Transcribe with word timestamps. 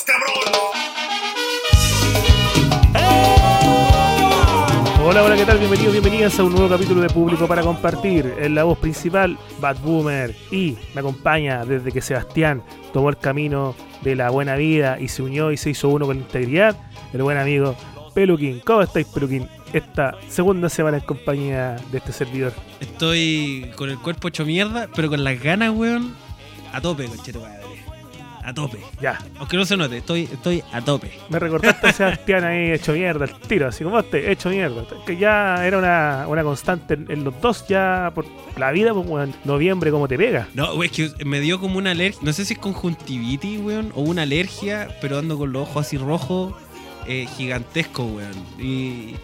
¡Vamos, 0.00 0.04
cabrón! 0.04 0.34
Hola, 5.04 5.24
hola, 5.24 5.36
¿qué 5.36 5.44
tal? 5.44 5.58
Bienvenidos, 5.58 5.92
bienvenidas 5.92 6.38
a 6.38 6.44
un 6.44 6.52
nuevo 6.52 6.68
capítulo 6.68 7.00
de 7.00 7.08
Público 7.08 7.48
para 7.48 7.62
Compartir. 7.62 8.34
En 8.38 8.54
la 8.54 8.64
voz 8.64 8.78
principal, 8.78 9.36
Bad 9.60 9.78
Boomer. 9.80 10.36
Y 10.50 10.76
me 10.94 11.00
acompaña 11.00 11.64
desde 11.64 11.90
que 11.90 12.00
Sebastián 12.00 12.62
tomó 12.92 13.10
el 13.10 13.18
camino 13.18 13.74
de 14.02 14.14
la 14.14 14.30
buena 14.30 14.54
vida 14.56 15.00
y 15.00 15.08
se 15.08 15.22
unió 15.22 15.50
y 15.50 15.56
se 15.56 15.70
hizo 15.70 15.88
uno 15.88 16.06
con 16.06 16.18
integridad, 16.18 16.76
el 17.12 17.22
buen 17.22 17.38
amigo 17.38 17.74
Peluquín. 18.14 18.60
¿Cómo 18.64 18.82
estáis, 18.82 19.06
Peluquín? 19.08 19.48
Esta 19.72 20.16
segunda 20.28 20.68
semana 20.68 20.98
en 20.98 21.04
compañía 21.04 21.76
de 21.90 21.98
este 21.98 22.12
servidor. 22.12 22.52
Estoy 22.80 23.70
con 23.76 23.90
el 23.90 23.98
cuerpo 23.98 24.28
hecho 24.28 24.44
mierda, 24.44 24.88
pero 24.94 25.08
con 25.08 25.24
las 25.24 25.40
ganas, 25.40 25.70
weón, 25.70 26.14
a 26.72 26.80
tope, 26.80 27.06
conchero 27.06 27.40
madre. 27.40 27.69
A 28.42 28.54
tope. 28.54 28.78
Ya, 29.00 29.18
Aunque 29.38 29.56
no 29.56 29.64
se 29.64 29.76
note, 29.76 29.98
estoy, 29.98 30.22
estoy 30.24 30.62
a 30.72 30.80
tope. 30.80 31.10
me 31.28 31.38
recordaste 31.38 31.88
a 31.88 31.92
Sebastián 31.92 32.44
ahí 32.44 32.70
hecho 32.72 32.92
mierda, 32.92 33.26
el 33.26 33.34
tiro, 33.34 33.68
así 33.68 33.84
como 33.84 33.98
este, 33.98 34.30
hecho 34.32 34.48
mierda. 34.48 34.84
Que 35.04 35.16
ya 35.16 35.66
era 35.66 35.78
una, 35.78 36.24
una 36.26 36.42
constante 36.42 36.94
en, 36.94 37.10
en 37.10 37.24
los 37.24 37.38
dos, 37.40 37.66
ya 37.68 38.12
por 38.14 38.24
la 38.56 38.70
vida, 38.72 38.94
pues, 38.94 39.06
weón. 39.06 39.34
Noviembre, 39.44 39.90
como 39.90 40.08
te 40.08 40.16
pega. 40.16 40.48
No, 40.54 40.74
güey, 40.74 40.90
es 40.90 41.12
que 41.14 41.24
me 41.24 41.40
dio 41.40 41.60
como 41.60 41.78
una 41.78 41.90
alergia, 41.90 42.20
no 42.22 42.32
sé 42.32 42.44
si 42.44 42.54
es 42.54 42.58
conjuntivitis, 42.58 43.60
weón, 43.60 43.92
o 43.94 44.02
una 44.02 44.22
alergia, 44.22 44.88
pero 45.00 45.18
ando 45.18 45.36
con 45.36 45.52
los 45.52 45.68
ojos 45.68 45.86
así 45.86 45.98
rojos, 45.98 46.54
eh, 47.06 47.26
gigantescos, 47.36 48.06
weón. 48.10 48.34
Y 48.58 49.14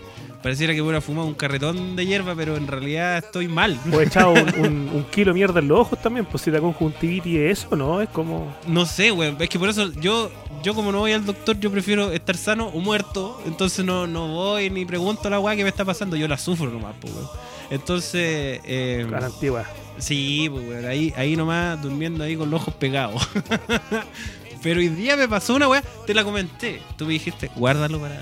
pareciera 0.46 0.72
que 0.74 0.80
hubiera 0.80 1.00
fumado 1.00 1.26
un 1.26 1.34
carretón 1.34 1.96
de 1.96 2.06
hierba, 2.06 2.36
pero 2.36 2.56
en 2.56 2.68
realidad 2.68 3.18
estoy 3.18 3.48
mal. 3.48 3.76
O 3.92 4.00
echado 4.00 4.30
un, 4.30 4.48
un- 4.64 4.88
un 4.94 5.04
kilo 5.10 5.32
de 5.32 5.34
mierda 5.34 5.58
en 5.58 5.66
los 5.66 5.80
ojos 5.80 6.00
también, 6.00 6.24
pues 6.24 6.44
si 6.44 6.52
la 6.52 6.60
conjuntivitis 6.60 7.36
es 7.36 7.58
eso, 7.64 7.74
¿no? 7.74 8.00
Es 8.00 8.08
como... 8.10 8.54
No 8.68 8.86
sé, 8.86 9.10
weón. 9.10 9.36
Es 9.40 9.48
que 9.48 9.58
por 9.58 9.68
eso 9.68 9.90
yo, 10.00 10.30
yo 10.62 10.72
como 10.74 10.92
no 10.92 11.00
voy 11.00 11.10
al 11.10 11.26
doctor, 11.26 11.58
yo 11.58 11.68
prefiero 11.72 12.12
estar 12.12 12.36
sano 12.36 12.66
o 12.68 12.78
muerto. 12.78 13.42
Entonces 13.44 13.84
no, 13.84 14.06
no 14.06 14.28
voy 14.28 14.70
ni 14.70 14.84
pregunto 14.84 15.26
a 15.26 15.30
la 15.30 15.40
weá 15.40 15.56
que 15.56 15.64
me 15.64 15.68
está 15.68 15.84
pasando. 15.84 16.14
Yo 16.14 16.28
la 16.28 16.38
sufro 16.38 16.70
nomás, 16.70 16.94
pues, 17.00 17.12
weón. 17.12 17.26
Entonces, 17.70 18.60
eh, 18.64 19.04
la 19.10 19.18
antigua. 19.26 19.64
sí, 19.98 20.48
pues, 20.48 20.68
weón. 20.68 20.84
Ahí, 20.86 21.12
ahí 21.16 21.34
nomás 21.34 21.82
durmiendo 21.82 22.22
ahí 22.22 22.36
con 22.36 22.50
los 22.50 22.60
ojos 22.62 22.74
pegados. 22.74 23.28
Pero 24.62 24.80
hoy 24.80 24.88
día 24.88 25.16
me 25.16 25.28
pasó 25.28 25.54
una 25.54 25.68
weá, 25.68 25.82
te 26.06 26.14
la 26.14 26.22
comenté. 26.24 26.80
Tú 26.96 27.04
me 27.06 27.14
dijiste, 27.14 27.50
guárdalo 27.56 28.00
para 28.00 28.20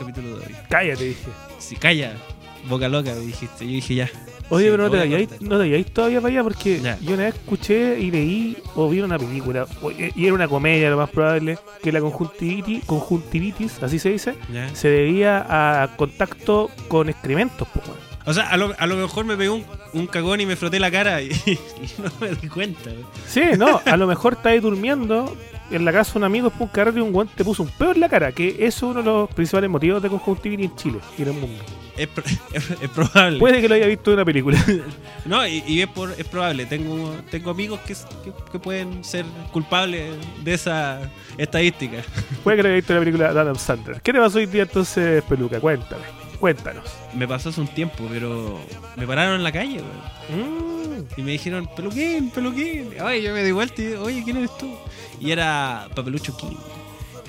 capítulo 0.00 0.38
de 0.38 0.46
hoy. 0.46 0.54
Cállate, 0.68 1.04
dije. 1.04 1.28
Si 1.58 1.76
calla, 1.76 2.14
boca 2.68 2.88
loca, 2.88 3.12
me 3.14 3.20
dijiste. 3.20 3.64
Yo 3.64 3.70
dije, 3.72 3.94
ya. 3.94 4.10
Oye, 4.52 4.64
Sí, 4.64 4.70
pero 4.72 4.82
no 4.82 4.90
te, 4.90 5.08
cortar. 5.08 5.42
no 5.42 5.58
te 5.60 5.84
todavía 5.84 6.20
para 6.20 6.32
allá 6.34 6.42
porque 6.42 6.80
Ya. 6.80 6.98
yo 7.00 7.14
una 7.14 7.22
vez 7.24 7.34
escuché 7.36 8.00
y 8.00 8.10
leí 8.10 8.56
o 8.74 8.88
vi 8.90 9.00
una 9.00 9.16
película, 9.16 9.64
o- 9.80 9.92
y 9.92 10.24
era 10.24 10.34
una 10.34 10.48
comedia 10.48 10.90
lo 10.90 10.96
más 10.96 11.08
probable, 11.08 11.56
que 11.80 11.92
la 11.92 12.00
conjuntivitis, 12.00 12.84
conjuntivitis 12.84 13.80
así 13.80 14.00
se 14.00 14.10
dice, 14.10 14.34
Ya. 14.52 14.68
se 14.74 14.88
debía 14.88 15.46
a 15.48 15.96
contacto 15.96 16.68
con 16.88 17.08
excrementos, 17.08 17.68
pues. 17.72 17.86
O 18.30 18.34
sea, 18.34 18.48
a 18.48 18.56
lo, 18.56 18.74
a 18.78 18.86
lo 18.86 18.96
mejor 18.96 19.24
me 19.24 19.36
pegó 19.36 19.56
un, 19.56 19.64
un 19.92 20.06
cagón 20.06 20.40
y 20.40 20.46
me 20.46 20.56
froté 20.56 20.78
la 20.80 20.90
cara 20.90 21.20
y, 21.20 21.30
y 21.46 21.58
no 22.02 22.10
me 22.20 22.28
di 22.34 22.48
cuenta. 22.48 22.90
Sí, 23.26 23.42
no, 23.58 23.80
a 23.84 23.96
lo 23.96 24.06
mejor 24.06 24.34
estáis 24.34 24.62
durmiendo 24.62 25.36
en 25.70 25.84
la 25.84 25.92
casa 25.92 26.12
de 26.14 26.18
un 26.18 26.24
amigo, 26.24 26.52
un 26.58 26.68
carrete 26.68 26.98
y 26.98 27.02
un 27.02 27.12
guante 27.12 27.32
te 27.36 27.44
puso 27.44 27.62
un 27.62 27.68
peo 27.70 27.92
en 27.92 28.00
la 28.00 28.08
cara, 28.08 28.32
que 28.32 28.48
eso 28.60 28.64
es 28.66 28.82
uno 28.82 29.00
de 29.00 29.04
los 29.04 29.30
principales 29.30 29.70
motivos 29.70 30.02
de 30.02 30.08
conjuntivitis 30.08 30.66
en 30.70 30.76
Chile 30.76 30.98
y 31.18 31.22
en 31.22 31.28
el 31.28 31.34
mundo. 31.34 31.62
Es, 31.96 32.08
pro- 32.08 32.24
es, 32.52 32.70
es 32.70 32.88
probable. 32.90 33.38
Puede 33.38 33.60
que 33.60 33.68
lo 33.68 33.74
haya 33.74 33.86
visto 33.86 34.10
en 34.10 34.14
una 34.14 34.24
película. 34.24 34.58
No, 35.26 35.46
y, 35.46 35.62
y 35.66 35.82
es, 35.82 35.86
por, 35.88 36.10
es 36.16 36.24
probable. 36.26 36.64
Tengo, 36.64 37.14
tengo 37.30 37.50
amigos 37.50 37.78
que, 37.80 37.92
que, 37.92 38.32
que 38.50 38.58
pueden 38.58 39.04
ser 39.04 39.26
culpables 39.52 40.14
de 40.42 40.54
esa 40.54 40.98
estadística. 41.36 41.98
Puede 42.42 42.56
que 42.56 42.62
lo 42.62 42.68
haya 42.70 42.76
visto 42.76 42.92
en 42.94 42.98
la 42.98 43.04
película 43.04 43.32
de 43.32 43.38
Adam 43.40 43.56
Sandler. 43.56 44.00
¿Qué 44.00 44.12
te 44.14 44.18
pasó 44.18 44.38
hoy 44.38 44.46
día 44.46 44.62
entonces, 44.62 45.22
Peluca? 45.24 45.60
Cuéntame, 45.60 46.02
cuéntanos. 46.40 46.84
Me 47.14 47.28
pasó 47.28 47.50
hace 47.50 47.60
un 47.60 47.68
tiempo, 47.68 48.06
pero 48.10 48.58
me 48.96 49.06
pararon 49.06 49.36
en 49.36 49.44
la 49.44 49.52
calle, 49.52 49.80
weón. 49.82 50.40
Mm, 51.00 51.04
Y 51.16 51.22
me 51.22 51.32
dijeron, 51.32 51.68
peluquín, 51.76 52.30
peluquín. 52.30 52.90
Oye, 53.02 53.22
yo 53.22 53.32
me 53.32 53.44
di 53.44 53.52
vuelta 53.52 53.80
y 53.80 53.84
dije, 53.86 53.98
oye, 53.98 54.22
¿quién 54.24 54.36
eres 54.38 54.56
tú? 54.58 54.74
Y 55.20 55.30
era 55.30 55.88
Papelucho 55.94 56.36
King. 56.36 56.56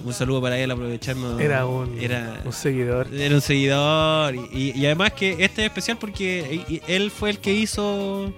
Un 0.04 0.14
saludo 0.14 0.42
para 0.42 0.58
él 0.58 0.72
aprovechando. 0.72 1.40
Era 1.40 1.66
un, 1.68 2.00
Era, 2.00 2.42
un 2.44 2.54
seguidor. 2.54 3.08
Era 3.14 3.36
un 3.36 3.42
seguidor. 3.42 4.34
Y, 4.36 4.40
y- 4.52 4.72
y 4.80 4.86
además 4.88 5.14
que 5.14 5.32
este 5.44 5.62
es 5.62 5.68
especial 5.68 5.98
porque 6.00 6.64
y 6.68 6.82
él 6.88 7.12
fue 7.12 7.30
el 7.30 7.38
que 7.40 7.54
hizo, 7.54 8.34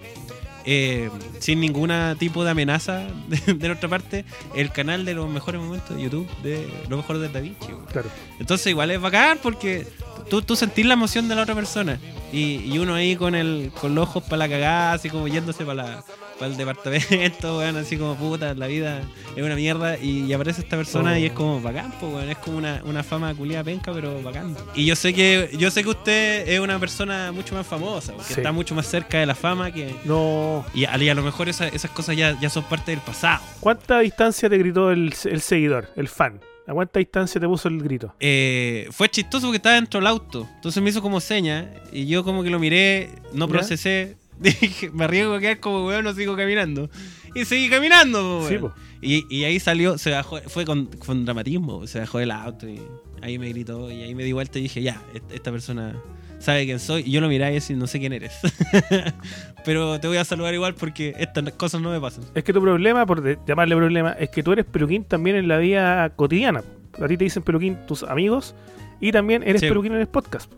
eh, 0.65 1.09
sin 1.39 1.59
ningún 1.59 1.91
tipo 2.17 2.43
de 2.43 2.51
amenaza 2.51 3.07
de, 3.27 3.53
de 3.53 3.67
nuestra 3.67 3.89
parte, 3.89 4.25
el 4.55 4.71
canal 4.71 5.05
de 5.05 5.13
los 5.13 5.29
mejores 5.29 5.61
momentos 5.61 5.95
de 5.95 6.03
YouTube 6.03 6.27
de 6.41 6.67
lo 6.89 6.97
mejor 6.97 7.19
de 7.19 7.29
Da 7.29 7.39
Vinci. 7.39 7.67
Claro. 7.91 8.09
Entonces 8.39 8.67
igual 8.67 8.91
es 8.91 9.01
bacán 9.01 9.39
porque 9.41 9.87
tú, 10.29 10.41
tú 10.41 10.55
sentís 10.55 10.85
la 10.85 10.93
emoción 10.93 11.27
de 11.27 11.35
la 11.35 11.43
otra 11.43 11.55
persona. 11.55 11.99
Y, 12.31 12.61
y 12.65 12.79
uno 12.79 12.95
ahí 12.95 13.15
con 13.15 13.35
el 13.35 13.71
con 13.79 13.93
los 13.93 14.07
ojos 14.09 14.23
para 14.23 14.37
la 14.37 14.49
cagada, 14.49 14.93
así 14.93 15.09
como 15.09 15.27
yéndose 15.27 15.65
para 15.65 15.83
la 15.83 16.03
el 16.47 16.57
departamento, 16.57 17.57
weón, 17.57 17.77
así 17.77 17.97
como 17.97 18.15
puta, 18.15 18.53
la 18.53 18.67
vida 18.67 19.01
es 19.35 19.43
una 19.43 19.55
mierda 19.55 19.97
y, 19.97 20.25
y 20.25 20.33
aparece 20.33 20.61
esta 20.61 20.77
persona 20.77 21.13
Oh. 21.13 21.17
y 21.17 21.25
es 21.25 21.31
como 21.33 21.61
bacán, 21.61 21.91
pues 21.99 22.13
weón, 22.13 22.29
es 22.29 22.37
como 22.37 22.57
una, 22.57 22.81
una 22.85 23.03
fama 23.03 23.33
culiada 23.33 23.63
penca, 23.63 23.91
pero 23.93 24.21
bacán. 24.21 24.55
Y 24.75 24.85
yo 24.85 24.95
sé 24.95 25.13
que 25.13 25.49
yo 25.57 25.69
sé 25.71 25.83
que 25.83 25.89
usted 25.89 26.47
es 26.47 26.59
una 26.59 26.79
persona 26.79 27.31
mucho 27.31 27.55
más 27.55 27.65
famosa, 27.67 28.13
Sí. 28.25 28.33
está 28.37 28.51
mucho 28.51 28.75
más 28.75 28.85
cerca 28.87 29.19
de 29.19 29.25
la 29.25 29.35
fama 29.35 29.71
que 29.71 29.95
No. 30.05 30.65
y 30.73 30.85
a, 30.85 30.97
y 30.97 31.09
a 31.09 31.15
lo 31.15 31.23
mejor 31.23 31.49
esa- 31.49 31.67
esas 31.67 31.91
cosas 31.91 32.15
ya, 32.15 32.39
ya 32.39 32.49
son 32.49 32.63
parte 32.63 32.91
del 32.91 32.99
pasado. 33.01 33.43
¿Cuánta 33.59 33.99
distancia 33.99 34.49
te 34.49 34.57
gritó 34.57 34.91
el, 34.91 35.13
el 35.25 35.41
seguidor, 35.41 35.89
el 35.95 36.07
fan? 36.07 36.39
¿A 36.65 36.71
cuánta 36.71 36.99
distancia 36.99 37.41
te 37.41 37.47
puso 37.47 37.67
el 37.67 37.83
grito? 37.83 38.15
Eh, 38.21 38.87
fue 38.91 39.09
chistoso 39.09 39.47
porque 39.47 39.57
estaba 39.57 39.75
dentro 39.75 39.99
del 39.99 40.07
auto. 40.07 40.47
Entonces 40.55 40.81
me 40.81 40.89
hizo 40.91 41.01
como 41.01 41.19
seña. 41.19 41.69
Y 41.91 42.05
yo 42.05 42.23
como 42.23 42.41
que 42.41 42.49
lo 42.49 42.57
miré, 42.57 43.09
no 43.33 43.49
procesé. 43.49 44.15
Dije, 44.61 44.91
me 44.91 45.05
arriesgo 45.05 45.33
a 45.35 45.39
quedar 45.39 45.59
como 45.59 45.85
weón, 45.85 46.03
no 46.03 46.13
sigo 46.13 46.35
caminando. 46.35 46.89
Y 47.35 47.45
seguí 47.45 47.69
caminando, 47.69 48.45
Sí, 48.47 48.55
weón. 48.57 48.71
po. 48.71 48.73
y, 49.01 49.25
y 49.35 49.43
ahí 49.45 49.59
salió, 49.59 49.97
se 49.97 50.11
bajó, 50.11 50.39
fue 50.47 50.65
con, 50.65 50.85
con 50.85 51.25
dramatismo, 51.25 51.87
se 51.87 51.99
bajó 51.99 52.19
del 52.19 52.31
auto 52.31 52.67
y 52.67 52.79
ahí 53.21 53.39
me 53.39 53.49
gritó 53.49 53.89
y 53.89 54.03
ahí 54.03 54.13
me 54.15 54.23
di 54.23 54.33
vuelta 54.33 54.59
y 54.59 54.63
dije, 54.63 54.81
ya, 54.83 55.01
est- 55.15 55.31
esta 55.31 55.51
persona 55.51 55.95
sabe 56.39 56.65
quién 56.65 56.79
soy. 56.79 57.03
Y 57.05 57.11
yo 57.11 57.21
lo 57.21 57.29
miré 57.29 57.49
y 57.51 57.53
decía, 57.55 57.75
no 57.75 57.87
sé 57.87 57.99
quién 57.99 58.13
eres. 58.13 58.33
Pero 59.65 59.99
te 59.99 60.07
voy 60.07 60.17
a 60.17 60.25
saludar 60.25 60.53
igual 60.53 60.75
porque 60.75 61.13
estas 61.17 61.51
cosas 61.53 61.81
no 61.81 61.89
me 61.91 61.99
pasan. 61.99 62.23
Es 62.35 62.43
que 62.43 62.53
tu 62.53 62.61
problema, 62.61 63.05
por 63.05 63.23
llamarle 63.45 63.75
problema, 63.75 64.11
es 64.11 64.29
que 64.29 64.43
tú 64.43 64.51
eres 64.51 64.65
peluquín 64.65 65.03
también 65.05 65.35
en 65.37 65.47
la 65.47 65.57
vida 65.57 66.09
cotidiana. 66.15 66.63
A 67.01 67.07
ti 67.07 67.17
te 67.17 67.23
dicen 67.23 67.43
peluquín 67.43 67.77
tus 67.87 68.03
amigos 68.03 68.55
y 68.99 69.11
también 69.11 69.41
eres 69.43 69.61
Sí. 69.61 69.67
peluquín 69.67 69.93
en 69.93 69.99
el 70.01 70.07
podcast. 70.07 70.51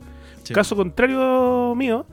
Sí. 0.43 0.53
Caso 0.53 0.75
contrario 0.75 1.73
mío, 1.75 2.05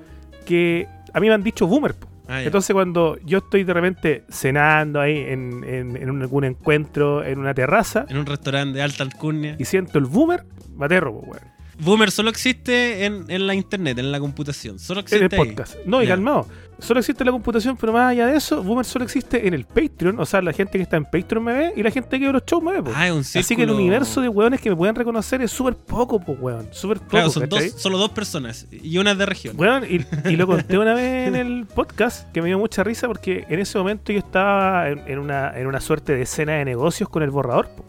que 0.47 0.87
a 1.13 1.21
mí 1.21 1.29
me 1.29 1.35
han 1.35 1.43
dicho 1.43 1.67
boomer. 1.67 1.95
Ah. 2.29 2.43
Entonces 2.43 2.73
cuando 2.73 3.19
yo 3.25 3.39
estoy 3.39 3.65
de 3.65 3.75
repente 3.75 4.25
cenando 4.31 5.01
ahí 5.01 5.19
en, 5.19 5.65
en- 5.65 5.97
en 5.97 6.23
algún 6.23 6.45
encuentro, 6.45 7.25
en 7.25 7.39
una 7.41 7.53
terraza, 7.53 8.07
en 8.09 8.17
un 8.19 8.27
restaurante 8.27 8.77
de 8.77 8.83
alta 8.83 9.03
alcurnia. 9.03 9.57
y 9.59 9.65
siento 9.65 9.99
el 9.99 10.05
boomer, 10.07 10.45
me 10.77 10.87
aterro, 10.87 11.11
weón. 11.13 11.43
Boomer 11.81 12.11
solo 12.13 12.31
existe 12.31 13.05
en, 13.07 13.25
en 13.29 13.47
la 13.47 13.55
internet, 13.55 13.99
en 13.99 14.13
la 14.13 14.21
computación. 14.21 14.79
Solo 14.79 15.01
En 15.01 15.05
existe 15.05 15.27
el 15.27 15.33
ahí. 15.41 15.47
podcast. 15.49 15.77
No, 15.85 16.01
y 16.01 16.07
Ya. 16.07 16.13
calmado. 16.13 16.47
Solo 16.79 17.01
existe 17.01 17.23
en 17.23 17.27
la 17.27 17.33
computación, 17.33 17.77
pero 17.77 17.93
más 17.93 18.11
allá 18.11 18.27
de 18.27 18.37
eso, 18.37 18.63
Boomer 18.63 18.85
solo 18.85 19.05
existe 19.05 19.47
en 19.47 19.55
el 19.55 19.65
Patreon. 19.65 20.19
O 20.19 20.27
sea, 20.27 20.43
la 20.43 20.53
gente 20.53 20.79
que 20.79 20.83
está 20.83 20.97
en 20.97 21.05
Patreon 21.05 21.45
me 21.45 21.53
ve 21.53 21.73
y 21.77 21.83
la 21.83 21.91
gente 21.91 22.19
que 22.19 22.27
ve 22.27 22.33
los 22.33 22.45
shows 22.45 22.63
me 22.63 22.73
ve. 22.73 22.83
po. 22.83 22.91
Ah, 22.95 23.07
es 23.07 23.13
un 23.13 23.41
Así 23.41 23.57
que 23.57 23.63
el 23.63 23.71
universo 23.71 24.21
de 24.21 24.29
weones 24.29 24.61
que 24.61 24.71
me 24.71 24.77
pueden 24.77 24.95
reconocer 24.95 25.43
es 25.43 25.51
súper 25.51 25.77
poco, 25.77 26.19
pues, 26.21 26.39
weón. 26.41 26.69
Súper 26.73 26.99
poco. 26.99 27.11
Claro, 27.11 27.31
son 27.31 27.49
dos, 27.49 27.63
solo 27.77 27.99
dos 27.99 28.11
personas 28.11 28.67
y 28.71 28.99
una 28.99 29.13
es 29.13 29.19
de 29.19 29.27
región. 29.27 29.55
Weón, 29.59 29.85
y, 29.85 30.05
y 30.29 30.37
lo 30.37 30.47
conté 30.47 30.79
una 30.79 30.95
vez 30.95 31.29
en 31.29 31.37
el 31.37 31.67
podcast 31.67 32.31
que 32.33 32.43
me 32.43 32.49
dio 32.49 32.59
mucha 32.59 32.83
risa 32.83 33.07
porque 33.07 33.45
en 33.49 33.61
ese 33.61 33.79
momento 33.79 34.13
yo 34.13 34.19
estaba 34.19 34.89
en, 34.89 35.03
en 35.07 35.19
una, 35.19 35.57
en 35.59 35.67
una 35.67 35.81
suerte 35.81 36.15
de 36.15 36.23
escena 36.23 36.55
de 36.55 36.65
negocios 36.65 37.09
con 37.09 37.23
el 37.23 37.31
borrador, 37.31 37.69
po, 37.69 37.85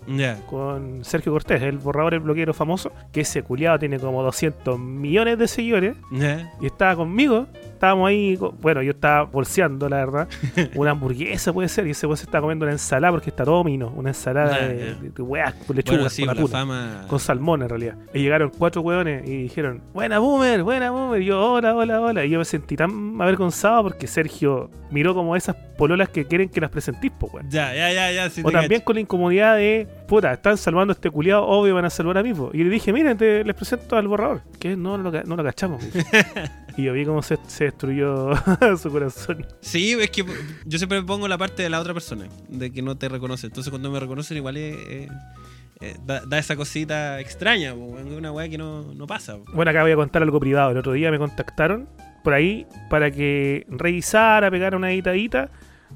con 0.47 1.03
Sergio 1.03 1.31
Cortés, 1.31 1.62
el 1.62 1.77
borrador, 1.77 2.13
el 2.13 2.19
bloqueero 2.19 2.53
famoso, 2.53 2.91
que 3.12 3.21
ese 3.21 3.44
culiado 3.44 3.80
tiene 3.80 4.00
como 4.00 4.21
200 4.24 4.80
millones 4.80 5.38
de 5.38 5.47
seguidores 5.47 5.95
y 6.62 6.65
estaba 6.65 6.95
conmigo. 6.95 7.47
Estábamos 7.83 8.07
ahí, 8.07 8.39
bueno, 8.62 8.81
yo 8.81 8.91
estaba 8.91 9.24
bolseando, 9.24 9.89
la 9.89 9.97
verdad, 9.97 10.30
una 10.75 10.91
hamburguesa 10.91 11.51
puede 11.51 11.68
ser, 11.68 11.85
y 11.85 11.89
ese 11.89 12.07
weón 12.07 12.15
se 12.15 12.24
estaba 12.24 12.44
comiendo 12.44 12.63
una 12.63 12.71
ensalada 12.71 13.12
porque 13.12 13.30
está 13.30 13.44
todo 13.44 13.62
mino, 13.65 13.91
una 13.94 14.12
ensalada 14.12 14.57
Ya, 14.57 14.68
de, 14.69 14.75
de, 14.95 15.09
de 15.09 15.21
weas, 15.21 15.53
con 15.68 15.75
lechuga, 15.75 15.97
Bueno, 15.97 16.09
sí, 16.09 16.21
con 16.25 16.27
la 16.27 16.41
atún, 16.41 16.50
fama. 16.50 17.06
con 17.09 17.19
salmón 17.19 17.62
en 17.62 17.68
realidad. 17.68 17.97
Y 18.13 18.19
llegaron 18.21 18.51
cuatro 18.57 18.80
weones 18.83 19.27
y 19.27 19.35
dijeron, 19.44 19.81
buena 19.94 20.19
boomer, 20.19 20.63
buena 20.63 20.91
boomer, 20.91 21.21
y 21.21 21.25
yo, 21.25 21.41
hola, 21.56 21.75
hola, 21.75 22.00
hola. 22.00 22.24
Y 22.24 22.30
yo 22.30 22.39
me 22.39 22.45
sentí 22.45 22.77
tan 22.77 23.19
avergonzado 23.21 23.83
porque 23.83 24.07
Sergio 24.07 24.71
miró 24.89 25.13
como 25.13 25.35
esas 25.35 25.57
pololas 25.77 26.07
que 26.07 26.24
quieren 26.25 26.47
que 26.47 26.62
las 26.62 26.69
presentís, 26.69 27.12
po, 27.12 27.27
weón. 27.33 27.50
Ya, 27.50 27.75
ya, 27.75 27.91
ya, 27.91 28.09
ya. 28.13 28.30
sí 28.30 28.44
O 28.45 28.50
también 28.50 28.80
cacho. 28.80 28.85
con 28.85 28.95
la 28.95 29.01
incomodidad 29.01 29.57
de 29.57 29.89
puta, 30.07 30.31
están 30.31 30.56
salvando 30.56 30.94
a 30.94 30.95
este 30.95 31.09
culiado, 31.09 31.45
obvio 31.45 31.75
van 31.75 31.83
a 31.83 31.89
salvar 31.89 32.18
a 32.18 32.24
mí. 32.24 32.33
po. 32.33 32.50
Y 32.53 32.63
le 32.63 32.69
dije, 32.69 32.94
miren, 32.94 33.18
te, 33.18 33.44
les 33.44 33.53
presento 33.57 33.97
al 33.97 34.07
borrador. 34.07 34.41
Que 34.57 34.77
no, 34.77 34.97
lo, 34.97 35.12
no 35.12 35.35
lo 35.35 35.44
cachamos. 35.44 35.83
me 36.77 36.81
y 36.81 36.83
yo 36.85 36.93
vi 36.93 37.05
cómo 37.05 37.21
se, 37.21 37.37
se 37.47 37.65
destruyó 37.65 38.31
su 38.81 38.91
corazón. 38.91 39.45
Sí, 39.61 39.93
es 39.99 40.09
que 40.09 40.25
yo 40.65 40.77
siempre 40.77 41.01
pongo 41.03 41.27
la 41.27 41.37
parte 41.37 41.63
de 41.63 41.69
la 41.69 41.79
otra 41.79 41.93
persona, 41.93 42.27
de 42.49 42.71
que 42.71 42.81
no 42.81 42.97
te 42.97 43.09
reconoce. 43.09 43.47
Entonces 43.47 43.69
cuando 43.69 43.91
me 43.91 43.99
reconocen 43.99 44.37
igual 44.37 44.57
es, 44.57 44.75
eh, 44.87 45.07
eh, 45.81 45.97
da, 46.05 46.25
da 46.25 46.39
esa 46.39 46.55
cosita 46.55 47.19
extraña, 47.19 47.73
una 47.73 48.31
weá 48.31 48.49
que 48.49 48.57
no, 48.57 48.93
no 48.93 49.07
pasa. 49.07 49.37
po. 49.37 49.51
Bueno, 49.53 49.71
acá 49.71 49.83
voy 49.83 49.91
a 49.91 49.95
contar 49.95 50.21
algo 50.21 50.39
privado. 50.39 50.71
El 50.71 50.77
otro 50.77 50.93
día 50.93 51.11
me 51.11 51.17
contactaron 51.17 51.89
por 52.23 52.33
ahí 52.33 52.65
para 52.89 53.11
que 53.11 53.65
revisara, 53.69 54.49
pegara 54.49 54.77
una 54.77 54.91
editadita 54.91 55.51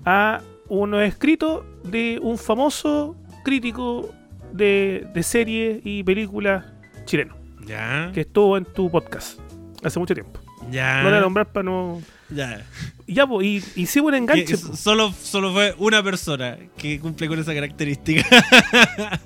a 0.06 0.42
unos 0.68 1.04
escritos 1.04 1.64
de 1.84 2.20
un 2.22 2.38
famoso 2.38 3.16
crítico 3.44 4.14
de, 4.52 5.08
de 5.14 5.24
series 5.24 5.80
y 5.84 6.04
películas 6.04 6.66
chileno 7.06 7.38
Ya, 7.66 8.12
que 8.14 8.22
estuvo 8.22 8.58
en 8.58 8.66
tu 8.66 8.92
podcast 8.92 9.40
hace 9.84 10.00
mucho 10.00 10.14
tiempo. 10.14 10.47
Ya, 10.72 10.98
No 10.98 11.04
lo 11.06 11.10
voy 11.10 11.18
a 11.18 11.22
nombrar 11.22 11.48
para 11.52 11.64
no. 11.64 12.02
ya. 12.30 12.64
Y 13.06 13.14
ya, 13.14 13.26
pues, 13.28 13.46
y 13.48 13.82
hicimos 13.82 14.08
un 14.14 14.28
Que 14.28 14.34
enganche. 14.42 14.58
solo, 14.58 15.12
solo 15.22 15.54
fue 15.54 15.74
una 15.78 16.04
persona 16.04 16.58
que 16.78 17.00
cumple 17.00 17.28
con 17.28 17.40
esa 17.40 17.54
característica. 17.54 18.26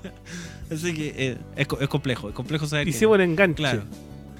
Así 0.70 0.94
que 0.94 1.12
eh, 1.16 1.36
es, 1.56 1.66
es 1.80 1.88
complejo, 1.88 2.28
es 2.28 2.34
complejo 2.34 2.66
saber. 2.66 2.88
Hicimos 2.88 3.16
un 3.16 3.20
enganche. 3.22 3.56
Claro, 3.56 3.82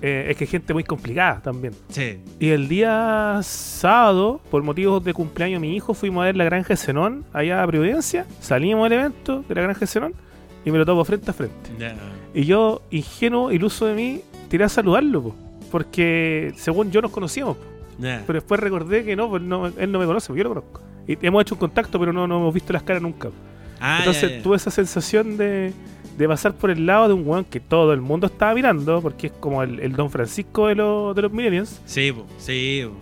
Eh, 0.05 0.29
es 0.31 0.37
que 0.37 0.47
gente 0.47 0.73
muy 0.75 0.83
complicada 0.85 1.41
también. 1.43 1.75
sí. 1.89 2.19
Y 2.41 2.49
el 2.49 2.67
día 2.69 3.39
sábado, 3.43 4.41
por 4.51 4.63
motivos 4.63 5.05
de 5.05 5.13
cumpleaños 5.15 5.61
de 5.61 5.69
mi 5.69 5.77
hijo, 5.77 5.95
fuimos 5.95 6.23
a 6.23 6.27
ver 6.27 6.37
la 6.37 6.45
Granja 6.45 6.69
de 6.71 6.77
Zenón, 6.77 7.25
allá 7.33 7.63
a 7.63 7.67
Providencia. 7.67 8.27
Salimos 8.41 8.89
del 8.91 8.99
evento 8.99 9.45
de 9.49 9.55
la 9.55 9.63
Granja 9.63 9.81
de 9.81 9.87
Zenón 9.87 10.15
y 10.65 10.71
me 10.71 10.79
lo 10.79 10.87
topo 10.87 11.05
frente 11.05 11.31
a 11.31 11.35
frente. 11.35 11.71
Ya. 11.79 11.95
Y 12.35 12.45
yo, 12.47 12.83
ingenuo, 12.91 13.53
iluso 13.53 13.87
de 13.87 13.95
mí, 13.95 14.21
tiré 14.49 14.65
a 14.65 14.69
saludarlo, 14.69 15.23
po, 15.23 15.37
porque 15.73 16.53
según 16.57 16.93
yo 16.93 17.01
nos 17.03 17.11
conocíamos. 17.11 17.57
Pero 17.99 18.33
después 18.35 18.61
recordé 18.61 19.05
que 19.05 19.17
no, 19.17 19.29
pues 19.29 19.43
no, 19.43 19.67
él 19.67 19.91
no 19.91 19.99
me 19.99 20.07
conoce, 20.07 20.29
pues 20.29 20.39
yo 20.39 20.45
lo 20.45 20.51
conozco. 20.51 20.83
Y 21.09 21.19
hemos 21.27 21.43
hecho 21.43 21.55
un 21.57 21.61
contacto, 21.61 21.99
pero 21.99 22.13
no, 22.13 22.27
no 22.29 22.37
hemos 22.39 22.55
visto 22.55 22.73
las 22.73 22.83
caras 22.85 23.03
nunca. 23.03 23.31
Ah, 23.81 23.99
Entonces 24.01 24.43
tuve 24.43 24.57
esa 24.57 24.71
sensación 24.71 25.37
de, 25.37 25.73
de 26.17 26.29
pasar 26.29 26.53
por 26.55 26.71
el 26.71 26.87
lado 26.87 27.09
de 27.09 27.15
un 27.15 27.27
weón 27.27 27.45
que 27.45 27.59
todo 27.59 27.93
el 27.93 28.01
mundo 28.01 28.27
estaba 28.29 28.55
mirando, 28.55 29.01
porque 29.03 29.29
es 29.29 29.33
como 29.33 29.63
el, 29.63 29.81
el 29.81 29.93
Don 29.95 30.11
Francisco 30.11 30.69
de, 30.69 30.77
los 30.77 31.15
de 31.17 31.23
los 31.23 31.33
Millennials. 31.33 31.81
Sí, 31.87 32.13
po, 32.13 32.27
sí. 32.39 32.85
po. 32.87 32.97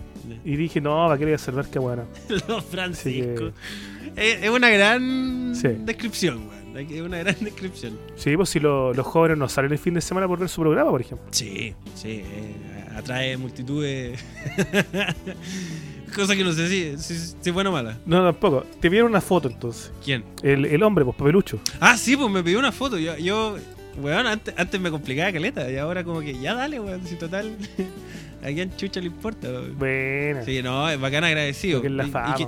Y 0.44 0.56
dije, 0.56 0.80
no, 0.80 1.06
¿para 1.06 1.18
qué 1.18 1.24
voy 1.24 1.34
a 1.34 1.38
salvar 1.38 1.66
que 1.68 1.78
bueno? 1.78 2.04
Los 2.48 2.64
Francisco. 2.70 3.46
Así 3.46 4.12
Es, 4.16 4.42
es 4.44 4.50
una 4.50 4.70
gran 4.70 5.54
Sí. 5.54 5.68
descripción, 5.80 6.38
weón. 6.48 6.59
Es 6.76 7.00
una 7.02 7.18
gran 7.18 7.36
descripción. 7.40 7.98
Sí, 8.16 8.36
pues 8.36 8.48
si 8.48 8.60
lo- 8.60 8.92
los 8.94 9.06
jóvenes 9.06 9.38
no 9.38 9.48
salen 9.48 9.72
el 9.72 9.78
fin 9.78 9.94
de 9.94 10.00
semana 10.00 10.26
por 10.28 10.38
ver 10.38 10.48
su 10.48 10.60
programa, 10.60 10.90
por 10.90 11.00
ejemplo. 11.00 11.26
Sí, 11.30 11.74
sí. 11.94 12.22
eh, 12.24 12.54
atrae 12.96 13.36
multitudes. 13.36 14.22
Cosa 16.14 16.34
que 16.34 16.42
no 16.42 16.52
sé 16.52 16.68
si, 16.68 16.98
si, 16.98 17.34
si 17.40 17.50
buena 17.50 17.70
o 17.70 17.72
mala. 17.72 17.98
No, 18.04 18.24
tampoco. 18.24 18.64
Te 18.80 18.88
vieron 18.88 19.10
una 19.10 19.20
foto 19.20 19.48
entonces. 19.48 19.92
¿Quién? 20.04 20.24
El, 20.42 20.64
el 20.64 20.82
hombre, 20.82 21.04
pues 21.04 21.16
papelucho. 21.16 21.60
Ah, 21.78 21.96
sí, 21.96 22.16
pues 22.16 22.28
me 22.30 22.42
pidió 22.42 22.58
una 22.58 22.72
foto. 22.72 22.98
Yo, 22.98 23.16
yo 23.16 23.56
weón, 23.98 24.26
antes, 24.26 24.54
antes 24.56 24.80
me 24.80 24.90
complicaba 24.90 25.32
caleta. 25.32 25.70
Y 25.70 25.76
ahora 25.76 26.04
como 26.04 26.20
que 26.20 26.38
ya 26.38 26.54
dale, 26.54 26.78
weón. 26.80 27.06
Si 27.06 27.16
total, 27.16 27.56
a 28.42 28.46
quién 28.46 28.74
chucha 28.76 29.00
le 29.00 29.06
importa. 29.06 29.48
weón. 29.48 29.78
Buena. 29.78 30.44
Sí, 30.44 30.62
no, 30.62 30.88
es 30.88 31.00
bacán 31.00 31.24
agradecido. 31.24 31.82
Es 31.82 31.90
la 31.90 32.04
Y- 32.04 32.08
y 32.08 32.10
fama. 32.10 32.34
que- 32.36 32.46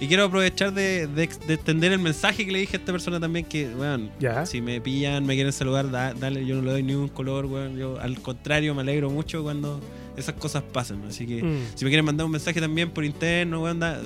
Y, 0.00 0.08
quiero 0.08 0.24
aprovechar 0.24 0.72
de, 0.72 1.06
de, 1.06 1.28
de 1.46 1.54
extender 1.54 1.92
el 1.92 1.98
mensaje 2.00 2.44
que 2.44 2.52
le 2.52 2.58
dije 2.58 2.76
a 2.76 2.80
esta 2.80 2.92
persona 2.92 3.20
también 3.20 3.44
que, 3.44 3.68
weón, 3.68 4.10
Ya. 4.20 4.44
si 4.46 4.60
me 4.60 4.80
pillan, 4.80 5.24
me 5.24 5.34
quieren 5.34 5.52
saludar, 5.52 5.90
da- 5.90 6.12
dale, 6.14 6.44
yo 6.44 6.56
no 6.56 6.62
le 6.62 6.70
doy 6.72 6.82
ni 6.82 6.94
un 6.94 7.08
color, 7.08 7.46
weón. 7.46 7.76
Yo 7.76 7.98
al 8.00 8.20
contrario 8.20 8.74
me 8.74 8.82
alegro 8.82 9.08
mucho 9.10 9.42
cuando 9.42 9.80
esas 10.16 10.34
cosas 10.36 10.62
pasan. 10.62 11.02
Así 11.08 11.26
que 11.26 11.42
Mm. 11.42 11.58
si 11.76 11.84
me 11.84 11.90
quieren 11.90 12.04
mandar 12.04 12.24
un 12.26 12.32
mensaje 12.32 12.60
también 12.60 12.90
por 12.90 13.04
interno, 13.04 13.62
weón, 13.62 13.78
da- 13.80 14.00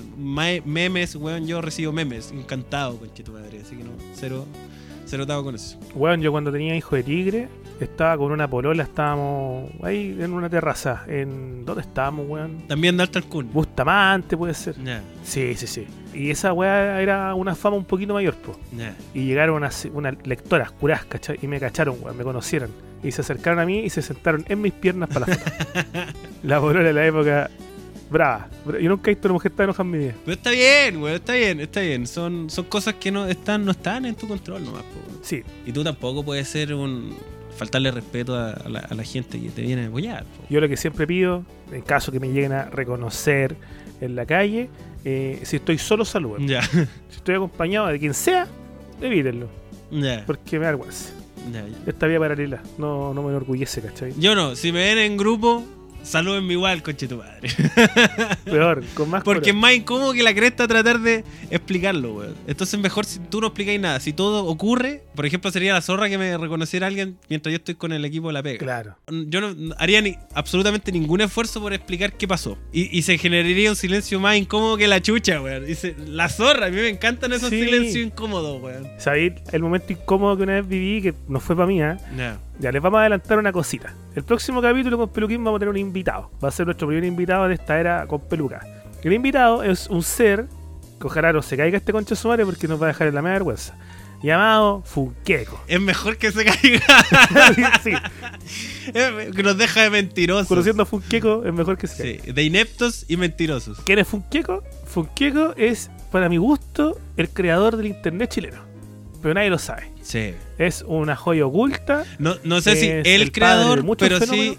memes, 0.65 1.15
weón, 1.17 1.47
yo 1.47 1.61
recibo 1.61 1.93
memes. 1.93 2.33
Encantado, 2.33 2.97
conchito 2.99 3.33
madre. 3.33 3.61
Así 3.65 3.77
que 3.77 3.85
no, 3.85 3.91
cero, 4.15 4.47
cero 5.09 5.25
atado 5.25 5.43
con 5.43 5.55
eso. 5.55 5.79
Weón, 5.95 6.21
yo 6.21 6.31
cuando 6.31 6.53
tenía 6.53 6.77
hijo 6.77 6.95
de 6.95 7.03
tigre, 7.03 7.49
estaba 7.81 8.17
con 8.19 8.31
una 8.31 8.49
polola, 8.49 8.83
estábamos 8.83 9.71
ahí 9.83 10.17
en 10.21 10.33
una 10.33 10.51
terraza. 10.51 11.05
En 11.09 11.65
¿Dónde 11.65 11.83
estábamos, 11.83 12.27
weón? 12.29 12.67
También 12.69 12.97
de 12.97 13.05
Alta 13.05 13.23
Kun. 13.23 13.51
Bustamante 13.53 14.37
puede 14.37 14.55
ser. 14.55 14.77
Sí, 15.23 15.55
sí, 15.55 15.67
sí. 15.67 15.87
Y 16.13 16.31
esa 16.31 16.53
weá 16.53 17.01
era 17.01 17.35
una 17.35 17.55
fama 17.55 17.77
un 17.77 17.85
poquito 17.85 18.15
mayor, 18.15 18.35
ya. 18.77 18.95
Y 19.15 19.25
llegaron 19.25 19.57
unas, 19.57 19.87
unas 19.93 20.15
lectoras, 20.27 20.71
curás, 20.73 21.05
¿cachai? 21.05 21.39
Y 21.43 21.47
me 21.47 21.59
cacharon, 21.59 21.97
weón, 22.01 22.17
me 22.17 22.25
conocieron. 22.25 22.71
Y 23.03 23.13
se 23.13 23.21
acercaron 23.21 23.61
a 23.61 23.67
mí 23.67 23.81
y 23.81 23.91
se 23.91 24.03
sentaron 24.03 24.45
en 24.49 24.61
mis 24.61 24.73
piernas 24.73 25.09
para 25.09 25.27
la 25.27 25.37
foto. 25.37 25.51
la 26.43 26.61
polola 26.61 26.89
de 26.89 26.93
la 26.93 27.07
época, 27.07 27.51
brava. 28.11 28.49
Bra- 28.67 28.81
Yo 28.81 28.89
nunca 28.89 29.11
he 29.11 29.15
visto 29.15 29.29
una 29.29 29.35
mujer 29.35 29.53
tan 29.53 29.65
enojada 29.65 29.85
en 29.85 29.91
mi 29.91 29.99
vida. 29.99 30.15
Pero 30.25 30.33
está 30.37 30.51
bien, 30.51 30.97
weón, 31.03 31.17
está 31.17 31.33
bien, 31.35 31.61
está 31.61 31.81
bien. 31.81 32.07
Son, 32.07 32.49
son 32.51 32.65
cosas 32.67 32.95
que 32.95 33.11
no 33.11 33.27
están, 33.27 33.65
no 33.65 33.71
están 33.73 34.05
en 34.07 34.15
tu 34.15 34.27
control 34.29 34.65
nomás, 34.65 34.83
po, 34.85 35.01
weón. 35.11 35.21
Sí, 35.23 35.43
Y 35.67 35.73
tú 35.73 35.83
tampoco 35.85 36.25
puedes 36.25 36.49
ser 36.49 36.75
un. 36.75 37.15
faltarle 37.57 37.91
respeto 37.91 38.37
a, 38.37 38.53
a 38.53 38.69
la, 38.69 38.81
a 38.81 38.95
la 38.95 39.03
gente 39.03 39.41
que 39.41 39.49
te 39.51 39.63
viene 39.63 39.85
a 39.85 39.89
apoyar. 39.89 40.23
po. 40.25 40.45
yo 40.49 40.61
lo 40.61 40.69
que 40.69 40.77
siempre 40.77 41.07
pido, 41.07 41.45
en 41.73 41.83
caso 41.83 42.13
que 42.13 42.21
me 42.21 42.29
lleguen 42.29 42.53
a 42.53 42.65
reconocer 42.71 43.57
en 44.01 44.15
la 44.15 44.25
calle, 44.27 44.69
eh, 45.05 45.41
si 45.43 45.57
estoy 45.57 45.77
solo, 45.79 46.05
saluden. 46.05 46.47
Ya, 46.47 46.63
Si 46.63 47.17
estoy 47.17 47.35
acompañado 47.35 47.89
de 47.89 47.99
quien 47.99 48.15
sea, 48.15 48.47
evítenlo. 49.01 49.49
ya, 49.91 50.25
Porque 50.27 50.59
me 50.59 50.67
da 50.67 50.71
vergüenza. 50.73 51.11
ya, 51.53 51.67
ya. 51.67 51.77
Esta 51.87 52.07
vía 52.07 52.19
paralela 52.21 52.63
no, 52.79 53.13
no 53.13 53.23
me 53.23 53.31
enorgullece, 53.31 53.81
¿cachai? 53.83 54.15
Yo 54.19 54.35
no, 54.37 54.55
si 54.55 54.71
me 54.73 54.81
ven 54.81 54.99
en 54.99 55.17
grupo, 55.17 55.65
salúdenme 56.03 56.53
igual, 56.55 56.83
conche 56.83 57.07
tu 57.09 57.17
madre. 57.19 57.49
Peor, 58.45 58.85
con 58.95 59.11
más 59.11 59.23
Porque 59.23 59.51
es 59.51 59.57
más 59.57 59.75
incómodo 59.75 60.13
que 60.13 60.23
la 60.23 60.35
cresta 60.35 60.67
tratar 60.67 61.01
de 61.01 61.25
explicarlo, 61.51 62.15
weón. 62.15 62.35
Entonces 62.47 62.79
mejor 62.81 63.05
si 63.05 63.19
tú 63.21 63.41
no 63.41 63.49
explicáis 63.49 63.81
nada. 63.81 64.01
Si 64.01 64.13
todo 64.13 64.45
ocurre, 64.47 65.03
por 65.15 65.27
ejemplo, 65.27 65.51
sería 65.51 65.73
la 65.75 65.83
zorra 65.83 66.09
que 66.09 66.19
me 66.19 66.37
reconociera 66.37 66.87
alguien 66.87 67.19
mientras 67.29 67.53
yo 67.53 67.57
estoy 67.57 67.75
con 67.75 67.93
el 67.93 68.05
equipo 68.05 68.29
de 68.29 68.33
la 68.35 68.43
pega. 68.43 68.59
Claro. 68.59 68.97
Yo 69.27 69.41
no 69.41 69.75
haría 69.79 70.01
ni, 70.01 70.17
absolutamente 70.35 70.93
ningún 70.93 71.21
esfuerzo 71.21 71.61
por 71.61 71.73
explicar 71.73 72.13
qué 72.15 72.27
pasó. 72.27 72.59
Y, 72.73 72.97
y 72.97 73.03
se 73.03 73.19
generaría 73.19 73.71
un 73.71 73.77
silencio 73.77 74.19
más 74.21 74.37
incómodo 74.37 74.77
que 74.77 74.89
la 74.89 75.01
chucha, 75.01 75.41
weón. 75.41 75.65
La 76.07 76.29
zorra, 76.29 76.67
a 76.67 76.71
mí 76.71 76.77
me 76.77 76.89
encantan 76.89 77.33
esos 77.33 77.51
Sí. 77.51 77.65
silencios 77.65 78.07
incómodos, 78.07 78.63
weón. 78.63 78.87
¿Sabéis 78.99 79.33
el 79.53 79.63
momento 79.63 79.93
incómodo 79.93 80.37
que 80.37 80.43
una 80.45 80.55
vez 80.55 80.69
viví, 80.69 81.03
que 81.03 81.15
no 81.29 81.41
fue 81.41 81.57
para 81.57 81.67
mí, 81.67 81.81
¿ah? 81.83 81.97
Ya. 82.17 82.39
Ya, 82.59 82.73
les 82.73 82.83
vamos 82.83 82.99
a 82.99 83.03
adelantar 83.03 83.39
una 83.39 83.53
cosita. 83.53 83.95
El 84.17 84.25
próximo 84.25 84.61
capítulo 84.61 84.99
con 84.99 85.09
Peluquín 85.11 85.45
vamos 85.45 85.59
a 85.59 85.61
tener 85.61 85.71
un 85.71 85.77
invitado. 85.77 86.31
Va 86.43 86.49
a 86.49 86.51
ser 86.51 86.67
nuestro 86.67 86.89
primer 86.89 87.05
invitado 87.05 87.47
de 87.47 87.55
esta 87.55 87.79
era 87.79 88.05
con 88.09 88.21
peluca. 88.21 88.67
El 89.03 89.13
invitado 89.13 89.63
es 89.63 89.87
un 89.87 90.03
ser, 90.03 90.49
que 91.01 91.07
ojalá 91.07 91.33
no 91.33 91.41
se 91.41 91.57
caiga 91.57 91.79
este 91.79 91.93
concha 91.93 92.17
su 92.17 92.27
madre 92.27 92.45
porque 92.45 92.67
nos 92.67 92.83
va 92.83 92.87
a 92.87 92.89
dejar 92.89 93.07
en 93.07 93.15
la 93.15 93.23
media 93.23 93.35
vergüenza, 93.35 93.79
llamado 94.25 94.83
Funqueco. 94.85 95.63
Es 95.69 95.81
mejor 95.81 96.17
que 96.17 96.33
se 96.33 96.45
caiga. 96.45 96.83
sí, 97.85 97.93
que 99.37 99.43
nos 99.45 99.57
deja 99.57 99.83
de 99.83 99.91
mentirosos. 99.91 100.49
conociendo 100.49 100.83
a 100.83 100.87
Funqueco 100.87 101.45
es 101.45 101.55
mejor 101.55 101.79
que 101.79 101.87
se 101.87 102.03
caiga. 102.03 102.25
Sí, 102.25 102.33
de 102.33 102.43
ineptos 102.43 103.05
y 103.07 103.17
mentirosos. 103.17 103.79
¿Quién 103.85 104.01
es 104.01 104.09
Funqueco? 104.09 104.65
Funqueco 104.85 105.55
es, 105.57 105.93
para 106.11 106.29
mi 106.29 106.39
gusto, 106.39 106.99
el 107.17 107.29
creador 107.29 107.77
del 107.77 107.87
internet 107.87 108.31
chileno. 108.31 108.63
Pero 109.23 109.35
nadie 109.35 109.49
lo 109.49 109.59
sabe. 109.59 109.93
Sí. 110.09 110.33
Es 110.57 110.83
una 110.87 111.17
joya 111.17 111.45
oculta. 111.45 112.07
No, 112.19 112.37
no 112.43 112.63
sé 112.63 112.77
si 112.77 112.89
el, 112.89 113.31
creador, 113.31 113.85
pero 113.99 114.19
sí, 114.21 114.57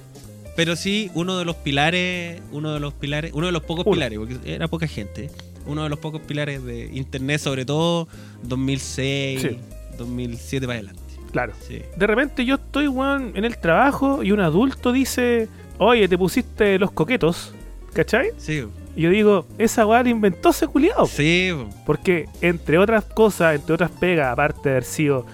pero 0.55 0.75
sí 0.75 1.09
uno 1.15 1.39
de 1.39 1.45
los 1.45 1.55
pilares, 1.55 2.39
uno 2.51 2.71
de 2.71 2.79
los 2.79 2.93
pilares, 2.93 3.31
uno 3.33 3.47
de 3.47 3.51
los 3.51 3.63
pocos 3.63 3.83
Uno. 3.87 3.95
pilares, 3.95 4.19
porque 4.19 4.37
era 4.45 4.67
poca 4.67 4.85
gente. 4.87 5.31
Uno 5.65 5.81
de 5.83 5.89
los 5.89 5.97
pocos 5.97 6.21
pilares 6.21 6.63
de 6.63 6.91
internet, 6.93 7.39
sobre 7.41 7.65
todo 7.65 8.07
2006, 8.43 9.41
Sí. 9.41 9.57
2007 9.97 10.67
para 10.67 10.77
adelante. 10.79 11.01
Claro. 11.31 11.53
Sí. 11.67 11.81
De 11.97 12.07
repente 12.07 12.45
yo 12.45 12.55
estoy, 12.55 12.87
weón, 12.87 13.31
en 13.35 13.43
el 13.43 13.57
trabajo 13.57 14.21
y 14.23 14.31
un 14.31 14.41
adulto 14.41 14.91
dice, 14.91 15.47
oye, 15.79 16.07
te 16.07 16.17
pusiste 16.17 16.77
los 16.77 16.91
coquetos, 16.91 17.55
¿cachai? 17.93 18.29
Sí. 18.37 18.65
Y 18.95 19.03
yo 19.03 19.09
digo, 19.11 19.47
esa 19.57 19.85
weá 19.85 20.03
la 20.03 20.09
inventó 20.09 20.49
ese 20.49 20.67
culiao. 20.67 21.05
Sí. 21.07 21.51
po. 21.53 21.69
Porque, 21.85 22.27
entre 22.41 22.77
otras 22.77 23.05
cosas, 23.05 23.55
entre 23.55 23.75
otras 23.75 23.91
pegas, 23.91 24.31
aparte 24.33 24.61
de 24.63 24.69
haber 24.71 24.83
sido 24.83 25.25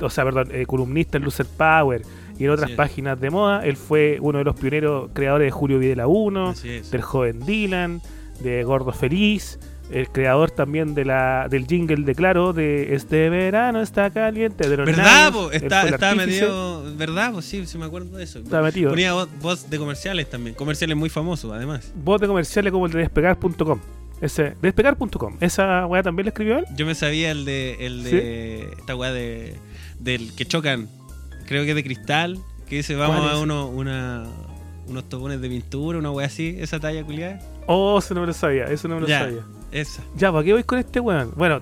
o 0.00 0.10
sea, 0.10 0.24
perdón, 0.24 0.48
eh, 0.52 0.66
columnista 0.66 1.18
en 1.18 1.24
Loser 1.24 1.46
Power 1.46 2.02
y 2.38 2.44
en 2.44 2.50
otras 2.50 2.70
páginas 2.70 3.20
de 3.20 3.30
moda, 3.30 3.64
él 3.64 3.76
fue 3.76 4.18
uno 4.20 4.38
de 4.38 4.44
los 4.44 4.56
pioneros 4.56 5.10
creadores 5.12 5.46
de 5.46 5.50
Julio 5.50 5.78
Videla 5.78 6.06
1, 6.06 6.48
Así 6.48 6.70
es. 6.70 6.90
del 6.90 7.02
joven 7.02 7.40
Dylan, 7.40 8.00
de 8.40 8.64
Gordo 8.64 8.92
Feliz, 8.92 9.58
el 9.90 10.08
creador 10.08 10.50
también 10.50 10.94
de 10.94 11.04
la 11.04 11.48
del 11.50 11.66
jingle 11.66 12.04
de 12.04 12.14
Claro, 12.14 12.52
de 12.52 12.94
Este 12.94 13.28
verano 13.28 13.82
está 13.82 14.10
caliente, 14.10 14.68
de 14.68 14.76
los 14.76 14.86
¿Verdad, 14.86 15.32
po? 15.32 15.50
Está, 15.50 15.82
artífice, 15.82 16.14
metido. 16.14 16.96
¿Verdad, 16.96 17.32
po? 17.32 17.42
Sí, 17.42 17.66
sí 17.66 17.76
me 17.76 17.86
acuerdo 17.86 18.16
de 18.16 18.24
eso. 18.24 18.38
Está 18.38 18.62
metido. 18.62 18.90
Ponía 18.90 19.12
voz, 19.12 19.28
voz 19.40 19.68
de 19.68 19.78
comerciales 19.78 20.30
también. 20.30 20.54
Comerciales 20.54 20.96
muy 20.96 21.10
famosos, 21.10 21.52
además. 21.52 21.92
Voz 21.94 22.20
de 22.20 22.26
comerciales 22.26 22.72
como 22.72 22.86
el 22.86 22.92
de 22.92 23.00
despegar.com. 23.00 23.80
Ese, 24.20 24.54
despegar.com. 24.60 25.36
¿Esa 25.40 25.86
weá 25.86 26.02
también 26.02 26.26
la 26.26 26.30
escribió 26.30 26.58
él? 26.58 26.64
Yo 26.76 26.84
me 26.86 26.94
sabía 26.94 27.30
el 27.30 27.44
de, 27.44 27.76
el 27.80 28.02
de 28.02 28.68
esta 28.78 28.94
weá 28.94 29.12
de, 29.12 29.56
del 29.98 30.34
que 30.34 30.44
chocan, 30.44 30.88
creo 31.46 31.64
que 31.64 31.70
es 31.70 31.76
de 31.76 31.82
cristal, 31.84 32.38
que 32.68 32.76
dice 32.76 32.94
vamos 32.96 33.20
¿Cuál 33.20 33.30
a 33.30 33.38
uno, 33.38 33.66
una, 33.68 34.26
unos 34.86 35.08
tobones 35.08 35.40
de 35.40 35.48
pintura, 35.48 35.98
una 35.98 36.10
weá 36.10 36.26
así, 36.26 36.56
esa 36.58 36.78
talla 36.78 37.02
culiada. 37.04 37.40
Oh, 37.66 37.98
eso 37.98 38.14
no 38.14 38.20
me 38.20 38.26
lo 38.26 38.32
sabía, 38.34 38.64
eso 38.66 38.88
no 38.88 38.96
me 38.96 39.00
lo 39.02 39.06
Ya. 39.06 39.20
sabía. 39.20 39.40
Esa. 39.72 40.02
Ya, 40.16 40.30
¿para 40.32 40.44
qué 40.44 40.52
voy 40.52 40.64
con 40.64 40.78
este 40.78 41.00
weón? 41.00 41.32
Bueno, 41.36 41.60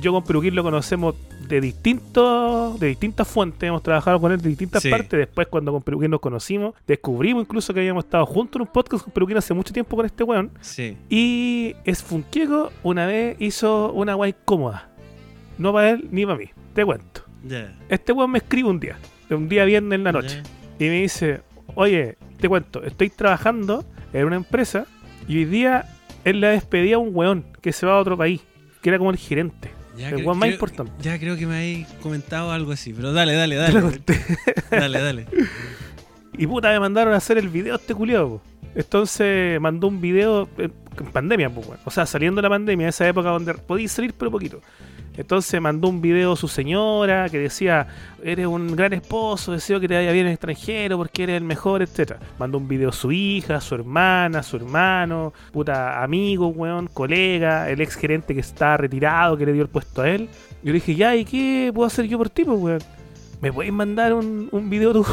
yo 0.00 0.12
con 0.12 0.24
Peruquín 0.24 0.54
lo 0.54 0.62
conocemos 0.62 1.14
de 1.50 1.60
distintos, 1.60 2.78
de 2.80 2.86
distintas 2.88 3.26
fuentes, 3.28 3.66
hemos 3.68 3.82
trabajado 3.82 4.20
con 4.20 4.32
él 4.32 4.40
de 4.40 4.48
distintas 4.48 4.82
Sí. 4.82 4.90
partes. 4.90 5.18
Después, 5.18 5.48
cuando 5.48 5.72
con 5.72 5.82
Peruquín 5.82 6.10
nos 6.10 6.20
conocimos, 6.20 6.74
descubrimos 6.86 7.42
incluso 7.42 7.74
que 7.74 7.80
habíamos 7.80 8.04
estado 8.04 8.24
juntos 8.26 8.56
en 8.56 8.62
un 8.62 8.72
podcast 8.72 9.04
con 9.04 9.12
Peruquín 9.12 9.36
hace 9.36 9.52
mucho 9.52 9.72
tiempo 9.72 9.96
con 9.96 10.06
este 10.06 10.24
weón. 10.24 10.50
Sí. 10.60 10.96
Y 11.08 11.74
es 11.84 12.02
Funkiego 12.02 12.70
una 12.82 13.06
vez 13.06 13.36
hizo 13.40 13.92
una 13.92 14.14
guay 14.14 14.34
cómoda. 14.44 14.88
No 15.58 15.72
para 15.72 15.90
él 15.90 16.08
ni 16.10 16.24
para 16.24 16.38
mí. 16.38 16.46
Te 16.74 16.84
cuento. 16.84 17.22
Este 17.88 18.12
weón 18.12 18.30
me 18.30 18.38
escribe 18.38 18.68
un 18.68 18.78
día, 18.80 18.96
un 19.30 19.48
día 19.48 19.64
viernes 19.64 19.96
en 19.98 20.04
la 20.04 20.12
noche. 20.12 20.42
Y 20.78 20.84
me 20.84 21.02
dice, 21.02 21.40
oye, 21.74 22.16
te 22.38 22.48
cuento, 22.48 22.82
estoy 22.84 23.10
trabajando 23.10 23.84
en 24.12 24.24
una 24.26 24.36
empresa 24.36 24.86
y 25.28 25.38
hoy 25.38 25.44
día 25.46 25.86
él 26.24 26.40
le 26.40 26.48
despedía 26.48 26.96
a 26.96 26.98
un 26.98 27.10
weón 27.14 27.44
que 27.60 27.72
se 27.72 27.86
va 27.86 27.94
a 27.94 27.98
otro 27.98 28.16
país, 28.16 28.40
que 28.82 28.88
era 28.90 28.98
como 28.98 29.10
el 29.10 29.16
gerente. 29.16 29.70
Ya, 30.00 30.08
el 30.08 30.24
weón 30.24 30.38
más 30.38 30.48
importante. 30.48 30.92
Ya 31.00 31.18
creo 31.18 31.36
que 31.36 31.46
me 31.46 31.56
habéis 31.56 31.86
comentado 32.02 32.52
algo 32.52 32.72
así, 32.72 32.92
pero 32.92 33.12
dale, 33.12 33.34
dale, 33.34 33.56
dale. 33.56 34.00
dale, 34.70 35.00
dale. 35.00 35.26
Y 36.38 36.46
puta, 36.46 36.70
me 36.70 36.80
mandaron 36.80 37.12
a 37.12 37.18
hacer 37.18 37.36
el 37.36 37.48
video 37.48 37.76
este 37.76 37.94
culiado. 37.94 38.40
Entonces 38.74 39.60
mandó 39.60 39.88
un 39.88 40.00
video 40.00 40.48
eh, 40.56 40.70
en 40.98 41.06
pandemia, 41.06 41.50
pues, 41.50 41.68
o 41.84 41.90
sea, 41.90 42.06
saliendo 42.06 42.38
de 42.38 42.42
la 42.42 42.48
pandemia, 42.48 42.88
esa 42.88 43.06
época 43.06 43.30
donde 43.30 43.54
podías 43.54 43.92
salir, 43.92 44.14
pero 44.14 44.30
poquito. 44.30 44.60
Entonces 45.20 45.60
mandó 45.60 45.88
un 45.88 46.00
video 46.00 46.32
a 46.32 46.36
su 46.36 46.48
señora 46.48 47.28
que 47.28 47.38
decía, 47.38 47.86
eres 48.24 48.46
un 48.46 48.74
gran 48.74 48.94
esposo, 48.94 49.52
deseo 49.52 49.78
que 49.78 49.86
te 49.86 49.94
vaya 49.94 50.12
bien 50.12 50.26
en 50.26 50.32
extranjero 50.32 50.96
porque 50.96 51.24
eres 51.24 51.36
el 51.36 51.44
mejor, 51.44 51.82
etcétera. 51.82 52.20
Mandó 52.38 52.56
un 52.56 52.66
video 52.66 52.88
a 52.88 52.92
su 52.92 53.12
hija, 53.12 53.56
a 53.56 53.60
su 53.60 53.74
hermana, 53.74 54.38
a 54.38 54.42
su 54.42 54.56
hermano, 54.56 55.34
puta, 55.52 56.02
amigo, 56.02 56.48
weón, 56.48 56.86
colega, 56.86 57.68
el 57.68 57.82
ex 57.82 57.96
gerente 57.96 58.32
que 58.34 58.40
está 58.40 58.78
retirado, 58.78 59.36
que 59.36 59.44
le 59.44 59.52
dio 59.52 59.62
el 59.62 59.68
puesto 59.68 60.00
a 60.00 60.08
él. 60.08 60.30
Yo 60.62 60.72
le 60.72 60.74
dije, 60.74 60.94
ya, 60.94 61.14
¿y 61.14 61.26
qué 61.26 61.70
puedo 61.74 61.86
hacer 61.86 62.06
yo 62.06 62.16
por 62.16 62.30
ti, 62.30 62.44
pues, 62.44 62.58
weón? 62.58 62.82
¿Me 63.42 63.52
puedes 63.52 63.72
mandar 63.72 64.14
un, 64.14 64.48
un 64.50 64.70
video 64.70 64.92
tú? 64.92 65.06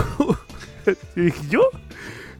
y 1.17 1.21
dije, 1.21 1.41
¿yo? 1.49 1.61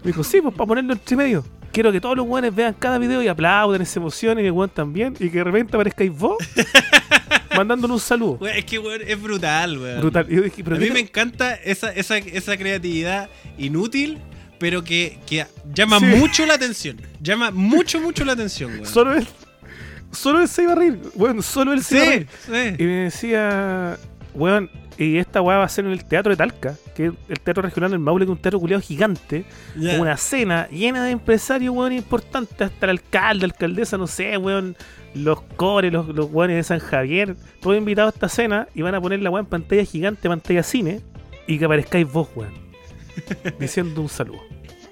Me 0.04 0.12
dijo, 0.12 0.24
sí, 0.24 0.40
pues 0.42 0.56
para 0.56 0.68
ponerlo 0.68 0.94
entre 0.94 1.18
medio. 1.18 1.57
Quiero 1.72 1.92
que 1.92 2.02
todos 2.02 2.18
los 2.18 2.26
weones 2.28 2.54
vean 2.56 2.74
cada 2.78 2.98
video 2.98 3.22
y 3.22 3.28
aplaudan, 3.28 3.86
se 3.86 4.00
emocionen 4.00 4.46
y 4.46 4.50
weón 4.50 4.70
también. 4.70 5.14
Y 5.20 5.30
que 5.30 5.38
de 5.40 5.44
repente 5.44 5.76
aparezcáis 5.76 6.12
vos 6.12 6.38
mandándole 7.56 7.94
un 7.94 8.00
saludo. 8.00 8.38
Weón, 8.42 8.58
es 8.58 8.66
que 8.66 8.80
weón, 8.80 9.02
es 9.06 9.22
brutal, 9.22 9.78
weón. 9.78 10.02
Brutal. 10.02 10.26
Y 10.30 10.36
yo 10.36 10.42
dije, 10.44 10.64
pero 10.64 10.76
a 10.76 10.80
mí 10.80 10.90
me 10.90 11.00
encanta 11.00 11.54
esa, 11.56 11.92
esa, 11.92 12.18
esa 12.18 12.58
creatividad 12.58 13.30
inútil, 13.58 14.18
pero 14.60 14.84
que, 14.84 15.20
que 15.28 15.46
llama 15.74 16.00
Sí. 16.00 16.06
mucho 16.06 16.46
la 16.46 16.56
atención. 16.56 17.00
Llama 17.22 17.52
mucho, 17.52 18.00
mucho 18.00 18.26
la 18.26 18.34
atención, 18.34 18.72
weón. 18.72 18.86
Solo 18.86 19.14
él. 19.16 19.28
Solo 20.12 20.42
él 20.42 20.48
se 20.48 20.64
iba 20.64 20.72
a 20.72 20.76
reír. 20.76 21.00
Bueno, 21.16 21.42
solo 21.42 21.74
él 21.74 21.84
se 21.84 21.96
iba 21.96 22.04
a 22.06 22.10
reír. 22.10 22.28
sí. 22.46 22.84
Y 22.84 22.84
me 22.86 22.96
decía, 23.04 23.98
weón, 24.34 24.70
y 24.98 25.18
esta 25.18 25.42
weá 25.42 25.58
va 25.58 25.63
a 25.66 25.70
ser 25.70 25.86
en 25.86 25.92
el 25.92 26.04
Teatro 26.06 26.32
de 26.32 26.38
Talca, 26.38 26.75
que 26.96 27.08
es 27.08 27.13
el 27.30 27.39
teatro 27.39 27.62
regional 27.63 27.92
del 27.92 28.00
Maule, 28.00 28.25
que 28.25 28.32
es 28.32 28.36
un 28.36 28.42
teatro 28.42 28.60
culiado 28.60 28.82
gigante. 28.82 29.46
Con 29.75 30.01
una 30.01 30.18
cena 30.18 30.68
llena 30.70 31.04
de 31.04 31.12
empresarios, 31.12 31.75
weón, 31.75 31.94
importantes, 31.94 32.60
hasta 32.62 32.86
el 32.88 32.89
alcalde, 32.92 33.46
alcaldesa, 33.46 33.98
no 33.98 34.08
sé, 34.08 34.38
weón, 34.38 34.75
los 35.13 35.42
cores, 35.42 35.92
los, 35.94 36.08
los 36.10 36.30
weones 36.32 36.58
de 36.58 36.63
San 36.63 36.80
Javier, 36.80 37.36
todos 37.62 37.77
invitados 37.77 38.13
a 38.13 38.16
esta 38.16 38.30
cena 38.30 38.68
y 38.74 38.82
van 38.82 38.96
a 38.96 39.01
poner 39.01 39.22
la 39.22 39.30
weón 39.30 39.46
en 39.46 39.50
pantalla 39.50 39.84
gigante, 39.86 40.27
pantalla 40.27 40.63
cine, 40.63 41.01
y 41.48 41.58
que 41.60 41.66
aparezcáis 41.66 42.12
vos, 42.12 42.27
weón, 42.36 42.54
diciendo 43.60 44.01
un 44.01 44.10
saludo. 44.10 44.39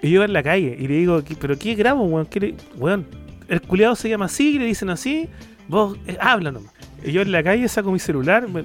Y 0.01 0.09
yo 0.09 0.15
iba 0.15 0.25
en 0.25 0.33
la 0.33 0.43
calle 0.43 0.75
y 0.79 0.88
le 0.88 0.95
digo, 0.95 1.24
¿qué- 1.24 1.35
¿pero 1.35 1.57
qué 1.57 1.74
grabo, 1.75 2.03
weón? 2.03 2.25
¿Qué 2.27 2.39
le- 2.39 2.55
weón, 2.77 3.05
el 3.47 3.62
culiado 3.62 3.95
se 3.95 4.09
llama 4.09 4.25
así, 4.25 4.57
le 4.59 4.65
dicen 4.65 4.89
así, 4.89 5.29
vos 5.67 5.97
eh, 6.07 6.17
habla 6.19 6.51
nomás. 6.51 6.74
Y 7.03 7.12
yo 7.12 7.21
en 7.21 7.31
la 7.31 7.43
calle 7.43 7.67
saco 7.67 7.91
mi 7.91 8.00
celular, 8.00 8.47
me, 8.47 8.63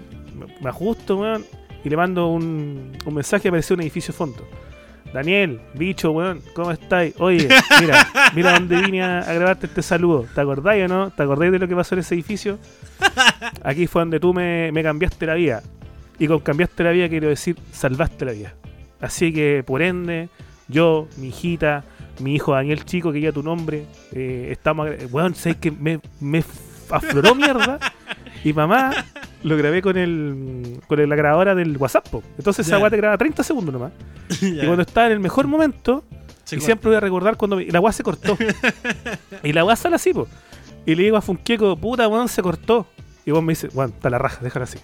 me- 0.61 0.69
ajusto, 0.69 1.17
weón, 1.19 1.45
y 1.85 1.89
le 1.89 1.97
mando 1.97 2.29
un, 2.29 2.93
un 3.05 3.15
mensaje, 3.15 3.49
apareció 3.49 3.75
un 3.75 3.83
edificio 3.83 4.13
fondo. 4.15 4.47
Daniel, 5.13 5.61
bicho, 5.75 6.13
weón, 6.13 6.41
¿cómo 6.55 6.71
estáis? 6.71 7.15
Oye, 7.19 7.49
mira, 7.81 8.07
mira 8.35 8.53
dónde 8.53 8.81
vine 8.81 9.03
a, 9.03 9.19
a 9.21 9.33
grabarte 9.35 9.67
este 9.67 9.83
saludo. 9.83 10.27
¿Te 10.35 10.41
acordáis 10.41 10.85
o 10.85 10.89
no? 10.89 11.11
¿Te 11.11 11.23
acordáis 11.23 11.51
de 11.51 11.59
lo 11.59 11.67
que 11.67 11.75
pasó 11.75 11.95
en 11.97 12.01
ese 12.01 12.15
edificio? 12.15 12.59
Aquí 13.65 13.87
fue 13.87 14.03
donde 14.03 14.21
tú 14.21 14.33
me, 14.33 14.71
me 14.73 14.83
cambiaste 14.83 15.27
la 15.27 15.35
vida. 15.35 15.63
Y 16.19 16.27
con 16.29 16.39
cambiaste 16.41 16.85
la 16.85 16.91
vida 16.93 17.09
quiero 17.09 17.29
decir, 17.29 17.57
salvaste 17.73 18.25
la 18.25 18.33
vida. 18.33 18.55
Así 19.01 19.33
que, 19.33 19.65
por 19.67 19.83
ende, 19.83 20.29
yo, 20.69 21.09
mi 21.17 21.29
hijita, 21.29 21.83
mi 22.21 22.35
hijo 22.35 22.53
Daniel 22.53 22.85
Chico, 22.85 23.11
que 23.11 23.21
ya 23.21 23.33
tu 23.33 23.43
nombre, 23.43 23.87
eh, 24.13 24.49
estamos... 24.53 24.89
Weón, 25.11 25.35
¿sabes 25.35 25.57
que 25.57 25.71
me, 25.73 25.99
me 26.21 26.45
afloró 26.91 27.35
mierda? 27.35 27.81
Y 28.45 28.53
mamá 28.53 28.93
lo 29.43 29.57
grabé 29.57 29.83
con 29.83 29.97
el 29.97 30.81
con 30.87 31.09
la 31.09 31.17
grabadora 31.17 31.55
del 31.55 31.77
WhatsApp. 31.77 32.09
po. 32.09 32.23
Entonces 32.39 32.67
esa 32.67 32.79
weá 32.79 32.91
te 32.91 32.97
graba 32.97 33.17
30 33.19 33.43
segundos 33.43 33.73
nomás. 33.73 33.93
Y 34.41 34.59
cuando 34.65 34.83
estaba 34.83 35.07
en 35.09 35.13
el 35.15 35.21
mejor 35.21 35.47
momento, 35.47 36.05
Se 36.45 36.55
y 36.57 36.59
corta. 36.59 36.67
siempre 36.67 36.89
voy 36.91 36.97
a 36.97 37.01
recordar 37.01 37.37
cuando 37.37 37.57
me- 37.57 37.67
la 37.67 37.81
weá 37.81 37.93
se 37.93 38.03
cortó. 38.03 38.37
y 39.43 39.53
la 39.53 39.65
weá 39.65 39.77
sale 39.77 39.97
así, 39.97 40.13
po. 40.13 40.27
Y 40.87 40.95
le 40.95 41.03
digo 41.05 41.17
a 41.17 41.21
Funqueco, 41.21 41.77
puta 41.77 42.09
weón, 42.09 42.29
se 42.29 42.43
cortó. 42.43 42.87
Y 43.27 43.33
vos 43.33 43.43
me 43.43 43.53
dice, 43.53 43.69
weón, 43.75 43.91
está 43.91 44.09
la 44.09 44.19
raja, 44.19 44.39
déjala 44.43 44.65
así. 44.65 44.79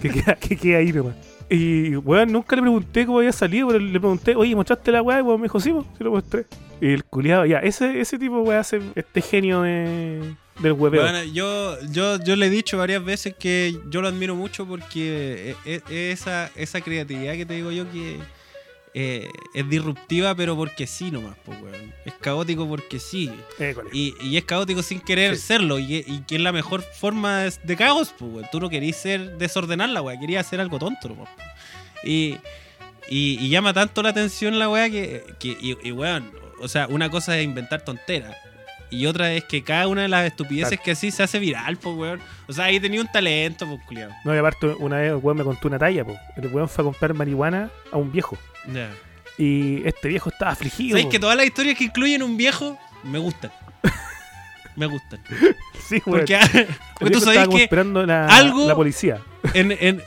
que, 0.00 0.08
queda, 0.10 0.34
que 0.36 0.56
queda 0.56 0.78
ahí 0.78 0.92
nomás. 0.92 1.16
Y 1.48 1.96
weón, 1.96 2.30
nunca 2.30 2.54
le 2.54 2.62
pregunté 2.62 3.04
cómo 3.04 3.18
había 3.18 3.32
salido, 3.32 3.66
pero 3.66 3.80
le 3.80 3.98
pregunté, 3.98 4.36
oye, 4.36 4.54
¿mostraste 4.54 4.92
la 4.92 5.02
weá? 5.02 5.18
Y 5.18 5.22
weón 5.22 5.40
me 5.40 5.46
dijo, 5.46 5.58
sí, 5.58 5.72
po, 5.72 5.84
sí 5.98 6.04
lo 6.04 6.12
mostré. 6.12 6.46
Y 6.80 6.92
el 6.92 7.04
culiado, 7.04 7.44
ya, 7.46 7.58
ese, 7.58 8.00
ese 8.00 8.18
tipo 8.18 8.40
weá 8.42 8.60
hace 8.60 8.80
este 8.94 9.20
genio 9.20 9.62
de, 9.62 10.34
del 10.60 10.72
hueveo. 10.72 11.02
Bueno, 11.02 11.24
yo, 11.24 11.76
yo, 11.90 12.22
yo 12.22 12.36
le 12.36 12.46
he 12.46 12.50
dicho 12.50 12.78
varias 12.78 13.04
veces 13.04 13.34
que 13.38 13.76
yo 13.88 14.00
lo 14.02 14.08
admiro 14.08 14.34
mucho 14.34 14.66
porque 14.66 15.56
e- 15.64 15.80
e- 15.90 16.12
esa, 16.12 16.50
esa 16.56 16.80
creatividad 16.80 17.34
que 17.34 17.46
te 17.46 17.54
digo 17.54 17.70
yo 17.70 17.90
que 17.90 18.18
eh, 18.92 19.28
es 19.54 19.68
disruptiva, 19.68 20.34
pero 20.34 20.56
porque 20.56 20.86
sí 20.86 21.10
nomás, 21.10 21.36
pues, 21.44 21.60
weón. 21.62 21.94
Es 22.04 22.14
caótico 22.20 22.66
porque 22.68 22.98
sí. 22.98 23.30
Y, 23.92 24.14
y 24.20 24.36
es 24.36 24.44
caótico 24.44 24.82
sin 24.82 25.00
querer 25.00 25.36
Sí. 25.36 25.42
serlo. 25.46 25.78
Y, 25.78 26.04
y 26.06 26.24
que 26.26 26.34
es 26.36 26.40
la 26.40 26.50
mejor 26.52 26.82
forma 26.82 27.38
de, 27.44 27.52
de 27.62 27.76
caos, 27.76 28.12
pues, 28.18 28.32
weón. 28.32 28.46
Tú 28.50 28.58
no 28.60 28.68
querías 28.68 28.96
ser 28.96 29.38
desordenar 29.38 29.90
la 29.90 30.02
weá, 30.02 30.18
querías 30.18 30.44
hacer 30.46 30.60
algo 30.60 30.78
tonto, 30.78 31.14
po. 31.14 31.28
Y, 32.02 32.36
y, 33.08 33.48
llama 33.48 33.72
tanto 33.72 34.02
la 34.02 34.08
atención 34.10 34.58
la 34.58 34.68
weá 34.68 34.90
que, 34.90 35.24
que 35.38 35.56
y, 35.60 35.76
y, 35.82 35.92
weón, 35.92 36.30
o 36.60 36.66
sea, 36.68 36.86
una 36.88 37.10
cosa 37.10 37.38
es 37.38 37.44
inventar 37.44 37.84
tonteras. 37.84 38.36
Y 38.90 39.06
otra 39.06 39.32
es 39.32 39.44
que 39.44 39.62
cada 39.62 39.86
una 39.88 40.02
de 40.02 40.08
las 40.08 40.26
estupideces 40.26 40.70
Claro. 40.70 40.82
que 40.84 40.90
así 40.92 41.10
se 41.10 41.22
hace 41.22 41.38
viral, 41.38 41.76
pues, 41.76 41.96
weón. 41.96 42.20
O 42.48 42.52
sea, 42.52 42.64
ahí 42.66 42.80
tenía 42.80 43.00
un 43.00 43.10
talento, 43.10 43.66
pues, 43.66 43.80
culiado. 43.86 44.12
No, 44.24 44.34
y 44.34 44.38
aparte, 44.38 44.66
una 44.78 44.96
vez 44.98 45.10
el 45.10 45.16
weón 45.16 45.36
me 45.38 45.44
contó 45.44 45.68
una 45.68 45.78
talla, 45.78 46.04
po. 46.04 46.16
El 46.36 46.48
weón 46.48 46.68
fue 46.68 46.82
a 46.82 46.84
comprar 46.86 47.14
marihuana 47.14 47.70
a 47.92 47.96
un 47.96 48.10
viejo. 48.10 48.36
Ya. 48.72 48.90
Y 49.38 49.86
este 49.86 50.08
viejo 50.08 50.28
estaba 50.30 50.50
afligido. 50.52 50.90
¿Sabes 50.90 51.04
po. 51.06 51.10
que 51.10 51.18
todas 51.20 51.36
las 51.36 51.46
historias 51.46 51.78
que 51.78 51.84
incluyen 51.84 52.22
un 52.22 52.36
viejo 52.36 52.76
me 53.04 53.18
gustan? 53.18 53.52
me 54.76 54.86
gustan. 54.86 55.20
Sí, 55.88 56.02
weón. 56.06 56.24
Porque, 56.26 56.38
tú 57.12 57.20
sabes 57.20 57.48
que 57.48 57.62
esperando 57.64 58.04
la, 58.04 58.26
algo- 58.26 58.66
la 58.68 58.74
policía. 58.74 59.20
en, 59.54 59.72
en, 59.80 60.02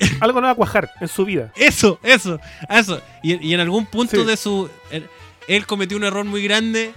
Algo 0.20 0.40
no 0.40 0.46
va 0.48 0.52
a 0.52 0.54
cuajar 0.56 0.90
en 1.00 1.08
su 1.08 1.24
vida. 1.24 1.52
Eso, 1.54 1.98
eso, 2.02 2.38
eso. 2.68 3.00
Y, 3.22 3.34
y 3.48 3.54
en 3.54 3.60
algún 3.60 3.86
punto 3.86 4.16
Sí. 4.20 4.24
de 4.26 4.36
su. 4.36 4.68
Él, 4.90 5.06
él 5.48 5.66
cometió 5.66 5.96
un 5.96 6.04
error 6.04 6.24
muy 6.24 6.42
grande. 6.42 6.92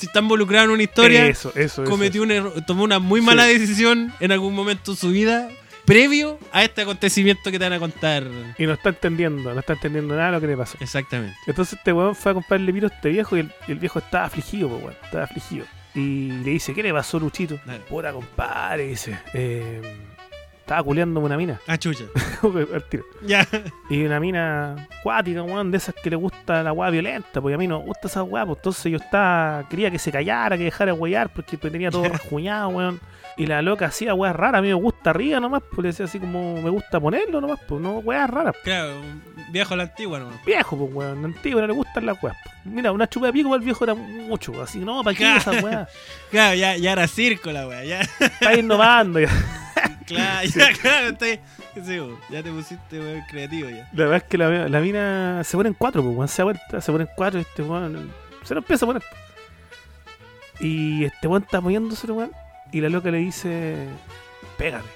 Si 0.00 0.06
está 0.06 0.18
involucrado 0.20 0.64
en 0.66 0.70
una 0.72 0.82
historia, 0.82 1.26
Eso, 1.28 1.50
eso, 1.50 1.82
eso. 1.82 1.84
cometió 1.84 2.22
un 2.22 2.30
error, 2.32 2.52
tomó 2.66 2.84
una 2.84 2.98
muy 2.98 3.20
mala 3.20 3.46
Sí. 3.46 3.58
decisión 3.58 4.12
en 4.20 4.32
algún 4.32 4.54
momento 4.54 4.92
de 4.92 4.96
su 4.98 5.10
vida, 5.10 5.48
previo 5.84 6.38
a 6.52 6.62
este 6.64 6.82
acontecimiento 6.82 7.50
que 7.50 7.58
te 7.58 7.64
van 7.64 7.72
a 7.74 7.78
contar. 7.78 8.24
Y 8.58 8.64
no 8.66 8.72
está 8.74 8.90
entendiendo, 8.90 9.52
no 9.54 9.60
está 9.60 9.72
entendiendo 9.74 10.14
nada 10.14 10.26
de 10.26 10.32
lo 10.32 10.40
que 10.40 10.46
le 10.48 10.56
pasó. 10.56 10.76
Exactamente. 10.80 11.36
Entonces 11.46 11.78
este 11.78 11.92
weón 11.92 12.14
fue 12.14 12.30
a 12.32 12.34
comprarle 12.34 12.70
vino 12.72 12.86
a 12.86 12.94
este 12.94 13.08
viejo 13.10 13.36
y 13.36 13.40
el, 13.40 13.52
el 13.68 13.78
viejo 13.78 13.98
estaba 13.98 14.24
afligido, 14.26 14.68
weón. 14.68 14.94
Estaba 15.04 15.24
afligido. 15.24 15.66
Y 15.94 16.30
le 16.44 16.50
dice, 16.52 16.72
¿qué 16.72 16.82
le 16.84 16.92
pasó, 16.92 17.18
Luchito? 17.18 17.58
Puta 17.88 18.12
compadre, 18.12 18.86
dice. 18.86 19.18
Eh, 19.34 19.82
estaba 20.70 20.84
culeando 20.84 21.18
una 21.18 21.36
mina. 21.36 21.60
Ah, 21.66 21.76
chucha. 21.76 22.04
al 22.44 22.84
tiro. 22.84 23.02
Ya. 23.26 23.44
Y 23.88 24.04
una 24.04 24.20
mina 24.20 24.88
cuática, 25.02 25.42
weón, 25.42 25.72
de 25.72 25.78
esas 25.78 25.96
que 25.96 26.10
le 26.10 26.14
gusta 26.14 26.62
la 26.62 26.72
weá 26.72 26.90
violenta, 26.90 27.40
porque 27.40 27.56
a 27.56 27.58
mí 27.58 27.66
no 27.66 27.80
me 27.80 27.86
gusta 27.86 28.06
esa 28.06 28.22
weá, 28.22 28.46
pues 28.46 28.58
entonces 28.58 28.92
yo 28.92 28.98
estaba, 28.98 29.68
quería 29.68 29.90
que 29.90 29.98
se 29.98 30.12
callara, 30.12 30.56
que 30.56 30.62
dejara 30.62 30.92
de 30.92 30.98
huear, 30.98 31.28
porque 31.32 31.56
tenía 31.56 31.90
todo 31.90 32.04
rasguñado, 32.04 32.68
weón. 32.68 33.00
Y 33.36 33.46
la 33.46 33.62
loca 33.62 33.86
hacía 33.86 34.14
weá 34.14 34.32
rara, 34.32 34.58
a 34.58 34.62
mí 34.62 34.68
me 34.68 34.74
gusta 34.74 35.10
arriba 35.10 35.40
nomás, 35.40 35.62
pues 35.68 35.82
le 35.82 35.88
decía 35.88 36.04
así 36.04 36.20
como 36.20 36.62
me 36.62 36.70
gusta 36.70 37.00
ponerlo 37.00 37.40
nomás, 37.40 37.58
pues 37.66 37.80
no 37.80 37.98
weá 37.98 38.28
rara. 38.28 38.52
Claro, 38.62 38.92
viejo 39.50 39.74
a 39.74 39.76
la 39.76 39.82
antigua, 39.84 40.20
¿no? 40.20 40.28
Viejo, 40.46 40.76
pues 40.78 40.94
weón, 40.94 41.24
antiguo, 41.24 41.60
no 41.60 41.66
le 41.66 41.72
gustan 41.72 42.06
las 42.06 42.22
weas. 42.22 42.36
pues. 42.44 42.54
Mira, 42.66 42.92
una 42.92 43.08
chupa 43.08 43.26
de 43.26 43.32
pico 43.32 43.48
para 43.48 43.58
el 43.58 43.64
viejo 43.64 43.82
era 43.82 43.94
mucho, 43.94 44.62
así, 44.62 44.78
no, 44.78 45.02
¿para 45.02 45.16
qué 45.16 45.24
Claro. 45.24 45.38
esa 45.50 45.64
weá? 45.64 45.88
Claro, 46.30 46.54
ya, 46.54 46.76
ya 46.76 46.92
era 46.92 47.08
circo 47.08 47.50
la 47.50 47.66
wea, 47.66 47.82
ya. 47.84 48.00
Está 48.20 48.54
innovando 48.58 49.18
ya. 49.18 49.28
Claro, 50.10 50.48
ya, 50.48 50.72
claro. 50.72 51.16
Sí, 51.84 52.00
ya 52.30 52.42
te 52.42 52.50
pusiste 52.50 52.98
weón, 52.98 53.22
creativo 53.30 53.70
ya. 53.70 53.88
La 53.92 54.04
verdad 54.04 54.16
es 54.16 54.22
que 54.24 54.38
la, 54.38 54.68
la 54.68 54.80
mina 54.80 55.42
se 55.44 55.56
pone 55.56 55.68
en 55.68 55.74
cuatro, 55.74 56.02
pues, 56.02 56.16
weón. 56.16 56.28
Se 56.28 56.38
da 56.38 56.44
vuelta, 56.44 56.80
se 56.80 56.92
pone 56.92 57.04
en 57.04 57.10
cuatro 57.16 57.38
y 57.38 57.42
este 57.42 57.62
weón 57.62 58.12
se 58.42 58.54
lo 58.54 58.60
empieza 58.60 58.84
a 58.84 58.88
poner. 58.88 59.02
Y 60.58 61.04
este 61.04 61.26
weón 61.28 61.42
está 61.44 61.58
apoyándose, 61.58 62.10
weón. 62.10 62.32
Y 62.72 62.80
la 62.80 62.88
loca 62.88 63.10
le 63.10 63.18
dice: 63.18 63.86
Pégame. 64.58 64.88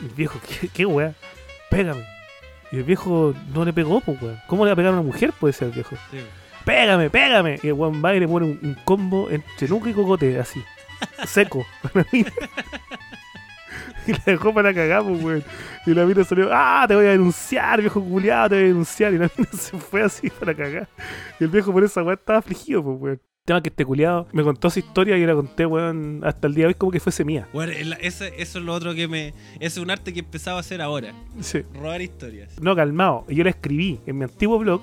Y 0.00 0.04
el 0.04 0.10
viejo, 0.10 0.38
¿qué, 0.46 0.68
qué 0.68 0.86
weón? 0.86 1.14
Pégame. 1.70 2.04
Y 2.72 2.76
el 2.76 2.84
viejo 2.84 3.34
no 3.54 3.64
le 3.64 3.72
pegó, 3.72 4.00
pues, 4.00 4.20
weón. 4.20 4.38
¿Cómo 4.46 4.64
le 4.64 4.70
va 4.70 4.72
a 4.74 4.76
pegar 4.76 4.92
a 4.92 4.96
una 4.96 5.02
mujer? 5.02 5.32
Puede 5.32 5.54
ser 5.54 5.68
el 5.68 5.74
viejo. 5.74 5.96
Sí. 6.10 6.18
Pégame, 6.64 7.08
pégame. 7.08 7.58
Y 7.62 7.68
el 7.68 7.72
weón 7.72 8.04
va 8.04 8.14
y 8.14 8.20
le 8.20 8.28
pone 8.28 8.46
un, 8.46 8.58
un 8.62 8.74
combo 8.84 9.30
entre 9.30 9.66
nuca 9.66 9.88
y 9.88 9.94
cocote, 9.94 10.38
así. 10.38 10.62
Seco. 11.26 11.66
Y 14.06 14.12
la 14.12 14.22
dejó 14.26 14.52
para 14.54 14.72
cagar, 14.74 15.02
pues, 15.02 15.22
weón. 15.22 15.44
Y 15.86 15.94
la 15.94 16.04
mina 16.04 16.24
salió, 16.24 16.48
ah, 16.52 16.84
te 16.86 16.94
voy 16.94 17.06
a 17.06 17.10
denunciar, 17.10 17.80
viejo 17.80 18.02
culiado, 18.02 18.50
te 18.50 18.54
voy 18.56 18.64
a 18.64 18.66
denunciar. 18.68 19.12
Y 19.14 19.18
la 19.18 19.30
mina 19.36 19.50
se 19.52 19.78
fue 19.78 20.02
así 20.02 20.30
para 20.30 20.54
cagar. 20.54 20.88
Y 21.38 21.44
el 21.44 21.50
viejo 21.50 21.72
por 21.72 21.84
esa 21.84 22.02
weá 22.02 22.14
estaba 22.14 22.38
afligido, 22.38 22.82
pues, 22.82 23.00
weón. 23.00 23.20
El 23.42 23.46
tema 23.46 23.62
que 23.62 23.70
este 23.70 23.84
culiado 23.86 24.28
me 24.32 24.44
contó 24.44 24.68
esa 24.68 24.78
historia 24.78 25.16
y 25.16 25.20
yo 25.22 25.26
la 25.26 25.34
conté, 25.34 25.64
weón, 25.66 26.20
hasta 26.24 26.46
el 26.46 26.54
día 26.54 26.64
de 26.64 26.68
hoy 26.68 26.74
como 26.74 26.92
que 26.92 27.00
fuese 27.00 27.24
mía. 27.24 27.48
Bueno, 27.52 27.72
eso 28.00 28.24
es 28.26 28.54
lo 28.54 28.72
otro 28.72 28.94
que 28.94 29.08
me. 29.08 29.28
Ese 29.54 29.66
es 29.66 29.78
un 29.78 29.90
arte 29.90 30.12
que 30.12 30.20
empezaba 30.20 30.58
a 30.58 30.60
hacer 30.60 30.80
ahora. 30.82 31.14
Sí. 31.40 31.62
Robar 31.74 32.02
historias. 32.02 32.60
No, 32.60 32.76
calmado. 32.76 33.24
Yo 33.28 33.42
la 33.42 33.50
escribí 33.50 33.98
en 34.06 34.18
mi 34.18 34.24
antiguo 34.24 34.58
blog 34.58 34.82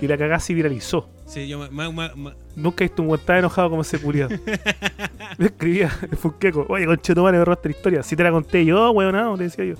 y 0.00 0.06
la 0.06 0.16
cagá 0.16 0.40
se 0.40 0.54
viralizó. 0.54 1.08
Sí, 1.30 1.46
yo 1.46 1.58
ma- 1.60 1.68
ma- 1.70 1.90
ma- 1.90 2.12
ma- 2.16 2.34
Nunca 2.56 2.82
he 2.82 2.88
visto 2.88 3.02
un 3.02 3.08
weón 3.08 3.24
tan 3.24 3.36
enojado 3.38 3.70
como 3.70 3.82
ese 3.82 3.98
culiado. 4.00 4.30
Le 5.38 5.46
escribía, 5.46 5.88
fue 5.88 6.32
un 6.32 6.38
queco. 6.38 6.66
Oye, 6.68 6.84
conchetumare, 6.86 7.38
me 7.38 7.44
robaste 7.44 7.68
la 7.68 7.76
historia. 7.76 8.02
Si 8.02 8.16
te 8.16 8.24
la 8.24 8.32
conté 8.32 8.64
yo, 8.64 8.90
weón, 8.90 9.12
no, 9.12 9.36
le 9.36 9.44
decía 9.44 9.64
yo. 9.64 9.74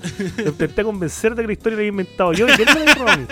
Intenté 0.47 0.85
convencerte 0.85 1.41
que 1.41 1.47
la 1.49 1.53
historia 1.53 1.77
la 1.77 1.81
había 1.81 1.89
inventado 1.89 2.33
yo 2.33 2.47
y 2.49 2.53
que 2.55 2.63
él 2.63 2.69
me 2.69 2.75
la 2.75 2.81
había 2.83 2.95
robado 2.95 3.13
a 3.13 3.17
mí. 3.17 3.27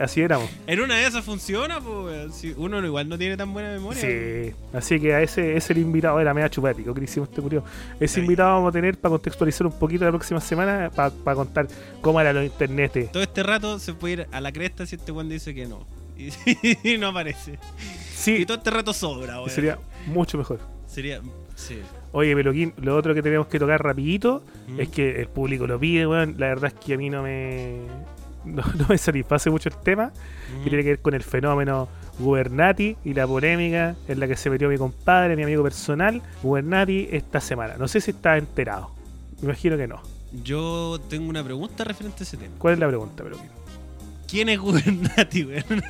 Así 0.00 0.20
éramos. 0.20 0.48
En 0.68 0.80
una 0.80 0.94
de 0.96 1.06
esas 1.06 1.24
funciona, 1.24 1.80
pues. 1.80 2.32
Si 2.36 2.54
uno 2.56 2.80
no- 2.80 2.86
igual 2.86 3.08
no 3.08 3.18
tiene 3.18 3.36
tan 3.36 3.52
buena 3.52 3.70
memoria. 3.70 4.00
Sí. 4.00 4.52
Así 4.72 5.00
que 5.00 5.12
a 5.12 5.20
ese, 5.22 5.56
ese 5.56 5.72
el 5.72 5.80
invitado 5.80 6.20
era 6.20 6.32
media 6.32 6.48
chupético 6.48 6.94
que 6.94 7.00
le 7.00 7.04
hicimos 7.06 7.28
este 7.28 7.42
culiado. 7.42 7.66
Ese 7.98 8.20
invitado 8.20 8.50
vamos 8.52 8.68
a 8.68 8.72
tener 8.72 8.96
para 8.96 9.10
contextualizar 9.10 9.66
un 9.66 9.76
poquito 9.76 10.04
la 10.04 10.10
próxima 10.12 10.40
semana, 10.40 10.90
para 10.94 11.34
contar 11.34 11.66
cómo 12.00 12.20
era 12.20 12.32
los 12.32 12.44
internetes. 12.44 13.10
Todo 13.10 13.24
este 13.24 13.42
rato 13.42 13.80
se 13.80 13.92
puede 13.94 14.12
ir 14.14 14.26
a 14.30 14.40
la 14.40 14.52
cresta 14.52 14.86
si 14.86 14.94
este 14.94 15.10
weón 15.10 15.28
dice 15.28 15.52
que 15.52 15.66
no. 15.66 15.84
Y, 16.16 16.92
y 16.94 16.96
no 16.96 17.08
aparece. 17.08 17.58
Sí, 18.14 18.36
Y 18.36 18.46
todo 18.46 18.56
este 18.58 18.70
rato 18.70 18.92
sobra, 18.92 19.34
y 19.34 19.36
weón. 19.38 19.50
sería 19.50 19.78
mucho 20.06 20.38
mejor. 20.38 20.58
Sería. 20.86 21.20
Sí. 21.56 21.80
Oye, 22.12 22.34
Peloquín, 22.34 22.72
lo 22.78 22.96
otro 22.96 23.14
que 23.14 23.22
tenemos 23.22 23.46
que 23.48 23.58
tocar 23.58 23.82
rapidito 23.82 24.42
Mm. 24.68 24.80
es 24.80 24.88
que 24.88 25.20
el 25.20 25.28
público 25.28 25.66
lo 25.66 25.78
pide, 25.78 26.06
weón. 26.06 26.36
La 26.38 26.46
verdad 26.48 26.72
es 26.74 26.84
que 26.84 26.94
a 26.94 26.96
mí 26.98 27.10
no 27.10 27.22
me 27.22 27.80
no, 28.44 28.62
no 28.78 28.86
me 28.88 28.98
satisface 28.98 29.50
mucho 29.50 29.68
el 29.68 29.76
tema, 29.76 30.06
Mm. 30.58 30.64
que 30.64 30.70
tiene 30.70 30.82
que 30.84 30.90
ver 30.90 31.00
con 31.00 31.14
el 31.14 31.22
fenómeno 31.22 31.88
Gubernati 32.18 32.96
y 33.04 33.12
la 33.14 33.26
polémica 33.26 33.96
en 34.08 34.20
la 34.20 34.28
que 34.28 34.36
se 34.36 34.48
metió 34.50 34.68
mi 34.68 34.78
compadre, 34.78 35.34
mi 35.36 35.42
amigo 35.42 35.62
personal, 35.62 36.22
Gubernati, 36.42 37.08
esta 37.10 37.40
semana. 37.40 37.74
No 37.78 37.88
sé 37.88 38.00
si 38.00 38.12
está 38.12 38.36
enterado. 38.38 38.90
Me 39.40 39.46
imagino 39.46 39.76
que 39.76 39.86
no. 39.88 40.00
Yo 40.44 40.98
tengo 41.08 41.28
una 41.28 41.42
pregunta 41.44 41.84
referente 41.84 42.18
a 42.20 42.22
ese 42.24 42.36
tema. 42.36 42.54
¿Cuál 42.58 42.74
es 42.74 42.80
la 42.80 42.88
pregunta, 42.88 43.22
Peloquín? 43.24 43.48
¿Quién 44.28 44.48
es 44.48 44.58
Gubernati, 44.60 45.44
weón? 45.44 45.64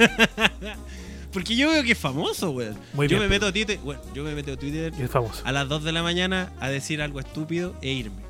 Porque 1.34 1.54
yo 1.56 1.68
veo 1.70 1.82
que 1.82 1.92
es 1.92 1.98
famoso, 1.98 2.50
weón. 2.52 2.76
Muy 2.94 3.06
yo 3.08 3.18
bien, 3.18 3.28
me 3.28 3.34
meto 3.34 3.46
a 3.46 3.52
Twitter, 3.52 3.78
bueno, 3.84 4.00
yo 4.14 4.24
me 4.24 4.34
meto 4.34 4.52
a 4.52 4.56
Twitter 4.56 4.92
Es 4.98 5.10
famoso. 5.10 5.42
a 5.44 5.52
las 5.52 5.68
2 5.68 5.84
de 5.84 5.92
la 5.92 6.02
mañana 6.02 6.52
a 6.60 6.68
decir 6.70 7.02
algo 7.02 7.20
estúpido 7.20 7.74
e 7.82 7.92
irme. 7.92 8.22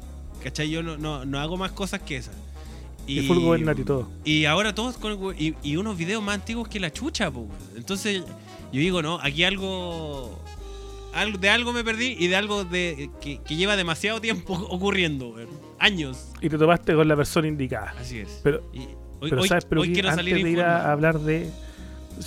¿Cachai? 0.42 0.68
Yo 0.70 0.82
no, 0.82 0.96
no, 0.96 1.24
no 1.24 1.38
hago 1.38 1.56
más 1.56 1.70
cosas 1.72 2.00
que 2.00 2.16
esas. 2.16 2.34
Y 3.06 3.20
fue 3.26 3.36
Gubernati 3.36 3.82
y 3.82 3.84
todo. 3.84 4.08
Y 4.24 4.44
ahora 4.46 4.74
todos 4.74 4.96
con 4.96 5.34
y, 5.38 5.54
y 5.62 5.76
unos 5.76 5.96
videos 5.98 6.22
más 6.22 6.34
antiguos 6.36 6.66
que 6.68 6.80
la 6.80 6.90
chucha, 6.92 7.28
weón. 7.28 7.48
Entonces, 7.76 8.22
yo 8.72 8.80
digo, 8.80 9.02
no, 9.02 9.18
aquí 9.22 9.44
algo, 9.44 10.42
algo. 11.12 11.36
De 11.38 11.50
algo 11.50 11.72
me 11.74 11.84
perdí 11.84 12.16
y 12.18 12.28
de 12.28 12.36
algo 12.36 12.64
de 12.64 13.10
que, 13.20 13.38
que 13.46 13.56
lleva 13.56 13.76
demasiado 13.76 14.20
tiempo 14.22 14.54
ocurriendo, 14.70 15.28
weón. 15.30 15.48
Años. 15.78 16.28
Y 16.40 16.48
te 16.48 16.56
topaste 16.56 16.94
con 16.94 17.06
la 17.06 17.16
persona 17.16 17.46
indicada. 17.48 17.94
Así 18.00 18.18
es. 18.20 18.40
Pero, 18.42 18.62
Y 18.72 18.80
hoy, 19.20 19.28
pero 19.30 19.42
hoy- 19.42 19.48
¿sabes, 19.48 19.64
hoy 19.64 19.68
Peluquín? 19.70 19.92
quiero 19.92 20.08
Antes 20.08 20.24
salir 20.24 20.42
de 20.44 20.50
ir 20.50 20.60
a 20.62 20.90
hablar 20.92 21.20
de... 21.20 21.50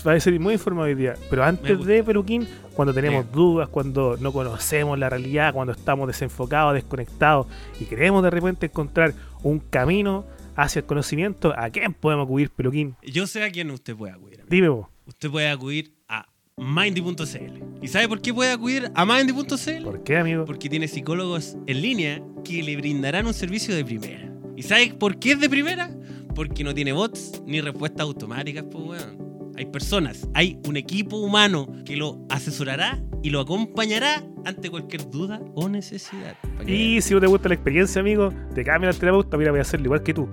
Va 0.06 0.14
a 0.14 0.20
ser 0.20 0.40
muy 0.40 0.54
informado 0.54 0.88
hoy 0.88 0.96
día. 0.96 1.16
Pero 1.30 1.44
antes 1.44 1.84
de 1.86 2.04
Peluquín, 2.04 2.48
cuando 2.74 2.94
tenemos 2.94 3.26
Sí. 3.26 3.32
dudas, 3.34 3.70
cuando 3.70 4.18
no 4.20 4.32
conocemos 4.32 4.98
la 5.00 5.10
realidad, 5.10 5.54
cuando 5.54 5.74
estamos 5.74 6.08
desenfocados, 6.08 6.74
desconectados 6.74 7.48
y 7.80 7.86
queremos 7.86 8.24
de 8.24 8.30
repente 8.30 8.66
encontrar 8.68 9.14
un 9.44 9.60
camino 9.60 10.26
hacia 10.56 10.80
el 10.80 10.86
conocimiento, 10.86 11.54
¿a 11.58 11.70
quién 11.70 11.94
podemos 11.94 12.26
acudir, 12.26 12.50
Peluquín? 12.50 12.96
Yo 13.04 13.28
sé 13.28 13.44
a 13.44 13.52
quién 13.52 13.70
usted 13.72 13.96
puede 13.96 14.14
acudir. 14.14 14.36
amigo. 14.42 14.48
Dime 14.50 14.70
vos, 14.70 14.88
Usted 15.06 15.30
puede 15.32 15.50
acudir 15.50 15.94
a 16.10 16.28
Mindy.cl. 16.58 17.64
¿Y 17.82 17.88
sabe 17.88 18.08
por 18.10 18.20
qué 18.22 18.34
puede 18.34 18.52
acudir 18.52 18.92
a 18.96 19.06
Mindy.cl? 19.06 19.84
¿por 19.84 20.04
qué, 20.04 20.18
amigo? 20.18 20.46
Porque 20.46 20.68
tiene 20.70 20.88
psicólogos 20.88 21.56
en 21.66 21.82
línea 21.82 22.22
que 22.44 22.62
le 22.64 22.76
brindarán 22.76 23.26
un 23.28 23.34
servicio 23.34 23.74
de 23.76 23.86
primera. 23.86 24.32
¿Y 24.56 24.64
sabe 24.64 24.94
por 24.98 25.18
qué 25.20 25.34
es 25.34 25.40
de 25.40 25.50
primera? 25.50 25.90
Porque 26.36 26.64
no 26.64 26.74
tiene 26.74 26.92
bots 26.92 27.42
ni 27.46 27.62
respuestas 27.62 28.02
automáticas, 28.02 28.66
pues 28.72 28.84
weón. 28.84 29.27
Hay 29.58 29.66
personas, 29.66 30.28
hay 30.36 30.60
un 30.68 30.78
equipo 30.78 31.18
humano 31.18 31.68
que 31.84 31.96
lo 31.96 32.20
asesorará 32.30 33.02
y 33.24 33.32
lo 33.32 33.40
acompañará 33.40 34.24
ante 34.46 34.70
cualquier 34.70 35.10
duda 35.10 35.42
o 35.56 35.68
necesidad. 35.68 36.36
Y 36.68 37.02
si 37.02 37.16
no 37.16 37.20
te 37.20 37.26
gusta 37.26 37.50
la 37.50 37.56
experiencia, 37.56 38.00
amigo, 38.02 38.32
te 38.54 38.64
cambia 38.64 38.92
al 38.92 38.98
terapeuta, 38.98 39.36
mira, 39.36 39.50
voy 39.50 39.60
a 39.60 39.64
hacerlo 39.64 39.88
igual 39.88 40.04
que 40.04 40.14
tú. 40.14 40.30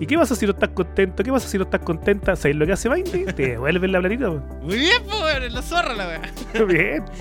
¿Y 0.00 0.06
qué 0.06 0.18
pasa 0.18 0.34
si 0.34 0.44
no 0.44 0.52
estás 0.52 0.70
contento? 0.70 1.22
¿Qué 1.22 1.30
pasa 1.30 1.48
si 1.48 1.56
no 1.56 1.64
estás 1.64 1.82
contenta? 1.82 2.34
¿Sabes 2.34 2.56
lo 2.56 2.66
que 2.66 2.72
hace 2.72 2.90
Mindy? 2.90 3.24
Te 3.36 3.50
devuelven 3.50 3.92
la 3.92 4.00
platita. 4.00 4.30
Muy 4.30 4.76
bien, 4.76 5.02
pues 5.08 5.52
la 5.52 5.62
zorra 5.62 5.94
la 5.94 6.06
weá. 6.08 6.64
Bien. 6.66 7.04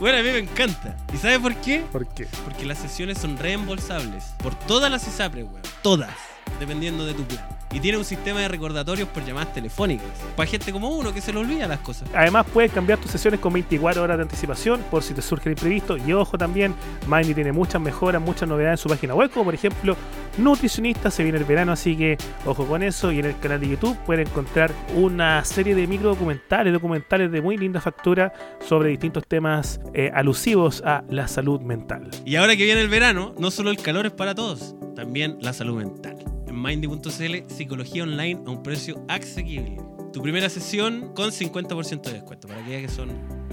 Bueno, 0.00 0.18
a 0.18 0.22
mí 0.22 0.28
me 0.28 0.38
encanta. 0.38 0.96
¿Y 1.14 1.16
sabe 1.16 1.38
por 1.38 1.54
qué? 1.56 1.82
¿Por 1.92 2.06
qué? 2.14 2.26
Porque 2.44 2.66
las 2.66 2.78
sesiones 2.78 3.16
son 3.16 3.38
reembolsables 3.38 4.24
por 4.42 4.54
todas 4.66 4.90
las 4.90 5.06
ISAPRES, 5.06 5.44
weón. 5.44 5.62
Todas. 5.82 6.10
Dependiendo 6.58 7.06
de 7.06 7.14
tu 7.14 7.22
plan. 7.24 7.48
Y 7.72 7.80
tiene 7.80 7.98
un 7.98 8.04
sistema 8.04 8.40
de 8.40 8.48
recordatorios 8.48 9.08
por 9.08 9.24
llamadas 9.24 9.52
telefónicas. 9.52 10.06
Para 10.36 10.48
gente 10.48 10.72
como 10.72 10.90
uno 10.90 11.12
que 11.12 11.20
se 11.20 11.32
le 11.32 11.40
olvida 11.40 11.66
las 11.66 11.80
cosas. 11.80 12.08
Además, 12.14 12.46
puedes 12.52 12.72
cambiar 12.72 12.98
tus 12.98 13.10
sesiones 13.10 13.40
con 13.40 13.52
24 13.52 14.02
horas 14.02 14.16
de 14.16 14.22
anticipación 14.22 14.80
por 14.90 15.02
si 15.02 15.14
te 15.14 15.22
surge 15.22 15.48
el 15.48 15.54
imprevisto. 15.54 15.96
Y 15.96 16.12
ojo 16.12 16.38
también, 16.38 16.74
Mindy 17.08 17.34
tiene 17.34 17.52
muchas 17.52 17.80
mejoras, 17.80 18.22
muchas 18.22 18.48
novedades 18.48 18.80
en 18.80 18.82
su 18.82 18.88
página 18.88 19.14
web, 19.14 19.30
como 19.30 19.46
por 19.46 19.54
ejemplo, 19.54 19.96
nutricionista, 20.38 21.10
se 21.10 21.22
viene 21.22 21.38
el 21.38 21.44
verano, 21.44 21.72
así 21.72 21.96
que 21.96 22.16
ojo 22.46 22.66
con 22.66 22.82
eso. 22.82 23.10
Y 23.12 23.18
en 23.18 23.26
el 23.26 23.38
canal 23.38 23.60
de 23.60 23.68
YouTube 23.68 23.96
pueden 24.06 24.28
encontrar 24.28 24.72
una 24.94 25.44
serie 25.44 25.74
de 25.74 25.86
micro 25.86 26.10
documentales, 26.10 26.72
documentales 26.72 27.30
de 27.30 27.40
muy 27.40 27.56
linda 27.56 27.80
factura 27.80 28.32
sobre 28.66 28.90
distintos 28.90 29.26
temas 29.26 29.80
eh, 29.92 30.10
alusivos 30.14 30.82
a 30.84 31.04
la 31.08 31.28
salud 31.28 31.60
mental. 31.60 32.10
Y 32.24 32.36
ahora 32.36 32.56
que 32.56 32.64
viene 32.64 32.80
el 32.80 32.88
verano, 32.88 33.34
no 33.38 33.50
solo 33.50 33.70
el 33.70 33.78
calor 33.78 34.06
es 34.06 34.12
para 34.12 34.34
todos, 34.34 34.74
también 34.94 35.38
la 35.40 35.52
salud 35.52 35.76
mental. 35.76 36.33
Mindy.cl, 36.64 37.52
psicología 37.54 38.04
online 38.04 38.40
a 38.46 38.50
un 38.50 38.62
precio 38.62 39.04
asequible. 39.06 39.76
Tu 40.14 40.22
primera 40.22 40.48
sesión 40.48 41.12
con 41.14 41.30
50% 41.30 42.00
de 42.00 42.12
descuento, 42.14 42.48
para 42.48 42.62
aquellos 42.62 42.80
que 42.80 42.88
son 42.88 43.10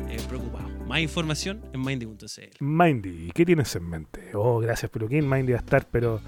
eh, 0.09 0.15
preocupados. 0.29 0.71
Más 0.87 1.01
información 1.01 1.61
en 1.73 1.81
Mindy.cl. 1.81 2.63
Mindy, 2.63 3.31
¿qué 3.33 3.45
tienes 3.45 3.75
en 3.75 3.89
mente? 3.89 4.31
Oh, 4.33 4.59
gracias, 4.59 4.89
Peluquín. 4.89 5.29
Mindy 5.29 5.51
va 5.51 5.57
a 5.57 5.59
estar, 5.59 5.85
pero 5.91 6.21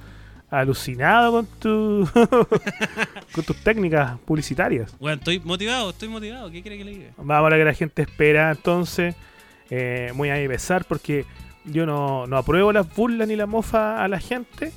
alucinado 0.50 1.32
con 1.32 1.46
tu 1.58 2.10
con 3.34 3.44
tus 3.46 3.56
técnicas 3.64 4.20
publicitarias. 4.20 4.94
Bueno, 5.00 5.20
estoy 5.20 5.40
motivado, 5.40 5.92
estoy 5.92 6.10
motivado. 6.10 6.52
¿Qué 6.52 6.62
quiere 6.62 6.78
que 6.78 6.84
le 6.84 6.92
diga? 6.92 7.12
Vamos 7.16 7.34
a 7.34 7.42
ver 7.44 7.60
que 7.60 7.66
la 7.66 7.74
gente 7.74 8.02
espera 8.02 8.52
entonces. 8.52 9.16
Eh, 9.70 10.12
muy 10.16 10.30
a 10.30 10.36
mi 10.36 10.50
pesar 10.50 10.84
porque 10.84 11.26
yo 11.64 11.86
no, 11.86 12.28
no 12.28 12.36
apruebo 12.36 12.74
las 12.74 12.94
burlas 12.94 13.26
ni 13.30 13.38
la 13.38 13.46
mofa 13.46 14.04
a 14.04 14.10
la 14.10 14.20
gente. 14.20 14.74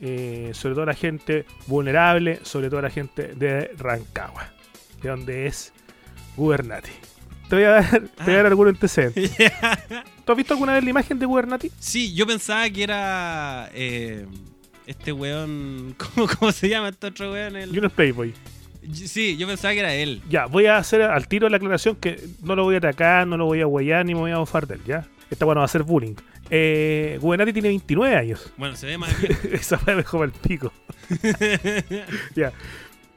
Eh, 0.00 0.50
sobre 0.54 0.74
todo 0.74 0.82
a 0.84 0.86
la 0.86 0.94
gente 0.94 1.44
vulnerable, 1.66 2.40
sobre 2.42 2.68
todo 2.68 2.78
a 2.80 2.82
la 2.82 2.90
gente 2.90 3.34
de 3.34 3.70
Rancagua, 3.78 4.52
de 5.02 5.08
donde 5.08 5.46
es 5.46 5.72
Gubernati. 6.36 6.90
te 7.48 7.56
voy 7.56 7.64
a 7.64 7.70
dar, 7.70 7.90
te 7.90 7.98
voy 7.98 8.08
a 8.08 8.22
Ah. 8.32 8.36
dar 8.36 8.46
algún 8.46 8.68
antecedente. 8.68 9.28
¿Tú 10.24 10.32
has 10.32 10.36
visto 10.36 10.54
alguna 10.54 10.74
vez 10.74 10.84
la 10.84 10.90
imagen 10.90 11.18
de 11.18 11.26
Gubernati? 11.26 11.70
sí, 11.78 12.14
yo 12.14 12.26
pensaba 12.26 12.68
que 12.70 12.82
era 12.82 13.70
eh, 13.74 14.26
este 14.86 15.12
weón. 15.12 15.94
¿cómo, 16.14 16.26
¿Cómo 16.38 16.52
se 16.52 16.68
llama 16.68 16.88
este 16.90 17.08
otro 17.08 17.32
weón? 17.32 17.56
El- 17.56 17.68
Junior 17.70 17.90
Playboy. 17.90 18.32
Sí, 18.94 19.36
yo 19.36 19.46
pensaba 19.46 19.74
que 19.74 19.80
era 19.80 19.94
él. 19.94 20.22
Ya, 20.30 20.46
voy 20.46 20.64
a 20.66 20.78
hacer 20.78 21.02
al 21.02 21.28
tiro 21.28 21.48
la 21.50 21.58
aclaración 21.58 21.96
que 21.96 22.18
no 22.42 22.56
lo 22.56 22.64
voy 22.64 22.76
a 22.76 22.78
atacar, 22.78 23.26
no 23.26 23.36
lo 23.36 23.44
voy 23.44 23.60
a 23.60 23.66
huellar 23.66 24.06
ni 24.06 24.14
me 24.14 24.20
voy 24.20 24.30
a 24.30 24.38
bofar 24.38 24.66
de 24.66 24.76
él, 24.76 24.80
¿ya? 24.86 25.06
Esta 25.30 25.44
bueno 25.44 25.60
va 25.60 25.66
a 25.66 25.68
ser 25.68 25.82
bullying. 25.82 26.14
Eh, 26.50 27.18
Gubernati 27.20 27.52
tiene 27.52 27.68
29 27.68 28.16
años. 28.16 28.52
Bueno, 28.56 28.74
se 28.76 28.86
ve 28.86 28.98
más. 28.98 29.10
Esa 29.52 29.78
fue 29.78 29.94
mejor 29.94 30.24
el 30.26 30.32
pico. 30.32 30.72
ya. 32.34 32.52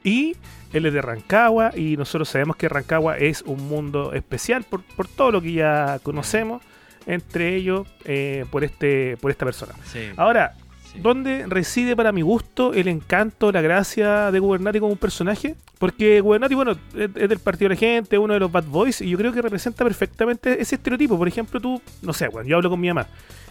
Y 0.04 0.36
él 0.72 0.86
es 0.86 0.92
de 0.92 1.02
Rancagua 1.02 1.72
y 1.76 1.96
nosotros 1.96 2.28
sabemos 2.28 2.56
que 2.56 2.68
Rancagua 2.68 3.16
es 3.16 3.42
un 3.42 3.68
mundo 3.68 4.12
especial 4.12 4.64
por, 4.64 4.82
por 4.82 5.08
todo 5.08 5.32
lo 5.32 5.40
que 5.40 5.52
ya 5.52 5.98
conocemos, 6.02 6.62
entre 7.06 7.54
ellos 7.54 7.88
eh, 8.04 8.44
por, 8.50 8.64
este, 8.64 9.16
por 9.18 9.30
esta 9.30 9.44
persona. 9.44 9.74
Sí, 9.84 10.10
Ahora, 10.16 10.54
¿dónde 11.02 11.46
reside 11.46 11.96
para 11.96 12.12
mi 12.12 12.22
gusto 12.22 12.72
el 12.74 12.88
encanto, 12.88 13.52
la 13.52 13.60
gracia 13.60 14.30
de 14.30 14.38
Gubernati 14.38 14.80
como 14.80 14.92
un 14.92 14.98
personaje? 14.98 15.56
Porque 15.78 16.20
Gubernati, 16.20 16.54
bueno, 16.54 16.72
es, 16.72 17.10
es 17.14 17.28
del 17.28 17.38
partido 17.38 17.68
de 17.68 17.74
la 17.74 17.78
gente, 17.78 18.18
uno 18.18 18.34
de 18.34 18.40
los 18.40 18.50
bad 18.50 18.64
boys, 18.64 19.00
y 19.00 19.10
yo 19.10 19.18
creo 19.18 19.32
que 19.32 19.42
representa 19.42 19.84
perfectamente 19.84 20.60
ese 20.60 20.76
estereotipo. 20.76 21.18
Por 21.18 21.28
ejemplo, 21.28 21.60
tú, 21.60 21.80
no 22.02 22.12
sé, 22.12 22.28
cuando 22.28 22.48
yo 22.48 22.56
hablo 22.56 22.70
con 22.70 22.80
mi 22.80 22.88
mamá, 22.88 23.06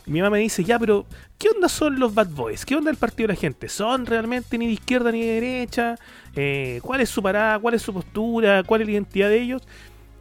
mi 0.06 0.22
mamá 0.22 0.32
me 0.32 0.40
dice, 0.40 0.64
ya, 0.64 0.78
pero 0.78 1.06
¿qué 1.38 1.50
onda 1.50 1.70
son 1.70 2.00
los 2.00 2.14
bad 2.14 2.28
boys? 2.30 2.66
¿Qué 2.66 2.76
onda 2.76 2.92
el 2.92 2.98
partido 2.98 3.28
de 3.28 3.36
la 3.36 3.40
gente? 3.40 3.70
¿Son 3.70 4.06
realmente 4.06 4.58
ni 4.58 4.68
de 4.68 4.74
izquierda 4.74 5.12
ni 5.12 5.22
de 5.22 5.40
derecha? 5.40 5.96
Eh, 6.36 6.80
¿Cuál 6.84 7.02
es 7.02 7.10
su 7.10 7.24
parada? 7.24 7.58
¿Cuál 7.60 7.76
es 7.76 7.82
su 7.82 7.94
postura? 7.94 8.64
¿Cuál 8.64 8.82
es 8.82 8.88
la 8.88 8.94
identidad 8.94 9.30
de 9.30 9.42
ellos? 9.42 9.62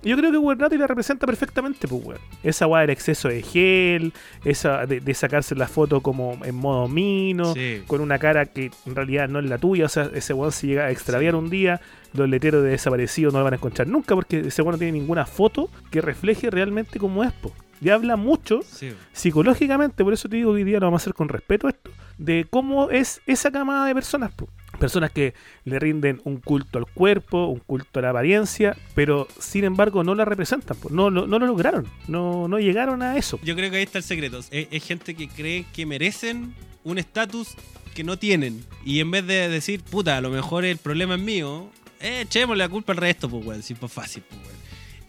Yo 0.05 0.17
creo 0.17 0.33
que 0.33 0.37
Gubernati 0.37 0.77
la 0.77 0.87
representa 0.89 1.27
perfectamente, 1.27 1.87
pues, 1.87 2.05
weón. 2.05 2.21
Esa 2.43 2.67
weá 2.67 2.81
del 2.81 2.91
exceso 2.91 3.29
de 3.29 3.41
gel, 3.43 4.13
esa 4.45 4.85
de, 4.87 5.01
de 5.01 5.15
sacarse 5.15 5.55
la 5.55 5.69
foto 5.69 6.01
como 6.01 6.39
en 6.45 6.55
modo 6.57 6.89
mino, 6.89 7.55
Sí. 7.55 7.83
con 7.87 8.01
una 8.01 8.19
cara 8.19 8.47
que 8.47 8.71
en 8.87 8.95
realidad 8.97 9.29
no 9.29 9.39
es 9.39 9.45
la 9.49 9.59
tuya. 9.59 9.85
O 9.87 9.89
sea, 9.89 10.11
ese 10.13 10.33
weón 10.35 10.51
se 10.53 10.67
llega 10.67 10.87
a 10.87 10.91
extraviar 10.91 11.37
un 11.37 11.51
día, 11.51 11.81
los 12.15 12.29
letreros 12.29 12.63
de 12.65 12.71
desaparecido 12.71 13.31
no 13.31 13.39
lo 13.39 13.45
van 13.45 13.53
a 13.55 13.57
encontrar 13.57 13.87
nunca 13.89 14.15
porque 14.15 14.41
ese 14.41 14.61
weón 14.63 14.73
no 14.73 14.79
tiene 14.79 14.99
ninguna 14.99 15.25
foto 15.25 15.71
que 15.91 16.01
refleje 16.01 16.51
realmente 16.51 16.99
cómo 16.99 17.23
es, 17.25 17.33
po. 17.33 17.53
Y 17.81 17.89
habla 17.91 18.17
mucho 18.17 18.61
Sí. 18.63 18.93
psicológicamente, 19.13 20.05
por 20.05 20.13
eso 20.13 20.29
te 20.29 20.37
digo 20.37 20.51
que 20.53 20.57
hoy 20.57 20.65
día 20.65 20.79
lo 20.81 20.87
vamos 20.87 21.01
a 21.01 21.05
hacer 21.05 21.15
con 21.15 21.29
respeto 21.29 21.67
a 21.67 21.71
esto, 21.71 21.91
de 22.19 22.47
cómo 22.51 22.91
es 22.91 23.21
esa 23.27 23.51
camada 23.51 23.87
de 23.87 23.95
personas. 23.95 24.33
po. 24.33 24.49
Personas 24.83 25.13
que 25.13 25.33
le 25.65 25.79
rinden 25.79 26.21
un 26.25 26.39
culto 26.39 26.77
al 26.77 26.87
cuerpo, 26.87 27.47
un 27.47 27.61
culto 27.61 28.01
a 28.01 28.03
la 28.03 28.11
apariencia, 28.11 28.77
pero 28.97 29.29
sin 29.39 29.63
embargo 29.63 30.03
no 30.03 30.17
la 30.17 30.25
representan, 30.25 30.77
no, 30.91 31.09
no, 31.09 31.29
no 31.29 31.39
lo 31.39 31.47
lograron, 31.47 31.87
no, 32.09 32.49
no 32.49 32.59
llegaron 32.59 33.01
a 33.01 33.17
eso. 33.17 33.39
Yo 33.45 33.55
creo 33.55 33.71
que 33.71 33.77
ahí 33.77 33.85
está 33.85 33.99
el 33.99 34.05
secreto. 34.05 34.41
Es, 34.51 34.85
gente 34.85 35.15
que 35.15 35.29
cree 35.29 35.67
que 35.73 35.87
merecen 35.87 36.53
un 36.83 36.99
estatus 36.99 37.55
que 37.95 38.03
no 38.03 38.19
tienen. 38.19 38.65
Y 38.85 38.99
en 38.99 39.13
vez 39.13 39.25
de 39.25 39.49
decir, 39.49 39.85
puta, 39.85 40.17
a 40.17 40.21
lo 40.21 40.31
mejor 40.31 40.65
el 40.65 40.79
problema 40.79 41.15
es 41.15 41.21
mío, 41.21 41.71
eh, 42.01 42.27
la 42.57 42.69
culpa 42.69 42.93
al 42.93 42.99
resto, 42.99 43.29
pues, 43.29 43.47
weón. 43.47 43.63
Sí, 43.63 43.75
pues 43.75 43.93
fácil, 43.93 44.25
pues. 44.29 44.41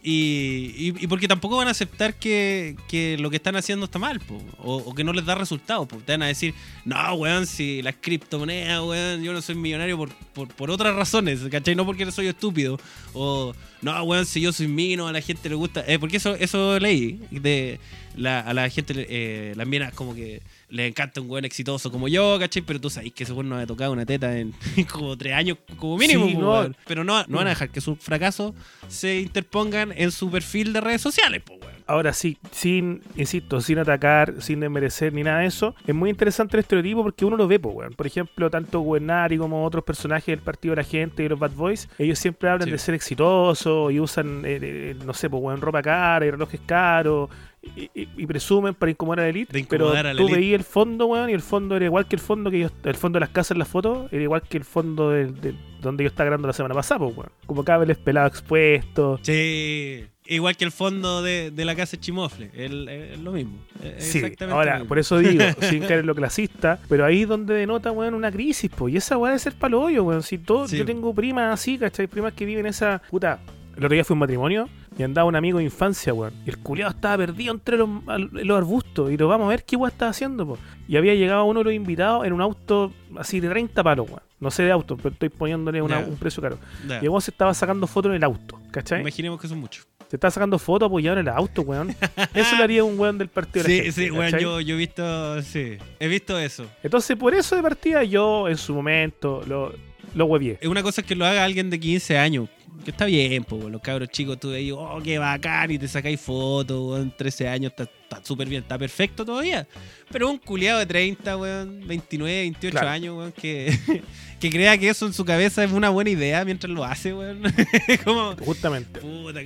Y, 0.06 0.92
y, 1.00 1.06
porque 1.06 1.26
tampoco 1.26 1.56
van 1.56 1.68
a 1.68 1.70
aceptar 1.70 2.12
que, 2.12 2.76
que 2.88 3.16
lo 3.16 3.30
que 3.30 3.36
están 3.36 3.56
haciendo 3.56 3.86
está 3.86 3.98
mal, 3.98 4.20
po, 4.20 4.38
o, 4.58 4.94
que 4.94 5.02
no 5.02 5.14
les 5.14 5.24
da 5.24 5.34
resultados. 5.34 5.88
Te 5.88 6.12
van 6.12 6.22
a 6.24 6.26
decir, 6.26 6.52
no, 6.84 7.14
weón, 7.14 7.46
si 7.46 7.80
las 7.80 7.94
criptomonedas, 7.98 8.82
weón, 8.82 9.22
yo 9.22 9.32
no 9.32 9.40
soy 9.40 9.54
millonario 9.54 9.96
por, 9.96 10.10
por, 10.34 10.48
por 10.48 10.70
otras 10.70 10.94
razones, 10.94 11.40
¿cachai? 11.50 11.74
No 11.74 11.86
porque 11.86 12.12
soy 12.12 12.26
estúpido. 12.26 12.78
O, 13.14 13.54
no, 13.80 14.02
weón, 14.02 14.26
si 14.26 14.42
yo 14.42 14.52
soy 14.52 14.68
mino, 14.68 15.08
a 15.08 15.12
la 15.12 15.22
gente 15.22 15.48
le 15.48 15.54
gusta. 15.54 15.82
Eh, 15.86 15.98
porque 15.98 16.18
eso, 16.18 16.34
eso 16.34 16.78
leí. 16.78 17.18
De, 17.30 17.80
la, 18.14 18.40
a 18.40 18.52
la 18.52 18.68
gente, 18.68 19.06
eh, 19.08 19.54
las 19.56 19.66
minas 19.66 19.94
como 19.94 20.14
que 20.14 20.42
les 20.74 20.88
encanta 20.90 21.20
un 21.20 21.30
weón 21.30 21.44
exitoso 21.44 21.90
como 21.90 22.08
yo, 22.08 22.36
¿cachai? 22.38 22.62
Pero 22.62 22.80
tú 22.80 22.90
sabes 22.90 23.12
que 23.12 23.22
ese 23.22 23.32
weón 23.32 23.48
no 23.48 23.56
ha 23.56 23.64
tocado 23.64 23.92
una 23.92 24.04
teta 24.04 24.36
en 24.36 24.52
como 24.92 25.16
tres 25.16 25.32
años, 25.32 25.58
como 25.78 25.96
mínimo. 25.96 26.26
Sí, 26.26 26.34
po, 26.34 26.40
no. 26.40 26.74
Pero 26.84 27.04
no, 27.04 27.24
no 27.28 27.38
van 27.38 27.46
a 27.46 27.50
dejar 27.50 27.70
que 27.70 27.80
sus 27.80 27.98
fracasos 27.98 28.54
se 28.88 29.20
interpongan 29.20 29.92
en 29.96 30.10
su 30.10 30.30
perfil 30.30 30.72
de 30.72 30.80
redes 30.80 31.00
sociales, 31.00 31.42
pues, 31.44 31.60
weón. 31.60 31.74
Ahora 31.86 32.14
sí, 32.14 32.38
sin, 32.50 33.02
insisto, 33.14 33.60
sin 33.60 33.78
atacar, 33.78 34.40
sin 34.40 34.60
desmerecer 34.60 35.12
ni 35.12 35.22
nada 35.22 35.40
de 35.40 35.46
eso, 35.46 35.74
es 35.86 35.94
muy 35.94 36.08
interesante 36.08 36.56
el 36.56 36.60
estereotipo 36.60 37.02
porque 37.02 37.26
uno 37.26 37.36
lo 37.36 37.46
ve, 37.46 37.58
pues, 37.58 37.74
weón. 37.76 37.92
Por 37.92 38.06
ejemplo, 38.06 38.48
tanto 38.50 38.80
Gubernari 38.80 39.36
como 39.36 39.64
otros 39.64 39.84
personajes 39.84 40.26
del 40.26 40.38
Partido 40.40 40.72
de 40.74 40.82
la 40.82 40.88
Gente 40.88 41.22
y 41.24 41.28
los 41.28 41.38
Bad 41.38 41.50
Boys, 41.52 41.88
ellos 41.98 42.18
siempre 42.18 42.48
hablan 42.48 42.68
Sí. 42.68 42.72
de 42.72 42.78
ser 42.78 42.94
exitosos 42.94 43.92
y 43.92 44.00
usan, 44.00 44.44
eh, 44.46 44.58
eh, 44.62 44.96
no 45.04 45.12
sé, 45.12 45.28
pues, 45.28 45.42
weón, 45.42 45.60
ropa 45.60 45.82
cara 45.82 46.24
y 46.24 46.30
relojes 46.30 46.60
caros 46.64 47.28
y, 47.62 47.90
y- 47.94 48.08
y 48.16 48.26
presumen 48.26 48.74
para 48.74 48.90
incomodar 48.90 49.20
a 49.20 49.22
la 49.24 49.28
elite. 49.28 49.52
De 49.52 49.66
pero 49.68 49.92
la 49.92 50.14
tú 50.14 50.28
veías 50.30 50.58
el 50.60 50.64
fondo, 50.64 51.06
weón, 51.06 51.28
y 51.28 51.32
el 51.34 51.42
fondo 51.42 51.76
era 51.76 51.84
igual 51.84 52.06
que 52.06 52.16
el 52.16 52.20
fondo 52.22 52.50
que 52.50 52.56
ellos, 52.58 52.72
el 52.84 52.94
fondo 52.94 53.16
de 53.16 53.20
las 53.20 53.30
casas 53.30 53.52
en 53.52 53.58
las 53.58 53.68
fotos, 53.68 54.10
era 54.12 54.22
igual 54.22 54.40
que 54.42 54.56
el 54.56 54.64
fondo 54.64 55.10
del- 55.10 55.56
donde 55.82 56.04
yo 56.04 56.08
estaba 56.08 56.26
grabando 56.26 56.46
la 56.48 56.54
semana 56.54 56.74
pasada, 56.74 57.00
pues, 57.00 57.14
weón. 57.16 57.30
Como 57.44 57.62
cables 57.62 57.98
pelados 57.98 58.32
expuestos. 58.32 59.20
Sí. 59.22 60.06
Igual 60.26 60.56
que 60.56 60.64
el 60.64 60.72
fondo 60.72 61.22
de, 61.22 61.50
de 61.50 61.64
la 61.66 61.74
casa 61.76 61.96
de 61.96 62.00
Chimofle. 62.00 62.50
Es 62.54 63.18
lo 63.20 63.32
mismo. 63.32 63.58
Es 63.82 64.04
Sí, 64.04 64.18
exactamente 64.18 64.44
ahora, 64.54 64.74
mismo. 64.74 64.88
por 64.88 64.98
eso 64.98 65.18
digo, 65.18 65.44
sin 65.60 65.80
caer 65.82 66.00
en 66.00 66.06
lo 66.06 66.14
clasista, 66.14 66.78
pero 66.88 67.04
ahí 67.04 67.22
es 67.22 67.28
donde 67.28 67.54
denota, 67.54 67.92
weón, 67.92 68.14
una 68.14 68.32
crisis, 68.32 68.70
pues. 68.74 68.94
Y 68.94 68.96
esa 68.96 69.18
weá 69.18 69.32
de 69.32 69.38
ser 69.38 69.52
palo 69.54 69.82
hoyo, 69.82 70.02
weón. 70.04 70.22
Si 70.22 70.38
todo, 70.38 70.66
Sí. 70.66 70.78
yo 70.78 70.86
tengo 70.86 71.12
primas 71.14 71.52
así, 71.52 71.76
¿cachai? 71.76 72.06
Primas 72.06 72.32
que 72.32 72.46
viven 72.46 72.64
esa. 72.66 73.02
Puta, 73.10 73.38
el 73.76 73.84
otro 73.84 73.94
día 73.94 74.04
fue 74.04 74.14
un 74.14 74.20
matrimonio 74.20 74.68
y 74.96 75.02
andaba 75.02 75.28
un 75.28 75.36
amigo 75.36 75.58
de 75.58 75.64
infancia, 75.64 76.14
weón. 76.14 76.32
Y 76.46 76.50
el 76.50 76.58
culiado 76.58 76.92
estaba 76.92 77.18
perdido 77.18 77.52
entre 77.52 77.76
los, 77.76 77.88
los 78.32 78.56
arbustos. 78.56 79.10
Y 79.12 79.18
lo 79.18 79.28
vamos 79.28 79.44
a 79.46 79.48
ver 79.50 79.64
qué 79.64 79.76
weá 79.76 79.90
estaba 79.90 80.10
haciendo, 80.10 80.46
pues. 80.46 80.60
Y 80.88 80.96
había 80.96 81.14
llegado 81.14 81.44
uno 81.44 81.60
de 81.60 81.64
los 81.64 81.74
invitados 81.74 82.24
en 82.26 82.32
un 82.32 82.40
auto 82.40 82.94
así 83.18 83.40
de 83.40 83.50
30 83.50 83.82
palos, 83.82 84.08
weón. 84.08 84.22
No 84.40 84.50
sé 84.50 84.62
de 84.62 84.70
auto, 84.72 84.96
pero 84.96 85.10
estoy 85.10 85.28
poniéndole 85.30 85.80
una- 85.80 86.00
un 86.00 86.16
precio 86.16 86.42
caro. 86.42 86.58
Ya. 86.88 86.96
Y 87.00 87.04
el 87.04 87.08
weón 87.10 87.22
se 87.22 87.30
estaba 87.30 87.52
sacando 87.54 87.86
fotos 87.86 88.10
en 88.10 88.16
el 88.16 88.24
auto, 88.24 88.60
¿cachai? 88.70 89.00
Imaginemos 89.00 89.40
que 89.40 89.48
son 89.48 89.58
muchos. 89.58 89.86
Se 90.14 90.16
estaba 90.16 90.30
sacando 90.30 90.60
fotos 90.60 90.86
apoyado 90.86 91.18
en 91.18 91.26
el 91.26 91.34
auto, 91.34 91.62
weón. 91.62 91.90
Eso 92.34 92.54
lo 92.56 92.62
haría 92.62 92.84
un 92.84 92.96
weón 92.96 93.18
del 93.18 93.26
partido 93.26 93.64
de 93.64 93.68
la 93.68 93.74
Sí, 93.74 93.82
gente, 93.82 94.00
sí, 94.00 94.10
weón, 94.12 94.38
yo, 94.38 94.60
yo 94.60 94.76
he 94.76 94.78
visto, 94.78 95.42
sí, 95.42 95.76
he 95.98 96.06
visto 96.06 96.38
eso. 96.38 96.66
Entonces, 96.84 97.16
por 97.16 97.34
eso 97.34 97.56
de 97.56 97.62
partida 97.62 98.04
yo 98.04 98.48
en 98.48 98.56
su 98.56 98.76
momento 98.76 99.42
lo, 99.48 99.74
lo 100.14 100.26
huevié. 100.26 100.58
Es 100.60 100.68
una 100.68 100.82
cosa 100.82 101.02
que 101.02 101.14
lo 101.14 101.24
haga 101.26 101.44
alguien 101.44 101.70
de 101.70 101.78
15 101.80 102.18
años, 102.18 102.48
que 102.84 102.90
está 102.90 103.04
bien, 103.06 103.44
pues, 103.44 103.64
los 103.64 103.80
cabros 103.80 104.08
chicos, 104.10 104.38
tú 104.38 104.50
veis, 104.50 104.72
oh, 104.72 105.00
qué 105.02 105.18
bacán, 105.18 105.70
y 105.70 105.78
te 105.78 105.88
sacáis 105.88 106.20
fotos, 106.20 106.92
weón, 106.92 107.12
13 107.16 107.48
años, 107.48 107.72
está 107.76 107.88
súper 108.22 108.48
bien, 108.48 108.62
está 108.62 108.78
perfecto 108.78 109.24
todavía. 109.24 109.66
Pero 110.10 110.30
un 110.30 110.38
culiado 110.38 110.78
de 110.78 110.86
30, 110.86 111.36
weón, 111.36 111.86
29, 111.86 112.40
28 112.40 112.70
Claro. 112.72 112.88
años, 112.90 113.16
weón, 113.16 113.32
que, 113.32 113.76
que 114.40 114.50
crea 114.50 114.76
que 114.78 114.88
eso 114.88 115.06
en 115.06 115.12
su 115.12 115.24
cabeza 115.24 115.64
es 115.64 115.72
una 115.72 115.88
buena 115.90 116.10
idea 116.10 116.44
mientras 116.44 116.70
lo 116.72 116.84
hace, 116.84 117.12
weón. 117.14 117.42
Como, 118.04 118.36
Justamente. 118.36 119.00
Puta, 119.00 119.40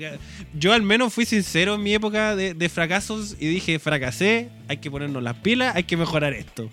yo 0.58 0.72
al 0.72 0.82
menos 0.82 1.12
fui 1.12 1.24
sincero 1.24 1.74
en 1.76 1.82
mi 1.82 1.94
época 1.94 2.34
de, 2.36 2.54
de 2.54 2.68
fracasos 2.68 3.36
y 3.38 3.46
dije, 3.46 3.78
fracasé, 3.78 4.48
hay 4.68 4.78
que 4.78 4.90
ponernos 4.90 5.22
las 5.22 5.36
pilas, 5.36 5.74
hay 5.76 5.84
que 5.84 5.96
mejorar 5.96 6.32
esto. 6.34 6.70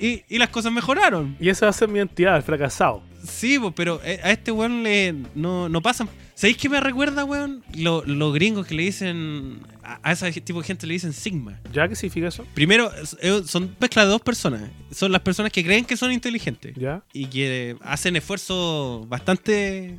Y, 0.00 0.22
y 0.28 0.38
las 0.38 0.48
cosas 0.48 0.72
mejoraron. 0.72 1.36
Y 1.38 1.48
esa 1.50 1.66
va 1.66 1.70
a 1.70 1.72
ser 1.74 1.88
mi 1.88 1.98
identidad, 1.98 2.36
el 2.36 2.42
fracasado. 2.42 3.02
Sí, 3.22 3.58
po, 3.58 3.70
pero 3.72 4.00
eh, 4.02 4.18
a 4.22 4.30
este 4.30 4.50
weón 4.50 4.82
le, 4.82 5.14
no, 5.34 5.68
no 5.68 5.82
pasan. 5.82 6.08
¿Sabéis 6.34 6.56
qué 6.56 6.70
me 6.70 6.80
recuerda, 6.80 7.22
weón? 7.26 7.62
Lo- 7.74 8.02
Los 8.06 8.32
gringos 8.32 8.66
que 8.66 8.74
le 8.74 8.84
dicen, 8.84 9.60
a, 9.84 10.00
a 10.02 10.12
ese 10.12 10.40
tipo 10.40 10.60
de 10.60 10.66
gente 10.66 10.86
le 10.86 10.94
dicen 10.94 11.12
Sigma. 11.12 11.60
¿Ya 11.70 11.86
qué 11.86 11.94
significa 11.94 12.28
eso? 12.28 12.46
Primero, 12.54 12.90
eh, 13.20 13.42
son 13.44 13.76
mezcla 13.78 14.04
de 14.04 14.10
dos 14.10 14.22
personas. 14.22 14.70
Son 14.90 15.12
las 15.12 15.20
personas 15.20 15.52
que 15.52 15.62
creen 15.62 15.84
que 15.84 15.98
son 15.98 16.12
inteligentes 16.12 16.74
¿Ya? 16.76 17.02
y 17.12 17.26
que 17.26 17.76
hacen 17.82 18.16
esfuerzos 18.16 19.06
bastante 19.06 19.98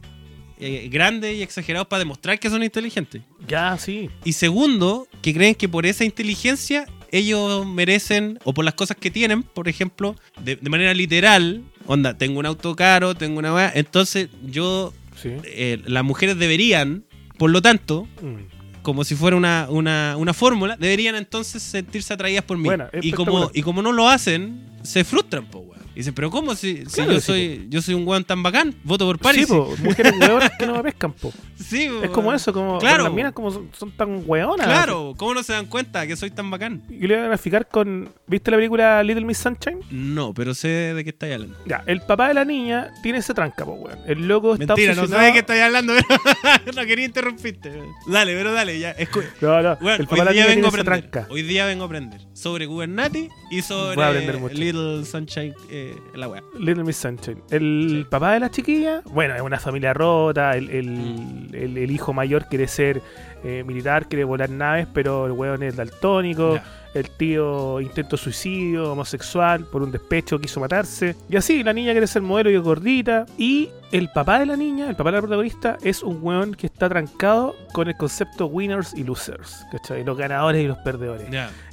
eh, 0.57 0.89
grandes 0.91 1.35
y 1.37 1.43
exagerados 1.43 1.87
para 1.87 1.99
demostrar 1.99 2.39
que 2.39 2.49
son 2.49 2.63
inteligentes. 2.63 3.21
Ya, 3.47 3.77
sí. 3.77 4.09
Y 4.23 4.33
segundo, 4.33 5.07
que 5.21 5.31
creen 5.31 5.53
que 5.53 5.69
por 5.69 5.85
esa 5.85 6.05
inteligencia 6.05 6.87
ellos 7.11 7.65
merecen, 7.65 8.39
o 8.43 8.53
por 8.53 8.65
las 8.65 8.73
cosas 8.73 8.97
que 8.97 9.11
tienen, 9.11 9.43
por 9.43 9.67
ejemplo, 9.67 10.15
de, 10.43 10.55
de 10.55 10.69
manera 10.69 10.93
literal, 10.93 11.63
onda, 11.85 12.17
tengo 12.17 12.39
un 12.39 12.45
auto 12.45 12.75
caro, 12.75 13.15
tengo 13.15 13.39
una 13.39 13.71
entonces 13.75 14.29
yo, 14.45 14.93
Sí. 15.21 15.29
eh, 15.43 15.81
las 15.85 16.03
mujeres 16.03 16.37
deberían, 16.37 17.03
por 17.37 17.51
lo 17.51 17.61
tanto, 17.61 18.07
Mm. 18.21 18.81
como 18.81 19.03
si 19.03 19.15
fuera 19.15 19.35
una, 19.37 19.67
una, 19.69 20.15
una 20.17 20.33
fórmula, 20.33 20.75
deberían 20.77 21.15
entonces 21.15 21.61
sentirse 21.61 22.13
atraídas 22.13 22.43
por 22.43 22.57
mí. 22.57 22.63
Buena, 22.65 22.89
y, 23.01 23.11
como, 23.11 23.51
y 23.53 23.61
como 23.61 23.81
no 23.81 23.91
lo 23.91 24.09
hacen, 24.09 24.65
se 24.83 25.03
frustran, 25.03 25.45
po. 25.45 25.70
Y 25.93 25.99
dicen, 25.99 26.13
pero 26.13 26.29
¿cómo 26.31 26.55
si, 26.55 26.77
si 26.77 26.85
Claro 26.85 27.11
yo 27.13 27.19
sí, 27.19 27.25
soy 27.25 27.65
yo 27.69 27.81
soy 27.81 27.95
un 27.95 28.07
weón 28.07 28.23
tan 28.23 28.41
bacán? 28.41 28.73
Voto 28.83 29.05
por 29.05 29.19
Paris. 29.19 29.45
Sí, 29.47 29.53
po, 29.53 29.75
mujeres 29.83 30.13
hueonas 30.19 30.51
que 30.57 30.65
no 30.65 30.75
me 30.75 30.83
pescan, 30.83 31.11
po. 31.13 31.33
Sí, 31.61 31.89
po, 31.89 32.03
Es 32.03 32.09
como 32.11 32.33
eso, 32.33 32.53
como 32.53 32.79
Claro. 32.79 33.03
las 33.03 33.13
minas 33.13 33.33
como 33.33 33.51
son, 33.51 33.69
son 33.77 33.91
tan 33.91 34.23
hueonas. 34.25 34.65
Claro, 34.65 35.13
¿cómo 35.17 35.33
no 35.33 35.43
se 35.43 35.53
dan 35.53 35.65
cuenta 35.65 36.07
que 36.07 36.15
soy 36.15 36.31
tan 36.31 36.49
bacán? 36.49 36.81
Y 36.89 37.07
le 37.07 37.15
voy 37.15 37.25
a 37.25 37.27
graficar 37.27 37.67
con. 37.67 38.09
¿Viste 38.27 38.51
la 38.51 38.57
película 38.57 39.03
Little 39.03 39.25
Miss 39.25 39.37
Sunshine? 39.39 39.79
No, 39.91 40.33
pero 40.33 40.53
sé 40.53 40.67
de 40.69 41.03
qué 41.03 41.09
estáis 41.11 41.33
hablando. 41.33 41.57
Ya, 41.65 41.83
el 41.85 42.01
papá 42.01 42.29
de 42.29 42.33
la 42.35 42.45
niña 42.45 42.89
tiene 43.03 43.19
ese 43.19 43.33
tranca, 43.33 43.65
po, 43.65 43.73
weón. 43.73 43.99
El 44.07 44.27
loco 44.27 44.53
está 44.53 44.67
Mentira, 44.67 44.95
no 44.95 45.01
sé 45.07 45.13
obsesionado- 45.13 45.25
de 45.25 45.33
qué 45.33 45.39
estáis 45.39 45.61
hablando, 45.61 45.93
pero 46.65 46.81
no 46.81 46.85
quería 46.87 47.05
interrumpirte. 47.05 47.83
Dale, 48.07 48.33
pero 48.33 48.53
dale, 48.53 48.79
ya. 48.79 48.95
escu- 48.97 49.23
No, 49.41 49.61
no, 49.61 49.71
el 49.73 50.07
papá 50.07 50.15
de 50.15 50.21
hoy 50.21 50.25
la 50.25 50.31
día 50.31 50.43
niña 50.45 50.55
vengo 50.55 50.67
a 50.67 50.69
tiene 50.71 50.81
ese 50.81 50.81
aprender. 50.81 51.11
tranca. 51.11 51.27
Hoy 51.33 51.41
día 51.43 51.65
vengo 51.65 51.83
a 51.83 51.85
aprender 51.87 52.21
sobre 52.33 52.65
Gubernati 52.65 53.27
y 53.51 53.61
sobre 53.61 54.01
a. 54.01 54.11
Little 54.53 55.05
Sunshine, 55.05 55.53
eh, 55.69 55.90
la 56.15 56.27
weá. 56.27 56.43
Little 56.59 56.83
Miss 56.83 56.97
Sunshine. 56.97 57.41
El 57.49 58.03
Sí. 58.03 58.07
papá 58.09 58.33
de 58.33 58.39
la 58.41 58.51
chiquilla, 58.51 59.01
bueno, 59.05 59.35
es 59.35 59.41
una 59.41 59.59
familia 59.59 59.93
rota. 59.93 60.55
El, 60.55 60.69
el- 60.69 60.89
Mm. 60.89 61.47
el- 61.55 61.77
el 61.77 61.91
hijo 61.91 62.13
mayor 62.13 62.45
quiere 62.47 62.67
ser 62.67 63.01
eh, 63.43 63.63
militar, 63.65 64.07
quiere 64.07 64.23
volar 64.23 64.51
naves, 64.51 64.85
pero 64.93 65.25
el 65.25 65.31
weón 65.31 65.63
es 65.63 65.75
daltónico. 65.75 66.59
El 66.93 67.09
tío 67.09 67.79
intentó 67.81 68.15
suicidio, 68.15 68.91
homosexual, 68.91 69.65
por 69.65 69.81
un 69.81 69.91
despecho 69.91 70.37
quiso 70.39 70.59
matarse. 70.59 71.15
Y 71.27 71.37
así, 71.37 71.63
la 71.63 71.73
niña 71.73 71.91
quiere 71.93 72.05
ser 72.05 72.21
modelo 72.21 72.51
y 72.51 72.55
es 72.55 72.61
gordita. 72.61 73.25
Y 73.39 73.69
el 73.91 74.09
papá 74.11 74.37
de 74.39 74.45
la 74.45 74.55
niña, 74.57 74.89
el 74.89 74.95
papá 74.95 75.09
de 75.09 75.15
la 75.17 75.21
protagonista, 75.21 75.77
es 75.81 76.03
un 76.03 76.19
weón 76.21 76.53
que 76.53 76.67
está 76.67 76.87
trancado 76.87 77.55
con 77.73 77.87
el 77.87 77.95
concepto 77.97 78.45
winners 78.45 78.93
y 78.93 79.03
losers. 79.05 79.65
¿Cachai? 79.71 80.03
Los 80.03 80.17
ganadores 80.17 80.63
y 80.63 80.67
los 80.67 80.77
perdedores. 80.79 81.27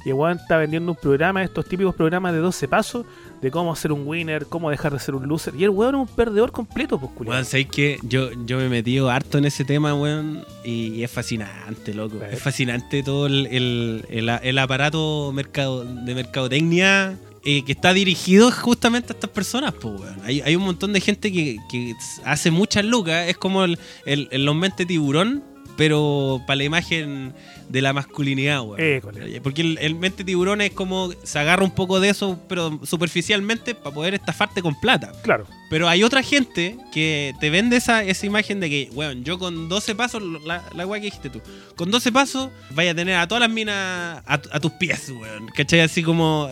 Y 0.05 0.09
el 0.09 0.15
weón 0.15 0.37
está 0.37 0.57
vendiendo 0.57 0.93
un 0.93 0.97
programa, 0.97 1.43
estos 1.43 1.65
típicos 1.65 1.93
programas 1.93 2.33
de 2.33 2.39
12 2.39 2.67
pasos, 2.67 3.05
de 3.41 3.51
cómo 3.51 3.75
ser 3.75 3.91
un 3.91 4.05
winner, 4.07 4.45
cómo 4.47 4.69
dejar 4.69 4.91
de 4.93 4.99
ser 4.99 5.15
un 5.15 5.27
loser. 5.27 5.55
Y 5.55 5.63
el 5.63 5.69
weón 5.69 5.95
es 5.95 6.01
un 6.01 6.07
perdedor 6.15 6.51
completo, 6.51 6.99
pues, 6.99 7.11
culiao. 7.13 7.33
Weón, 7.33 7.45
¿sabes 7.45 7.67
que 7.67 7.97
yo, 8.03 8.29
yo 8.45 8.57
me 8.57 8.65
he 8.65 8.69
metido 8.69 9.09
harto 9.09 9.37
en 9.37 9.45
ese 9.45 9.63
tema, 9.65 9.93
weón? 9.95 10.43
Y 10.65 11.03
es 11.03 11.09
fascinante, 11.11 11.93
loco. 11.93 12.17
Es 12.23 12.41
fascinante 12.41 13.01
todo 13.03 13.27
el, 13.27 13.47
el- 13.47 14.05
el- 14.09 14.29
el 14.29 14.57
aparato 14.57 15.31
mercado, 15.33 15.85
de 15.85 16.15
mercadotecnia 16.15 17.17
eh, 17.45 17.63
que 17.63 17.71
está 17.71 17.93
dirigido 17.93 18.51
justamente 18.51 19.13
a 19.13 19.15
estas 19.15 19.29
personas, 19.29 19.73
pues, 19.73 19.99
weón. 20.01 20.17
Hay, 20.25 20.41
hay 20.41 20.55
un 20.57 20.63
montón 20.63 20.91
de 20.91 20.99
gente 20.99 21.31
que, 21.31 21.57
que 21.71 21.95
hace 22.25 22.51
muchas 22.51 22.83
lucas. 22.83 23.29
Es 23.29 23.37
como 23.37 23.63
el, 23.63 23.79
el, 24.05 24.27
el 24.31 24.43
los 24.43 24.55
mente 24.55 24.85
tiburón, 24.85 25.41
pero 25.79 26.41
para 26.45 26.57
la 26.57 26.65
imagen 26.65 27.33
de 27.69 27.81
la 27.81 27.93
masculinidad. 27.93 28.63
École. 28.77 29.39
Porque 29.39 29.61
el, 29.61 29.77
el 29.77 29.95
mente 29.95 30.25
tiburón 30.25 30.59
es 30.59 30.71
como 30.71 31.13
se 31.23 31.39
agarra 31.39 31.63
un 31.63 31.71
poco 31.71 32.01
de 32.01 32.09
eso, 32.09 32.37
pero 32.49 32.81
superficialmente 32.83 33.75
para 33.75 33.95
poder 33.95 34.13
estafarte 34.13 34.61
con 34.61 34.77
plata. 34.81 35.13
Claro. 35.21 35.47
Pero 35.69 35.87
hay 35.87 36.03
otra 36.03 36.21
gente 36.21 36.77
que 36.91 37.33
te 37.39 37.49
vende 37.49 37.77
esa, 37.77 38.03
esa 38.03 38.25
imagen 38.25 38.59
de 38.59 38.69
que, 38.69 38.89
weón, 38.91 39.23
yo 39.23 39.39
con 39.39 39.69
12 39.69 39.95
pasos, 39.95 40.21
la, 40.43 40.65
la 40.75 40.85
weá 40.85 40.99
que 40.99 41.05
dijiste 41.05 41.29
tú, 41.29 41.41
con 41.77 41.89
12 41.89 42.11
pasos 42.11 42.49
vaya 42.71 42.91
a 42.91 42.95
tener 42.95 43.15
a 43.15 43.25
todas 43.25 43.39
las 43.39 43.49
minas 43.49 44.21
a, 44.25 44.33
a 44.33 44.59
tus 44.59 44.73
pies, 44.73 45.09
weón. 45.09 45.47
¿Cachai? 45.55 45.79
Así 45.79 46.03
como 46.03 46.49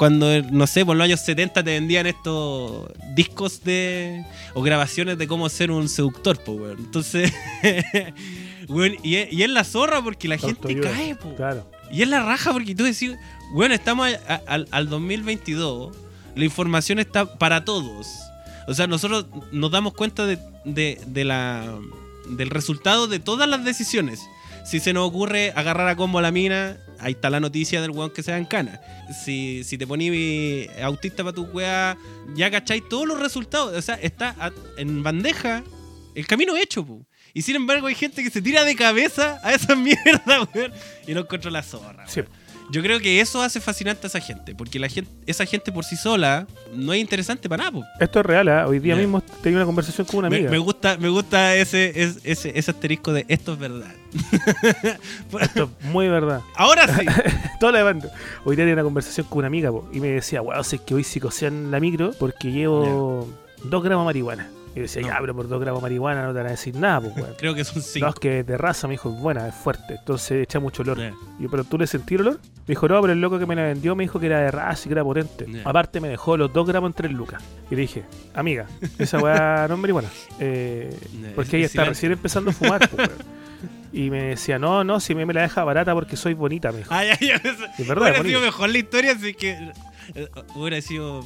cuando, 0.00 0.40
no 0.40 0.66
sé, 0.66 0.86
por 0.86 0.96
los 0.96 1.04
años 1.04 1.20
70 1.20 1.62
te 1.62 1.72
vendían 1.72 2.06
estos 2.06 2.90
discos 3.14 3.62
de. 3.62 4.24
o 4.54 4.62
grabaciones 4.62 5.18
de 5.18 5.26
cómo 5.26 5.46
ser 5.50 5.70
un 5.70 5.90
seductor, 5.90 6.42
pues, 6.42 6.58
weón. 6.58 6.78
Entonces, 6.78 7.30
weón, 8.70 8.96
y 9.02 9.16
es, 9.16 9.32
y 9.32 9.42
es 9.42 9.50
la 9.50 9.64
zorra 9.64 10.02
porque 10.02 10.28
la 10.28 10.38
gente 10.38 10.74
cae, 10.80 11.14
pues. 11.16 11.34
Claro. 11.36 11.66
Y 11.92 12.02
es 12.02 12.08
la 12.08 12.22
raja 12.24 12.52
porque 12.52 12.74
tú 12.74 12.84
decís, 12.84 13.12
bueno, 13.52 13.74
estamos 13.74 14.08
a- 14.28 14.34
a- 14.34 14.42
al, 14.46 14.68
al 14.70 14.88
2022, 14.88 15.96
la 16.36 16.44
información 16.44 16.98
está 16.98 17.38
para 17.38 17.64
todos. 17.64 18.06
O 18.68 18.74
sea, 18.74 18.86
nosotros 18.86 19.26
nos 19.52 19.70
damos 19.70 19.94
cuenta 19.94 20.26
de, 20.26 20.38
de- 20.64 21.00
de 21.06 21.24
la, 21.24 21.76
del 22.28 22.50
resultado 22.50 23.06
de 23.08 23.18
todas 23.18 23.48
las 23.48 23.64
decisiones. 23.64 24.20
Si 24.64 24.78
se 24.78 24.92
nos 24.92 25.08
ocurre 25.08 25.52
agarrar 25.56 25.88
a 25.88 25.96
combo 25.96 26.18
a 26.18 26.22
la 26.22 26.30
mina, 26.30 26.76
ahí 27.00 27.12
está 27.12 27.30
la 27.30 27.40
noticia 27.40 27.80
del 27.82 27.90
weón 27.90 28.10
que 28.10 28.22
se 28.22 28.30
da 28.30 28.38
en 28.38 28.44
cana. 28.44 28.80
Si, 29.24 29.64
si 29.64 29.76
te 29.78 29.86
ponís 29.86 30.68
autista 30.82 31.24
para 31.24 31.34
tu 31.34 31.44
weá, 31.44 31.96
ya 32.36 32.50
cacháis 32.50 32.88
todos 32.88 33.08
los 33.08 33.18
resultados. 33.18 33.74
O 33.76 33.82
sea, 33.82 33.96
está 33.96 34.36
en 34.76 35.02
bandeja 35.02 35.64
el 36.14 36.26
camino 36.26 36.56
hecho, 36.56 36.84
pu. 36.84 37.04
Y 37.34 37.42
sin 37.42 37.56
embargo 37.56 37.86
hay 37.86 37.94
gente 37.94 38.22
que 38.22 38.30
se 38.30 38.42
tira 38.42 38.64
de 38.64 38.74
cabeza 38.74 39.38
a 39.42 39.52
esa 39.54 39.74
mierda, 39.76 40.48
weón, 40.54 40.72
y 41.06 41.14
no 41.14 41.20
encuentra 41.20 41.50
la 41.50 41.62
zorra. 41.62 42.06
Sí. 42.08 42.22
Yo 42.72 42.82
creo 42.82 43.00
que 43.00 43.20
eso 43.20 43.42
hace 43.42 43.60
fascinante 43.60 44.06
a 44.06 44.08
esa 44.08 44.20
gente, 44.20 44.54
porque 44.54 44.78
la 44.78 44.88
gente, 44.88 45.10
esa 45.26 45.44
gente 45.44 45.72
por 45.72 45.84
sí 45.84 45.96
sola 45.96 46.46
no 46.72 46.92
es 46.92 47.00
interesante 47.00 47.48
para 47.48 47.64
nada, 47.64 47.72
pu. 47.72 47.84
Esto 47.98 48.20
es 48.20 48.26
real, 48.26 48.46
¿ah? 48.48 48.66
Hoy 48.68 48.78
día 48.78 48.94
Ya. 48.94 49.00
mismo 49.00 49.20
tenía 49.42 49.58
una 49.58 49.66
conversación 49.66 50.06
con 50.06 50.18
una 50.18 50.28
amiga. 50.28 50.48
me 50.48 50.58
gusta, 50.58 50.96
me 50.96 51.08
gusta 51.08 51.56
ese, 51.56 51.88
ese, 52.00 52.20
ese, 52.22 52.52
ese 52.56 52.70
asterisco 52.70 53.12
de 53.12 53.24
esto 53.26 53.54
es 53.54 53.58
verdad. 53.58 53.92
Esto 55.40 55.70
es 55.80 55.86
muy 55.86 56.08
verdad. 56.08 56.42
Ahora 56.54 56.86
sí. 56.96 57.06
Toda 57.58 57.72
la 57.72 57.82
banda. 57.82 58.10
Hoy 58.44 58.54
día 58.56 58.62
tenía 58.64 58.74
una 58.74 58.84
conversación 58.84 59.26
con 59.28 59.38
una 59.38 59.46
amiga 59.48 59.70
po, 59.70 59.88
y 59.92 59.98
me 60.00 60.08
decía, 60.08 60.40
wow, 60.40 60.62
sé 60.64 60.78
que 60.78 60.94
hoy 60.94 61.02
psicosean 61.04 61.70
la 61.70 61.80
micro 61.80 62.12
porque 62.18 62.50
llevo 62.52 63.28
dos 63.64 63.82
gramos 63.82 64.04
de 64.04 64.06
marihuana. 64.06 64.48
Y 64.72 64.76
yo 64.76 64.82
decía, 64.82 65.02
No. 65.02 65.08
ya, 65.08 65.16
pero 65.20 65.34
por 65.34 65.48
dos 65.48 65.60
gramos 65.60 65.80
de 65.80 65.86
marihuana 65.86 66.22
no 66.22 66.28
te 66.32 66.38
van 66.38 66.46
a 66.46 66.50
decir 66.50 66.76
nada, 66.76 67.00
pues, 67.00 67.16
weón. 67.16 67.34
Creo 67.38 67.54
que 67.54 67.64
son 67.64 67.76
No, 67.78 67.82
cinco. 67.82 68.08
es 68.08 68.14
que 68.16 68.42
de 68.44 68.56
raza 68.56 68.86
me 68.86 68.92
dijo, 68.94 69.10
es 69.12 69.20
buena, 69.20 69.48
es 69.48 69.54
fuerte, 69.54 69.94
entonces 69.98 70.42
echa 70.42 70.60
mucho 70.60 70.82
olor. 70.82 70.98
Y 71.38 71.42
yo, 71.42 71.50
pero 71.50 71.64
tú 71.64 71.76
le 71.78 71.86
sentí 71.86 72.14
el 72.14 72.20
olor. 72.22 72.34
Me 72.66 72.72
dijo, 72.74 72.86
no, 72.86 73.00
pero 73.00 73.12
el 73.12 73.20
loco 73.20 73.38
que 73.38 73.46
me 73.46 73.56
la 73.56 73.62
vendió 73.64 73.96
me 73.96 74.04
dijo 74.04 74.20
que 74.20 74.26
era 74.26 74.38
de 74.40 74.50
raza 74.52 74.82
y 74.84 74.88
que 74.88 74.92
era 74.92 75.02
potente. 75.02 75.46
Aparte 75.64 76.00
me 76.00 76.08
dejó 76.08 76.36
los 76.36 76.52
dos 76.52 76.66
gramos 76.68 76.88
en 76.90 76.94
tres 76.94 77.10
lucas. 77.12 77.42
Y 77.68 77.74
le 77.74 77.80
dije, 77.82 78.04
amiga, 78.34 78.66
esa 78.98 79.18
weá 79.18 79.66
no 79.68 79.74
es 79.74 79.80
marihuana. 79.80 80.08
Eh, 80.38 80.96
porque 81.34 81.56
ella 81.56 81.66
es 81.66 81.72
está 81.72 81.84
recién 81.84 82.12
empezando 82.12 82.50
a 82.50 82.52
fumar, 82.54 82.88
pues, 82.88 83.08
weón. 83.08 83.22
Y 83.92 84.08
me 84.08 84.22
decía, 84.22 84.56
no, 84.60 84.84
no, 84.84 85.00
si 85.00 85.16
me, 85.16 85.26
me 85.26 85.34
la 85.34 85.42
deja 85.42 85.64
barata 85.64 85.92
porque 85.94 86.16
soy 86.16 86.32
bonita, 86.34 86.70
me 86.70 86.78
dijo. 86.78 86.94
Ah, 86.94 87.04
ya, 87.04 87.18
ya. 87.18 87.34
eso- 87.34 87.64
Es 87.76 87.88
verdad, 87.88 88.04
hubiera 88.10 88.22
sido 88.22 88.40
mejor 88.40 88.68
la 88.68 88.78
historia, 88.78 89.12
así 89.14 89.34
que 89.34 89.72
eh, 90.14 90.28
hubiera 90.54 90.80
sido. 90.80 91.24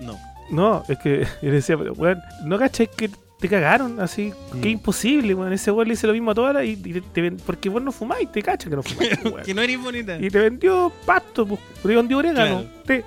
No. 0.00 0.18
No, 0.50 0.84
es 0.88 0.98
que 0.98 1.26
yo 1.42 1.50
decía, 1.52 1.76
pero 1.76 1.92
weón, 1.94 2.20
¿no 2.44 2.58
cachai 2.58 2.88
que 2.88 3.10
te 3.38 3.48
cagaron? 3.48 4.00
Así, 4.00 4.32
Mm. 4.52 4.60
que 4.60 4.68
imposible, 4.70 5.34
weón. 5.34 5.52
Ese 5.52 5.70
weón 5.70 5.88
le 5.88 5.94
dice 5.94 6.06
lo 6.06 6.12
mismo 6.12 6.30
a 6.30 6.34
todas 6.34 6.64
y, 6.64 6.70
y 6.72 6.76
te, 6.94 7.00
te 7.00 7.20
ven- 7.22 7.36
porque 7.44 7.68
vos 7.68 7.82
no 7.82 7.92
fumáis, 7.92 8.30
te 8.32 8.42
cachas 8.42 8.68
que 8.70 8.76
no 8.76 8.82
fumáis, 8.82 9.10
weón. 9.24 9.42
que 9.44 9.54
no 9.54 9.62
eres 9.62 9.80
bonita. 9.80 10.16
Y 10.18 10.28
te 10.30 10.38
vendió 10.40 10.92
pasto, 11.06 11.46
pues, 11.46 11.60
te 11.82 11.88
vendió 11.94 12.18
orégano. 12.18 12.62
Claro. 12.62 12.68
té. 12.84 13.04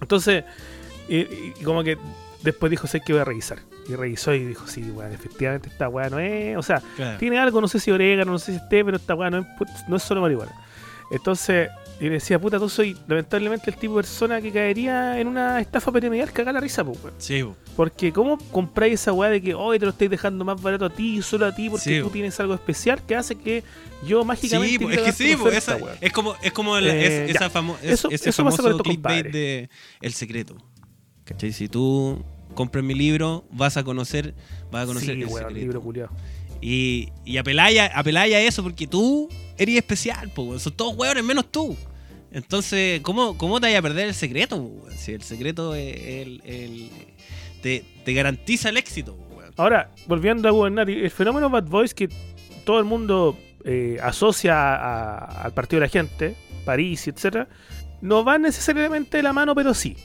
Entonces, 0.00 0.44
y, 1.08 1.16
y- 1.18 1.54
como 1.64 1.82
que 1.82 1.96
después 2.42 2.70
dijo, 2.70 2.86
sé 2.86 3.00
que 3.00 3.12
voy 3.12 3.22
a 3.22 3.24
revisar. 3.24 3.58
Y 3.88 3.94
revisó 3.94 4.34
y 4.34 4.44
dijo, 4.44 4.66
sí, 4.66 4.82
weón, 4.90 5.12
efectivamente 5.12 5.68
esta 5.68 5.88
weá 5.88 6.10
no 6.10 6.18
es. 6.18 6.56
O 6.56 6.62
sea, 6.62 6.82
Claro. 6.96 7.18
tiene 7.18 7.38
algo, 7.38 7.60
no 7.60 7.68
sé 7.68 7.78
si 7.80 7.90
orégano, 7.92 8.32
no 8.32 8.38
sé 8.38 8.52
si 8.58 8.68
té, 8.68 8.84
pero 8.84 8.96
esta 8.96 9.14
weá 9.14 9.30
no 9.30 9.38
es, 9.38 9.46
no 9.88 9.96
es 9.96 10.02
solo 10.02 10.20
marihuana. 10.20 10.52
Entonces, 11.10 11.70
y 11.98 12.04
le 12.04 12.10
decía, 12.10 12.38
puta, 12.38 12.58
tú 12.58 12.68
soy 12.68 12.94
lamentablemente 13.08 13.70
el 13.70 13.76
tipo 13.76 13.96
de 13.96 14.02
persona 14.02 14.40
que 14.42 14.52
caería 14.52 15.18
en 15.18 15.28
una 15.28 15.60
estafa 15.60 15.90
piramidal 15.90 16.30
que 16.30 16.42
haga 16.42 16.52
la 16.52 16.60
risa, 16.60 16.84
pues, 16.84 16.98
weón. 17.02 17.14
Sí, 17.18 17.42
po. 17.42 17.56
Porque, 17.74 18.12
¿cómo 18.12 18.36
compráis 18.52 18.94
esa 19.00 19.12
weá 19.14 19.30
de 19.30 19.40
que 19.40 19.54
hoy 19.54 19.78
te 19.78 19.86
lo 19.86 19.92
estáis 19.92 20.10
dejando 20.10 20.44
más 20.44 20.60
barato 20.60 20.84
a 20.84 20.90
ti, 20.90 21.22
solo 21.22 21.46
a 21.46 21.54
ti, 21.54 21.70
porque 21.70 21.84
Sí, 21.96 22.00
tú 22.02 22.10
tienes 22.10 22.38
algo 22.40 22.52
especial 22.54 23.00
que 23.06 23.16
hace 23.16 23.34
que 23.36 23.62
yo 24.06 24.24
mágicamente. 24.24 24.72
Sí, 24.78 24.78
po, 24.78 24.90
es 24.90 25.00
que 25.00 25.12
sí, 25.12 25.34
oferta, 25.34 25.56
esa- 25.58 25.78
es 26.00 26.12
como, 26.12 26.34
es 26.42 26.52
como 26.52 26.78
la- 26.78 26.94
Eh, 26.94 27.24
es- 27.30 27.36
esa 27.36 27.50
famo- 27.50 27.76
es- 27.82 27.92
Eso- 27.92 28.10
ese 28.10 28.30
famoso 28.32 28.76
clickbait 28.78 29.26
de 29.32 29.70
El 30.02 30.12
Secreto. 30.12 30.56
¿Cachai? 31.24 31.52
Si 31.52 31.68
tú 31.68 32.22
compras 32.54 32.84
mi 32.84 32.94
libro, 32.94 33.44
vas 33.50 33.76
a 33.78 33.84
conocer, 33.84 34.34
vas 34.70 34.84
a 34.84 34.86
conocer 34.86 35.14
sí, 35.16 35.22
el 35.22 35.28
secreto. 35.28 35.50
libro 35.50 35.80
culiao. 35.82 36.08
Y, 36.60 37.08
y 37.24 37.36
apeláis 37.38 37.78
a, 37.80 37.98
a 38.00 38.40
eso 38.40 38.62
porque 38.62 38.86
tú 38.86 39.28
eres 39.58 39.76
especial, 39.76 40.30
weón. 40.36 40.60
son 40.60 40.72
todos 40.74 40.94
hueones 40.96 41.24
menos 41.24 41.50
tú. 41.50 41.76
Entonces, 42.32 43.00
¿cómo, 43.00 43.38
cómo 43.38 43.60
te 43.60 43.66
vayas 43.66 43.78
a 43.78 43.82
perder 43.82 44.08
el 44.08 44.14
secreto? 44.14 44.56
po? 44.62 44.88
Si 44.96 45.12
el 45.12 45.22
secreto 45.22 45.74
es 45.74 45.96
el, 45.96 46.42
el- 46.44 46.90
te, 47.62 47.84
te 48.04 48.12
garantiza 48.12 48.68
el 48.68 48.76
éxito. 48.76 49.16
po. 49.16 49.40
Ahora, 49.56 49.90
volviendo 50.06 50.48
a 50.48 50.50
gobernar, 50.52 50.90
el 50.90 51.10
fenómeno 51.10 51.48
Bad 51.48 51.64
Boys 51.68 51.94
que 51.94 52.08
todo 52.64 52.78
el 52.78 52.84
mundo 52.84 53.38
eh, 53.64 53.98
asocia 54.02 54.54
a- 54.74 55.42
al 55.44 55.52
partido 55.54 55.80
de 55.80 55.86
la 55.86 55.90
gente, 55.90 56.34
París, 56.64 57.08
etcétera, 57.08 57.48
no 58.02 58.22
va 58.24 58.38
necesariamente 58.38 59.16
de 59.16 59.22
la 59.22 59.32
mano, 59.32 59.54
pero 59.54 59.72
sí. 59.72 59.96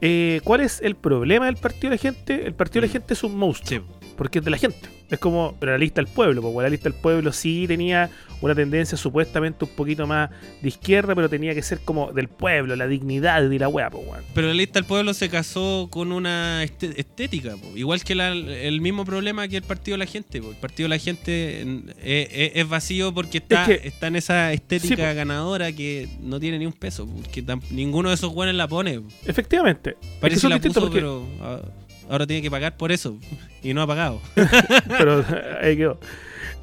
Eh, 0.00 0.40
¿Cuál 0.44 0.60
es 0.60 0.80
el 0.82 0.94
problema 0.94 1.46
del 1.46 1.56
partido 1.56 1.90
de 1.90 1.96
la 1.96 2.02
gente? 2.02 2.46
El 2.46 2.54
partido 2.54 2.82
de 2.82 2.86
la 2.88 2.90
Mm. 2.90 2.92
gente 2.92 3.14
es 3.14 3.22
un 3.24 3.36
monstruo. 3.36 3.80
Sí, 3.80 3.84
porque 4.18 4.40
es 4.40 4.44
de 4.44 4.50
la 4.50 4.58
gente. 4.58 4.88
Es 5.08 5.18
como, 5.18 5.56
pero 5.58 5.72
la 5.72 5.78
lista 5.78 6.02
del 6.02 6.12
pueblo, 6.12 6.42
porque 6.42 6.62
la 6.62 6.68
lista 6.68 6.90
del 6.90 7.00
pueblo 7.00 7.32
sí 7.32 7.64
tenía 7.66 8.10
una 8.42 8.54
tendencia 8.54 8.98
supuestamente 8.98 9.64
un 9.64 9.70
poquito 9.70 10.06
más 10.06 10.28
de 10.60 10.68
izquierda, 10.68 11.14
pero 11.14 11.30
tenía 11.30 11.54
que 11.54 11.62
ser 11.62 11.80
como 11.80 12.12
del 12.12 12.28
pueblo, 12.28 12.76
la 12.76 12.86
dignidad 12.86 13.48
de 13.48 13.58
la 13.58 13.68
weá, 13.68 13.88
pues 13.88 14.06
weón. 14.06 14.22
Pero 14.34 14.48
la 14.48 14.54
lista 14.54 14.78
del 14.80 14.84
pueblo 14.84 15.14
se 15.14 15.30
casó 15.30 15.88
con 15.90 16.12
una 16.12 16.62
este- 16.62 17.00
estética, 17.00 17.56
po. 17.56 17.74
igual 17.74 18.04
que 18.04 18.14
la- 18.14 18.32
el 18.32 18.82
mismo 18.82 19.06
problema 19.06 19.48
que 19.48 19.56
el 19.56 19.62
partido 19.62 19.94
de 19.94 20.04
la 20.04 20.10
gente. 20.10 20.42
po. 20.42 20.50
El 20.50 20.56
partido 20.56 20.84
de 20.84 20.96
la 20.96 20.98
gente 20.98 21.64
mm, 21.64 21.78
es, 22.02 22.28
es- 22.30 22.52
es 22.56 22.68
vacío 22.68 23.14
porque 23.14 23.38
está, 23.38 23.62
Es 23.64 23.80
que- 23.80 23.88
está 23.88 24.08
en 24.08 24.16
esa 24.16 24.52
estética 24.52 25.10
Sí, 25.10 25.16
ganadora 25.16 25.72
que 25.72 26.06
no 26.20 26.38
tiene 26.38 26.58
ni 26.58 26.66
un 26.66 26.72
peso, 26.74 27.06
porque 27.06 27.42
ninguno 27.70 28.10
de 28.10 28.16
esos 28.16 28.34
buenos 28.34 28.54
la 28.56 28.68
pone. 28.68 29.00
po. 29.00 29.08
Efectivamente. 29.26 29.90
Es 29.90 29.96
que 30.06 30.20
Parece 30.20 30.40
son 30.40 30.50
que 30.50 30.56
la 30.56 30.60
puso, 30.62 30.80
porque- 30.80 30.94
pero 30.96 31.26
ah, 31.40 31.60
ahora 32.08 32.26
tiene 32.26 32.42
que 32.42 32.50
pagar 32.50 32.76
por 32.76 32.92
eso 32.92 33.18
y 33.62 33.74
no 33.74 33.82
ha 33.82 33.86
pagado. 33.86 34.20
pero 34.98 35.24
ahí 35.62 35.76
quedó. 35.76 35.98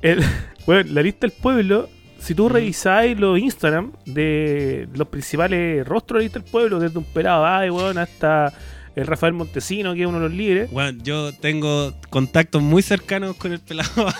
El- 0.01 0.23
bueno, 0.65 0.89
la 0.93 1.01
lista 1.01 1.27
del 1.27 1.31
pueblo, 1.31 1.89
si 2.19 2.33
tú 2.35 2.49
revisáis 2.49 3.19
los 3.19 3.37
Instagram 3.39 3.91
de 4.05 4.87
los 4.93 5.07
principales 5.07 5.85
rostros 5.87 6.17
de 6.17 6.19
la 6.19 6.23
lista 6.23 6.39
del 6.39 6.49
pueblo, 6.49 6.79
desde 6.79 6.97
un 6.97 7.03
pelado 7.05 7.45
ay, 7.45 7.69
weón, 7.69 7.97
hasta 7.97 8.51
el 8.95 9.05
Rafael 9.07 9.33
Montesino, 9.33 9.93
que 9.93 10.01
es 10.01 10.07
uno 10.07 10.19
de 10.19 10.29
los 10.29 10.37
líderes. 10.37 10.71
Bueno, 10.71 10.97
yo 11.03 11.33
tengo 11.33 11.93
contactos 12.09 12.61
muy 12.61 12.81
cercanos 12.81 13.35
con 13.35 13.51
el 13.51 13.59
pelado. 13.59 13.89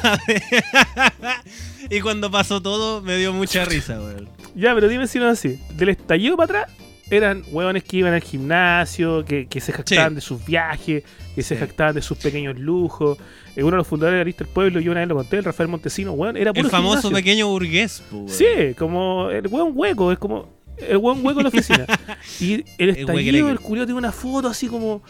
Y 1.90 2.02
cuando 2.02 2.32
pasó 2.32 2.62
todo 2.62 3.02
me 3.02 3.16
dio 3.18 3.32
mucha 3.32 3.64
risa, 3.66 4.00
weón. 4.00 4.28
Ya, 4.56 4.74
pero 4.74 4.88
dime 4.88 5.08
si 5.08 5.20
no 5.20 5.30
es 5.30 5.38
así. 5.40 5.60
Del 5.76 5.90
estallido 5.90 6.36
para 6.36 6.62
atrás, 6.62 6.78
eran 7.10 7.44
hueones 7.52 7.84
que 7.84 7.98
iban 7.98 8.14
al 8.14 8.22
gimnasio, 8.22 9.24
que, 9.26 9.48
que 9.48 9.62
se 9.62 9.72
jactaban 9.72 10.10
Sí. 10.12 10.16
de 10.16 10.22
sus 10.22 10.46
viajes, 10.46 11.04
que 11.36 11.44
se 11.44 11.56
Sí. 11.56 11.60
jactaban 11.60 11.96
de 11.96 12.02
sus 12.02 12.18
pequeños 12.18 12.58
lujos. 12.60 13.18
Eh, 13.56 13.62
uno 13.64 13.72
de 13.72 13.78
los 13.78 13.88
fundadores 13.88 14.16
de 14.18 14.20
la 14.20 14.26
lista 14.26 14.44
del 14.44 14.54
pueblo, 14.54 14.80
yo 14.80 14.92
una 14.92 15.02
vez 15.02 15.10
lo 15.10 15.16
conté, 15.16 15.38
el 15.38 15.44
Rafael 15.44 15.70
Montesino, 15.70 16.14
weón, 16.14 16.36
era 16.38 16.52
puro 16.54 16.66
El 16.66 16.72
famoso 16.72 17.02
gimnasio. 17.04 17.16
pequeño 17.16 17.48
burgués, 17.48 18.04
weón. 18.12 18.30
Sí, 18.30 18.46
como 18.78 19.30
el 19.30 19.48
hueón 19.48 19.72
hueco, 19.76 20.12
es 20.12 20.18
como 20.20 20.50
el 20.78 20.98
hueón 20.98 21.26
hueco 21.26 21.40
en 21.40 21.44
la 21.44 21.50
oficina. 21.50 21.86
y 22.40 22.66
el 22.78 22.90
estallido, 22.90 23.50
el 23.50 23.60
culiao 23.60 23.86
tiene 23.86 23.98
una 24.00 24.12
foto 24.12 24.48
así 24.50 24.68
como, 24.68 25.04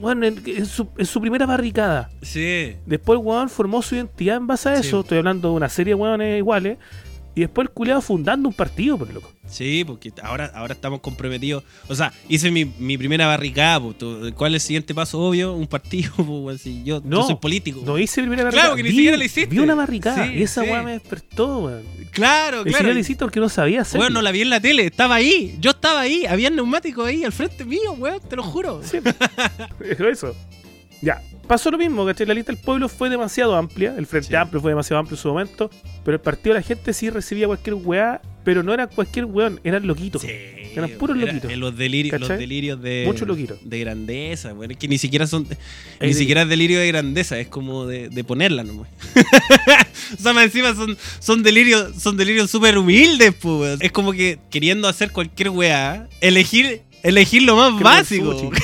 weón, 0.00 0.24
en, 0.24 0.42
en 0.44 0.66
su, 0.66 0.88
en 0.98 1.06
su 1.06 1.20
primera 1.20 1.46
barricada. 1.46 2.10
Sí. 2.22 2.74
Después 2.86 3.18
el 3.18 3.24
weón 3.24 3.48
formó 3.48 3.80
su 3.82 3.94
identidad 3.94 4.36
en 4.36 4.46
base 4.46 4.68
a 4.68 4.76
Sí. 4.82 4.88
eso. 4.88 5.00
Estoy 5.00 5.18
hablando 5.18 5.50
de 5.50 5.54
una 5.54 5.68
serie 5.68 5.92
de 5.94 6.00
weones 6.00 6.38
iguales. 6.38 6.76
Y 7.40 7.44
después 7.44 7.66
el 7.68 7.72
culiado 7.72 8.02
fundando 8.02 8.50
un 8.50 8.54
partido, 8.54 8.98
por 8.98 9.10
loco. 9.14 9.32
Sí, 9.48 9.82
porque 9.86 10.12
ahora, 10.22 10.52
ahora 10.54 10.74
estamos 10.74 11.00
comprometidos. 11.00 11.64
O 11.88 11.94
sea, 11.94 12.12
hice 12.28 12.50
mi, 12.50 12.66
mi 12.66 12.98
primera 12.98 13.26
barricada. 13.26 13.80
po. 13.80 13.94
Tú- 13.94 14.30
¿Cuál 14.36 14.54
es 14.54 14.62
el 14.62 14.66
siguiente 14.66 14.94
paso? 14.94 15.18
Obvio, 15.18 15.54
un 15.54 15.66
partido. 15.66 16.12
po, 16.16 16.22
weón, 16.40 16.58
si 16.58 16.84
yo, 16.84 16.96
yo 16.96 17.02
No, 17.02 17.22
soy 17.26 17.36
político. 17.36 17.80
No 17.82 17.96
hice 17.98 18.20
primera 18.20 18.44
barricada. 18.44 18.62
Claro, 18.64 18.76
que 18.76 18.82
ni 18.82 18.90
Vi- 18.90 18.94
siquiera 18.96 19.16
la 19.16 19.24
hiciste. 19.24 19.54
Vi 19.54 19.58
una 19.58 19.74
barricada 19.74 20.26
Sí, 20.26 20.34
y 20.34 20.42
esa 20.42 20.62
sí. 20.64 20.68
weá 20.70 20.82
me 20.82 20.92
despertó, 20.92 21.58
weón. 21.60 21.82
Claro, 22.10 22.58
Ni 22.58 22.64
claro. 22.64 22.64
siquiera 22.64 22.92
la 22.92 23.00
hiciste 23.00 23.24
porque 23.24 23.40
no 23.40 23.48
sabía 23.48 23.80
hacerlo. 23.80 24.02
Weón, 24.02 24.12
no 24.12 24.20
la 24.20 24.32
vi 24.32 24.42
en 24.42 24.50
la 24.50 24.60
tele. 24.60 24.84
Estaba 24.84 25.14
ahí. 25.14 25.56
Yo 25.60 25.70
estaba 25.70 26.00
ahí. 26.00 26.26
Había 26.26 26.50
neumáticos 26.50 27.06
ahí 27.08 27.24
al 27.24 27.32
frente 27.32 27.64
mío, 27.64 27.92
weón. 27.96 28.20
Te 28.28 28.36
lo 28.36 28.42
juro. 28.42 28.82
Sí, 28.84 28.98
pero 29.78 30.10
eso. 30.10 30.36
Ya, 31.02 31.22
pasó 31.46 31.70
lo 31.70 31.78
mismo, 31.78 32.04
¿cachai? 32.06 32.26
La 32.26 32.34
lista 32.34 32.52
del 32.52 32.60
pueblo 32.62 32.88
fue 32.88 33.08
demasiado 33.10 33.54
amplia, 33.56 33.94
el 33.96 34.06
Frente 34.06 34.28
Sí. 34.28 34.34
Amplio 34.34 34.60
fue 34.60 34.70
demasiado 34.70 35.00
amplio 35.00 35.16
en 35.16 35.22
su 35.22 35.28
momento, 35.28 35.70
pero 36.04 36.14
el 36.16 36.20
partido 36.20 36.54
de 36.54 36.60
la 36.60 36.66
gente 36.66 36.92
sí 36.92 37.10
recibía 37.10 37.46
cualquier 37.46 37.74
weá, 37.74 38.20
pero 38.44 38.62
no 38.62 38.72
eran 38.72 38.88
cualquier 38.94 39.26
weón, 39.26 39.60
eran 39.64 39.86
loquitos. 39.86 40.22
Sí, 40.22 40.28
Eran 40.74 40.90
puros 40.92 41.16
era- 41.16 41.26
loquitos. 41.26 41.50
eh, 41.50 41.56
los, 41.56 41.76
delirios, 41.76 42.18
los 42.20 42.28
delirios 42.28 42.80
de. 42.80 43.04
Muchos 43.06 43.26
loquitos. 43.28 43.58
De 43.62 43.78
grandeza, 43.80 44.54
weón. 44.54 44.70
Es 44.70 44.76
que 44.78 44.88
ni 44.88 44.96
siquiera 44.98 45.26
son. 45.26 45.46
Ahí 46.00 46.08
ni 46.08 46.12
sí. 46.14 46.20
siquiera 46.20 46.42
es 46.42 46.48
delirio 46.48 46.78
de 46.80 46.86
grandeza, 46.88 47.38
es 47.38 47.48
como 47.48 47.86
de, 47.86 48.08
de 48.08 48.24
ponerla 48.24 48.62
nomás. 48.64 48.88
o 50.18 50.22
sea, 50.22 50.32
más 50.32 50.44
encima 50.44 50.74
son, 50.74 50.96
son 51.18 51.42
delirios 51.42 51.94
son 52.00 52.16
delirios 52.16 52.50
súper 52.50 52.78
humildes, 52.78 53.34
pues. 53.34 53.54
weón. 53.60 53.78
Es 53.82 53.92
como 53.92 54.12
que 54.12 54.38
queriendo 54.50 54.88
hacer 54.88 55.10
cualquier 55.12 55.50
weá, 55.50 56.08
elegir. 56.20 56.82
Elegir 57.02 57.42
lo 57.42 57.56
más 57.56 57.76
Que 57.78 57.84
básico. 57.84 58.50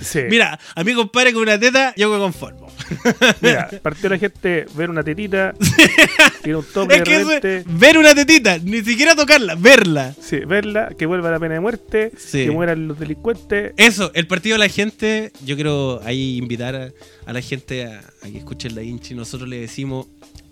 Sí. 0.00 0.20
Mira, 0.28 0.58
a 0.74 0.84
mi 0.84 0.94
compadre 0.94 1.32
con 1.32 1.42
una 1.42 1.58
teta, 1.58 1.94
yo 1.96 2.10
me 2.10 2.18
conformo. 2.18 2.66
Mira, 3.40 3.68
partió 3.82 4.08
la 4.08 4.18
gente 4.18 4.66
ver 4.74 4.90
una 4.90 5.02
tetita, 5.02 5.54
tiene 6.42 6.58
un 6.58 6.64
tope 6.64 6.94
Es 6.94 7.00
de 7.00 7.04
que 7.04 7.16
eso 7.16 7.30
es 7.32 7.42
repente. 7.42 7.70
ver 7.78 7.98
una 7.98 8.14
tetita, 8.14 8.58
ni 8.58 8.82
siquiera 8.82 9.14
tocarla, 9.14 9.54
verla. 9.56 10.14
Sí, 10.20 10.38
verla, 10.40 10.90
que 10.96 11.06
vuelva 11.06 11.30
la 11.30 11.38
pena 11.40 11.54
de 11.54 11.60
muerte, 11.60 12.12
Sí. 12.16 12.44
que 12.44 12.50
mueran 12.50 12.86
los 12.88 12.98
delincuentes. 12.98 13.72
Eso, 13.76 14.10
el 14.14 14.26
partido 14.26 14.54
de 14.54 14.58
la 14.60 14.68
gente, 14.68 15.32
yo 15.44 15.56
quiero 15.56 16.00
ahí 16.04 16.36
invitar 16.36 16.74
a, 16.76 16.90
a 17.26 17.32
la 17.32 17.40
gente 17.40 17.84
a, 17.86 18.00
a 18.22 18.28
que 18.30 18.38
escuche 18.38 18.68
el 18.68 18.74
Da 18.74 18.82
Vinci. 18.82 19.14
Nosotros 19.14 19.48
le 19.48 19.60
decimos 19.60 20.06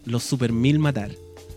los 0.05 0.23
super 0.23 0.53
mil 0.53 0.79
matar. 0.79 1.11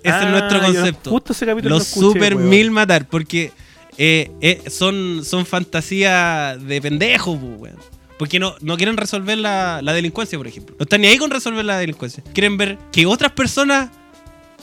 Ese 0.04 0.14
Ah, 0.16 0.24
es 0.24 0.30
nuestro 0.30 0.60
yo 0.62 0.68
no- 0.68 0.74
concepto. 0.74 1.10
Justo 1.10 1.34
ese 1.34 1.46
capítulo 1.46 1.76
Los 1.76 1.80
lo 1.80 1.84
escuché, 2.02 2.20
super 2.20 2.36
weón. 2.36 2.50
mil 2.50 2.72
matar, 2.72 3.08
porque 3.10 3.52
eh, 3.98 4.32
eh, 4.42 4.62
son, 4.70 5.24
son 5.26 5.46
fantasías 5.46 6.64
de 6.66 6.82
pendejos, 6.82 7.38
pues, 7.40 7.60
weón. 7.60 7.78
Porque 8.18 8.40
no, 8.40 8.56
no 8.62 8.78
quieren 8.78 8.98
resolver 8.98 9.38
la, 9.38 9.82
la 9.84 9.94
delincuencia, 9.94 10.38
por 10.38 10.48
ejemplo. 10.48 10.76
No 10.80 10.84
están 10.84 11.02
ni 11.02 11.08
ahí 11.08 11.18
con 11.18 11.30
resolver 11.30 11.64
la 11.64 11.78
delincuencia. 11.78 12.24
Quieren 12.34 12.58
ver 12.58 12.78
que 12.92 13.06
otras 13.06 13.32
personas 13.32 13.90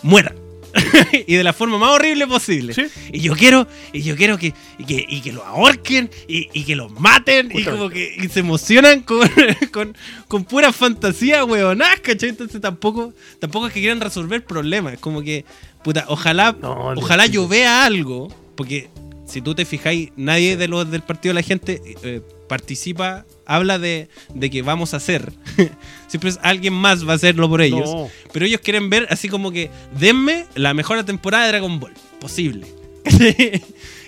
mueran. 0.02 0.34
y 1.26 1.34
de 1.36 1.44
la 1.44 1.52
forma 1.52 1.78
más 1.78 1.90
horrible 1.90 2.26
posible. 2.26 2.74
Sí. 2.74 2.86
Y 3.12 3.20
yo 3.20 3.34
quiero, 3.34 3.66
y 3.92 4.02
yo 4.02 4.16
quiero 4.16 4.38
que, 4.38 4.54
y 4.78 4.84
que, 4.84 5.06
y 5.08 5.20
que 5.20 5.32
lo 5.32 5.44
ahorquen 5.44 6.10
y, 6.26 6.48
y 6.52 6.64
que 6.64 6.74
los 6.74 6.90
maten 6.98 7.50
y 7.54 7.62
como 7.64 7.88
que 7.88 8.16
y 8.18 8.28
se 8.28 8.40
emocionan 8.40 9.02
con, 9.02 9.28
con, 9.72 9.96
con 10.26 10.44
pura 10.44 10.72
fantasía, 10.72 11.44
weonás, 11.44 12.00
¿cachai? 12.00 12.30
Entonces 12.30 12.60
tampoco, 12.60 13.14
tampoco 13.38 13.68
es 13.68 13.72
que 13.72 13.80
quieran 13.80 14.00
resolver 14.00 14.44
problemas. 14.44 14.94
Es 14.94 14.98
como 14.98 15.22
que, 15.22 15.44
puta, 15.82 16.06
ojalá, 16.08 16.56
No, 16.60 16.92
ojalá 16.96 17.26
yo 17.26 17.46
vea 17.46 17.84
algo, 17.84 18.34
porque 18.56 18.90
si 19.26 19.40
tú 19.40 19.54
te 19.54 19.64
fijáis, 19.64 20.10
nadie 20.16 20.56
de 20.56 20.68
los 20.68 20.90
del 20.90 21.02
partido 21.02 21.30
de 21.30 21.40
la 21.40 21.46
gente 21.46 21.80
eh, 22.02 22.20
participa, 22.48 23.24
habla 23.46 23.78
de, 23.78 24.08
de 24.34 24.50
que 24.50 24.62
vamos 24.62 24.94
a 24.94 24.98
hacer. 24.98 25.32
Siempre 26.08 26.30
es 26.30 26.38
alguien 26.42 26.74
más 26.74 27.06
va 27.06 27.12
a 27.12 27.16
hacerlo 27.16 27.48
por 27.48 27.60
ellos. 27.60 27.90
No. 27.90 28.10
Pero 28.32 28.46
ellos 28.46 28.60
quieren 28.60 28.90
ver 28.90 29.06
así 29.10 29.28
como 29.28 29.50
que 29.50 29.70
denme 29.98 30.46
la 30.54 30.74
mejor 30.74 31.02
temporada 31.04 31.44
de 31.44 31.52
Dragon 31.52 31.80
Ball 31.80 31.94
posible. 32.20 32.66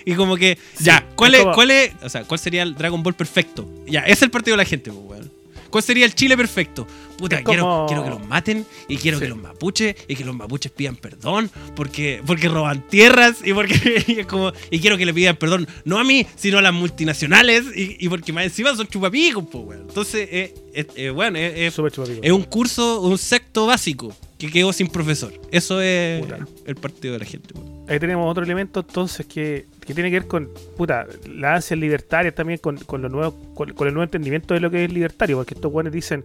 y 0.05 0.13
como 0.15 0.37
que, 0.37 0.57
ya, 0.79 1.05
¿cuál 1.15 1.35
es 1.35 1.45
cuál 1.53 1.71
es, 1.71 1.91
o 2.01 2.09
sea, 2.09 2.23
cuál 2.23 2.39
sería 2.39 2.63
el 2.63 2.75
Dragon 2.75 3.03
Ball 3.03 3.13
perfecto? 3.13 3.69
Ya, 3.85 4.01
es 4.01 4.21
el 4.21 4.31
partido 4.31 4.53
de 4.53 4.63
la 4.63 4.65
gente, 4.65 4.91
pues, 4.91 5.05
weón. 5.05 5.36
¿Cuál 5.69 5.83
sería 5.83 6.05
el 6.05 6.15
Chile 6.15 6.35
perfecto? 6.37 6.87
Puta, 7.17 7.43
quiero, 7.43 7.85
que 7.89 7.95
los 7.95 8.27
maten 8.27 8.63
y 8.87 8.97
quiero 8.97 9.17
Sí. 9.17 9.23
que 9.23 9.29
los 9.29 9.39
mapuches 9.39 9.95
y 10.07 10.15
que 10.15 10.23
los 10.23 10.35
mapuches 10.35 10.71
pidan 10.71 10.95
perdón 10.97 11.49
porque, 11.75 12.21
porque 12.25 12.47
roban 12.47 12.87
tierras 12.87 13.37
y 13.43 13.53
porque 13.53 14.03
y 14.07 14.19
es 14.19 14.27
como 14.27 14.51
y 14.69 14.79
quiero 14.79 14.97
que 14.97 15.05
le 15.07 15.13
pidan 15.15 15.35
perdón 15.35 15.67
no 15.83 15.97
a 15.97 16.03
mí 16.03 16.27
sino 16.35 16.59
a 16.59 16.61
las 16.61 16.73
multinacionales 16.73 17.65
y, 17.75 17.97
y 17.99 18.09
porque 18.09 18.31
más 18.33 18.43
encima 18.45 18.75
son 18.75 18.87
chupapicos, 18.87 19.43
pues, 19.51 19.63
weón. 19.65 19.81
Entonces, 19.87 20.27
eh, 20.31 20.53
eh, 20.73 20.85
eh, 20.95 21.09
bueno, 21.09 21.39
es, 21.39 21.53
es- 21.55 21.73
Súper 21.73 21.91
chupapico. 21.91 22.19
es 22.21 22.31
un 22.31 22.43
curso, 22.43 23.01
un 23.01 23.17
secto 23.17 23.65
básico 23.65 24.15
que 24.37 24.51
quedó 24.51 24.71
sin 24.71 24.87
profesor. 24.87 25.33
Eso 25.51 25.81
es 25.81 26.21
Puta. 26.21 26.45
el 26.67 26.75
partido 26.75 27.13
de 27.13 27.19
la 27.19 27.25
gente. 27.25 27.53
weón. 27.55 27.85
Ahí 27.89 27.99
tenemos 27.99 28.29
otro 28.29 28.43
elemento 28.43 28.81
entonces 28.81 29.25
que, 29.25 29.65
que 29.87 29.93
tiene 29.93 30.11
que 30.11 30.19
ver 30.19 30.27
con 30.27 30.49
puta, 30.75 31.07
las 31.33 31.55
ansias 31.55 31.79
libertarias 31.79 32.35
también, 32.35 32.59
con, 32.59 32.77
con, 32.77 33.01
lo 33.01 33.09
nuevo, 33.09 33.33
con, 33.55 33.73
con 33.73 33.87
el 33.87 33.93
nuevo 33.93 34.03
entendimiento 34.03 34.53
de 34.53 34.59
lo 34.59 34.69
que 34.69 34.83
es 34.83 34.91
libertario, 34.91 35.37
porque 35.37 35.53
estos 35.55 35.71
guanes 35.71 35.93
dicen, 35.93 36.23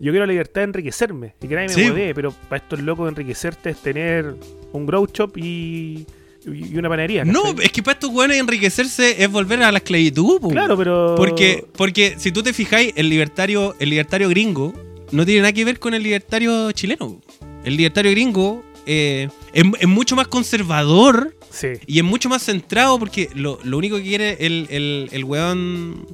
yo 0.00 0.10
quiero 0.12 0.26
la 0.26 0.32
libertad 0.32 0.60
de 0.62 0.64
enriquecerme 0.64 1.34
y 1.40 1.48
que 1.48 1.54
nadie 1.54 1.68
me 1.68 1.74
Sí. 1.74 1.88
modee, 1.88 2.14
pero 2.14 2.32
para 2.32 2.56
estos 2.62 2.80
locos 2.82 3.08
enriquecerte 3.08 3.70
es 3.70 3.78
tener 3.78 4.34
un 4.72 4.84
grow 4.86 5.06
shop 5.06 5.38
y, 5.38 6.04
y 6.44 6.76
una 6.76 6.88
panadería. 6.88 7.24
No, 7.24 7.42
¿cachai? 7.44 7.64
es 7.66 7.72
que 7.72 7.82
para 7.82 7.92
estos 7.94 8.10
weones 8.10 8.38
enriquecerse 8.38 9.22
es 9.22 9.30
volver 9.30 9.62
a 9.62 9.70
la 9.72 9.78
esclavitud. 9.78 10.40
po, 10.40 10.48
claro, 10.50 10.76
pero... 10.76 11.14
Porque, 11.16 11.64
porque 11.76 12.16
si 12.18 12.32
tú 12.32 12.42
te 12.42 12.52
fijáis, 12.52 12.92
el 12.96 13.08
libertario, 13.08 13.74
el 13.78 13.88
libertario 13.90 14.28
gringo 14.28 14.74
no 15.12 15.24
tiene 15.24 15.42
nada 15.42 15.52
que 15.52 15.64
ver 15.64 15.78
con 15.78 15.94
el 15.94 16.02
libertario 16.02 16.72
chileno. 16.72 17.20
El 17.64 17.76
libertario 17.76 18.10
gringo 18.10 18.64
eh, 18.84 19.28
es, 19.52 19.64
es 19.80 19.88
mucho 19.88 20.14
más 20.16 20.26
conservador 20.28 21.35
Sí, 21.58 21.68
Y 21.86 21.98
es 21.98 22.04
mucho 22.04 22.28
más 22.28 22.42
centrado 22.42 22.98
porque 22.98 23.30
lo, 23.34 23.58
lo 23.64 23.78
único 23.78 23.96
que 23.96 24.02
quiere 24.02 24.36
el, 24.40 24.66
el, 24.70 25.08
el 25.10 25.24
weón, 25.24 26.06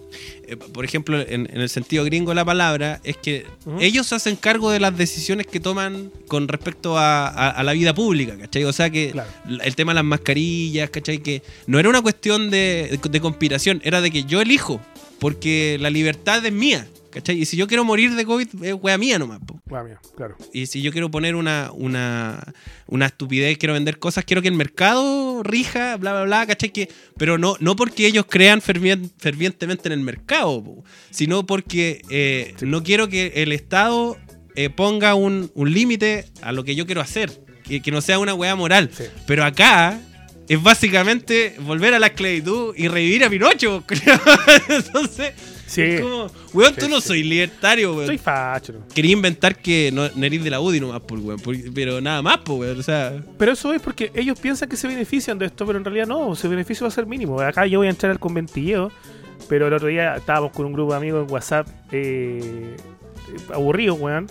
eh, 0.47 0.57
por 0.57 0.85
ejemplo, 0.85 1.21
en, 1.21 1.49
en 1.53 1.61
el 1.61 1.69
sentido 1.69 2.05
gringo 2.05 2.31
de 2.31 2.37
la 2.37 2.45
palabra, 2.45 3.01
es 3.03 3.17
que 3.17 3.45
ellos 3.81 4.07
se 4.07 4.15
hacen 4.15 4.37
cargo 4.37 4.71
de 4.71 4.79
las 4.79 4.97
decisiones 4.97 5.47
que 5.49 5.59
toman 5.59 6.13
con 6.29 6.47
respecto 6.47 6.97
a, 6.97 7.27
a- 7.27 7.51
a 7.51 7.63
la 7.65 7.73
vida 7.73 7.93
pública, 7.93 8.37
¿cachai? 8.39 8.65
O 8.65 8.73
sea 8.73 8.89
que 8.91 9.11
Claro. 9.11 9.31
el 9.65 9.75
tema 9.75 9.93
de 9.93 9.97
las 9.97 10.05
mascarillas, 10.05 10.91
¿cachai? 10.91 11.19
Que 11.19 11.43
no 11.67 11.79
era 11.81 11.89
una 11.89 12.03
cuestión 12.03 12.49
de, 12.51 12.99
de 13.11 13.21
conspiración, 13.21 13.81
era 13.85 14.01
de 14.01 14.11
que 14.13 14.23
yo 14.25 14.41
elijo, 14.41 14.81
porque 15.19 15.77
la 15.81 15.91
libertad 15.91 16.45
es 16.47 16.53
mía. 16.53 16.87
¿Cachai? 17.13 17.39
Y 17.39 17.45
si 17.45 17.57
yo 17.57 17.67
quiero 17.69 17.85
morir 17.85 18.15
de 18.15 18.25
COVID, 18.25 18.65
es 18.65 18.75
wea 18.81 18.97
mía 18.99 19.19
nomás. 19.19 19.39
po. 19.47 19.61
Ah, 19.77 19.83
mira, 19.85 20.01
claro. 20.17 20.37
Y 20.53 20.67
si 20.67 20.81
yo 20.83 20.91
quiero 20.93 21.11
poner 21.11 21.35
una, 21.37 21.71
una, 21.73 22.43
una 22.87 23.07
estupidez, 23.07 23.59
quiero 23.59 23.75
vender 23.75 23.99
cosas, 23.99 24.25
quiero 24.25 24.41
que 24.43 24.49
el 24.49 24.55
mercado 24.55 25.43
rija, 25.43 25.97
bla, 25.99 26.13
bla, 26.13 26.25
bla, 26.25 26.47
¿cachai? 26.47 26.71
Que, 26.71 26.89
pero 27.19 27.37
no, 27.39 27.57
no 27.61 27.77
porque 27.77 28.07
ellos 28.07 28.25
crean 28.29 28.61
fervien- 28.63 29.11
fervientemente 29.19 29.89
en 29.89 29.93
el 29.93 30.01
mercado, 30.01 30.65
po, 30.65 30.85
sino 31.11 31.45
porque 31.45 32.01
eh, 32.11 32.55
no 32.63 32.83
quiero 32.83 33.09
que 33.09 33.33
el 33.37 33.53
Estado 33.53 34.17
eh, 34.57 34.71
ponga 34.71 35.15
un, 35.15 35.51
un 35.55 35.73
límite 35.73 36.25
a 36.41 36.53
lo 36.53 36.65
que 36.65 36.75
yo 36.75 36.87
quiero 36.87 37.01
hacer, 37.03 37.31
que, 37.65 37.83
que 37.83 37.91
no 37.91 38.01
sea 38.01 38.19
una 38.19 38.35
weá 38.35 38.57
moral. 38.57 38.91
Sí. 38.97 39.05
Pero 39.27 39.45
acá 39.45 40.01
es 40.49 40.63
básicamente 40.63 41.57
volver 41.61 41.93
a 41.95 41.99
la 41.99 42.09
esclavitud 42.09 42.75
y 42.77 42.89
revivir 42.89 43.25
a 43.25 43.31
Pinocho. 43.31 43.85
Entonces, 44.69 45.33
Sí. 45.75 45.81
es 45.83 46.01
como, 46.03 46.27
weón, 46.53 46.75
tú 46.75 46.89
no 46.89 47.01
sí. 47.01 47.09
soy 47.09 47.23
libertario, 47.23 47.95
weón. 47.95 48.07
Soy 48.07 48.19
facho. 48.19 48.75
Quería 48.95 49.13
inventar 49.13 49.57
que 49.57 49.91
no, 49.93 50.09
no 50.15 50.27
eres 50.27 50.45
de 50.45 50.51
la 50.51 50.61
UDI 50.61 50.81
nomás, 50.81 51.01
por, 51.01 51.19
weón, 51.19 51.41
por- 51.41 51.57
pero 51.75 52.01
nada 52.01 52.21
más, 52.23 52.39
pues, 52.45 52.59
weón. 52.61 52.79
O 52.81 52.83
sea, 52.83 53.23
Pero 53.39 53.53
eso 53.53 53.73
es 53.73 53.81
porque 53.81 54.11
ellos 54.15 54.39
piensan 54.39 54.69
que 54.69 54.77
se 54.77 54.87
benefician 54.89 55.39
de 55.39 55.47
esto, 55.47 55.65
pero 55.67 55.79
en 55.79 55.85
realidad 55.85 56.07
no, 56.07 56.35
su 56.35 56.49
beneficio 56.49 56.85
va 56.85 56.89
a 56.89 56.93
ser 56.95 57.07
mínimo. 57.07 57.41
Acá 57.41 57.67
yo 57.67 57.79
voy 57.79 57.87
a 57.87 57.91
entrar 57.91 58.13
al 58.13 58.19
conventilleo, 58.19 58.91
pero 59.49 59.67
el 59.67 59.73
otro 59.73 59.89
día 59.89 60.17
estábamos 60.17 60.53
con 60.53 60.67
un 60.67 60.73
grupo 60.73 60.93
de 60.93 60.99
amigos 60.99 61.27
en 61.27 61.33
WhatsApp 61.33 61.67
eh, 61.91 62.77
aburridos, 63.53 63.99
weón. 63.99 64.27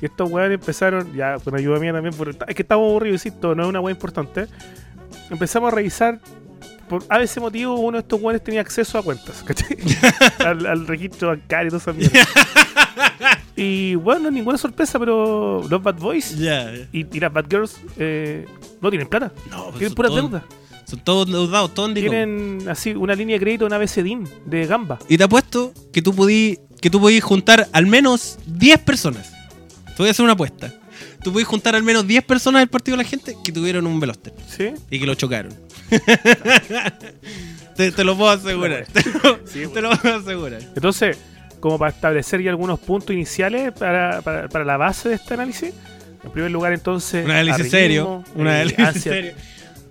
Y 0.00 0.06
estos 0.06 0.30
weones 0.30 0.58
empezaron, 0.60 1.14
ya 1.14 1.38
con 1.38 1.54
ayuda 1.56 1.78
mía 1.78 1.92
también, 1.92 2.14
porque 2.16 2.36
es 2.46 2.54
que 2.54 2.62
estamos 2.62 2.88
aburridos, 2.90 3.24
insisto, 3.24 3.54
no 3.54 3.62
es 3.62 3.68
una 3.68 3.80
weá 3.80 3.92
importante. 3.94 4.46
Empezamos 5.30 5.72
a 5.72 5.74
revisar, 5.76 6.20
por 6.88 7.04
a 7.08 7.20
ese 7.22 7.40
motivo 7.40 7.74
uno 7.76 7.98
de 7.98 8.02
estos 8.02 8.20
weones 8.20 8.42
tenía 8.44 8.60
acceso 8.60 8.98
a 8.98 9.02
cuentas, 9.02 9.42
¿cachai? 9.44 9.76
al, 10.46 10.66
al 10.66 10.86
registro 10.86 11.28
bancario 11.28 11.68
y 11.68 11.70
toda 11.70 11.82
esa 11.82 11.92
mierda. 11.92 12.18
y 13.56 13.94
bueno, 13.96 14.30
ninguna 14.30 14.58
sorpresa, 14.58 14.98
pero 14.98 15.62
los 15.68 15.82
Bad 15.82 15.96
Boys 15.98 16.32
y, 16.32 16.46
y 16.92 17.20
las 17.20 17.32
Bad 17.32 17.46
Girls 17.48 17.76
eh, 17.98 18.46
no 18.80 18.90
tienen 18.90 19.08
plata. 19.08 19.32
No, 19.50 19.64
pues 19.64 19.74
Tienen 19.78 19.88
son 19.90 19.94
pura 19.94 20.08
todos- 20.08 20.30
deuda. 20.30 20.44
Son 20.86 20.98
todos 21.00 21.26
endeudados, 21.28 21.72
todos. 21.72 21.94
Tienen 21.94 22.66
así 22.68 22.92
una 22.92 23.14
línea 23.14 23.36
de 23.36 23.40
crédito, 23.40 23.64
una 23.64 23.78
BCDIN 23.78 24.28
de 24.44 24.66
gamba. 24.66 24.98
Y 25.08 25.16
te 25.16 25.24
apuesto 25.24 25.72
que 25.94 26.02
tú 26.02 26.14
podí, 26.14 26.58
que 26.78 26.90
tú 26.90 27.00
podís 27.00 27.24
juntar 27.24 27.66
al 27.72 27.86
menos 27.86 28.38
10 28.46 28.80
personas. 28.80 29.32
Te 29.86 29.94
voy 29.96 30.08
a 30.08 30.10
hacer 30.10 30.24
una 30.24 30.34
apuesta. 30.34 30.74
Tú 31.24 31.32
podís 31.32 31.46
juntar 31.46 31.74
al 31.74 31.82
menos 31.82 32.06
10 32.06 32.22
personas 32.24 32.60
del 32.60 32.68
partido 32.68 32.96
de 32.98 33.02
la 33.02 33.08
gente 33.08 33.34
que 33.42 33.50
tuvieron 33.50 33.86
un 33.86 33.98
Veloster 33.98 34.32
¿Sí? 34.46 34.72
y 34.90 35.00
que 35.00 35.06
lo 35.06 35.14
chocaron. 35.14 35.52
te, 37.76 37.92
te 37.92 38.04
lo 38.04 38.16
puedo 38.16 38.30
asegurar. 38.30 38.86
Te 38.92 39.02
lo, 39.10 39.40
Sí, 39.46 39.64
te 39.72 39.80
lo 39.80 39.90
puedo 39.98 40.16
asegurar. 40.16 40.60
Entonces, 40.74 41.16
como 41.60 41.78
para 41.78 41.90
establecer 41.92 42.42
ya 42.42 42.50
algunos 42.50 42.78
puntos 42.78 43.10
iniciales 43.14 43.72
para, 43.72 44.20
para- 44.22 44.48
para 44.48 44.64
la 44.64 44.76
base 44.76 45.08
de 45.08 45.14
este 45.16 45.34
análisis, 45.34 45.72
en 46.22 46.30
primer 46.30 46.50
lugar 46.50 46.72
entonces... 46.72 47.24
Un 47.24 47.30
análisis 47.30 47.70
serio. 47.70 48.24
Un 48.34 48.46
eh, 48.46 48.50
análisis 48.50 48.78
ansia- 48.78 49.12
serio. 49.12 49.32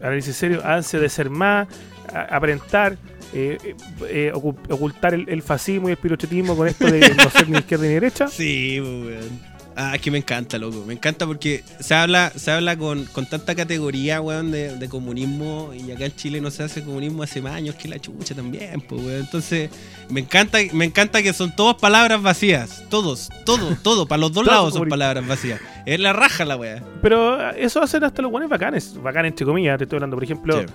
análisis 0.02 0.36
serio, 0.36 0.62
ansia 0.66 1.00
de 1.00 1.10
ser 1.10 1.30
más, 1.30 1.68
a- 2.14 2.36
aparentar, 2.36 2.98
eh, 3.34 3.58
eh, 3.64 3.76
eh, 4.08 4.32
ocu- 4.36 4.56
ocultar 4.70 5.14
el, 5.16 5.28
el 5.28 5.42
fascismo 5.42 5.90
y 5.90 5.94
el 5.94 5.98
pirochetismo 5.98 6.56
con 6.56 6.68
esto 6.68 6.86
de 6.90 7.00
no 7.16 7.30
ser 7.32 7.50
ni 7.50 7.58
izquierda 7.58 7.86
ni 7.88 7.94
derecha. 7.94 8.28
Sí, 8.28 8.80
weón. 8.80 9.53
Ah, 9.76 9.96
es 9.96 10.02
que 10.02 10.12
me 10.12 10.20
encanta, 10.20 10.58
loco. 10.58 10.84
Me 10.86 10.94
encanta 10.94 11.26
porque 11.26 11.64
se 11.80 11.96
habla, 11.96 12.32
se 12.36 12.52
habla 12.52 12.78
con, 12.78 13.06
con 13.06 13.26
tanta 13.26 13.56
categoría, 13.56 14.22
weón, 14.22 14.52
de, 14.52 14.78
de 14.78 14.90
comunismo. 14.90 15.72
Y 15.74 15.92
acá 15.92 16.06
en 16.06 16.16
Chile 16.16 16.42
no 16.42 16.52
se 16.52 16.64
hace 16.64 16.84
comunismo 16.84 17.24
hace 17.24 17.42
más 17.42 17.54
años 17.54 17.76
que 17.76 17.88
la 17.88 18.00
chucha 18.00 18.36
también, 18.36 18.82
pues, 18.82 19.02
weón. 19.02 19.20
Entonces, 19.22 19.70
me 20.10 20.22
encanta, 20.22 20.60
me 20.74 20.86
encanta 20.86 21.24
que 21.24 21.34
son 21.34 21.56
todas 21.56 21.76
palabras 21.76 22.22
vacías. 22.22 22.84
Todos, 22.90 23.30
todo, 23.46 23.76
todo. 23.82 24.06
Para 24.06 24.20
los 24.20 24.32
dos 24.32 24.46
lados 24.46 24.74
son 24.74 24.88
palabras 24.90 25.26
vacías. 25.28 25.60
Es 25.86 26.00
la 26.00 26.14
raja 26.14 26.46
la 26.46 26.56
weá. 26.56 26.84
Pero 27.02 27.52
eso 27.52 27.82
hacen 27.82 28.04
hasta 28.04 28.22
los 28.22 28.32
buenos 28.32 28.50
bacanes, 28.50 28.96
bacanes 29.02 29.32
entre 29.32 29.46
comillas, 29.46 29.78
te 29.78 29.86
estoy 29.86 29.98
hablando, 29.98 30.18
por 30.18 30.24
ejemplo... 30.24 30.62
Sí. 30.62 30.66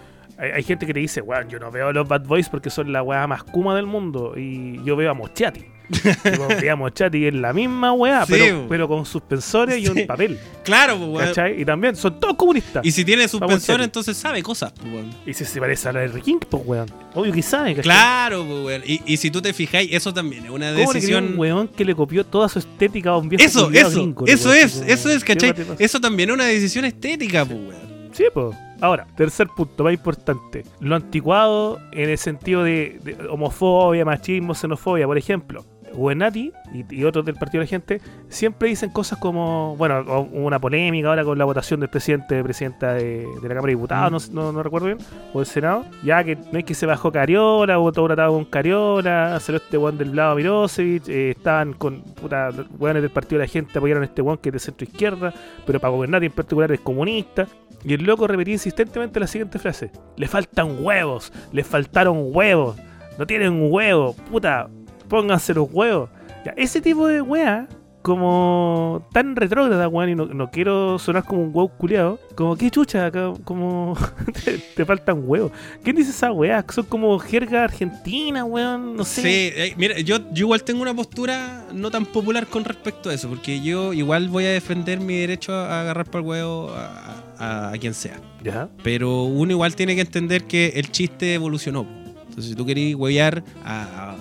Hay, 0.41 0.63
gente 0.63 0.87
que 0.87 0.95
te 0.95 1.01
dice, 1.01 1.21
weón, 1.21 1.49
yo 1.49 1.59
no 1.59 1.69
veo 1.73 1.89
a 1.89 1.93
los 1.93 2.07
Bad 2.07 2.25
Boys 2.25 2.49
porque 2.49 2.71
son 2.71 2.93
la 2.93 3.03
weá 3.03 3.27
más 3.27 3.43
kuma 3.43 3.75
del 3.75 3.87
mundo. 3.87 4.35
Y 4.37 4.81
yo 4.85 4.95
veo 4.95 5.11
a 5.11 5.15
Mochati. 5.15 5.78
Tipo, 6.23 6.49
veo 6.61 6.73
a 6.73 6.77
Mochati 6.77 7.27
es 7.27 7.35
la 7.35 7.53
misma 7.53 7.93
weá, 7.93 8.27
Sí, 8.27 8.33
pero, 8.33 8.67
pero 8.69 8.89
con 8.89 9.07
suspensores 9.07 9.79
y 9.79 9.89
un 9.89 10.07
papel. 10.07 10.39
Claro, 10.65 10.99
pues. 10.99 11.37
Y 11.57 11.65
también 11.65 11.97
son 11.97 12.21
todos 12.21 12.37
comunistas. 12.37 12.85
Y 12.85 12.93
si 12.93 13.05
tiene 13.05 13.27
suspensor, 13.27 13.61
serio. 13.61 13.85
entonces 13.85 14.17
sabe 14.17 14.43
cosas, 14.43 14.73
pues, 14.73 14.93
weón. 14.93 15.11
Y 15.27 15.33
si 15.33 15.45
se 15.45 15.59
parece 15.61 15.89
a 15.89 15.93
la 15.93 16.01
de 16.01 16.09
Riking, 16.09 16.41
pues 16.49 16.63
weón. 16.67 16.91
Obvio 17.15 17.33
que 17.33 17.43
sabe, 17.43 17.71
¿cachai? 17.71 17.85
Claro, 17.85 18.45
pues, 18.47 18.65
weón. 18.65 18.83
Y, 18.87 19.01
y 19.07 19.17
si 19.17 19.31
tú 19.31 19.41
te 19.41 19.53
fijáis, 19.53 19.89
eso 19.93 20.13
también 20.13 20.45
es 20.45 20.51
una 20.51 20.67
¿Cómo 20.73 20.79
le 20.79 21.01
creía 21.01 21.17
decisión. 21.21 21.25
un 21.33 21.39
weón 21.39 21.69
que 21.69 21.85
le 21.85 21.95
copió 21.95 22.25
toda 22.25 22.49
su 22.49 22.59
estética 22.59 23.11
a 23.11 23.17
un 23.17 23.29
viejo 23.29 23.43
Eso, 23.45 23.71
eso, 23.73 23.91
gringo, 23.91 24.27
eso 24.27 24.51
weón? 24.51 24.65
es, 24.65 24.77
eso 24.87 25.11
es, 25.11 25.25
¿qué 25.25 25.35
¿cachai? 25.35 25.55
Eso 25.79 26.01
también 26.01 26.29
es 26.29 26.35
una 26.35 26.45
decisión 26.45 26.85
estética, 26.85 27.45
pues, 27.47 27.59
weón. 27.59 27.89
Sí, 28.13 28.25
pues. 28.33 28.57
Ahora, 28.81 29.07
tercer 29.17 29.49
punto, 29.49 29.85
más 29.85 29.93
importante. 29.93 30.65
Lo 30.81 30.95
anticuado 30.95 31.81
en 31.93 32.11
el 32.11 32.19
sentido 32.19 32.63
de, 32.63 33.01
de 33.03 33.17
homofobia, 33.29 34.05
machismo, 34.05 34.55
xenofobia, 34.55 35.07
por 35.07 35.19
ejemplo. 35.19 35.65
Buenati 35.99 36.53
y, 36.73 37.05
otros 37.05 37.25
del 37.25 37.35
Partido 37.35 37.61
de 37.61 37.67
la 37.67 37.69
Gente 37.69 38.01
siempre 38.29 38.69
dicen 38.69 38.91
cosas 38.91 39.19
como, 39.19 39.77
bueno, 39.77 40.29
una 40.33 40.59
polémica 40.59 41.09
ahora 41.09 41.25
con 41.25 41.37
la 41.39 41.45
votación 41.45 41.81
del 41.81 41.89
presidente, 41.89 42.43
presidenta 42.43 42.95
de, 42.95 43.27
la 43.43 43.49
Cámara 43.49 43.67
de 43.67 43.73
Diputados, 43.73 44.31
no, 44.31 44.53
no, 44.53 44.63
recuerdo 44.63 44.87
bien, 44.87 44.99
o 45.33 45.39
del 45.39 45.47
Senado, 45.47 45.85
ya 46.03 46.23
que 46.25 46.37
no 46.37 46.59
es 46.59 46.65
que 46.65 46.75
se 46.75 46.87
bajó 46.87 47.13
Cariola, 47.13 47.77
votó 47.77 48.07
tratado 48.07 48.33
con 48.33 48.45
Cariola, 48.45 49.39
salió 49.41 49.61
este 49.61 49.77
weón 49.77 49.99
del 49.99 50.15
lado 50.15 50.37
Mirosevic, 50.37 51.09
eh, 51.09 51.31
estaban 51.31 51.73
con 51.73 52.03
puta 52.03 52.51
weones 52.79 53.03
del 53.03 53.11
Partido 53.11 53.41
de 53.41 53.47
la 53.47 53.51
Gente 53.51 53.79
apoyaron 53.79 54.03
a 54.03 54.07
este 54.07 54.23
weón 54.23 54.39
que 54.39 54.51
es 54.51 54.53
de 54.53 54.59
centro 54.59 54.87
izquierda, 54.87 55.33
pero 55.67 55.81
para 55.81 55.91
Gobernati 55.91 56.27
en 56.27 56.33
particular 56.33 56.71
es 56.73 56.81
comunista. 56.81 57.47
Y 57.85 57.95
el 57.95 58.03
loco 58.03 58.27
repetía 58.27 58.55
insistentemente 58.55 59.21
la 59.21 59.27
siguiente 59.27 59.59
frase: 59.59 59.91
Le 60.17 60.27
faltan 60.27 60.85
huevos, 60.85 61.33
les 61.53 61.67
faltaron 61.67 62.31
huevos, 62.35 62.77
no 63.19 63.27
tienen 63.27 63.71
huevos, 63.71 64.17
puta, 64.31 64.69
pónganse 65.09 65.55
los 65.55 65.69
huevos. 65.73 66.11
Ya, 66.45 66.53
ese 66.57 66.81
tipo 66.81 67.07
de 67.07 67.21
wea, 67.21 67.67
como 68.03 69.07
tan 69.13 69.37
retrógrada, 69.37 69.87
weón, 69.89 70.09
y 70.11 70.15
no, 70.15 70.27
no 70.27 70.51
quiero 70.51 70.99
sonar 70.99 71.25
como 71.25 71.43
un 71.43 71.49
huevo 71.49 71.69
culiado, 71.69 72.19
como 72.35 72.57
que 72.57 72.71
chucha, 72.71 73.11
como 73.45 73.97
te, 74.45 74.59
te 74.59 74.85
faltan 74.87 75.23
huevos. 75.27 75.53
¿Quién 75.83 75.97
dice 75.97 76.11
esa 76.11 76.33
wea? 76.33 76.65
Son 76.73 76.85
como 76.87 77.19
jerga 77.19 77.65
argentina, 77.65 78.45
weón, 78.45 78.97
no 78.97 79.05
sé. 79.05 79.23
Sí, 79.23 79.29
eh, 79.57 79.75
mira, 79.77 79.99
yo, 80.01 80.19
yo 80.33 80.47
igual 80.47 80.63
tengo 80.63 80.83
una 80.83 80.95
postura 80.95 81.65
no 81.73 81.91
tan 81.91 82.07
popular 82.07 82.47
con 82.47 82.65
respecto 82.65 83.11
a 83.11 83.15
eso, 83.15 83.29
porque 83.29 83.61
yo 83.61 83.93
igual 83.93 84.29
voy 84.29 84.45
a 84.47 84.51
defender 84.51 85.01
mi 85.01 85.17
derecho 85.17 85.53
a 85.53 85.81
agarrar 85.81 86.07
para 86.07 86.21
el 86.21 86.27
huevo 86.29 86.71
a, 86.71 87.25
a- 87.39 87.73
a 87.73 87.79
quien 87.79 87.95
sea. 87.95 88.21
Ya, 88.43 88.69
Pero 88.83 89.25
uno 89.25 89.53
igual 89.53 89.75
tiene 89.75 89.95
que 89.95 90.01
entender 90.03 90.45
que 90.45 90.73
el 90.77 90.91
chiste 90.93 91.35
evolucionó. 91.35 91.87
Entonces, 92.29 92.47
si 92.51 92.55
tú 92.55 92.65
querés 92.65 92.95
huevear 92.95 93.43
a, 93.65 94.15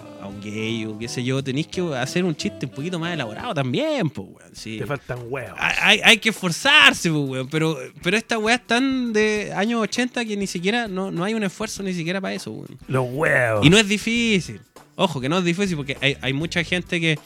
gay 0.51 0.85
o 0.85 0.97
qué 0.97 1.07
sé 1.07 1.23
yo, 1.23 1.43
tenéis 1.43 1.67
que 1.67 1.81
hacer 1.95 2.23
un 2.23 2.35
chiste 2.35 2.65
un 2.65 2.71
poquito 2.71 2.99
más 2.99 3.13
elaborado 3.13 3.53
también, 3.53 4.09
pues, 4.09 4.27
weón. 4.29 4.55
Sí. 4.55 4.77
te 4.79 4.85
faltan 4.85 5.19
huevos. 5.29 5.57
Hay, 5.59 5.99
hay- 6.03 6.17
que 6.17 6.29
esforzarse, 6.29 7.09
pues, 7.11 7.29
weón. 7.29 7.47
Pero, 7.49 7.77
pero 8.01 8.17
esta 8.17 8.37
weá 8.37 8.55
es 8.55 8.65
tan 8.67 9.13
de 9.13 9.51
años 9.55 9.81
80 9.81 10.25
que 10.25 10.35
ni 10.37 10.47
siquiera, 10.47 10.87
no, 10.87 11.11
no 11.11 11.23
hay 11.23 11.33
un 11.33 11.43
esfuerzo 11.43 11.83
ni 11.83 11.93
siquiera 11.93 12.19
para 12.21 12.33
eso, 12.33 12.51
weón. 12.51 12.77
Los 12.87 13.05
huevos. 13.11 13.65
Y 13.65 13.69
no 13.69 13.77
es 13.77 13.87
difícil. 13.87 14.61
Ojo, 14.95 15.21
que 15.21 15.29
no 15.29 15.37
es 15.37 15.43
difícil 15.43 15.75
porque 15.77 15.97
hay, 16.01 16.17
hay 16.21 16.33
mucha 16.33 16.63
gente 16.63 16.99
que. 16.99 17.17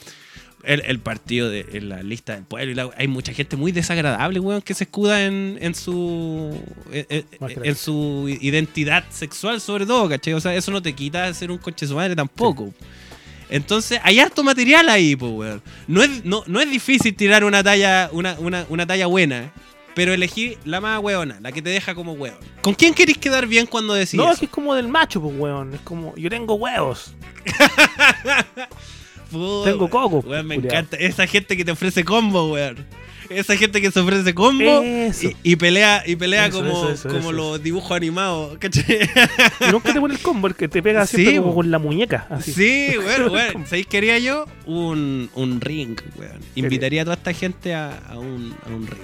El, 0.64 0.80
el 0.86 1.00
partido 1.00 1.50
de 1.50 1.66
en 1.72 1.88
la 1.88 2.04
lista 2.04 2.36
del 2.36 2.44
pueblo 2.44 2.70
y 2.70 2.74
la- 2.76 2.90
hay 2.96 3.08
mucha 3.08 3.32
gente 3.32 3.56
muy 3.56 3.72
desagradable, 3.72 4.38
weón, 4.38 4.62
que 4.62 4.74
se 4.74 4.84
escuda 4.84 5.24
en, 5.26 5.58
en 5.60 5.74
su 5.74 6.56
en, 6.92 7.04
en- 7.08 7.24
Más 7.40 7.50
en 7.64 7.74
su 7.74 8.28
identidad 8.40 9.02
sexual 9.10 9.60
sobre 9.60 9.86
todo, 9.86 10.08
¿cachai? 10.08 10.34
O 10.34 10.40
sea, 10.40 10.54
eso 10.54 10.70
no 10.70 10.80
te 10.80 10.92
quita 10.92 11.34
ser 11.34 11.50
un 11.50 11.58
coche 11.58 11.84
su 11.84 11.96
madre 11.96 12.14
tampoco. 12.14 12.72
Entonces, 13.52 14.00
hay 14.02 14.18
harto 14.18 14.42
material 14.42 14.88
ahí, 14.88 15.14
pues, 15.14 15.30
weón. 15.32 15.62
No 15.86 16.02
es, 16.02 16.24
no, 16.24 16.42
no 16.46 16.60
es 16.60 16.70
difícil 16.70 17.14
tirar 17.14 17.44
una 17.44 17.62
talla, 17.62 18.08
una, 18.12 18.34
una, 18.38 18.64
una 18.70 18.86
talla 18.86 19.06
buena, 19.06 19.52
pero 19.94 20.14
elegir 20.14 20.56
la 20.64 20.80
más 20.80 21.00
weona, 21.02 21.38
la 21.40 21.52
que 21.52 21.60
te 21.60 21.68
deja 21.68 21.94
como 21.94 22.12
weón. 22.14 22.36
¿Con 22.62 22.74
quién 22.74 22.94
querés 22.94 23.18
quedar 23.18 23.46
bien 23.46 23.66
cuando 23.66 23.92
decís 23.92 24.14
no, 24.14 24.24
eso? 24.24 24.32
es 24.32 24.38
que 24.38 24.44
es 24.46 24.50
como 24.50 24.74
del 24.74 24.88
macho, 24.88 25.20
pues, 25.20 25.34
weón. 25.38 25.74
Es 25.74 25.80
como, 25.82 26.14
yo 26.16 26.30
tengo 26.30 26.54
huevos. 26.54 27.14
Tengo 29.30 29.88
coco, 29.88 30.18
Weón, 30.18 30.46
me 30.46 30.56
culiao. 30.56 30.72
encanta. 30.72 30.96
Esa 30.98 31.26
gente 31.26 31.56
que 31.56 31.64
te 31.64 31.70
ofrece 31.72 32.04
combo, 32.04 32.52
weón. 32.52 32.86
Esa 33.34 33.56
gente 33.56 33.80
que 33.80 33.90
se 33.90 34.00
ofrece 34.00 34.34
combo 34.34 34.82
y, 34.84 35.10
y 35.42 35.56
pelea, 35.56 36.02
y 36.06 36.16
pelea 36.16 36.46
Eso, 36.46 36.58
como, 36.58 36.70
eso, 36.70 36.92
eso, 36.92 37.08
como 37.08 37.32
los 37.32 37.62
dibujos 37.62 37.92
animados, 37.92 38.58
¿cachai? 38.58 38.84
Y 39.60 39.70
nunca 39.72 39.92
te 39.92 40.00
pone 40.00 40.14
el 40.14 40.20
combo, 40.20 40.46
el 40.48 40.54
que 40.54 40.68
te 40.68 40.82
pega 40.82 41.06
Sí, 41.06 41.16
siempre 41.16 41.36
como 41.40 41.54
con 41.54 41.70
la 41.70 41.78
muñeca. 41.78 42.26
Así. 42.30 42.52
Sí, 42.52 42.98
weón, 42.98 43.32
weón. 43.32 43.66
¿Sabéis 43.66 43.86
qué 43.86 43.98
haría 43.98 44.18
yo? 44.18 44.46
Un, 44.66 45.30
un 45.34 45.60
ring, 45.60 45.98
weón. 46.16 46.40
Invitaría 46.54 47.02
a 47.02 47.04
toda 47.04 47.16
esta 47.16 47.32
gente 47.32 47.74
a, 47.74 47.96
a 48.08 48.18
un, 48.18 48.54
a 48.66 48.68
un 48.70 48.86
ring. 48.86 49.00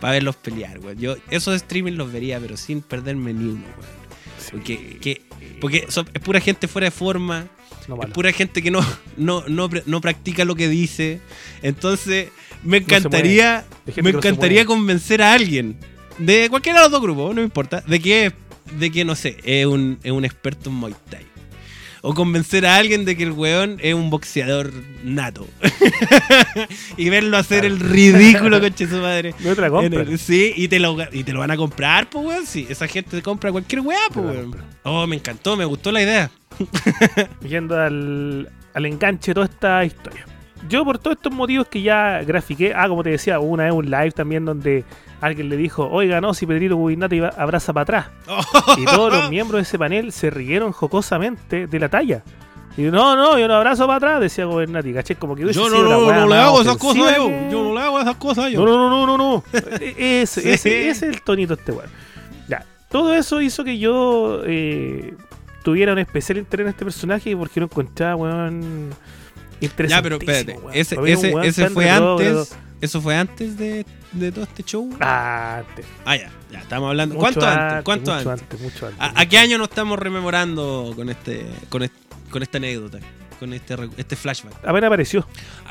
Para 0.00 0.14
verlos 0.14 0.36
pelear, 0.36 0.78
weón. 0.80 0.98
Yo 0.98 1.16
esos 1.30 1.54
streaming 1.54 1.92
los 1.92 2.12
vería, 2.12 2.40
pero 2.40 2.56
sin 2.56 2.80
perderme 2.82 3.32
ni 3.32 3.44
uno, 3.44 3.62
weón. 3.78 4.02
Sí. 4.38 4.48
Porque, 4.52 4.98
que- 5.00 5.22
porque 5.60 5.86
es 5.88 6.20
pura 6.22 6.40
gente 6.40 6.66
fuera 6.66 6.86
de 6.86 6.90
forma. 6.90 7.46
no 7.86 7.96
es 8.02 8.10
pura 8.10 8.32
gente 8.32 8.62
que 8.62 8.70
no, 8.72 8.80
no, 9.16 9.44
no, 9.46 9.68
no 9.86 10.00
practica 10.00 10.44
lo 10.44 10.56
que 10.56 10.68
dice. 10.68 11.20
Entonces, 11.62 12.28
me 12.62 12.78
encantaría, 12.78 13.64
me 13.96 14.12
no 14.12 14.18
encantaría 14.18 14.64
convencer 14.64 15.22
a 15.22 15.32
alguien, 15.32 15.78
de 16.18 16.48
cualquiera 16.48 16.80
de 16.80 16.84
los 16.84 16.92
dos 16.92 17.02
grupos, 17.02 17.28
no 17.30 17.40
me 17.40 17.42
importa, 17.42 17.82
de 17.86 18.00
que, 18.00 18.32
de 18.78 18.90
que 18.90 19.04
no 19.04 19.14
sé, 19.14 19.36
es 19.44 19.66
un, 19.66 19.98
es 20.02 20.12
un 20.12 20.24
experto 20.24 20.70
en 20.70 20.76
Muay 20.76 20.94
Thai. 21.10 21.26
O 22.04 22.14
convencer 22.14 22.66
a 22.66 22.76
alguien 22.76 23.04
de 23.04 23.16
que 23.16 23.22
el 23.22 23.30
weón 23.30 23.78
es 23.80 23.94
un 23.94 24.10
boxeador 24.10 24.72
nato. 25.04 25.46
y 26.96 27.08
verlo 27.10 27.36
hacer 27.36 27.64
el 27.64 27.78
ridículo, 27.78 28.60
conche 28.60 28.88
su 28.88 28.96
madre. 28.96 29.36
No 29.38 29.54
te 29.54 29.60
la 29.60 29.70
compran. 29.70 30.18
Sí, 30.18 30.52
y 30.56 30.66
te, 30.66 30.80
lo, 30.80 30.96
y 31.12 31.22
te 31.22 31.32
lo 31.32 31.38
van 31.38 31.52
a 31.52 31.56
comprar, 31.56 32.10
pues, 32.10 32.26
weón. 32.26 32.44
Sí, 32.44 32.66
esa 32.68 32.88
gente 32.88 33.16
te 33.16 33.22
compra 33.22 33.52
cualquier 33.52 33.82
weá, 33.82 34.00
pues, 34.12 34.26
weón. 34.26 34.56
Oh, 34.82 35.06
me 35.06 35.14
encantó, 35.14 35.56
me 35.56 35.64
gustó 35.64 35.92
la 35.92 36.02
idea. 36.02 36.28
Yendo 37.48 37.78
al, 37.78 38.50
al 38.74 38.86
enganche 38.86 39.30
de 39.30 39.34
toda 39.34 39.46
esta 39.46 39.84
historia. 39.84 40.26
Yo 40.68 40.84
por 40.84 40.98
todos 40.98 41.16
estos 41.16 41.32
motivos 41.32 41.66
que 41.66 41.82
ya 41.82 42.22
grafiqué, 42.22 42.72
ah, 42.74 42.88
como 42.88 43.02
te 43.02 43.10
decía, 43.10 43.40
una 43.40 43.64
vez 43.64 43.72
un 43.72 43.86
live 43.90 44.12
también 44.12 44.44
donde 44.44 44.84
alguien 45.20 45.48
le 45.48 45.56
dijo, 45.56 45.88
oiga, 45.88 46.20
no, 46.20 46.34
si 46.34 46.46
Pedrito 46.46 46.76
Gubernati 46.76 47.20
va- 47.20 47.32
abraza 47.36 47.72
para 47.72 47.82
atrás. 47.82 48.06
Y 48.78 48.84
todos 48.84 49.12
los 49.12 49.28
miembros 49.30 49.58
de 49.58 49.62
ese 49.62 49.78
panel 49.78 50.12
se 50.12 50.30
rieron 50.30 50.72
jocosamente 50.72 51.66
de 51.66 51.78
la 51.80 51.88
talla. 51.88 52.22
Y 52.76 52.82
no, 52.82 53.16
no, 53.16 53.38
yo 53.38 53.48
no 53.48 53.54
abrazo 53.54 53.86
para 53.86 53.96
atrás, 53.98 54.20
decía 54.20 54.46
Gobernati, 54.46 54.94
¿caché? 54.94 55.16
Como 55.16 55.36
que 55.36 55.42
Yo 55.52 55.68
no, 55.68 55.82
no, 55.82 56.10
no 56.12 56.26
le 56.26 56.36
hago 56.36 56.62
esas 56.62 56.76
cosas 56.78 57.16
yo. 57.16 57.28
Yo 57.50 57.62
no 57.64 57.74
le 57.74 57.80
hago 57.80 58.00
esas 58.00 58.16
cosas 58.16 58.50
yo. 58.50 58.64
No, 58.64 58.76
no, 58.76 58.88
no, 58.88 59.06
no, 59.06 59.18
no, 59.18 59.18
no. 59.18 59.44
Ese, 59.80 60.52
ese, 60.54 60.54
ese 60.54 60.88
es 60.88 61.02
el 61.02 61.20
tonito 61.22 61.54
de 61.54 61.60
este 61.60 61.72
weón. 61.72 61.90
Ya, 62.48 62.64
todo 62.88 63.12
eso 63.14 63.42
hizo 63.42 63.62
que 63.62 63.78
yo 63.78 64.40
eh, 64.46 65.14
tuviera 65.62 65.92
un 65.92 65.98
especial 65.98 66.38
interés 66.38 66.64
en 66.64 66.70
este 66.70 66.84
personaje 66.84 67.36
porque 67.36 67.60
lo 67.60 67.66
encontraba, 67.66 68.16
weón. 68.16 68.90
Ya, 69.88 70.02
pero 70.02 70.16
espérate. 70.16 70.56
Ese, 70.72 70.98
un 70.98 71.08
ese, 71.08 71.32
weón 71.32 71.44
ese 71.46 71.62
tan 71.64 71.72
fue 71.72 71.90
antes. 71.90 72.56
¿Eso 72.80 73.00
fue 73.00 73.14
antes 73.16 73.56
de, 73.56 73.86
de 74.12 74.32
todo 74.32 74.42
este 74.44 74.64
show? 74.64 74.90
Antes. 74.98 75.86
Ah, 76.04 76.16
ya, 76.16 76.30
ya, 76.50 76.58
estamos 76.60 76.88
hablando. 76.88 77.14
Mucho 77.14 77.22
¿Cuánto 77.40 77.46
antes? 77.46 77.84
¿Cuánto 77.84 78.10
mucho 78.12 78.30
antes? 78.30 78.42
antes? 78.42 78.60
Mucho 78.60 78.86
antes. 78.88 79.00
¿A, 79.00 79.20
a 79.20 79.26
qué 79.26 79.38
año 79.38 79.56
nos 79.58 79.68
estamos 79.68 79.98
rememorando 79.98 80.92
con 80.96 81.08
este, 81.08 81.46
con 81.68 81.82
este- 81.84 81.96
con 82.30 82.42
esta 82.42 82.58
anécdota? 82.58 82.98
Con 83.38 83.52
este, 83.52 83.76
este 83.96 84.16
flashback. 84.16 84.54
Apenas 84.66 84.84
apareció. 84.88 85.26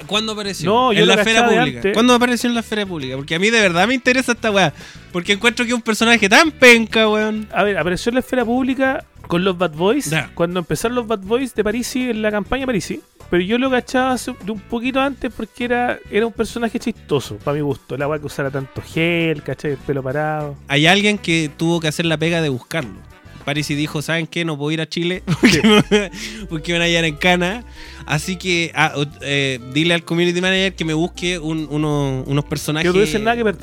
¿Cuándo 0.06 0.34
apareció? 0.34 0.70
No, 0.70 0.94
yo 0.94 1.02
en 1.02 1.08
la 1.08 1.16
esfera 1.16 1.48
pública. 1.48 1.78
antes. 1.80 1.94
¿Cuándo 1.94 2.14
apareció 2.14 2.48
en 2.50 2.54
la 2.54 2.60
esfera 2.62 2.86
pública? 2.86 3.16
Porque 3.18 3.36
a 3.36 3.39
mí 3.39 3.50
de 3.50 3.62
verdad 3.62 3.88
me 3.88 3.94
interesa 3.94 4.32
esta 4.34 4.52
weá. 4.52 4.74
Porque 5.12 5.34
encuentro 5.34 5.66
que 5.66 5.72
es 5.72 5.76
un 5.76 5.82
personaje 5.82 6.28
tan 6.30 6.52
penca, 6.52 7.08
weón. 7.10 7.48
A 7.54 7.64
ver, 7.64 7.78
apareció 7.78 8.10
en 8.10 8.16
la 8.16 8.20
esfera 8.22 8.44
pública 8.46 9.04
con 9.28 9.44
los 9.44 9.58
Bad 9.58 9.72
Boys. 9.72 10.10
Ya. 10.10 10.32
Cuando 10.34 10.60
empezaron 10.60 10.96
los 10.96 11.08
Bad 11.08 11.20
Boys 11.20 11.54
de 11.56 11.64
Parisi 11.64 12.10
en 12.10 12.22
la 12.22 12.32
campaña 12.32 12.66
Parisi. 12.66 13.02
Pero 13.32 13.42
yo 13.44 13.58
lo 13.58 13.72
cachaba 13.72 14.12
hace- 14.12 14.36
de 14.46 14.52
un 14.52 14.60
poquito 14.60 15.00
antes 15.00 15.32
porque 15.36 15.64
era, 15.66 15.98
era 16.12 16.28
un 16.28 16.34
personaje 16.34 16.78
chistoso, 16.80 17.38
para 17.38 17.56
mi 17.56 17.62
gusto. 17.62 17.98
La 17.98 18.08
weá 18.08 18.20
que 18.20 18.26
usara 18.28 18.52
tanto 18.52 18.82
gel, 18.82 19.42
¿cachai? 19.42 19.72
El 19.72 19.78
pelo 19.78 20.04
parado. 20.04 20.56
Hay 20.68 20.86
alguien 20.86 21.18
que 21.18 21.50
tuvo 21.58 21.80
que 21.80 21.88
hacer 21.88 22.06
la 22.06 22.18
pega 22.18 22.42
de 22.42 22.50
buscarlo. 22.50 23.00
Parisi 23.46 23.74
dijo, 23.74 24.04
¿saben 24.04 24.28
qué? 24.28 24.46
No 24.46 24.56
puedo 24.56 24.70
ir 24.72 24.82
a 24.82 24.88
Chile 24.88 25.24
porque, 25.42 25.64
me 25.64 26.74
van 26.74 26.82
a 26.82 26.86
hallar 26.86 27.06
en 27.06 27.16
Cana. 27.16 27.64
Así 28.06 28.36
que 28.36 28.72
ah, 28.76 28.94
eh, 29.22 29.60
dile 29.74 29.96
al 29.96 30.04
community 30.04 30.40
manager 30.42 30.76
que 30.76 30.86
me 30.86 30.94
busque 30.94 31.40
un- 31.40 31.68
uno- 31.72 32.24
unos 32.28 32.46
personajes 32.46 32.92
Que 32.92 33.00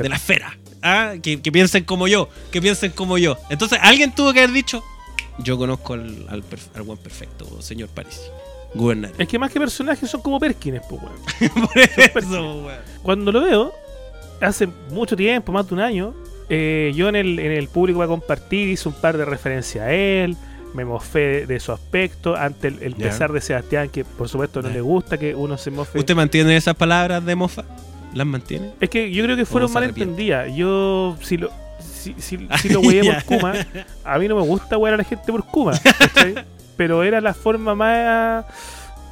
de 0.02 0.08
la 0.08 0.16
esfera. 0.16 0.58
Ah, 0.82 1.14
que, 1.22 1.40
que 1.42 1.52
piensen 1.52 1.84
como 1.84 2.08
yo, 2.08 2.28
que 2.50 2.60
piensen 2.62 2.90
como 2.92 3.18
yo. 3.18 3.36
Entonces 3.50 3.78
alguien 3.82 4.12
tuvo 4.14 4.32
que 4.32 4.40
haber 4.40 4.52
dicho, 4.52 4.82
yo 5.38 5.56
conozco 5.58 5.94
al, 5.94 6.26
al, 6.28 6.42
al 6.74 6.82
buen 6.82 6.98
perfecto, 6.98 7.60
señor 7.62 7.88
Parisi. 7.90 8.18
Es 9.18 9.28
que 9.28 9.38
más 9.38 9.50
que 9.50 9.58
personajes 9.58 10.08
son 10.10 10.20
como 10.20 10.38
Perkins, 10.38 10.80
pues, 10.88 11.02
weón. 11.02 11.68
Por 12.12 12.22
eso, 12.22 12.64
weón. 12.64 12.78
Cuando 13.02 13.32
lo 13.32 13.40
veo, 13.40 13.72
hace 14.40 14.68
mucho 14.90 15.16
tiempo, 15.16 15.52
más 15.52 15.66
de 15.66 15.74
un 15.74 15.80
año, 15.80 16.14
eh, 16.48 16.92
yo 16.94 17.08
en 17.08 17.16
el, 17.16 17.38
en 17.38 17.52
el 17.52 17.68
público 17.68 17.98
para 17.98 18.08
compartir 18.08 18.68
hice 18.68 18.88
un 18.88 18.94
par 18.94 19.16
de 19.16 19.24
referencias 19.24 19.84
a 19.84 19.92
él, 19.92 20.36
me 20.74 20.84
mofé 20.84 21.18
de, 21.18 21.46
de 21.46 21.60
su 21.60 21.72
aspecto, 21.72 22.36
ante 22.36 22.68
el, 22.68 22.94
pesar 22.94 23.32
de 23.32 23.40
Sebastián, 23.40 23.88
que 23.88 24.04
por 24.04 24.28
supuesto 24.28 24.62
no 24.62 24.68
le 24.68 24.80
gusta 24.80 25.18
que 25.18 25.34
uno 25.34 25.56
se 25.58 25.70
mofe. 25.70 25.98
¿Usted 25.98 26.14
mantiene 26.14 26.56
esas 26.56 26.74
palabras 26.74 27.24
de 27.24 27.34
mofa? 27.34 27.64
¿Las 28.14 28.26
mantiene? 28.26 28.72
Es 28.80 28.88
que 28.88 29.10
yo 29.10 29.24
creo 29.24 29.36
que 29.36 29.44
fueron 29.44 29.68
se 29.68 29.74
mal 29.74 29.84
arrepiente? 29.84 30.12
entendidas. 30.12 30.56
Yo, 30.56 31.16
si 31.22 31.36
lo, 31.36 31.50
si, 31.80 32.14
si, 32.18 32.48
si 32.60 32.68
lo 32.68 32.80
hueé 32.82 33.02
por 33.04 33.24
Kuma, 33.24 33.54
a 34.04 34.18
mí 34.18 34.28
no 34.28 34.36
me 34.36 34.42
gusta 34.42 34.76
huear 34.76 34.94
a 34.94 34.96
la 34.98 35.04
gente 35.04 35.30
por 35.30 35.44
Kuma. 35.44 35.72
Pero 36.78 37.02
era 37.04 37.20
la 37.20 37.34
forma 37.34 37.74
más. 37.74 38.46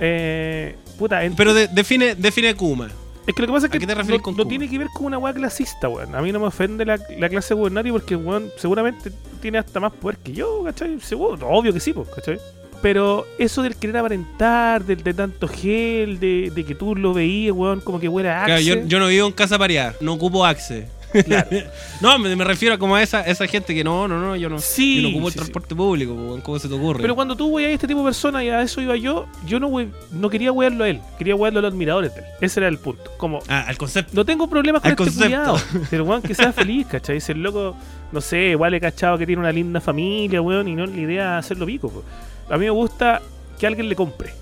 Eh, 0.00 0.74
puta, 0.98 1.22
en- 1.24 1.36
Pero 1.36 1.52
de- 1.52 1.68
define, 1.68 2.14
define 2.14 2.54
Kuma. 2.54 2.88
es 3.26 3.34
que 3.34 3.42
lo 3.42 3.48
que 3.48 3.52
pasa 3.52 3.66
es 3.66 3.70
¿a 3.74 3.78
que 3.78 3.86
no, 3.86 4.32
no 4.36 4.46
tiene 4.46 4.68
que 4.70 4.78
ver 4.78 4.88
con 4.94 5.06
una 5.06 5.18
hueá 5.18 5.34
clasista, 5.34 5.88
weón. 5.88 6.14
A 6.14 6.22
mí 6.22 6.32
no 6.32 6.38
me 6.40 6.46
ofende 6.46 6.84
la, 6.86 6.98
la 7.18 7.28
clase 7.28 7.52
gubernataria 7.54 7.92
porque, 7.92 8.14
weón, 8.16 8.50
seguramente 8.56 9.10
tiene 9.42 9.58
hasta 9.58 9.80
más 9.80 9.92
poder 9.92 10.16
que 10.18 10.32
yo, 10.32 10.62
¿cachai? 10.64 10.98
Seguro, 11.00 11.48
obvio 11.48 11.72
que 11.72 11.80
sí, 11.80 11.92
pues, 11.92 12.08
¿cachai? 12.08 12.38
Pero 12.82 13.26
eso 13.38 13.62
del 13.62 13.74
querer 13.76 13.96
aparentar, 13.96 14.84
del 14.84 15.02
de 15.02 15.14
tanto 15.14 15.48
gel, 15.48 16.20
de, 16.20 16.52
de 16.54 16.64
que 16.64 16.74
tú 16.74 16.94
lo 16.94 17.14
veías, 17.14 17.52
weón, 17.56 17.80
como 17.80 17.98
que 17.98 18.08
huele 18.08 18.30
a 18.30 18.44
Claro, 18.44 18.54
Axe. 18.60 18.64
yo, 18.64 18.76
yo 18.86 18.98
no 19.00 19.08
vivo 19.08 19.26
en 19.26 19.32
casa 19.32 19.58
pareada, 19.58 19.94
no 20.00 20.12
ocupo 20.12 20.44
Axe. 20.44 20.86
Claro. 21.24 21.48
No, 22.00 22.18
me, 22.18 22.36
me 22.36 22.44
refiero 22.44 22.74
a 22.74 22.78
como 22.78 22.94
a 22.94 23.02
esa, 23.02 23.22
esa 23.22 23.46
gente 23.46 23.74
que 23.74 23.82
no, 23.82 24.06
no, 24.06 24.20
no, 24.20 24.36
yo 24.36 24.50
no, 24.50 24.58
Sí, 24.58 24.96
yo 24.96 25.02
no 25.02 25.08
ocupo 25.08 25.26
el 25.28 25.32
sí, 25.32 25.38
sí. 25.38 25.44
transporte 25.44 25.74
público, 25.74 26.38
¿cómo 26.42 26.58
se 26.58 26.68
te 26.68 26.74
ocurre? 26.74 27.00
Pero 27.00 27.14
cuando 27.14 27.34
tú 27.34 27.46
weas 27.48 27.70
a 27.70 27.72
este 27.72 27.86
tipo 27.86 28.00
de 28.00 28.04
personas 28.06 28.42
y 28.42 28.50
a 28.50 28.60
eso 28.60 28.80
iba 28.82 28.96
yo, 28.96 29.26
yo 29.46 29.58
no, 29.58 29.68
we- 29.68 29.88
no 30.12 30.28
quería 30.28 30.52
wearlo 30.52 30.84
a 30.84 30.88
él, 30.90 31.00
quería 31.16 31.34
wearlo 31.34 31.60
a 31.60 31.62
los 31.62 31.72
admiradores 31.72 32.14
de 32.14 32.20
él. 32.20 32.26
Ese 32.42 32.60
era 32.60 32.68
el 32.68 32.78
punto. 32.78 33.10
Como, 33.16 33.38
Ah, 33.48 33.64
al 33.66 33.78
concepto. 33.78 34.12
no 34.14 34.24
tengo 34.26 34.48
problemas 34.50 34.82
con 34.82 34.88
Al 34.88 34.92
este 34.92 35.04
concepto. 35.04 35.24
culiado. 35.24 35.60
Pero 35.90 36.04
weón, 36.04 36.20
que 36.20 36.34
sea 36.34 36.52
feliz, 36.52 36.86
¿cachai? 36.86 37.18
Si 37.20 37.32
el 37.32 37.42
loco, 37.42 37.74
no 38.12 38.20
sé, 38.20 38.52
he 38.52 38.80
cachado 38.80 39.16
que 39.16 39.24
tiene 39.26 39.40
una 39.40 39.52
linda 39.52 39.80
familia, 39.80 40.42
weón, 40.42 40.68
y 40.68 40.74
no 40.74 40.84
la 40.84 40.96
idea 41.00 41.38
hacerlo 41.38 41.64
pico. 41.64 42.04
A 42.50 42.58
mí 42.58 42.66
me 42.66 42.70
gusta 42.70 43.22
que 43.58 43.66
alguien 43.66 43.88
le 43.88 43.96
compre. 43.96 44.34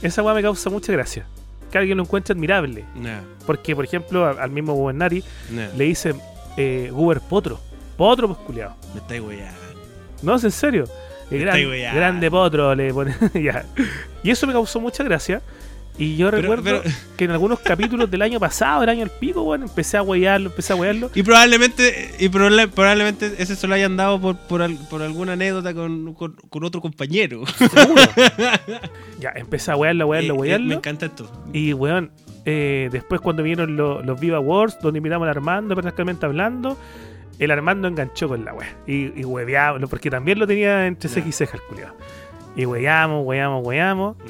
Esa 0.00 0.22
weá 0.22 0.32
me 0.34 0.40
causa 0.42 0.70
mucha 0.70 0.90
gracia. 0.92 1.26
Que 1.74 1.78
alguien 1.78 1.96
lo 1.98 2.04
encuentre 2.04 2.32
admirable. 2.34 2.84
Nah, 2.94 3.22
Porque, 3.46 3.74
por 3.74 3.84
ejemplo, 3.84 4.24
al 4.26 4.48
mismo 4.52 4.74
Gubernari 4.74 5.24
nah, 5.50 5.66
le 5.76 5.84
dicen 5.86 6.20
eh, 6.56 6.88
Guber 6.92 7.18
Potro. 7.20 7.58
Potro, 7.96 8.28
pues 8.28 8.38
culiado. 8.46 8.76
me 8.94 9.00
estáis 9.00 9.20
weyando. 9.20 9.58
No, 10.22 10.36
es 10.36 10.44
en 10.44 10.52
serio. 10.52 10.84
El 11.32 11.38
Me 11.38 11.44
gran- 11.44 11.96
grande 11.96 12.30
potro 12.30 12.72
le 12.76 12.94
pone. 12.94 13.16
ya. 13.34 13.64
Y 14.22 14.30
eso 14.30 14.46
me 14.46 14.52
causó 14.52 14.78
mucha 14.78 15.02
gracia. 15.02 15.42
Y 15.96 16.16
yo 16.16 16.28
Pero- 16.30 16.42
recuerdo 16.42 16.64
pero- 16.64 16.82
que 17.16 17.24
en 17.24 17.30
algunos 17.30 17.60
capítulos 17.60 18.10
del 18.10 18.22
año 18.22 18.40
pasado, 18.40 18.82
el 18.82 18.88
año 18.88 19.04
al 19.04 19.10
pico, 19.10 19.44
bueno, 19.44 19.66
empecé 19.66 19.96
a 19.96 20.02
huearlo, 20.02 20.50
empecé 20.50 20.72
a 20.72 20.76
huearlo. 20.76 21.08
Y 21.14 21.22
probablemente, 21.22 22.10
y 22.18 22.28
proba- 22.28 22.68
probablemente 22.68 23.32
ese 23.38 23.54
se 23.54 23.66
lo 23.68 23.74
hayan 23.74 23.96
dado 23.96 24.20
por, 24.20 24.36
por, 24.36 24.60
al- 24.62 24.76
por 24.90 25.02
alguna 25.02 25.34
anécdota 25.34 25.72
con, 25.72 26.14
con, 26.14 26.32
con 26.48 26.64
otro 26.64 26.80
compañero. 26.80 27.44
Seguro. 27.46 28.02
ya, 29.20 29.32
empecé 29.36 29.70
a 29.70 29.76
huearlo, 29.76 30.08
huearlo, 30.08 30.34
Eh, 30.34 30.36
eh, 30.36 30.40
huearlo. 30.40 30.66
me 30.66 30.74
encanta 30.74 31.06
esto. 31.06 31.30
Y, 31.52 31.72
weón, 31.72 32.10
eh, 32.44 32.88
después 32.90 33.20
cuando 33.20 33.42
vinieron 33.44 33.76
lo- 33.76 34.02
los 34.02 34.18
Viva 34.18 34.40
Wars, 34.40 34.76
donde 34.82 34.98
invitamos 34.98 35.26
al 35.26 35.30
Armando 35.30 35.74
prácticamente 35.76 36.26
hablando, 36.26 36.76
el 37.38 37.50
Armando 37.52 37.86
enganchó 37.86 38.26
con 38.28 38.44
la 38.44 38.52
wea. 38.52 38.76
Y, 38.86 39.20
y 39.20 39.24
hueveamos, 39.24 39.88
porque 39.88 40.10
también 40.10 40.38
lo 40.40 40.46
tenía 40.48 40.86
entre 40.88 41.08
ceja 41.08 41.28
y 41.28 41.32
ceja 41.32 41.56
el 41.56 41.62
culiado. 41.62 41.94
Y 42.56 42.66
hueamos, 42.66 43.24
hueamos, 43.26 43.66
hueamos. 43.66 44.16
Nah. 44.18 44.24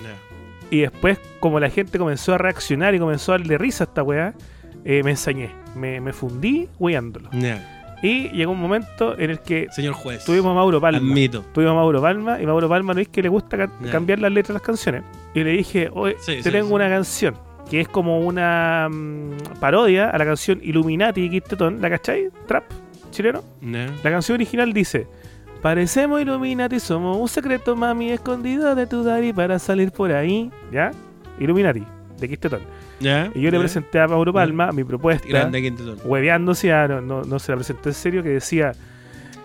Y 0.74 0.80
después, 0.80 1.18
como 1.40 1.60
la 1.60 1.70
gente 1.70 1.98
comenzó 1.98 2.34
a 2.34 2.38
reaccionar 2.38 2.94
y 2.94 2.98
comenzó 2.98 3.32
a 3.32 3.38
darle 3.38 3.58
risa 3.58 3.84
a 3.84 3.86
esta 3.86 4.02
weá, 4.02 4.34
eh, 4.84 5.02
me 5.04 5.12
ensañé. 5.12 5.50
Me, 5.76 6.00
me 6.00 6.12
fundí 6.12 6.68
weándolo. 6.80 7.28
Y 8.02 8.28
llegó 8.30 8.52
un 8.52 8.60
momento 8.60 9.16
en 9.18 9.30
el 9.30 9.38
que 9.38 9.68
Señor 9.70 9.94
juez. 9.94 10.24
tuvimos 10.24 10.50
a 10.50 10.54
Mauro 10.54 10.80
Palma. 10.80 10.98
Admito. 10.98 11.42
Tuvimos 11.54 11.72
a 11.72 11.74
Mauro 11.76 12.02
Palma 12.02 12.40
y 12.42 12.44
Mauro 12.46 12.68
Palma 12.68 12.92
no 12.92 13.00
es 13.00 13.08
que 13.08 13.22
le 13.22 13.28
gusta 13.28 13.56
ca- 13.56 13.70
cambiar 13.90 14.18
las 14.18 14.32
letras 14.32 14.48
de 14.48 14.54
las 14.54 14.62
canciones. 14.62 15.02
Y 15.32 15.44
le 15.44 15.50
dije, 15.52 15.88
oye, 15.92 16.16
Sí, 16.18 16.36
te 16.38 16.42
sí, 16.42 16.50
tengo 16.50 16.66
sí. 16.68 16.74
una 16.74 16.88
canción 16.88 17.34
que 17.70 17.80
es 17.80 17.88
como 17.88 18.18
una 18.20 18.88
mm, 18.90 19.58
parodia 19.60 20.10
a 20.10 20.18
la 20.18 20.24
canción 20.26 20.58
Illuminati 20.62 21.22
y 21.22 21.30
Quistetón. 21.30 21.80
¿La 21.80 21.88
cachai? 21.88 22.30
Trap 22.46 22.64
chileno. 23.10 23.42
La 23.62 24.10
canción 24.10 24.34
original 24.34 24.72
dice: 24.72 25.06
Parecemos 25.64 26.20
Illuminati, 26.20 26.78
somos 26.78 27.16
un 27.16 27.26
secreto, 27.26 27.74
mami, 27.74 28.10
escondido 28.10 28.74
de 28.74 28.86
tu 28.86 29.02
daddy 29.02 29.32
para 29.32 29.58
salir 29.58 29.92
por 29.92 30.12
ahí. 30.12 30.50
¿Ya? 30.70 30.90
Illuminati, 31.40 31.82
de 32.20 32.28
Quistetón. 32.28 32.60
¿Ya? 33.00 33.30
Y 33.34 33.40
yo 33.40 33.50
le 33.50 33.56
¿Ya? 33.56 33.60
presenté 33.60 33.98
a 33.98 34.06
Mauro 34.06 34.30
Palma 34.30 34.72
mi 34.72 34.84
propuesta, 34.84 35.26
Grande 35.26 35.62
Quintetón. 35.62 35.98
hueveándose, 36.04 36.70
ah, 36.70 36.86
no, 36.86 37.00
no, 37.00 37.22
no 37.22 37.38
se 37.38 37.50
la 37.52 37.56
presenté 37.56 37.88
en 37.88 37.94
serio, 37.94 38.22
que 38.22 38.28
decía. 38.28 38.72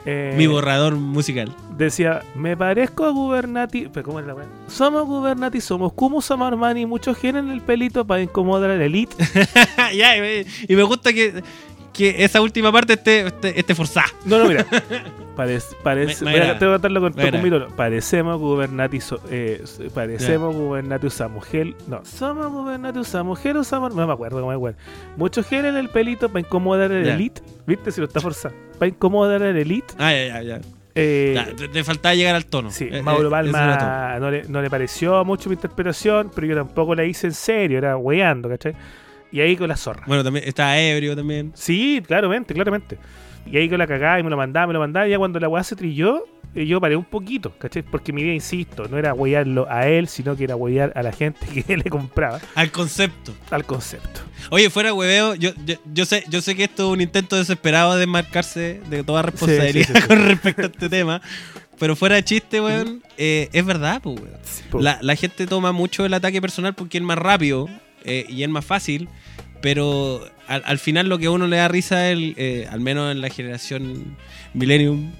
eh, 0.05 0.34
Mi 0.38 0.45
borrador 0.45 0.95
musical. 0.97 1.55
decía, 1.78 2.20
me 2.36 2.57
parezco 2.57 3.05
a 3.05 3.11
Gubernati. 3.11 3.88
Pero 3.93 4.05
¿cómo 4.05 4.20
es 4.20 4.26
la 4.26 4.36
weá? 4.36 4.45
Somos 4.67 5.05
Gubernati, 5.05 5.61
somos 5.61 5.93
Kumu, 5.93 6.22
somos 6.22 6.49
Armani, 6.49 6.86
muchos 6.86 7.17
quieren 7.17 7.49
el 7.49 7.61
pelito 7.61 8.03
para 8.05 8.22
incomodar 8.22 8.72
a 8.72 8.76
la 8.76 8.84
elite. 8.84 9.15
ya, 9.95 10.17
y 10.17 10.20
me, 10.20 10.45
y 10.67 10.76
me 10.76 10.84
gusta 10.84 11.13
que, 11.13 11.41
que 11.94 12.24
esa 12.24 12.42
última 12.42 12.72
parte 12.72 12.94
esté, 12.94 13.28
esté, 13.28 13.60
esté 13.60 13.76
forzada. 13.76 14.08
No, 14.26 14.40
no, 14.40 14.48
mira. 14.48 14.66
Parece, 15.40 15.74
parece, 15.84 16.26
Me- 16.26 16.32
me 16.32 16.38
voy 16.38 16.40
a- 16.42 16.44
agrada. 16.44 16.60
tengo 16.60 16.72
que 16.74 16.76
contarlo 16.76 17.00
con, 17.02 17.14
con 17.32 17.42
mi 17.44 17.50
tono. 17.50 17.68
Parecemos 17.78 18.38
Gubernatis, 18.40 19.16
eh, 19.32 19.64
parecemos 19.94 20.54
Gubernatis 20.54 21.22
a 21.22 21.30
mujer. 21.30 21.76
No, 21.88 22.04
somos 22.04 22.52
Gubernatis 22.52 23.16
a 23.16 23.24
mujer 23.24 23.56
o 23.56 23.64
somos. 23.64 23.96
No 23.96 24.06
me 24.06 24.12
acuerdo 24.12 24.42
cómo 24.42 24.52
es, 24.52 24.58
weón. 24.58 24.76
Mucho 25.16 25.42
gel 25.42 25.64
en 25.64 25.78
el 25.78 25.88
pelito 25.88 26.28
para 26.28 26.42
incomodar 26.42 26.92
al 26.92 27.08
elite. 27.08 27.42
¿Viste? 27.66 27.90
Si 27.94 28.02
lo 28.02 28.08
está 28.08 28.20
forzando. 28.20 28.58
Para 28.78 28.90
incomodar 28.90 29.42
al 29.42 29.56
elite. 29.56 29.94
Ah, 29.98 30.12
ya, 30.12 30.28
ya, 30.28 30.42
ya. 30.42 30.62
Eh, 30.96 31.42
te, 31.56 31.70
te 31.70 31.84
faltaba 31.86 32.16
llegar 32.16 32.36
al 32.36 32.46
tono. 32.46 32.70
Sí, 32.72 32.90
Eh, 32.92 33.02
Mauro 33.02 33.22
eh, 33.22 33.24
todo. 33.24 33.32
Palma 33.32 34.18
no 34.20 34.30
le, 34.32 34.44
no 34.50 34.62
le 34.62 34.70
pareció 34.70 35.24
mucho 35.24 35.48
mi 35.48 35.56
interpretación, 35.56 36.32
pero 36.36 36.48
yo 36.48 36.56
tampoco 36.58 36.96
la 36.96 37.06
hice 37.06 37.28
en 37.28 37.34
serio, 37.34 37.78
era 37.78 37.96
weando, 37.96 38.50
¿cachai? 38.50 38.74
Y 39.32 39.41
ahí 39.41 39.55
con 39.55 39.67
la 39.67 39.77
zorra. 39.77 40.03
Bueno, 40.07 40.23
también 40.23 40.45
estaba 40.47 40.77
ebrio 40.80 41.15
también. 41.15 41.51
Sí, 41.55 42.01
claramente, 42.05 42.53
claramente. 42.53 42.97
Y 43.45 43.57
ahí 43.57 43.69
con 43.69 43.77
la 43.80 43.88
cagada 43.88 44.19
y 44.19 44.23
me 44.23 44.30
lo 44.30 44.38
mandaba, 44.38 44.67
me 44.67 44.73
lo 44.73 44.80
mandaba. 44.80 45.07
Y 45.07 45.11
ya 45.11 45.17
cuando 45.17 45.39
la 45.39 45.47
weá 45.47 45.63
se 45.63 45.75
trilló, 45.75 46.25
eh, 46.55 46.65
yo 46.65 46.82
paré 46.82 46.95
un 46.95 47.03
poquito, 47.05 47.51
¿cachai? 47.57 47.84
Porque 47.84 48.11
mi 48.11 48.21
idea, 48.21 48.34
insisto, 48.34 48.88
no 48.88 48.97
era 48.97 49.13
wearlo 49.13 49.67
a 49.69 49.88
él, 49.88 50.07
sino 50.07 50.36
que 50.36 50.45
era 50.45 50.55
wear 50.55 50.91
a 50.95 51.03
la 51.03 51.11
gente 51.11 51.45
que 51.63 51.77
le 51.77 51.84
compraba 51.84 52.39
Al 52.55 52.71
concepto. 52.71 53.34
al 53.51 53.65
concepto. 53.65 54.21
Oye, 54.49 54.69
fuera 54.69 54.93
hueveo, 54.93 55.36
yo, 55.36 55.51
yo, 55.65 55.75
yo 55.93 56.05
sé, 56.05 56.23
yo 56.30 56.41
sé 56.41 56.55
que 56.55 56.63
esto 56.63 56.88
es 56.88 56.93
un 56.93 57.01
intento 57.01 57.36
desesperado 57.36 57.95
de 57.97 58.07
marcarse 58.07 58.82
de 58.89 59.03
toda 59.03 59.21
responsabilidad 59.21 59.88
sí, 59.88 59.93
sí, 59.93 60.01
sí. 60.01 60.07
con 60.07 60.27
respecto 60.27 60.61
a 60.63 60.65
este 60.65 60.89
tema. 60.89 61.21
Pero 61.77 61.95
fuera 61.95 62.15
de 62.15 62.23
chiste, 62.23 62.59
weón, 62.59 63.01
eh, 63.17 63.47
es 63.53 63.65
verdad, 63.65 64.01
pues, 64.01 64.19
weón. 64.19 64.84
La, 64.84 64.99
la 65.01 65.15
gente 65.15 65.47
toma 65.47 65.71
mucho 65.71 66.05
el 66.05 66.13
ataque 66.13 66.41
personal 66.41 66.73
porque 66.75 66.97
es 66.97 67.03
más 67.03 67.17
rápido 67.17 67.67
eh, 68.06 68.26
y 68.30 68.43
es 68.43 68.50
más 68.50 68.66
fácil, 68.66 69.08
pero 69.62 70.26
al, 70.47 70.62
al 70.66 70.80
final 70.80 71.08
lo 71.10 71.18
que 71.18 71.28
a 71.28 71.32
uno 71.32 71.47
le 71.47 71.58
da 71.58 71.68
risa, 71.68 72.10
el, 72.10 72.34
eh, 72.38 72.68
al 72.72 72.80
menos 72.80 73.12
en 73.12 73.22
la 73.22 73.30
generación 73.30 74.16
Millennium 74.54 75.12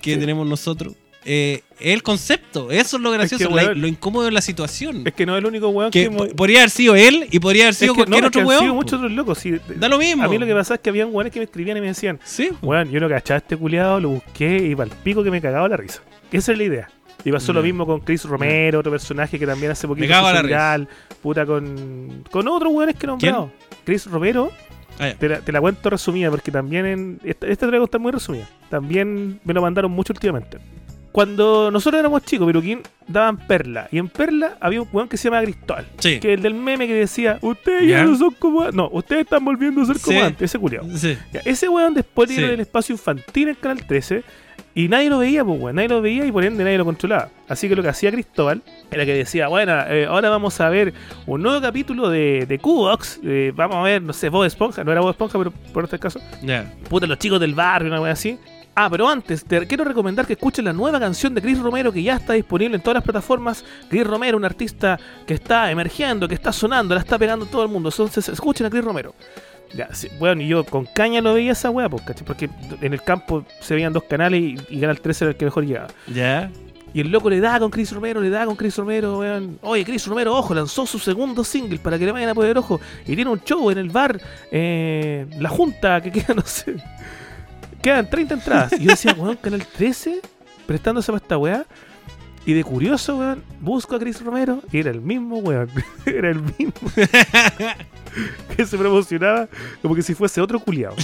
que 0.00 0.14
Sí. 0.14 0.20
tenemos 0.20 0.46
nosotros, 0.46 0.94
eh, 1.24 1.62
es 1.78 1.92
el 1.94 2.02
concepto. 2.02 2.70
Eso 2.70 2.96
es 2.96 3.02
lo 3.02 3.10
gracioso, 3.12 3.48
la- 3.50 3.74
lo 3.74 3.86
incómodo 3.86 4.24
de 4.24 4.32
la 4.32 4.40
situación. 4.40 5.02
Es 5.06 5.12
que 5.14 5.24
no 5.26 5.36
es 5.36 5.40
el 5.40 5.46
único 5.46 5.68
weón 5.68 5.90
que 5.90 6.10
podría 6.10 6.60
haber 6.60 6.70
sido 6.70 6.96
él 6.96 7.26
y 7.30 7.38
podría 7.38 7.64
haber 7.64 7.72
es 7.72 7.78
sido 7.78 7.94
que 7.94 8.00
no, 8.00 8.06
cualquier 8.06 8.30
que 8.32 8.38
otro 8.38 8.48
weón. 8.48 8.60
sido 8.60 8.72
po. 8.72 8.76
muchos 8.76 8.98
otros 8.98 9.12
locos. 9.12 9.38
sí. 9.38 9.52
Da 9.76 9.88
lo 9.88 9.98
mismo. 9.98 10.24
A 10.24 10.28
mí 10.28 10.38
lo 10.38 10.46
que 10.46 10.54
pasa 10.54 10.74
es 10.74 10.80
que 10.80 10.90
habían 10.90 11.08
weones 11.12 11.32
que 11.32 11.38
me 11.38 11.44
escribían 11.44 11.76
y 11.76 11.80
me 11.80 11.86
decían, 11.88 12.18
Sí. 12.24 12.50
Weón, 12.62 12.90
yo 12.90 12.98
no 12.98 13.08
cachaba 13.08 13.38
este 13.38 13.56
culiado, 13.56 14.00
lo 14.00 14.08
busqué 14.10 14.56
y 14.68 14.74
para 14.74 14.90
el 14.90 14.96
pico 15.02 15.22
que 15.22 15.30
me 15.30 15.40
cagaba 15.40 15.68
la 15.68 15.76
risa. 15.76 16.02
Esa 16.32 16.52
es 16.52 16.58
la 16.58 16.64
idea. 16.64 16.90
Y 17.24 17.30
pasó 17.30 17.52
lo 17.52 17.62
mismo 17.62 17.86
con 17.86 18.00
Chris 18.00 18.24
Romero, 18.24 18.80
otro 18.80 18.90
personaje 18.90 19.38
que 19.38 19.46
también 19.46 19.70
hace 19.72 19.86
poquito 19.86 20.06
Me 20.06 20.12
cago 20.12 20.32
la 20.32 20.42
viral, 20.42 20.88
puta 21.22 21.46
con 21.46 22.24
con 22.30 22.48
otros 22.48 22.72
weones 22.72 22.96
que 22.96 23.06
he 23.06 23.08
nombrado. 23.08 23.50
Chris 23.84 24.06
Romero, 24.10 24.50
Ah, 24.98 25.12
te 25.18 25.26
la, 25.28 25.40
te 25.40 25.50
la 25.52 25.60
cuento 25.60 25.88
resumida 25.88 26.30
porque 26.30 26.50
también 26.50 26.84
en 26.86 27.20
esta, 27.24 27.66
a 27.66 27.78
contar 27.78 28.00
muy 28.00 28.12
resumida. 28.12 28.46
También 28.68 29.40
me 29.42 29.54
lo 29.54 29.62
mandaron 29.62 29.90
mucho 29.90 30.12
últimamente. 30.12 30.58
Cuando 31.12 31.70
nosotros 31.70 31.98
éramos 32.00 32.22
chicos, 32.24 32.46
Peruquín 32.46 32.80
daban 33.06 33.36
Perla. 33.46 33.86
Y 33.90 33.98
en 33.98 34.08
Perla 34.08 34.56
había 34.60 34.80
un 34.80 34.88
weón 34.92 35.08
que 35.08 35.16
se 35.18 35.24
llama 35.28 35.42
Cristóbal. 35.42 35.86
Sí. 35.98 36.20
Que 36.20 36.32
el 36.34 36.42
del 36.42 36.54
meme 36.54 36.86
que 36.86 36.94
decía, 36.94 37.38
ustedes 37.42 37.82
ya, 37.82 37.98
Ya. 37.98 38.04
no 38.04 38.16
son 38.16 38.34
como. 38.38 38.70
No, 38.70 38.88
ustedes 38.92 39.22
están 39.24 39.44
volviendo 39.44 39.82
a 39.82 39.86
ser 39.86 39.98
como 40.00 40.18
Sí. 40.18 40.24
antes. 40.24 40.50
Ese 40.50 40.58
culiado. 40.58 40.86
Sí. 40.96 41.18
Ya, 41.32 41.40
ese 41.44 41.68
weón 41.68 41.92
después 41.94 42.30
Sí. 42.30 42.38
era 42.38 42.48
del 42.48 42.60
espacio 42.60 42.94
infantil 42.94 43.48
en 43.48 43.54
Canal 43.56 43.86
13 43.86 44.22
y 44.74 44.88
nadie 44.88 45.10
lo 45.10 45.18
veía, 45.18 45.44
pues 45.44 45.60
weón, 45.60 45.76
nadie 45.76 45.88
lo 45.88 46.00
veía 46.00 46.24
y 46.24 46.32
por 46.32 46.44
ende 46.44 46.64
nadie 46.64 46.78
lo 46.78 46.84
controlaba. 46.84 47.28
Así 47.48 47.68
que 47.68 47.76
lo 47.76 47.82
que 47.82 47.88
hacía 47.90 48.10
Cristóbal 48.10 48.62
era 48.90 49.04
que 49.04 49.14
decía, 49.14 49.48
bueno, 49.48 49.72
eh, 49.88 50.06
ahora 50.06 50.30
vamos 50.30 50.58
a 50.60 50.68
ver 50.70 50.94
un 51.26 51.42
nuevo 51.42 51.60
capítulo 51.60 52.08
de, 52.08 52.46
de 52.46 52.58
Q-Box, 52.58 53.20
eh, 53.24 53.52
vamos 53.54 53.76
a 53.76 53.82
ver, 53.82 54.02
no 54.02 54.12
sé, 54.12 54.28
Bob 54.28 54.44
Esponja, 54.44 54.82
no 54.84 54.92
era 54.92 55.00
Bob 55.00 55.10
Esponja, 55.10 55.38
pero 55.38 55.50
por 55.72 55.84
este 55.84 55.98
caso, 55.98 56.20
Ya. 56.42 56.72
puta, 56.88 57.06
los 57.06 57.18
chicos 57.18 57.38
del 57.40 57.54
barrio, 57.54 57.88
una 57.88 58.00
wea 58.00 58.12
así. 58.12 58.38
Ah, 58.74 58.88
pero 58.90 59.06
antes, 59.06 59.44
te 59.44 59.66
quiero 59.66 59.84
recomendar 59.84 60.26
que 60.26 60.32
escuchen 60.32 60.64
la 60.64 60.72
nueva 60.72 60.98
canción 60.98 61.34
de 61.34 61.42
Chris 61.42 61.58
Romero 61.58 61.92
que 61.92 62.02
ya 62.02 62.14
está 62.16 62.32
disponible 62.32 62.74
en 62.76 62.80
todas 62.80 62.94
las 62.94 63.04
plataformas. 63.04 63.62
Chris 63.90 64.06
Romero, 64.06 64.38
un 64.38 64.46
artista 64.46 64.98
que 65.26 65.34
está 65.34 65.70
emergiendo, 65.70 66.26
que 66.26 66.34
está 66.34 66.52
sonando, 66.54 66.94
la 66.94 67.02
está 67.02 67.18
pegando 67.18 67.44
todo 67.44 67.64
el 67.64 67.68
mundo. 67.68 67.90
Entonces, 67.90 68.30
escuchen 68.30 68.66
a 68.66 68.70
Chris 68.70 68.82
Romero. 68.82 69.14
Ya, 69.74 69.88
sí, 69.94 70.08
bueno, 70.18 70.42
y 70.42 70.48
yo 70.48 70.64
con 70.64 70.84
caña 70.84 71.20
lo 71.20 71.34
veía 71.34 71.52
esa 71.52 71.70
wea, 71.70 71.88
pues, 71.88 72.02
porque 72.26 72.50
en 72.80 72.92
el 72.92 73.02
campo 73.02 73.44
se 73.60 73.74
veían 73.74 73.92
dos 73.92 74.04
canales 74.04 74.40
y, 74.40 74.56
y 74.68 74.80
Canal 74.80 75.00
13 75.00 75.24
era 75.24 75.30
el 75.30 75.36
que 75.36 75.44
mejor 75.46 75.64
llegaba. 75.64 75.88
Ya. 76.12 76.50
Y 76.94 77.00
el 77.00 77.10
loco 77.10 77.30
le 77.30 77.40
da 77.40 77.58
con 77.58 77.70
Chris 77.70 77.90
Romero, 77.92 78.20
le 78.20 78.28
da 78.28 78.44
con 78.44 78.54
Chris 78.54 78.76
Romero, 78.76 79.18
weón. 79.18 79.58
Oye, 79.62 79.84
Chris 79.84 80.06
Romero, 80.06 80.36
ojo, 80.36 80.54
lanzó 80.54 80.84
su 80.84 80.98
segundo 80.98 81.42
single 81.42 81.78
para 81.78 81.98
que 81.98 82.04
le 82.04 82.12
vayan 82.12 82.28
a 82.28 82.34
poder 82.34 82.58
ojo. 82.58 82.80
Y 83.06 83.14
tiene 83.14 83.30
un 83.30 83.40
show 83.40 83.70
en 83.70 83.78
el 83.78 83.88
bar, 83.88 84.20
eh, 84.50 85.26
La 85.38 85.48
Junta, 85.48 86.02
que 86.02 86.12
queda, 86.12 86.34
no 86.36 86.42
sé. 86.42 86.76
Quedan 87.80 88.08
30 88.08 88.34
entradas. 88.34 88.72
Y 88.74 88.84
yo 88.84 88.90
decía, 88.90 89.14
weón, 89.16 89.36
Canal 89.36 89.66
13, 89.66 90.20
prestándose 90.66 91.10
para 91.10 91.22
esta 91.22 91.38
weá. 91.38 91.64
Y 92.44 92.54
de 92.54 92.64
curioso, 92.64 93.16
weón, 93.18 93.42
busco 93.60 93.94
a 93.96 93.98
Chris 94.00 94.20
Romero 94.22 94.62
y 94.72 94.78
era 94.78 94.90
el 94.90 95.00
mismo, 95.00 95.38
weón. 95.38 95.70
era 96.06 96.30
el 96.30 96.40
mismo. 96.42 96.72
que 98.56 98.66
se 98.66 98.76
promocionaba 98.76 99.48
como 99.80 99.94
que 99.94 100.02
si 100.02 100.14
fuese 100.14 100.40
otro 100.40 100.58
culiado. 100.60 100.96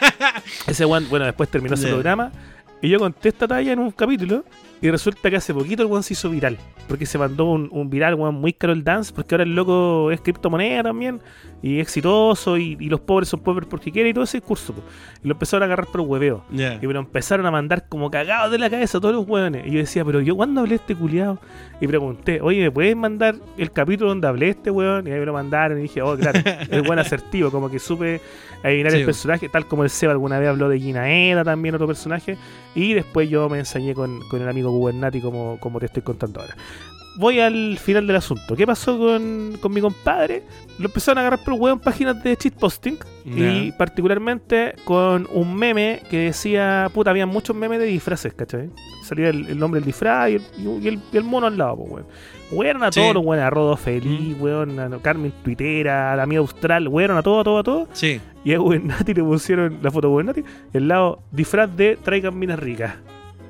Ese 0.66 0.84
weón, 0.84 1.08
bueno, 1.08 1.24
después 1.26 1.48
terminó 1.48 1.74
ese 1.74 1.84
Ya. 1.86 1.92
programa. 1.92 2.32
Y 2.80 2.88
yo 2.88 2.98
conté 2.98 3.28
esta 3.28 3.46
talla 3.46 3.72
en 3.72 3.78
un 3.78 3.90
capítulo. 3.92 4.44
Y 4.82 4.90
resulta 4.90 5.30
que 5.30 5.36
hace 5.36 5.54
poquito 5.54 5.82
el 5.82 5.88
weón 5.88 6.02
se 6.02 6.14
hizo 6.14 6.28
viral. 6.28 6.58
Porque 6.88 7.06
se 7.06 7.16
mandó 7.16 7.44
un, 7.44 7.68
un 7.70 7.88
viral, 7.88 8.14
weón, 8.16 8.34
muy 8.34 8.52
caro 8.52 8.72
el 8.72 8.82
dance. 8.82 9.12
Porque 9.14 9.34
ahora 9.36 9.44
el 9.44 9.54
loco 9.54 10.10
es 10.10 10.20
criptomoneda 10.20 10.82
también. 10.82 11.20
Y 11.62 11.78
exitoso. 11.78 12.58
Y, 12.58 12.76
y 12.80 12.88
los 12.88 12.98
pobres 13.00 13.28
son 13.28 13.40
pobres 13.40 13.68
porque 13.70 13.92
quieren. 13.92 14.10
Y 14.10 14.14
todo 14.14 14.24
ese 14.24 14.38
discurso. 14.38 14.74
po. 14.74 14.82
Y 15.22 15.28
lo 15.28 15.34
empezaron 15.34 15.62
a 15.62 15.66
agarrar 15.66 15.86
por 15.86 16.00
hueveo. 16.00 16.44
Y 16.50 16.86
me 16.86 16.92
lo 16.92 16.98
empezaron 16.98 17.46
a 17.46 17.52
mandar 17.52 17.88
como 17.88 18.10
cagados 18.10 18.50
de 18.50 18.58
la 18.58 18.68
cabeza 18.68 18.98
todos 18.98 19.14
los 19.14 19.26
hueones. 19.26 19.64
Y 19.66 19.70
yo 19.70 19.78
decía, 19.78 20.04
pero 20.04 20.20
yo 20.20 20.34
cuándo 20.34 20.60
hablé 20.60 20.74
este 20.74 20.96
culiado? 20.96 21.38
Y 21.80 21.86
pregunté, 21.86 22.40
oye, 22.40 22.60
¿me 22.60 22.70
puedes 22.72 22.96
mandar 22.96 23.36
el 23.56 23.70
capítulo 23.70 24.10
donde 24.10 24.26
hablé 24.26 24.48
este 24.48 24.72
weón? 24.72 25.06
Y 25.06 25.12
ahí 25.12 25.20
me 25.20 25.26
lo 25.26 25.32
mandaron 25.32 25.78
y 25.78 25.82
dije, 25.82 26.02
oh, 26.02 26.16
claro, 26.16 26.40
es 26.70 26.82
buen 26.82 26.98
asertivo, 26.98 27.52
como 27.52 27.70
que 27.70 27.78
supe 27.78 28.20
adivinar 28.64 28.92
Sí, 28.92 28.98
el 28.98 29.04
personaje, 29.04 29.48
tal 29.48 29.66
como 29.66 29.84
el 29.84 29.90
Seba 29.90 30.12
alguna 30.12 30.38
vez 30.38 30.48
habló 30.48 30.68
de 30.68 30.78
Ginaeda 30.78 31.44
también, 31.44 31.74
otro 31.74 31.86
personaje. 31.86 32.36
Y 32.74 32.94
después 32.94 33.28
yo 33.28 33.48
me 33.48 33.58
enseñé 33.58 33.94
con, 33.94 34.20
con 34.28 34.42
el 34.42 34.48
amigo 34.48 34.71
Gubernati 34.72 35.20
como, 35.20 35.58
como 35.60 35.78
te 35.80 35.86
estoy 35.86 36.02
contando 36.02 36.40
ahora. 36.40 36.56
Voy 37.18 37.40
al 37.40 37.76
final 37.78 38.06
del 38.06 38.16
asunto. 38.16 38.56
¿Qué 38.56 38.66
pasó 38.66 38.96
con, 38.98 39.58
con 39.60 39.70
mi 39.74 39.82
compadre? 39.82 40.44
Lo 40.78 40.86
empezaron 40.86 41.18
a 41.18 41.20
agarrar 41.20 41.44
por 41.44 41.52
hueón 41.54 41.78
páginas 41.78 42.22
de 42.24 42.34
shitposting. 42.40 42.98
Y 43.26 43.66
Ya. 43.68 43.76
particularmente 43.76 44.74
con 44.84 45.28
un 45.30 45.54
meme 45.54 46.00
que 46.08 46.20
decía, 46.20 46.90
puta, 46.94 47.10
había 47.10 47.26
muchos 47.26 47.54
memes 47.54 47.80
de 47.80 47.84
disfraces, 47.84 48.32
¿cachai? 48.32 48.70
Salía 49.04 49.28
el, 49.28 49.46
el 49.46 49.58
nombre 49.58 49.80
del 49.80 49.86
disfraz 49.86 50.30
y 50.30 50.34
el, 50.36 50.42
y 50.82 50.88
el- 50.88 51.00
y 51.12 51.16
el 51.18 51.24
mono 51.24 51.48
al 51.48 51.58
lado, 51.58 51.76
pues, 51.76 51.90
weón. 51.92 52.06
Weón 52.50 52.82
a 52.82 52.90
Sí. 52.90 53.00
todos 53.00 53.12
los 53.14 53.24
weón, 53.26 53.42
a 53.42 53.50
Rodo 53.50 53.76
Feliz, 53.76 54.34
weón, 54.40 54.78
a 54.80 54.88
Carmen 55.02 55.32
Tuitera, 55.44 56.14
a 56.14 56.16
la 56.16 56.24
mía 56.24 56.38
Austral, 56.38 56.88
weón 56.88 57.10
a 57.10 57.22
todo, 57.22 57.40
a 57.40 57.44
todo, 57.44 57.58
a 57.58 57.62
todo. 57.62 57.88
Sí. 57.92 58.22
Y 58.42 58.54
a 58.54 58.58
Gubernati 58.58 59.12
le 59.12 59.22
pusieron 59.22 59.80
la 59.82 59.90
foto 59.90 60.06
de 60.08 60.12
Gubernati, 60.12 60.44
el 60.72 60.88
lado 60.88 61.20
disfraz 61.30 61.76
de 61.76 61.98
traigan 62.02 62.38
minas 62.38 62.58
ricas. 62.58 62.94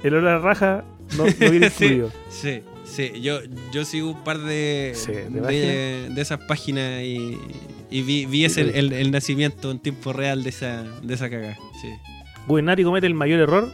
El 0.02 0.14
olor 0.14 0.28
a 0.30 0.38
raja 0.38 0.84
no, 1.16 1.24
no 1.24 1.50
viene 1.50 1.70
Sí. 1.70 1.84
incluido. 1.84 2.12
Sí, 2.28 2.62
sí, 2.84 3.20
yo, 3.20 3.40
yo 3.72 3.84
sigo 3.84 4.10
un 4.10 4.24
par 4.24 4.38
de, 4.38 4.92
Sí, 4.94 5.12
¿de 5.12 6.08
de, 6.10 6.20
esas 6.20 6.40
páginas 6.40 7.02
y, 7.02 7.38
y 7.90 8.02
vi, 8.02 8.26
vi 8.26 8.44
ese, 8.44 8.62
el, 8.78 8.92
el 8.92 9.10
nacimiento 9.10 9.70
en 9.70 9.78
tiempo 9.78 10.12
real 10.12 10.42
de 10.42 10.50
esa, 10.50 10.82
de 11.02 11.14
esa 11.14 11.28
cagada. 11.30 11.56
Sí. 11.80 11.88
Gubernati 12.46 12.82
comete 12.84 13.06
el 13.06 13.14
mayor 13.14 13.40
error 13.40 13.68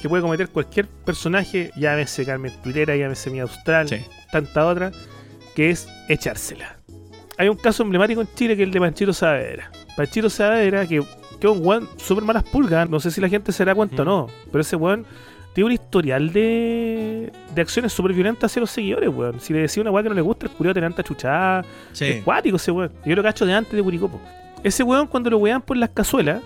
que 0.00 0.08
puede 0.08 0.22
cometer 0.22 0.48
cualquier 0.48 0.86
personaje, 0.88 1.70
llámese 1.76 2.24
Carmen 2.24 2.52
Tuitera, 2.62 2.96
llámese 2.96 3.28
Mía 3.30 3.42
Austral, 3.42 3.86
Sí. 3.88 3.96
tanta 4.32 4.66
otra, 4.66 4.92
que 5.54 5.70
es 5.70 5.86
echársela. 6.08 6.78
Hay 7.36 7.48
un 7.48 7.56
caso 7.56 7.82
emblemático 7.82 8.20
en 8.22 8.28
Chile 8.34 8.56
que 8.56 8.62
es 8.62 8.66
el 8.66 8.72
de 8.72 8.80
Panchito 8.80 9.12
Saavedra. 9.12 9.70
Panchito 9.96 10.30
Saavedra, 10.30 10.86
que, 10.86 11.02
que 11.38 11.46
es 11.46 11.52
un 11.52 11.64
weón 11.64 11.88
súper 11.98 12.24
malas 12.24 12.44
pulgas, 12.44 12.88
no 12.88 12.98
sé 12.98 13.10
si 13.10 13.20
la 13.20 13.28
gente 13.28 13.52
se 13.52 13.62
da 13.64 13.74
cuenta 13.74 14.02
o 14.02 14.04
no, 14.06 14.26
pero 14.50 14.62
ese 14.62 14.74
weón 14.76 15.04
tiene 15.54 15.66
un 15.66 15.72
historial 15.72 16.32
de, 16.32 17.32
de 17.54 17.60
acciones 17.62 17.92
súper 17.92 18.12
violentas 18.12 18.50
hacia 18.50 18.60
los 18.60 18.70
seguidores, 18.70 19.08
weón. 19.08 19.40
Si 19.40 19.52
le 19.52 19.60
decía 19.60 19.80
una 19.82 19.90
weá 19.90 20.02
que 20.02 20.08
no 20.08 20.14
le 20.14 20.20
gusta, 20.20 20.46
el 20.46 20.52
culiao 20.52 20.74
te 20.74 20.80
levanta 20.80 21.02
chuchada. 21.02 21.64
Sí. 21.92 22.04
Es 22.06 22.22
cuático 22.24 22.56
ese 22.56 22.70
weón. 22.70 22.92
Yo 23.04 23.14
lo 23.16 23.22
cacho 23.22 23.44
de 23.46 23.52
antes 23.54 23.72
de 23.72 23.82
Curicopo. 23.82 24.20
Ese 24.62 24.82
weón, 24.82 25.06
cuando 25.06 25.30
lo 25.30 25.38
wean 25.38 25.60
por 25.62 25.76
las 25.76 25.90
cazuelas, 25.90 26.42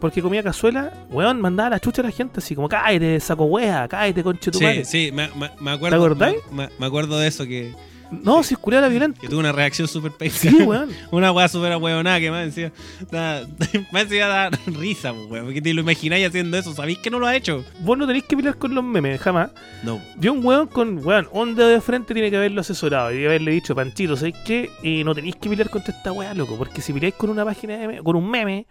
porque 0.00 0.20
comía 0.22 0.42
cazuela, 0.42 0.92
weón, 1.10 1.40
mandaba 1.40 1.70
la 1.70 1.80
chucha 1.80 2.02
a 2.02 2.04
la 2.04 2.10
gente 2.10 2.34
así 2.38 2.54
como, 2.54 2.68
cállate, 2.68 3.18
saco 3.20 3.44
wea, 3.46 3.88
cállate, 3.88 4.22
conche 4.22 4.50
tu 4.50 4.58
Sí, 4.58 4.64
madre. 4.64 4.84
sí, 4.84 5.10
me, 5.12 5.28
me- 5.28 5.50
me 5.60 5.70
acuerdo. 5.72 5.96
¿Te 5.96 6.04
acordáis? 6.04 6.36
Me, 6.52 6.68
me 6.78 6.86
acuerdo 6.86 7.18
de 7.18 7.26
eso, 7.28 7.44
que, 7.46 7.74
No, 8.10 8.42
si 8.42 8.54
culiao 8.54 8.80
era 8.82 8.88
violento. 8.88 9.20
que 9.20 9.28
tuvo 9.28 9.40
una 9.40 9.52
reacción 9.52 9.88
súper 9.88 10.12
pesca. 10.12 10.48
Sí, 10.50 10.62
weón. 10.62 10.90
Una 11.10 11.32
weá 11.32 11.48
súper 11.48 11.72
ahueonada 11.72 12.20
que 12.20 12.30
más 12.30 12.44
decía. 12.46 12.72
Da, 13.10 13.46
más 13.92 14.08
decía 14.08 14.28
da 14.28 14.50
risa, 14.66 15.12
pues, 15.12 15.26
weón. 15.30 15.44
Porque 15.46 15.60
te 15.60 15.74
lo 15.74 15.80
imagináis 15.80 16.26
haciendo 16.26 16.56
eso. 16.56 16.72
¿Sabéis 16.72 16.98
que 16.98 17.10
no 17.10 17.18
lo 17.18 17.26
ha 17.26 17.34
hecho? 17.34 17.64
Vos 17.80 17.98
no 17.98 18.06
tenéis 18.06 18.24
que 18.24 18.36
pelear 18.36 18.56
con 18.58 18.74
los 18.74 18.84
memes, 18.84 19.20
jamás. 19.20 19.50
No. 19.82 20.00
Vio 20.16 20.32
un 20.32 20.44
weón 20.44 20.66
con, 20.68 21.04
weón, 21.04 21.28
un 21.32 21.54
dedo 21.54 21.68
de 21.68 21.80
frente 21.80 22.14
tiene 22.14 22.30
que 22.30 22.36
haberlo 22.36 22.60
asesorado 22.60 23.12
y 23.12 23.24
haberle 23.24 23.50
dicho, 23.50 23.74
Panchito, 23.74 24.16
¿sabéis 24.16 24.36
qué? 24.44 24.70
Eh, 24.82 25.02
no 25.04 25.14
tenéis 25.14 25.36
que 25.36 25.48
pelear 25.48 25.68
contra 25.70 25.94
esta 25.94 26.12
weá, 26.12 26.32
loco, 26.34 26.56
porque 26.56 26.80
si 26.80 26.92
peleáis 26.92 27.14
con 27.16 27.30
una 27.30 27.44
página 27.44 27.76
de 27.76 27.86
meme, 27.88 28.02
con 28.02 28.16
un 28.16 28.30
meme, 28.30 28.66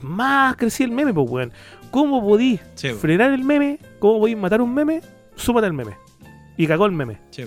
más 0.00 0.56
crecía 0.56 0.86
el 0.86 0.92
meme, 0.92 1.12
pues, 1.12 1.28
weón. 1.28 1.52
¿Cómo 1.90 2.20
podí 2.26 2.58
Sí, 2.74 2.88
frenar 2.90 3.32
el 3.32 3.44
meme? 3.44 3.78
¿Cómo 3.98 4.18
podí 4.20 4.34
matar 4.34 4.60
un 4.60 4.74
meme? 4.74 5.00
Súmate 5.36 5.66
al 5.66 5.72
meme. 5.72 5.92
Y 6.56 6.66
cagó 6.66 6.86
el 6.86 6.92
meme. 6.92 7.18
Sí. 7.30 7.44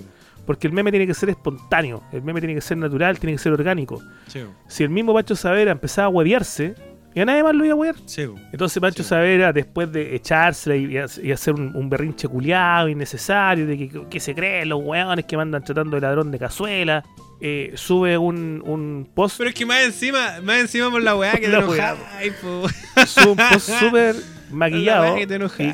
Porque 0.48 0.66
el 0.66 0.72
meme 0.72 0.90
tiene 0.90 1.06
que 1.06 1.12
ser 1.12 1.28
espontáneo, 1.28 2.02
el 2.10 2.22
meme 2.22 2.40
tiene 2.40 2.54
que 2.54 2.62
ser 2.62 2.78
natural, 2.78 3.18
tiene 3.18 3.34
que 3.34 3.38
ser 3.38 3.52
orgánico. 3.52 4.02
Sí. 4.28 4.40
Si 4.66 4.82
el 4.82 4.88
mismo 4.88 5.12
Pancho 5.12 5.36
Savera 5.36 5.72
empezaba 5.72 6.06
a 6.06 6.08
huevearse, 6.08 6.74
ya 7.14 7.26
nadie 7.26 7.42
más 7.42 7.54
lo 7.54 7.66
iba 7.66 7.74
a 7.74 7.76
huear. 7.76 7.96
Sí. 8.06 8.26
Entonces 8.50 8.80
Pancho 8.80 9.02
Sí. 9.02 9.10
Savera, 9.10 9.52
después 9.52 9.92
de 9.92 10.16
echársela 10.16 10.74
y, 10.74 10.96
y 11.22 11.32
hacer 11.32 11.52
un, 11.52 11.76
un 11.76 11.90
berrinche 11.90 12.28
culiado 12.28 12.88
innecesario, 12.88 13.66
de 13.66 13.76
que, 13.76 14.02
que 14.08 14.20
se 14.20 14.34
creen 14.34 14.70
los 14.70 14.80
weones 14.82 15.26
que 15.26 15.36
mandan 15.36 15.62
tratando 15.62 15.96
de 15.96 16.00
ladrón 16.00 16.30
de 16.30 16.38
cazuela, 16.38 17.04
eh, 17.42 17.72
sube 17.74 18.16
un, 18.16 18.62
un 18.64 19.06
post, 19.14 19.36
Pero 19.36 19.50
es 19.50 19.54
que 19.54 19.66
más 19.66 19.82
encima, 19.84 20.40
más 20.42 20.60
encima 20.60 20.90
por 20.90 21.02
la 21.02 21.14
weá 21.14 21.32
que 21.32 21.48
te 21.48 21.60
po. 22.40 22.68
sube 23.06 23.30
un 23.32 23.36
post 23.36 23.68
súper 23.68 24.16
maquillado. 24.50 25.04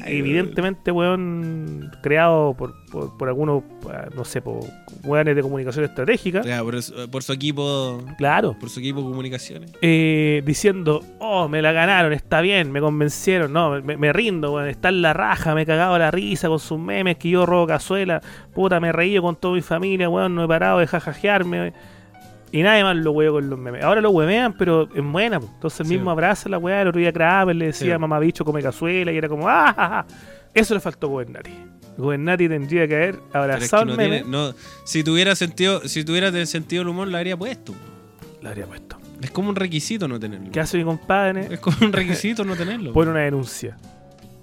Y- 0.06 0.18
evidentemente, 0.18 0.90
weón, 0.92 1.90
creado 2.02 2.54
por, 2.56 2.74
por, 2.90 3.16
por 3.16 3.28
algunos, 3.28 3.62
ah, 3.90 4.06
no 4.14 4.24
sé, 4.24 4.40
por 4.42 4.60
weones 5.04 5.36
de 5.36 5.42
comunicación 5.42 5.84
estratégica. 5.84 6.42
Ya, 6.42 6.62
por, 6.62 6.82
su- 6.82 7.10
por 7.10 7.22
su 7.22 7.32
equipo, 7.32 8.02
Claro. 8.18 8.56
por 8.58 8.70
su 8.70 8.80
equipo 8.80 9.00
de 9.00 9.06
comunicaciones. 9.08 9.72
eh, 9.82 10.42
diciendo, 10.46 11.02
oh, 11.20 11.48
me 11.48 11.60
la 11.62 11.72
ganaron, 11.72 12.12
está 12.12 12.40
bien, 12.40 12.70
me 12.72 12.80
convencieron, 12.80 13.52
no, 13.52 13.80
me, 13.82 13.96
me 13.96 14.12
rindo, 14.12 14.52
weón, 14.52 14.68
está 14.68 14.88
en 14.88 15.02
la 15.02 15.12
raja, 15.12 15.54
me 15.54 15.62
he 15.62 15.66
cagado 15.66 15.98
la 15.98 16.10
risa 16.10 16.48
con 16.48 16.58
sus 16.58 16.78
memes, 16.78 17.16
que 17.16 17.30
yo 17.30 17.46
robo 17.46 17.66
cazuela, 17.66 18.20
puta, 18.54 18.80
me 18.80 18.88
he 18.88 18.92
reído 18.92 19.22
con 19.22 19.36
toda 19.36 19.54
mi 19.54 19.62
familia, 19.62 20.08
weón, 20.08 20.34
no 20.34 20.44
he 20.44 20.48
parado 20.48 20.78
de 20.78 20.86
jajajearme. 20.86 21.72
Y 22.56 22.62
nadie 22.62 22.84
más 22.84 22.94
lo 22.96 23.10
huevo 23.10 23.36
con 23.38 23.50
los 23.50 23.58
memes. 23.58 23.82
Ahora 23.82 24.00
lo 24.00 24.10
huevean, 24.10 24.52
pero 24.56 24.88
en 24.94 25.10
buena. 25.10 25.40
po. 25.40 25.46
Entonces 25.54 25.80
el 25.80 25.86
Sí. 25.86 25.94
mismo 25.94 26.10
abraza 26.12 26.48
la 26.48 26.58
weá, 26.58 26.82
el 26.82 26.88
otro 26.88 27.00
día 27.00 27.12
Kramer 27.12 27.56
le 27.56 27.66
decía 27.66 27.94
Sí. 27.94 27.98
mamá 28.00 28.20
bicho 28.20 28.44
come 28.44 28.62
cazuela 28.62 29.10
y 29.10 29.16
era 29.16 29.28
como, 29.28 29.48
ah, 29.48 29.74
ja, 29.76 29.88
ja". 29.88 30.06
Eso 30.54 30.72
le 30.74 30.78
faltó 30.80 31.08
a 31.08 31.10
Gobernati. 31.10 31.50
Gobernati 31.96 32.48
tendría 32.48 32.86
que 32.86 32.94
haber 32.94 33.14
Pero 33.14 33.24
es 33.24 33.30
que 33.32 33.38
abrazado 33.38 33.82
el 33.82 33.96
meme. 33.96 34.04
tiene, 34.20 34.30
no, 34.30 34.54
si 34.84 35.02
tuviera 35.02 35.34
sentido, 35.34 35.80
si 35.88 36.04
tuviera 36.04 36.28
el 36.28 36.46
sentido 36.46 36.82
del 36.82 36.88
humor, 36.90 37.08
lo 37.08 37.16
habría 37.16 37.36
puesto. 37.36 37.74
Lo 38.40 38.48
habría 38.48 38.66
puesto. 38.66 38.98
Es 39.20 39.30
como 39.32 39.48
un 39.48 39.56
requisito 39.56 40.06
no 40.06 40.20
tenerlo. 40.20 40.50
¿Qué 40.52 40.60
hace 40.60 40.78
mi 40.78 40.84
compadre? 40.84 41.48
Es 41.54 41.58
como 41.60 41.76
un 41.80 41.92
requisito 41.92 42.44
no 42.44 42.54
tenerlo. 42.54 42.92
pone 42.92 43.10
una 43.10 43.20
denuncia. 43.20 43.76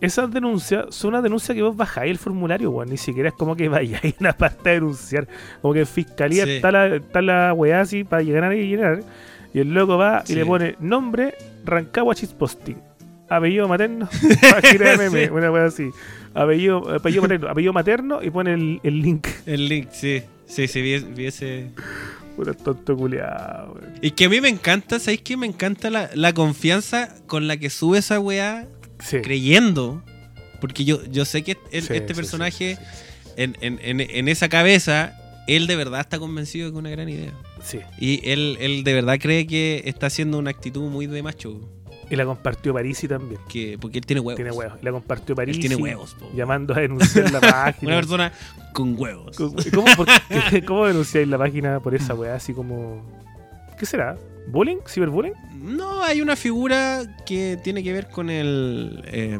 Esas 0.02 0.32
denuncias 0.32 0.86
son 0.89 1.10
una 1.10 1.22
denuncia 1.22 1.54
que 1.54 1.62
vos 1.62 1.76
bajáis 1.78 2.10
el 2.12 2.18
formulario, 2.18 2.72
weón. 2.72 2.89
Ni 2.89 2.97
siquiera 2.97 3.30
es 3.30 3.36
como 3.36 3.56
que 3.56 3.70
vayáis 3.70 4.04
a 4.18 4.20
una 4.20 4.34
parte 4.34 4.72
a 4.72 4.74
denunciar. 4.74 5.28
Como 5.62 5.74
que 5.76 5.82
en 5.82 5.88
fiscalía 5.88 6.43
Sí. 6.45 6.52
está, 6.54 6.72
la, 6.72 6.95
está 6.95 7.22
la 7.22 7.54
weá 7.54 7.82
así 7.82 8.04
para 8.04 8.24
llegar 8.24 8.43
a 8.43 8.49
llenar. 8.54 9.04
Y 9.54 9.60
el 9.60 9.74
loco 9.74 9.97
va 9.97 10.26
Sí. 10.26 10.34
y 10.34 10.36
le 10.38 10.45
pone 10.45 10.76
nombre 10.80 11.36
Rancagua 11.66 12.16
Posting. 12.38 12.78
Apellido 13.30 13.68
materno. 13.68 14.10
Página 14.62 14.89
de 14.91 14.97
meme, 14.97 15.26
Sí. 15.26 15.32
una 15.32 15.52
weá 15.52 15.66
así. 15.66 15.89
Apellido, 16.34 16.89
apellido 16.93 17.22
materno. 17.22 17.47
Apellido 17.49 17.74
materno 17.74 18.24
y 18.24 18.30
pone 18.32 18.54
el, 18.54 18.80
el 18.84 19.02
link. 19.02 19.28
El 19.45 19.70
link, 19.70 19.89
sí. 19.91 20.24
Sí, 20.47 20.68
sí, 20.68 20.82
vi, 20.82 20.97
vi 20.97 21.28
ese. 21.28 21.70
Puta 22.36 22.54
tonto 22.54 22.95
culiado, 22.97 23.74
weón. 23.74 23.93
Y 24.02 24.12
que 24.12 24.26
a 24.26 24.30
mí 24.30 24.41
me 24.41 24.49
encanta, 24.49 24.99
¿sabéis 24.99 25.22
qué? 25.22 25.38
Me 25.38 25.45
encanta 25.45 25.89
la, 25.89 26.10
la 26.16 26.34
confianza 26.34 27.14
con 27.28 27.47
la 27.47 27.58
que 27.58 27.70
sube 27.70 27.99
esa 27.99 28.20
weá 28.20 28.66
Sí. 29.02 29.22
creyendo. 29.22 30.04
Porque 30.60 30.86
yo, 30.86 31.04
yo 31.06 31.26
sé 31.26 31.43
que 31.43 31.58
el- 31.72 31.84
Sí, 31.84 31.93
este 31.93 32.14
personaje, 32.16 32.78
En, 33.38 33.56
en- 33.62 33.80
en- 33.82 34.28
esa 34.28 34.49
cabeza, 34.49 35.18
él 35.47 35.66
de 35.66 35.76
verdad 35.78 36.02
está 36.02 36.20
convencido 36.20 36.66
de 36.68 36.72
que 36.72 36.76
es 36.78 36.80
una 36.80 36.89
gran 36.89 37.08
idea. 37.10 37.32
Y 37.97 38.20
él, 38.30 38.58
él 38.60 38.84
de 38.84 38.93
verdad 38.93 39.18
cree 39.20 39.47
que 39.47 39.84
está 39.86 40.08
haciendo 40.08 40.38
una 40.38 40.49
actitud 40.49 40.89
muy 40.89 41.08
de 41.08 41.24
macho. 41.24 41.60
Y 42.10 42.18
la 42.18 42.26
compartió 42.26 42.74
Parisi 42.74 43.08
también. 43.08 43.39
Que, 43.47 43.78
porque 43.80 43.99
él 43.99 44.06
tiene 44.06 44.20
huevos. 44.20 44.36
Tiene 44.36 44.52
huevos. 44.52 44.78
Y 44.82 44.86
la 44.86 44.91
compartió 44.91 45.34
Parisi. 45.34 45.62
Él 45.62 45.68
tiene 45.68 45.76
huevos. 45.82 46.14
po. 46.20 46.30
Llamando 46.36 46.74
a 46.76 46.82
denunciar 46.82 47.32
la 47.32 47.39
página. 47.39 47.93
Una 47.93 48.02
persona 48.02 48.34
con 48.74 48.99
huevos. 48.99 49.38
¿Cómo, 49.38 49.86
por 49.95 50.08
qué- 50.49 50.62
cómo 50.68 50.86
denunciáis 50.88 51.28
la 51.30 51.38
página 51.38 51.80
por 51.80 51.95
esa 51.95 52.14
weá? 52.14 52.36
Así 52.36 52.54
como. 52.54 53.02
¿Qué 53.80 53.86
será? 53.86 54.18
¿Bullying? 54.48 54.78
¿Ciberbullying? 54.88 55.34
No, 55.56 56.04
hay 56.04 56.22
una 56.22 56.36
figura 56.36 57.04
que 57.26 57.60
tiene 57.64 57.84
que 57.84 57.94
ver 57.94 58.10
con 58.10 58.30
el, 58.30 59.02
eh, 59.06 59.39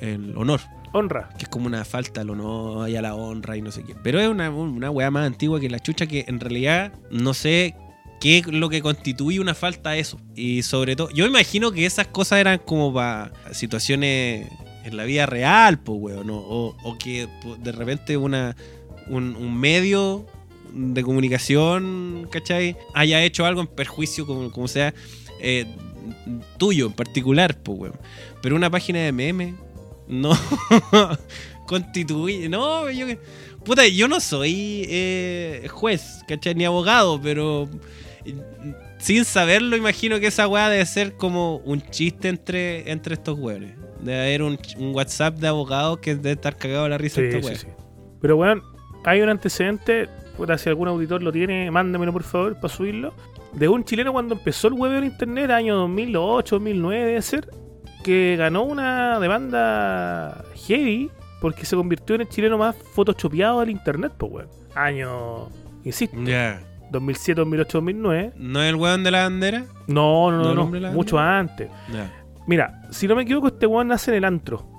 el 0.00 0.36
honor. 0.36 0.60
Honra. 0.92 1.30
Que 1.38 1.44
es 1.44 1.48
como 1.48 1.66
una 1.66 1.84
falta 1.84 2.20
al 2.20 2.30
honor 2.30 2.88
y 2.88 2.96
a 2.96 3.02
la 3.02 3.14
honra 3.14 3.56
y 3.56 3.62
no 3.62 3.70
sé 3.70 3.82
qué. 3.82 3.94
Pero 4.02 4.20
es 4.20 4.28
una, 4.28 4.50
una 4.50 4.90
weá 4.90 5.10
más 5.10 5.26
antigua 5.26 5.58
que 5.58 5.70
la 5.70 5.78
chucha 5.78 6.06
que 6.06 6.24
en 6.28 6.38
realidad 6.38 6.92
no 7.10 7.32
sé 7.32 7.74
qué 8.20 8.38
es 8.38 8.46
lo 8.46 8.68
que 8.68 8.82
constituye 8.82 9.40
una 9.40 9.54
falta 9.54 9.90
a 9.90 9.96
eso. 9.96 10.20
Y 10.34 10.62
sobre 10.62 10.96
todo, 10.96 11.10
yo 11.10 11.26
imagino 11.26 11.72
que 11.72 11.86
esas 11.86 12.06
cosas 12.08 12.40
eran 12.40 12.58
como 12.58 12.92
para 12.92 13.32
situaciones 13.52 14.48
en 14.84 14.96
la 14.96 15.04
vida 15.04 15.26
real, 15.26 15.78
pues 15.78 15.98
weón. 16.00 16.26
¿no? 16.26 16.36
O, 16.36 16.76
o 16.84 16.98
que 16.98 17.28
de 17.58 17.72
repente 17.72 18.16
una, 18.16 18.54
un, 19.08 19.34
un 19.36 19.58
medio 19.58 20.26
de 20.72 21.02
comunicación, 21.02 22.28
¿cachai? 22.30 22.76
Haya 22.94 23.22
hecho 23.22 23.44
algo 23.46 23.60
en 23.60 23.66
perjuicio, 23.66 24.26
como, 24.26 24.50
como 24.50 24.68
sea, 24.68 24.94
eh, 25.40 25.66
tuyo 26.58 26.86
en 26.86 26.92
particular, 26.92 27.56
pues 27.62 27.78
weón. 27.78 27.94
Pero 28.42 28.56
una 28.56 28.70
página 28.70 29.00
de 29.00 29.12
memes 29.12 29.54
no 30.08 30.32
constituye. 31.66 32.48
No, 32.48 32.90
yo. 32.90 33.06
Puta, 33.64 33.86
yo 33.86 34.08
no 34.08 34.18
soy 34.20 34.84
eh, 34.88 35.68
juez, 35.70 36.22
¿cachai? 36.26 36.54
Ni 36.54 36.64
abogado, 36.64 37.20
pero. 37.22 37.68
eh, 38.24 38.34
Sin 38.98 39.24
saberlo, 39.24 39.76
imagino 39.76 40.18
que 40.20 40.28
esa 40.28 40.48
weá 40.48 40.68
debe 40.68 40.86
ser 40.86 41.14
como 41.14 41.56
un 41.58 41.80
chiste 41.90 42.28
entre, 42.28 42.90
entre 42.90 43.14
estos 43.14 43.38
weones. 43.38 43.74
Debe 44.00 44.20
haber 44.20 44.42
un, 44.42 44.58
un 44.78 44.94
WhatsApp 44.94 45.36
de 45.38 45.46
abogados 45.48 45.98
que 46.00 46.14
debe 46.16 46.32
estar 46.32 46.56
cagado 46.56 46.84
a 46.86 46.88
la 46.88 46.98
risa 46.98 47.20
Sí, 47.20 47.26
esta 47.30 47.48
sí, 47.48 47.56
sí. 47.56 47.66
Pero 48.20 48.36
bueno, 48.36 48.62
hay 49.04 49.20
un 49.20 49.28
antecedente. 49.28 50.08
Puta, 50.36 50.56
si 50.58 50.68
algún 50.68 50.88
auditor 50.88 51.22
lo 51.22 51.30
tiene, 51.30 51.70
mándamelo 51.70 52.12
por 52.12 52.22
favor 52.22 52.54
para 52.56 52.68
subirlo. 52.72 53.12
De 53.52 53.68
un 53.68 53.84
chileno 53.84 54.12
cuando 54.12 54.34
empezó 54.34 54.68
el 54.68 54.74
web 54.74 54.92
en 54.98 55.04
internet, 55.04 55.50
año 55.50 55.76
2008, 55.76 56.56
2009 56.56 57.04
debe 57.04 57.22
ser, 57.22 57.48
que 58.02 58.36
ganó 58.38 58.62
una 58.62 59.20
demanda 59.20 60.44
heavy 60.66 61.10
porque 61.40 61.66
se 61.66 61.76
convirtió 61.76 62.14
en 62.14 62.22
el 62.22 62.28
chileno 62.28 62.56
más 62.56 62.74
photoshopeado 62.76 63.60
del 63.60 63.70
internet, 63.70 64.12
pues 64.16 64.32
weón. 64.32 64.48
Año, 64.74 65.48
insisto, 65.84 66.16
Ya. 66.24 66.62
2007, 66.90 67.40
2008, 67.40 67.78
2009. 67.78 68.32
¿No 68.36 68.62
es 68.62 68.68
el 68.68 68.76
weón 68.76 69.02
de 69.02 69.10
la 69.10 69.22
bandera? 69.24 69.64
No, 69.86 70.30
no, 70.30 70.54
¿No 70.54 70.54
no, 70.54 70.80
no, 70.80 70.92
mucho 70.92 71.18
antes. 71.18 71.70
Mira, 72.46 72.82
si 72.90 73.06
no 73.06 73.16
me 73.16 73.22
equivoco, 73.22 73.48
este 73.48 73.66
weón 73.66 73.88
nace 73.88 74.10
en 74.10 74.18
el 74.18 74.24
antro. 74.24 74.71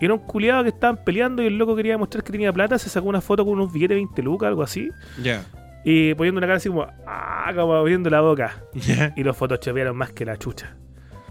Era 0.00 0.14
un 0.14 0.20
culiado 0.20 0.62
que 0.62 0.68
estaban 0.70 1.02
peleando 1.04 1.42
y 1.42 1.46
el 1.46 1.58
loco 1.58 1.74
quería 1.74 1.92
demostrar 1.92 2.22
que 2.24 2.32
tenía 2.32 2.52
plata, 2.52 2.78
se 2.78 2.88
sacó 2.88 3.08
una 3.08 3.20
foto 3.20 3.44
con 3.44 3.54
unos 3.54 3.72
billetes 3.72 3.96
de 3.96 4.00
20 4.04 4.22
lucas, 4.22 4.46
algo 4.48 4.62
así, 4.62 4.90
Ya. 5.22 5.44
y 5.84 6.14
poniendo 6.14 6.38
una 6.38 6.46
cara 6.46 6.56
así 6.58 6.68
como, 6.68 6.86
ah, 7.06 7.52
como 7.54 7.74
abriendo 7.74 8.08
la 8.10 8.20
boca. 8.20 8.62
Ya. 8.74 9.12
Y 9.16 9.22
los 9.24 9.36
photoshopearon 9.36 9.96
más 9.96 10.12
que 10.12 10.24
la 10.24 10.36
chucha. 10.36 10.76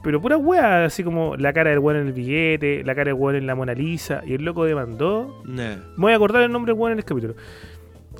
Pero 0.04 0.22
pura 0.22 0.38
wea, 0.38 0.86
así 0.86 1.04
como 1.04 1.36
la 1.38 1.52
cara 1.54 1.70
del 1.72 1.80
weón 1.80 2.00
en 2.02 2.08
el 2.08 2.14
billete, 2.14 2.84
la 2.84 2.94
cara 2.94 3.06
del 3.12 3.16
weón 3.16 3.36
en 3.36 3.48
la 3.48 3.56
Mona 3.56 3.74
Lisa, 3.74 4.22
y 4.26 4.34
el 4.36 4.44
loco 4.44 4.64
demandó. 4.66 5.44
Ya. 5.46 5.78
Me 5.96 6.04
voy 6.04 6.14
a 6.14 6.16
acordar 6.18 6.44
el 6.44 6.52
nombre 6.52 6.72
del 6.74 6.80
weón 6.80 6.92
en 6.94 7.00
el 7.00 7.04
capítulo. 7.06 7.36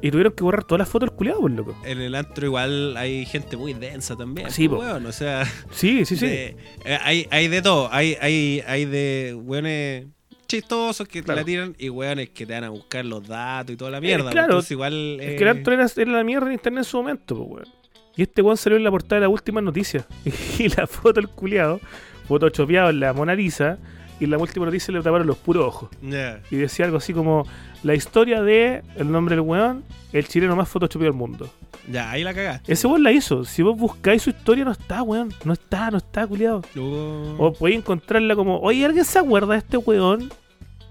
Y 0.02 0.12
tuvieron 0.12 0.34
que 0.34 0.44
borrar 0.44 0.64
todas 0.64 0.80
las 0.80 0.90
fotos 0.90 1.10
del 1.10 1.16
culiado, 1.18 1.42
por 1.42 1.52
loco. 1.52 1.76
En 1.84 2.00
el 2.02 2.14
antro 2.16 2.46
igual 2.46 2.96
hay 2.98 3.26
gente 3.26 3.58
muy 3.58 3.74
densa 3.74 4.16
también. 4.16 4.50
Sí, 4.52 4.68
pues, 4.70 4.82
weón, 4.82 5.06
o 5.06 5.12
sea, 5.12 5.44
Sí, 5.72 6.06
sí, 6.06 6.16
sí. 6.18 6.28
de- 6.28 6.58
eh, 6.86 6.98
hay, 7.04 7.28
hay 7.32 7.48
de 7.48 7.62
todo. 7.62 7.90
Hay, 7.92 8.16
hay, 8.22 8.64
hay 8.68 8.86
de 8.86 9.36
weones 9.42 10.08
chistosos 10.48 11.08
que 11.08 11.20
te 11.22 11.26
Claro. 11.26 11.42
la 11.42 11.46
tiran 11.46 11.76
y 11.78 11.90
weones 11.90 12.30
que 12.30 12.46
te 12.46 12.54
van 12.54 12.64
a 12.64 12.70
buscar 12.70 13.06
los 13.06 13.28
datos 13.28 13.74
y 13.74 13.78
toda 13.78 13.92
la 13.92 14.02
mierda. 14.02 14.30
Eh, 14.30 14.32
claro. 14.32 14.48
Entonces 14.48 14.72
igual... 14.72 15.20
Es 15.20 15.30
eh, 15.32 15.36
que 15.36 15.44
el 15.44 15.50
antro 15.50 15.74
era, 15.74 15.86
era 15.96 16.12
la 16.12 16.24
mierda 16.24 16.48
en 16.48 16.54
internet 16.54 16.80
en 16.80 16.86
su 16.86 16.98
momento, 16.98 17.36
pues, 17.36 17.50
weón. 17.50 17.78
Y 18.16 18.24
este 18.24 18.42
weón 18.42 18.58
salió 18.58 18.78
en 18.78 18.84
la 18.84 18.90
portada 18.92 19.16
de 19.16 19.22
la 19.22 19.30
última 19.30 19.62
noticia. 19.62 20.06
Y 20.60 20.70
la 20.70 20.88
foto 20.88 21.14
del 21.14 21.30
culiado, 21.30 21.80
photoshopeado 22.28 22.90
en 22.90 23.00
la 23.00 23.14
Mona 23.14 23.36
Lisa, 23.36 23.78
y 24.20 24.24
en 24.26 24.32
la 24.32 24.38
última 24.38 24.66
noticia 24.66 24.94
le 24.94 25.02
taparon 25.02 25.28
los 25.28 25.38
puros 25.38 25.66
ojos. 25.66 25.90
Ya. 26.02 26.42
Y 26.52 26.56
decía 26.58 26.86
algo 26.86 26.98
así 26.98 27.14
como: 27.14 27.46
La 27.84 27.94
historia 27.96 28.42
de 28.42 28.84
el 28.96 29.12
nombre 29.12 29.36
del 29.36 29.42
weón, 29.46 29.84
el 30.14 30.28
chileno 30.28 30.56
más 30.56 30.68
photoshopeado 30.70 31.12
del 31.12 31.18
mundo. 31.20 31.50
Ya, 31.92 32.12
ahí 32.12 32.24
la 32.24 32.34
cagaste. 32.34 32.72
Ese 32.74 32.86
weón 32.88 33.04
la 33.04 33.12
hizo. 33.12 33.46
Si 33.46 33.62
vos 33.62 33.78
buscáis 33.78 34.22
su 34.24 34.30
historia, 34.32 34.66
no 34.66 34.72
está, 34.72 35.04
weón. 35.04 35.34
No 35.46 35.54
está, 35.54 35.90
no 35.92 35.98
está, 35.98 36.28
culiado. 36.28 36.62
Luego- 36.76 37.36
O 37.38 37.54
podéis 37.54 37.78
encontrarla 37.80 38.36
como: 38.36 38.60
Oye, 38.60 38.86
¿alguien 38.86 39.06
se 39.06 39.20
acuerda 39.20 39.54
de 39.54 39.60
este 39.60 39.78
weón? 39.78 40.32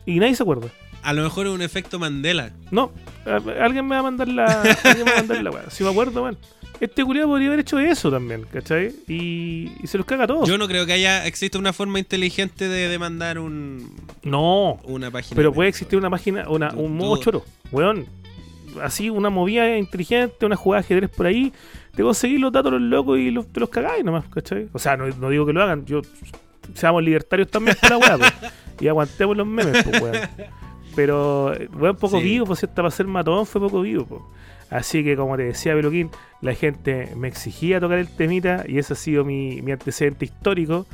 Y 0.07 0.19
nadie 0.21 0.35
se 0.37 0.43
acuerda. 0.43 0.69
A 1.03 1.13
lo 1.13 1.23
mejor 1.23 1.47
es 1.47 1.53
un 1.53 1.63
efecto 1.63 1.99
Mandela. 1.99 2.51
No, 2.71 2.91
alguien 3.61 3.87
me 3.87 3.95
va 3.95 4.01
a 4.01 4.03
mandar 4.05 4.29
la. 4.29 4.45
alguien 4.85 5.05
me 5.05 5.11
va 5.13 5.19
a 5.19 5.23
mandar 5.23 5.43
la. 5.43 5.71
Si 5.71 5.85
me 5.85 5.91
acuerdo, 5.91 6.23
weón. 6.23 6.39
Este 6.81 7.05
culiado 7.05 7.29
podría 7.29 7.49
haber 7.49 7.61
hecho 7.61 7.79
eso 7.79 8.11
también, 8.11 8.45
¿cachai? 8.53 8.93
Y, 9.09 9.73
y 9.83 9.87
se 9.87 9.97
los 9.97 10.07
caga 10.07 10.25
a 10.25 10.27
todos. 10.27 10.47
Yo 10.49 10.59
no 10.59 10.69
creo 10.69 10.85
que 10.85 10.93
haya 10.93 11.27
existe 11.27 11.57
una 11.57 11.73
forma 11.73 11.99
inteligente 11.99 12.69
de 12.69 12.89
demandar 12.89 13.39
un, 13.39 13.95
No, 14.23 14.79
una 14.85 15.11
página. 15.11 15.37
pero 15.37 15.51
de- 15.51 15.55
puede 15.55 15.69
existir 15.71 15.99
una 15.99 16.11
página, 16.11 16.49
una, 16.51 16.73
un 16.75 16.97
modo 16.97 17.17
choro. 17.17 17.45
Weón, 17.73 18.05
así 18.83 19.09
una 19.09 19.31
movida 19.31 19.77
inteligente, 19.79 20.45
una 20.45 20.57
jugada 20.57 20.83
de 20.83 20.87
ajedrez 20.87 21.11
por 21.11 21.27
ahí, 21.27 21.51
te 21.95 22.03
conseguís 22.03 22.39
los 22.41 22.53
datos 22.53 22.73
los 22.73 22.83
locos 22.83 23.19
y 23.19 23.31
los, 23.31 23.47
te 23.47 23.59
los 23.61 23.71
cagáis 23.71 24.05
nomás, 24.05 24.27
¿cachai? 24.27 24.69
O 24.75 24.79
sea, 24.79 24.99
no, 24.99 25.07
no 25.09 25.31
digo 25.31 25.47
que 25.47 25.55
lo 25.55 25.63
hagan, 25.63 25.87
yo 25.87 26.03
seamos 26.75 27.03
libertarios 27.03 27.49
también 27.49 27.75
con 27.81 27.89
la 27.89 27.97
weá, 27.97 28.19
pues, 28.19 28.33
y 28.81 28.89
aguantemos 28.89 29.35
los 29.35 29.47
memes, 29.47 29.83
pues, 29.83 30.03
weón. 30.03 30.17
Pero, 30.95 31.53
weón, 31.75 31.97
poco 31.97 32.19
Sí. 32.19 32.25
vivo, 32.25 32.47
pues 32.47 32.59
si 32.61 32.67
hasta 32.67 32.77
para 32.83 32.91
ser 32.91 33.07
matón 33.07 33.47
fue 33.47 33.61
poco 33.63 33.81
vivo, 33.81 34.05
pues. 34.05 34.21
Así 34.71 35.05
que, 35.05 35.17
como 35.17 35.37
te 35.37 35.45
decía 35.45 35.75
Peluquín, 35.75 36.11
la 36.41 36.55
gente 36.55 37.13
me 37.17 37.29
exigía 37.29 37.81
tocar 37.81 37.99
el 37.99 38.09
temita 38.09 38.65
y 38.67 38.79
ese 38.79 38.95
ha 38.95 38.97
sido 38.97 39.25
mi, 39.25 39.63
mi 39.63 39.73
antecedente 39.73 40.25
histórico. 40.25 40.87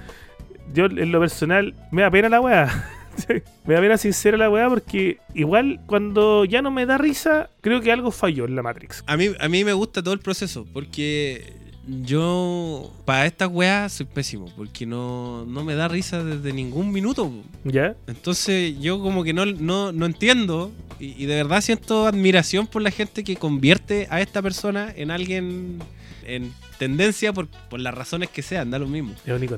Yo, 0.74 0.86
en 0.86 1.12
lo 1.12 1.20
personal, 1.20 1.74
me 1.90 2.02
da 2.02 2.10
pena 2.10 2.28
la 2.28 2.40
weá. 2.40 2.86
me 3.66 3.74
da 3.74 3.80
pena 3.80 3.96
sincera 3.96 4.36
la 4.36 4.50
weá 4.50 4.68
porque 4.68 5.18
igual 5.34 5.80
cuando 5.86 6.44
ya 6.44 6.62
no 6.62 6.70
me 6.70 6.86
da 6.86 6.98
risa, 6.98 7.50
creo 7.60 7.80
que 7.80 7.92
algo 7.92 8.10
falló 8.10 8.44
en 8.44 8.56
la 8.56 8.62
Matrix. 8.62 9.02
A 9.06 9.16
mí, 9.16 9.30
a 9.38 9.48
mí 9.48 9.64
me 9.64 9.72
gusta 9.72 10.02
todo 10.02 10.14
el 10.14 10.20
proceso, 10.20 10.66
porque 10.72 11.61
yo 11.86 12.92
para 13.04 13.26
estas 13.26 13.48
weas 13.48 13.92
soy 13.92 14.06
pésimo, 14.06 14.52
porque 14.56 14.86
no, 14.86 15.44
no 15.46 15.64
me 15.64 15.74
da 15.74 15.88
risa 15.88 16.22
desde 16.22 16.52
ningún 16.52 16.92
minuto. 16.92 17.32
¿Ya? 17.64 17.96
Entonces 18.06 18.78
yo 18.80 19.00
como 19.00 19.24
que 19.24 19.32
no, 19.32 19.46
no, 19.46 19.92
no 19.92 20.06
entiendo 20.06 20.72
y, 20.98 21.22
y 21.22 21.26
de 21.26 21.36
verdad 21.36 21.60
siento 21.60 22.06
admiración 22.06 22.66
por 22.66 22.82
la 22.82 22.90
gente 22.90 23.24
que 23.24 23.36
convierte 23.36 24.06
a 24.10 24.20
esta 24.20 24.42
persona 24.42 24.92
en 24.94 25.10
alguien 25.10 25.80
en 26.24 26.52
tendencia 26.78 27.32
por, 27.32 27.48
por 27.48 27.80
las 27.80 27.94
razones 27.94 28.30
que 28.30 28.42
sean, 28.42 28.70
da 28.70 28.78
lo 28.78 28.86
mismo. 28.86 29.14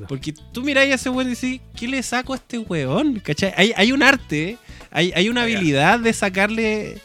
Porque 0.07 0.33
tú 0.51 0.63
miráis 0.63 0.91
a 0.91 0.95
ese 0.95 1.09
weón 1.09 1.27
y 1.31 1.35
decís, 1.35 1.61
¿qué 1.75 1.87
le 1.87 2.03
saco 2.03 2.33
a 2.33 2.35
este 2.35 2.59
weón? 2.59 3.19
¿Cachai? 3.19 3.53
Hay, 3.55 3.73
hay 3.75 3.91
un 3.91 4.03
arte, 4.03 4.57
hay, 4.91 5.11
hay 5.15 5.29
una 5.29 5.43
habilidad 5.43 5.99
de 5.99 6.13
sacarle 6.13 6.97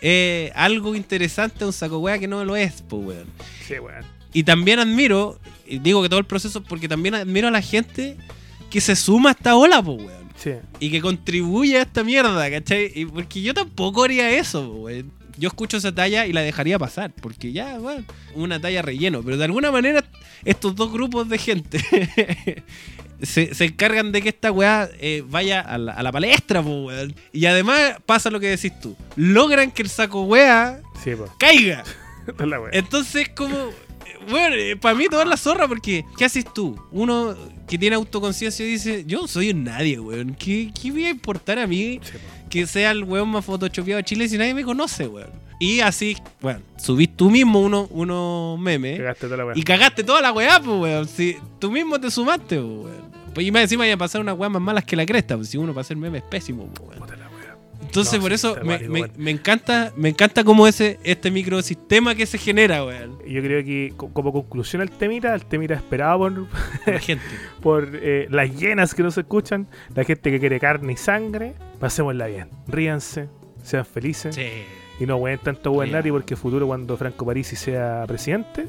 eh, 0.00 0.52
algo 0.54 0.94
interesante 0.94 1.64
a 1.64 1.66
un 1.66 1.72
saco 1.72 1.98
wea 1.98 2.18
que 2.18 2.28
no 2.28 2.44
lo 2.44 2.56
es, 2.56 2.82
pues 2.82 3.06
weón. 3.06 3.26
Sí, 3.66 3.78
weón. 3.78 4.04
Y 4.32 4.44
también 4.44 4.78
admiro, 4.78 5.38
y 5.66 5.78
digo 5.78 6.02
que 6.02 6.08
todo 6.08 6.20
el 6.20 6.26
proceso, 6.26 6.62
porque 6.62 6.88
también 6.88 7.14
admiro 7.14 7.48
a 7.48 7.50
la 7.50 7.62
gente 7.62 8.16
que 8.70 8.80
se 8.80 8.96
suma 8.96 9.30
a 9.30 9.32
esta 9.32 9.56
ola, 9.56 9.82
pues 9.82 9.98
weón. 9.98 10.22
Sí. 10.36 10.52
Y 10.80 10.90
que 10.90 11.00
contribuye 11.00 11.78
a 11.78 11.82
esta 11.82 12.02
mierda, 12.02 12.50
¿cachai? 12.50 12.90
Y 12.94 13.04
porque 13.06 13.42
yo 13.42 13.54
tampoco 13.54 14.04
haría 14.04 14.30
eso, 14.30 14.66
po, 14.66 14.74
weón. 14.82 15.12
Yo 15.38 15.48
escucho 15.48 15.78
esa 15.78 15.94
talla 15.94 16.26
y 16.26 16.32
la 16.32 16.42
dejaría 16.42 16.78
pasar, 16.78 17.12
porque 17.20 17.52
ya, 17.52 17.78
bueno, 17.78 18.04
una 18.34 18.60
talla 18.60 18.82
relleno. 18.82 19.22
Pero 19.22 19.38
de 19.38 19.44
alguna 19.44 19.70
manera, 19.70 20.04
estos 20.44 20.74
dos 20.76 20.92
grupos 20.92 21.28
de 21.28 21.38
gente 21.38 21.80
se, 23.22 23.54
se 23.54 23.64
encargan 23.64 24.12
de 24.12 24.20
que 24.20 24.28
esta 24.28 24.52
weá 24.52 24.90
eh, 25.00 25.24
vaya 25.26 25.60
a 25.60 25.78
la, 25.78 25.92
a 25.92 26.02
la 26.02 26.12
palestra, 26.12 26.62
po, 26.62 26.84
weón. 26.84 27.14
Y 27.32 27.46
además 27.46 27.96
pasa 28.04 28.30
lo 28.30 28.40
que 28.40 28.48
decís 28.48 28.78
tú. 28.80 28.96
Logran 29.16 29.70
que 29.70 29.82
el 29.82 29.88
saco 29.88 30.22
weá 30.22 30.80
Sí, 31.02 31.12
caiga. 31.38 31.82
Entonces, 32.72 33.28
como. 33.30 33.70
Bueno, 34.28 34.56
para 34.80 34.94
mí 34.94 35.06
todo 35.10 35.22
es 35.22 35.28
la 35.28 35.36
zorra 35.36 35.66
porque. 35.68 36.04
¿Qué 36.16 36.24
haces 36.24 36.44
tú? 36.52 36.76
Uno 36.90 37.34
que 37.68 37.78
tiene 37.78 37.96
autoconciencia 37.96 38.64
dice: 38.64 39.04
Yo 39.06 39.26
soy 39.26 39.50
un 39.50 39.64
nadie, 39.64 39.98
weón. 40.00 40.34
¿Qué, 40.34 40.70
¿Qué 40.80 40.90
va 40.90 41.06
a 41.08 41.10
importar 41.10 41.58
a 41.58 41.66
mí 41.66 42.00
Sí, 42.02 42.12
que 42.48 42.66
sea 42.66 42.90
el 42.90 43.04
weón 43.04 43.28
más 43.30 43.44
photoshopeado 43.44 43.98
de 43.98 44.04
Chile 44.04 44.28
si 44.28 44.38
nadie 44.38 44.54
me 44.54 44.64
conoce, 44.64 45.06
weón? 45.06 45.30
Y 45.58 45.78
así, 45.80 46.16
bueno, 46.40 46.60
subís 46.76 47.16
tú 47.16 47.30
mismo 47.30 47.60
unos 47.60 47.86
uno 47.92 48.56
memes 48.58 48.98
Cagaste 48.98 49.26
toda 49.26 49.36
la 49.36 49.44
weá. 49.46 49.54
y 49.56 49.62
cagaste 49.62 50.02
toda 50.04 50.20
la 50.20 50.32
weá, 50.32 50.60
pues, 50.60 50.80
weón. 50.80 51.08
Si 51.08 51.36
tú 51.58 51.70
mismo 51.70 52.00
te 52.00 52.10
sumaste, 52.10 52.56
pues, 52.56 52.84
weón. 52.84 53.12
Pues 53.32 53.46
y 53.46 53.50
más 53.50 53.62
encima 53.62 53.86
iban 53.86 53.94
a 53.96 53.98
pasar 53.98 54.20
unas 54.20 54.36
weas 54.36 54.52
más 54.52 54.60
malas 54.60 54.84
que 54.84 54.94
la 54.94 55.06
cresta, 55.06 55.36
pues 55.36 55.48
si 55.48 55.56
uno 55.56 55.72
para 55.72 55.80
hacer 55.82 55.96
memes 55.96 56.22
es 56.22 56.28
pésimo, 56.28 56.66
pues, 56.74 56.98
weón. 56.98 57.11
Entonces, 57.92 58.14
No, 58.14 58.20
por 58.22 58.30
sí, 58.30 58.34
eso 58.36 58.56
me, 59.18 59.30
encanta 59.30 59.92
me 59.96 60.08
encanta 60.08 60.44
como 60.44 60.66
ese 60.66 60.98
este 61.04 61.30
microsistema 61.30 62.14
que 62.14 62.24
se 62.24 62.38
genera, 62.38 62.84
weón. 62.86 63.18
Yo 63.28 63.42
creo 63.42 63.62
que 63.62 63.92
co- 63.96 64.08
como 64.12 64.32
conclusión 64.32 64.80
al 64.80 64.90
temita, 64.90 65.34
el 65.34 65.44
temita 65.44 65.74
esperado 65.74 66.18
por, 66.20 66.32
La 66.86 66.98
gente. 67.00 67.24
por 67.60 67.90
eh, 67.94 68.26
las 68.30 68.50
llenas 68.58 68.94
que 68.94 69.02
nos 69.02 69.18
escuchan, 69.18 69.66
la 69.94 70.04
gente 70.04 70.30
que 70.30 70.40
quiere 70.40 70.58
carne 70.58 70.94
y 70.94 70.96
sangre, 70.96 71.54
pasémosla 71.78 72.26
bien. 72.28 72.48
Ríanse, 72.66 73.28
sean 73.62 73.84
felices 73.84 74.34
Sí. 74.34 74.46
y 74.98 75.04
no 75.06 75.16
hueen 75.16 75.38
tanto 75.38 75.78
a 75.78 75.84
Bien. 75.84 75.92
Nari 75.94 76.10
porque 76.10 76.34
futuro 76.34 76.66
cuando 76.66 76.96
Franco 76.96 77.26
Parisi 77.26 77.56
sea 77.56 78.04
presidente, 78.08 78.66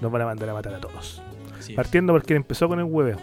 nos 0.00 0.10
van 0.10 0.22
a 0.22 0.24
mandar 0.24 0.48
a 0.48 0.54
matar 0.54 0.74
a 0.74 0.80
todos. 0.80 1.22
sí. 1.60 1.74
Partiendo 1.74 2.12
porque 2.14 2.32
él 2.32 2.38
empezó 2.38 2.68
con 2.68 2.78
el 2.78 2.86
hueveo. 2.86 3.18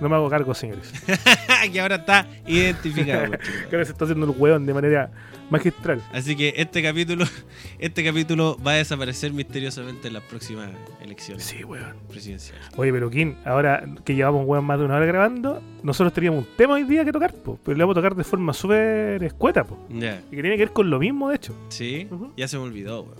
No 0.00 0.08
me 0.08 0.16
hago 0.16 0.28
cargo, 0.28 0.54
señores. 0.54 0.92
que 1.72 1.80
ahora 1.80 1.96
está 1.96 2.26
identificado. 2.46 3.32
Que 3.70 3.76
ahora 3.76 3.84
se 3.84 3.92
está 3.92 4.04
haciendo 4.04 4.26
el 4.26 4.34
hueón 4.36 4.66
de 4.66 4.74
manera 4.74 5.10
magistral. 5.50 6.02
Así 6.12 6.34
que 6.36 6.54
este 6.56 6.82
capítulo, 6.82 7.24
este 7.78 8.02
capítulo 8.04 8.58
va 8.66 8.72
a 8.72 8.74
desaparecer 8.76 9.32
misteriosamente 9.32 10.08
en 10.08 10.14
las 10.14 10.22
próximas 10.24 10.70
elecciones 11.02 11.44
Sí, 11.44 11.62
weón. 11.64 11.94
presidenciales. 12.08 12.64
Oye, 12.76 12.92
pero 12.92 13.08
Kim, 13.10 13.34
ahora 13.44 13.84
que 14.04 14.14
llevamos 14.14 14.44
hueón 14.46 14.64
más 14.64 14.78
de 14.78 14.84
una 14.86 14.96
hora 14.96 15.06
grabando, 15.06 15.62
nosotros 15.82 16.12
teníamos 16.12 16.40
un 16.46 16.56
tema 16.56 16.74
hoy 16.74 16.84
día 16.84 17.04
que 17.04 17.12
tocar, 17.12 17.32
po, 17.34 17.58
pero 17.64 17.76
le 17.76 17.84
vamos 17.84 17.94
a 17.96 18.00
tocar 18.00 18.14
de 18.16 18.24
forma 18.24 18.52
súper 18.52 19.22
escueta, 19.22 19.64
po, 19.64 19.78
Ya. 19.90 20.20
y 20.30 20.36
que 20.36 20.42
tiene 20.42 20.56
que 20.56 20.64
ver 20.64 20.72
con 20.72 20.88
lo 20.90 20.98
mismo, 20.98 21.28
de 21.28 21.36
hecho. 21.36 21.54
Sí, 21.68 22.08
ya 22.36 22.48
se 22.48 22.56
me 22.58 22.64
olvidó, 22.64 23.02
weón. 23.02 23.16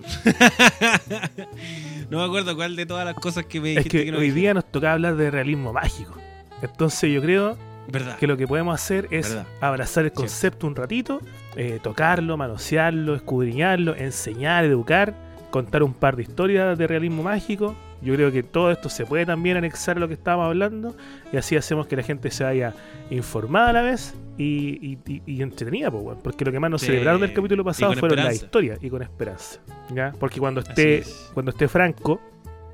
no 2.10 2.18
me 2.18 2.24
acuerdo 2.24 2.56
cuál 2.56 2.74
de 2.76 2.86
todas 2.86 3.04
las 3.04 3.14
cosas 3.14 3.44
que 3.46 3.60
me 3.60 3.70
Es 3.72 3.76
dijiste 3.84 4.04
que 4.06 4.12
no 4.12 4.18
hoy 4.18 4.24
dije. 4.28 4.40
día 4.40 4.54
nos 4.54 4.70
toca 4.70 4.92
hablar 4.92 5.16
de 5.16 5.30
realismo 5.30 5.72
mágico. 5.72 6.16
Entonces 6.64 7.10
yo 7.12 7.20
creo 7.22 7.56
¿Verdad? 7.88 8.16
que 8.18 8.26
lo 8.26 8.36
que 8.36 8.46
podemos 8.46 8.74
hacer 8.74 9.06
es 9.10 9.28
Verdad. 9.30 9.46
abrazar 9.60 10.04
el 10.04 10.12
concepto 10.12 10.66
un 10.66 10.74
ratito, 10.74 11.20
eh, 11.56 11.78
tocarlo, 11.82 12.36
manosearlo, 12.36 13.14
escudriñarlo, 13.14 13.94
enseñar, 13.96 14.64
educar, 14.64 15.14
contar 15.50 15.82
un 15.82 15.92
par 15.94 16.16
de 16.16 16.22
historias 16.22 16.76
de 16.78 16.86
realismo 16.86 17.22
mágico. 17.22 17.74
Yo 18.02 18.14
creo 18.14 18.30
que 18.32 18.42
todo 18.42 18.70
esto 18.70 18.88
se 18.90 19.06
puede 19.06 19.24
también 19.24 19.56
anexar 19.56 19.96
a 19.96 20.00
lo 20.00 20.08
que 20.08 20.14
estábamos 20.14 20.46
hablando 20.48 20.94
y 21.32 21.36
así 21.38 21.56
hacemos 21.56 21.86
que 21.86 21.96
la 21.96 22.02
gente 22.02 22.30
se 22.30 22.44
vaya 22.44 22.74
informada 23.08 23.70
a 23.70 23.72
la 23.72 23.82
vez 23.82 24.14
y, 24.36 24.44
y- 24.86 24.98
y- 25.06 25.22
y 25.26 25.42
entretenida, 25.42 25.88
weón. 25.88 26.18
porque 26.22 26.44
lo 26.44 26.52
que 26.52 26.60
más 26.60 26.70
nos 26.70 26.80
Sí. 26.82 26.88
celebraron 26.88 27.20
del 27.20 27.32
capítulo 27.32 27.64
pasado 27.64 27.94
fueron 27.94 28.18
las 28.24 28.34
historias 28.34 28.78
y 28.82 28.90
con 28.90 29.00
esperanza. 29.02 29.60
¿ya? 29.94 30.12
Porque 30.18 30.38
cuando 30.40 30.60
esté, 30.60 30.98
es. 30.98 31.30
cuando 31.32 31.50
esté 31.50 31.66
Franco, 31.68 32.20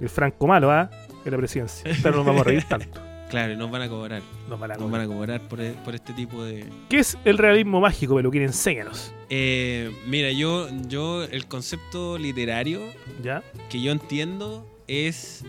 el 0.01 0.09
Franco 0.09 0.47
malo, 0.49 0.70
¿ah? 0.72 0.91
en 1.24 1.30
la 1.30 1.36
presidencia, 1.36 1.91
pero 2.03 2.12
no 2.12 2.16
nos 2.18 2.26
vamos 2.26 2.41
a 2.43 2.45
reír 2.45 2.64
tanto. 2.68 3.01
Claro, 3.31 3.53
y 3.53 3.57
nos 3.57 3.70
van 3.70 3.83
a 3.83 3.89
cobrar. 3.89 4.22
Nos 4.49 4.59
van 4.61 4.72
a 4.72 4.76
Nos 4.76 4.91
van 4.91 5.01
a 5.03 5.07
cobrar 5.07 5.41
por, 5.49 5.61
e- 5.61 5.72
por 5.85 5.95
este 5.95 6.12
tipo 6.12 6.43
de. 6.45 6.66
¿Qué 6.89 6.99
es 6.99 7.16
el 7.24 7.39
realismo 7.39 7.81
mágico, 7.81 8.16
Peluquín? 8.16 8.43
Enséñanos. 8.43 9.12
Eh, 9.31 9.91
mira, 10.07 10.31
yo, 10.33 10.68
yo, 10.89 11.22
el 11.22 11.47
concepto 11.47 12.18
literario 12.18 12.81
¿Ya? 13.22 13.43
que 13.70 13.81
yo 13.81 13.93
entiendo 13.93 14.66
es 14.89 15.45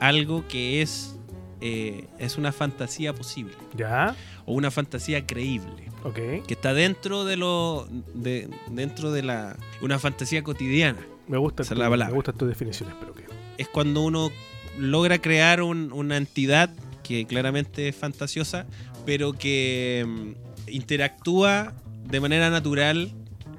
algo 0.00 0.46
que 0.48 0.80
es, 0.82 1.16
eh, 1.60 2.06
es 2.18 2.38
una 2.38 2.52
fantasía 2.52 3.12
posible 3.12 3.54
¿Ya? 3.76 4.14
o 4.46 4.52
una 4.54 4.70
fantasía 4.70 5.26
creíble 5.26 5.88
Ok. 6.04 6.14
que 6.46 6.54
está 6.54 6.74
dentro 6.74 7.24
de 7.24 7.36
lo 7.36 7.88
de, 8.14 8.48
dentro 8.70 9.10
de 9.10 9.22
la 9.22 9.56
una 9.80 9.98
fantasía 9.98 10.42
cotidiana 10.44 11.00
Me 11.26 11.38
gusta, 11.38 11.64
tu- 11.64 11.74
la 11.74 11.88
palabra. 11.88 12.06
me 12.10 12.14
gustan 12.14 12.36
tus 12.36 12.46
definiciones, 12.48 12.94
pero 13.00 13.14
que. 13.14 13.24
es 13.58 13.66
cuando 13.68 14.02
uno 14.02 14.30
logra 14.78 15.18
crear 15.18 15.62
un- 15.62 15.92
una 15.92 16.16
entidad 16.16 16.70
que 17.04 17.24
claramente 17.26 17.86
es 17.88 17.94
fantasiosa 17.96 18.66
pero 19.06 19.32
que 19.34 20.04
mm, 20.06 20.70
interactúa 20.72 21.72
de 22.10 22.20
manera 22.20 22.50
natural 22.50 23.10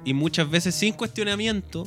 y 0.04 0.12
muchas 0.14 0.50
veces 0.50 0.74
sin 0.74 0.92
cuestionamiento 0.94 1.86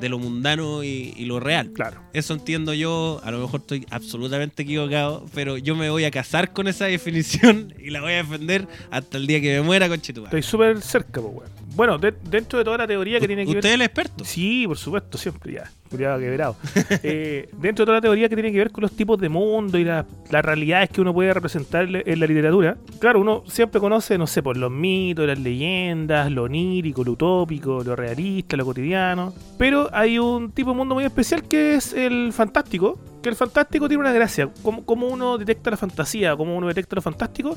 de 0.00 0.08
lo 0.08 0.18
mundano 0.18 0.82
y- 0.82 1.12
y 1.16 1.26
lo 1.26 1.38
real 1.38 1.70
Claro. 1.72 2.00
Eso 2.14 2.32
entiendo 2.34 2.72
yo, 2.74 3.20
a 3.24 3.30
lo 3.30 3.38
mejor 3.40 3.60
estoy 3.60 3.86
absolutamente 3.90 4.62
equivocado, 4.62 5.26
pero 5.34 5.58
yo 5.58 5.76
me 5.76 5.90
voy 5.90 6.04
a 6.04 6.10
casar 6.10 6.52
con 6.52 6.66
esa 6.66 6.86
definición 6.86 7.74
y 7.78 7.90
la 7.90 8.00
voy 8.00 8.12
a 8.12 8.16
defender 8.16 8.66
hasta 8.90 9.18
el 9.18 9.26
día 9.26 9.40
que 9.40 9.54
me 9.56 9.62
muera 9.62 9.88
con 9.88 10.00
Estoy 10.00 10.42
súper 10.42 10.80
cerca, 10.80 11.20
pues, 11.20 11.34
weón. 11.34 11.61
Bueno, 11.74 11.98
de- 11.98 12.12
dentro 12.28 12.58
de 12.58 12.64
toda 12.64 12.78
la 12.78 12.86
teoría 12.86 13.18
que 13.20 13.26
tiene 13.26 13.44
que 13.44 13.50
Usted 13.50 13.62
ver. 13.62 13.70
es 13.70 13.74
el 13.74 13.82
experto. 13.82 14.24
Sí, 14.24 14.64
por 14.66 14.76
supuesto, 14.76 15.16
siempre 15.18 15.54
ya. 15.54 15.70
Cuidado 15.90 16.18
quebrado. 16.20 16.56
Eh, 17.02 17.48
dentro 17.58 17.84
de 17.84 17.86
toda 17.86 17.96
la 17.98 18.00
teoría 18.00 18.28
que 18.28 18.34
tiene 18.36 18.52
que 18.52 18.58
ver 18.58 18.70
con 18.70 18.82
los 18.82 18.92
tipos 18.92 19.18
de 19.20 19.28
mundo 19.28 19.78
y 19.78 19.84
la- 19.84 20.04
las 20.30 20.44
realidades 20.44 20.90
que 20.90 21.00
uno 21.00 21.12
puede 21.14 21.32
representar 21.34 21.84
en 21.84 22.02
en 22.04 22.20
la 22.20 22.26
literatura. 22.26 22.76
Claro, 22.98 23.20
uno 23.20 23.42
siempre 23.46 23.80
conoce, 23.80 24.16
no 24.18 24.26
sé, 24.26 24.42
por 24.42 24.56
los 24.56 24.70
mitos, 24.70 25.26
las 25.26 25.38
leyendas, 25.38 26.30
lo 26.30 26.44
onírico, 26.44 27.04
lo 27.04 27.12
utópico, 27.12 27.82
lo 27.84 27.96
realista, 27.96 28.56
lo 28.56 28.64
cotidiano. 28.64 29.32
Pero 29.58 29.88
hay 29.92 30.18
un 30.18 30.50
tipo 30.52 30.70
de 30.70 30.76
mundo 30.76 30.94
muy 30.94 31.04
especial 31.04 31.42
que 31.48 31.74
es 31.74 31.92
el 31.92 32.32
fantástico. 32.32 32.98
Que 33.22 33.28
el 33.28 33.36
fantástico 33.36 33.86
tiene 33.88 34.00
una 34.02 34.12
gracia. 34.12 34.50
Como, 34.62 34.84
como 34.84 35.06
uno 35.06 35.38
detecta 35.38 35.70
la 35.70 35.76
fantasía, 35.76 36.36
como 36.36 36.56
uno 36.56 36.66
detecta 36.66 36.96
lo 36.96 37.02
fantástico, 37.02 37.56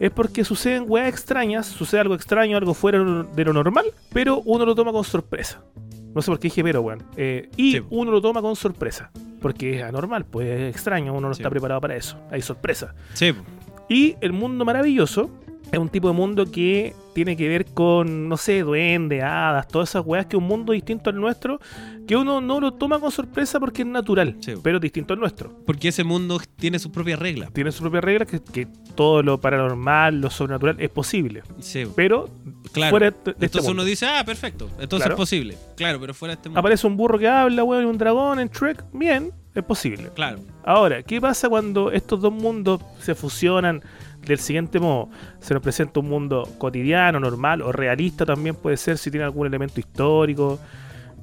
es 0.00 0.10
porque 0.10 0.44
suceden 0.44 0.84
weas 0.88 1.08
extrañas, 1.08 1.66
sucede 1.66 2.00
algo 2.00 2.14
extraño, 2.14 2.56
algo 2.56 2.74
fuera 2.74 2.98
de 3.34 3.44
lo 3.44 3.52
normal, 3.52 3.86
pero 4.12 4.40
uno 4.44 4.64
lo 4.64 4.74
toma 4.74 4.92
con 4.92 5.04
sorpresa. 5.04 5.62
No 6.14 6.20
sé 6.20 6.30
por 6.30 6.38
qué 6.38 6.48
dije 6.48 6.62
pero, 6.62 6.82
weón. 6.82 7.02
Eh, 7.16 7.48
y 7.56 7.72
Sí. 7.72 7.82
uno 7.90 8.10
lo 8.10 8.20
toma 8.20 8.42
con 8.42 8.54
sorpresa. 8.56 9.10
Porque 9.40 9.78
es 9.78 9.82
anormal, 9.82 10.24
pues 10.24 10.48
es 10.48 10.74
extraño, 10.74 11.12
uno 11.14 11.28
no 11.28 11.34
Sí. 11.34 11.42
está 11.42 11.50
preparado 11.50 11.80
para 11.80 11.96
eso. 11.96 12.16
Hay 12.30 12.42
sorpresa. 12.42 12.94
Sí, 13.14 13.32
Y 13.88 14.16
el 14.20 14.32
mundo 14.32 14.64
maravilloso 14.64 15.28
es 15.72 15.78
un 15.78 15.88
tipo 15.88 16.08
de 16.08 16.14
mundo 16.14 16.44
que 16.50 16.94
tiene 17.14 17.36
que 17.36 17.48
ver 17.48 17.64
con, 17.66 18.28
no 18.28 18.36
sé, 18.36 18.60
duendes, 18.62 19.22
hadas, 19.22 19.66
todas 19.68 19.88
esas 19.90 20.02
weas, 20.06 20.26
que 20.26 20.36
es 20.36 20.40
un 20.42 20.46
mundo 20.46 20.72
distinto 20.72 21.10
al 21.10 21.16
nuestro, 21.20 21.60
que 22.06 22.14
uno 22.16 22.40
no 22.40 22.60
lo 22.60 22.72
toma 22.74 23.00
con 23.00 23.10
sorpresa 23.10 23.58
porque 23.58 23.82
es 23.82 23.88
natural, 23.88 24.36
Sí. 24.40 24.54
pero 24.62 24.78
distinto 24.78 25.14
al 25.14 25.20
nuestro. 25.20 25.50
Porque 25.66 25.88
ese 25.88 26.04
mundo 26.04 26.40
tiene 26.56 26.78
sus 26.78 26.92
propias 26.92 27.18
reglas. 27.18 27.52
Tiene 27.52 27.72
su 27.72 27.80
propia 27.82 28.00
regla, 28.02 28.24
que, 28.26 28.40
que 28.40 28.66
todo 28.94 29.22
lo 29.22 29.40
paranormal, 29.40 30.20
lo 30.20 30.30
sobrenatural 30.30 30.76
es 30.78 30.90
posible, 30.90 31.42
Sí. 31.58 31.84
pero 31.96 32.28
Claro. 32.72 32.90
fuera 32.90 33.10
de, 33.10 33.16
este 33.16 33.30
Entonces 33.30 33.62
mundo. 33.62 33.82
uno 33.82 33.84
dice, 33.84 34.06
ah, 34.06 34.22
perfecto. 34.24 34.66
Entonces 34.78 34.98
Claro. 35.06 35.14
es 35.14 35.16
posible. 35.16 35.56
Claro, 35.76 36.00
pero 36.00 36.14
fuera 36.14 36.34
de 36.34 36.36
este 36.36 36.48
mundo. 36.48 36.60
Aparece 36.60 36.86
un 36.86 36.96
burro 36.96 37.18
que 37.18 37.28
habla, 37.28 37.64
weón, 37.64 37.82
y 37.84 37.86
un 37.86 37.98
dragón 37.98 38.40
en 38.40 38.48
Trek, 38.48 38.84
bien, 38.92 39.32
es 39.54 39.64
posible. 39.64 40.10
Claro. 40.14 40.38
Ahora, 40.64 41.02
¿qué 41.02 41.20
pasa 41.20 41.48
cuando 41.48 41.90
estos 41.92 42.20
dos 42.20 42.32
mundos 42.32 42.80
se 43.00 43.14
fusionan 43.14 43.82
del 44.26 44.38
siguiente 44.38 44.80
modo? 44.80 45.08
Se 45.40 45.54
nos 45.54 45.62
presenta 45.62 46.00
un 46.00 46.08
mundo 46.08 46.48
cotidiano, 46.58 47.20
normal 47.20 47.62
o 47.62 47.72
realista 47.72 48.24
también 48.24 48.54
puede 48.54 48.76
ser 48.76 48.98
si 48.98 49.10
tiene 49.10 49.24
algún 49.24 49.46
elemento 49.46 49.80
histórico. 49.80 50.58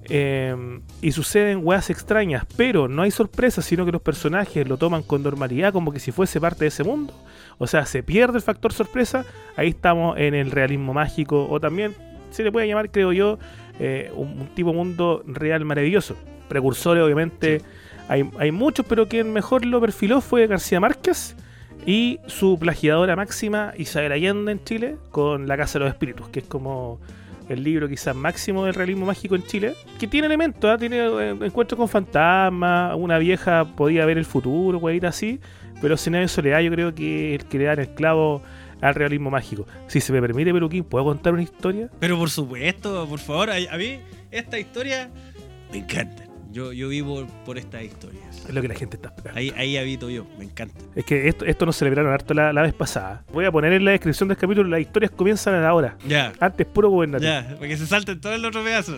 eh, 0.10 0.80
y 1.02 1.12
suceden 1.12 1.62
weas 1.64 1.89
extrañas, 1.89 2.45
pero 2.58 2.88
no 2.88 3.04
hay 3.04 3.12
sorpresa, 3.12 3.62
sino 3.62 3.86
que 3.86 3.91
los 3.91 4.02
personajes 4.02 4.68
lo 4.68 4.78
toman 4.78 5.04
con 5.04 5.22
normalidad 5.24 5.72
como 5.72 5.91
que 5.91 6.00
si 6.00 6.12
fuese 6.12 6.39
parte 6.41 6.66
de 6.66 6.70
ese 6.70 6.84
mundo. 6.84 7.14
O 7.58 7.68
sea, 7.68 7.86
se 7.86 8.04
pierde 8.04 8.38
el 8.38 8.41
factor 8.41 8.74
sorpresa, 8.74 9.26
ahí 9.56 9.70
estamos 9.70 10.18
en 10.18 10.34
el 10.34 10.52
realismo 10.52 10.93
mágico, 10.93 11.47
o 11.50 11.60
también 11.60 11.93
se 12.32 12.43
le 12.43 12.52
puede 12.52 12.68
llamar, 12.68 12.91
creo 12.91 13.12
yo, 13.12 13.38
eh, 13.80 14.12
un, 14.16 14.41
un 14.41 14.47
tipo 14.56 14.74
mundo 14.74 15.24
real 15.28 15.66
maravilloso. 15.66 16.16
Precursores, 16.47 17.04
obviamente, 17.04 17.62
hay, 18.08 18.30
hay 18.39 18.52
muchos, 18.52 18.86
pero 18.88 19.08
quien 19.08 19.32
mejor 19.32 19.66
lo 19.66 19.80
perfiló 19.82 20.22
fue 20.22 20.47
García 20.47 20.80
Márquez 20.80 21.36
y 21.86 22.20
su 22.28 22.58
plagiadora 22.60 23.16
máxima 23.16 23.74
Isabel 23.78 24.12
Allende 24.12 24.52
en 24.52 24.64
Chile 24.64 24.98
con 25.12 25.48
La 25.48 25.58
Casa 25.58 25.80
de 25.80 25.86
los 25.86 25.94
Espíritus, 25.94 26.30
que 26.30 26.40
es 26.40 26.46
como 26.46 27.00
el 27.50 27.64
libro 27.64 27.90
quizás 27.90 28.16
máximo 28.16 28.66
del 28.66 28.76
realismo 28.76 29.06
mágico 29.06 29.36
en 29.36 29.44
Chile, 29.46 29.74
que 30.00 30.08
tiene 30.08 30.28
elementos, 30.28 30.70
¿ah? 30.70 30.78
tiene 30.78 30.98
eh, 30.98 31.30
encuentros 31.42 31.78
con 31.78 31.90
fantasmas, 31.90 32.96
una 32.96 33.18
vieja 33.18 33.66
podía 33.76 34.06
ver 34.06 34.18
el 34.18 34.26
futuro, 34.26 34.78
weá, 34.78 35.00
así, 35.08 35.40
pero 35.82 35.96
Escenario 35.96 36.26
de 36.26 36.30
Soledad 36.30 36.60
yo 36.62 36.72
creo 36.72 36.94
que 36.94 37.34
es 37.34 37.42
el 37.42 37.48
que 37.48 37.58
le 37.58 37.64
da 37.66 37.74
el 37.74 37.80
esclavo 37.80 38.42
al 38.82 38.96
realismo 38.96 39.30
mágico. 39.30 39.66
Si 39.88 40.00
se 40.00 40.14
me 40.14 40.22
permite, 40.22 40.54
Peluquín, 40.54 40.84
¿puedo 40.84 41.06
contar 41.06 41.34
una 41.34 41.44
historia? 41.44 41.90
Pero 42.00 42.18
por 42.18 42.30
supuesto, 42.30 43.08
por 43.08 43.20
favor, 43.20 43.50
a, 43.50 43.78
mí 43.78 44.00
esta 44.32 44.60
historia 44.60 45.10
me 45.72 45.80
encanta. 45.80 46.24
Yo, 46.52 46.74
yo 46.74 46.90
vivo 46.90 47.28
por 47.46 47.58
estas 47.58 47.84
historias. 47.84 48.29
Es 48.50 48.56
lo 48.56 48.64
que 48.64 48.68
la 48.68 48.74
gente 48.74 48.95
está 48.95 49.10
esperando. 49.10 49.39
Ahí, 49.39 49.54
ahí 49.56 49.78
habito 49.78 50.10
yo, 50.10 50.26
me 50.39 50.43
encanta. 50.43 50.74
Es 50.95 51.06
que 51.06 51.28
esto, 51.28 51.45
esto 51.45 51.68
nos 51.68 51.76
celebraron 51.76 52.12
harto 52.12 52.34
la, 52.34 52.52
la 52.52 52.64
vez 52.64 52.74
pasada. 52.74 53.24
Voy 53.32 53.45
a 53.45 53.52
poner 53.52 53.74
en 53.74 53.86
la 53.86 53.91
descripción 53.91 54.28
del 54.28 54.38
capítulo, 54.39 54.68
las 54.68 54.82
historias 54.82 55.12
comienzan 55.12 55.54
a 55.54 55.62
la 55.62 55.74
hora. 55.76 55.97
Ya, 56.08 56.34
Antes 56.39 56.66
puro 56.66 56.89
gobernativo. 56.89 57.30
ya, 57.32 57.56
para 57.56 57.68
que 57.68 57.78
se 57.78 57.86
salten 57.86 58.20
todos 58.20 58.39
los 58.39 58.50
otros 58.50 58.66
pedazos. 58.66 58.97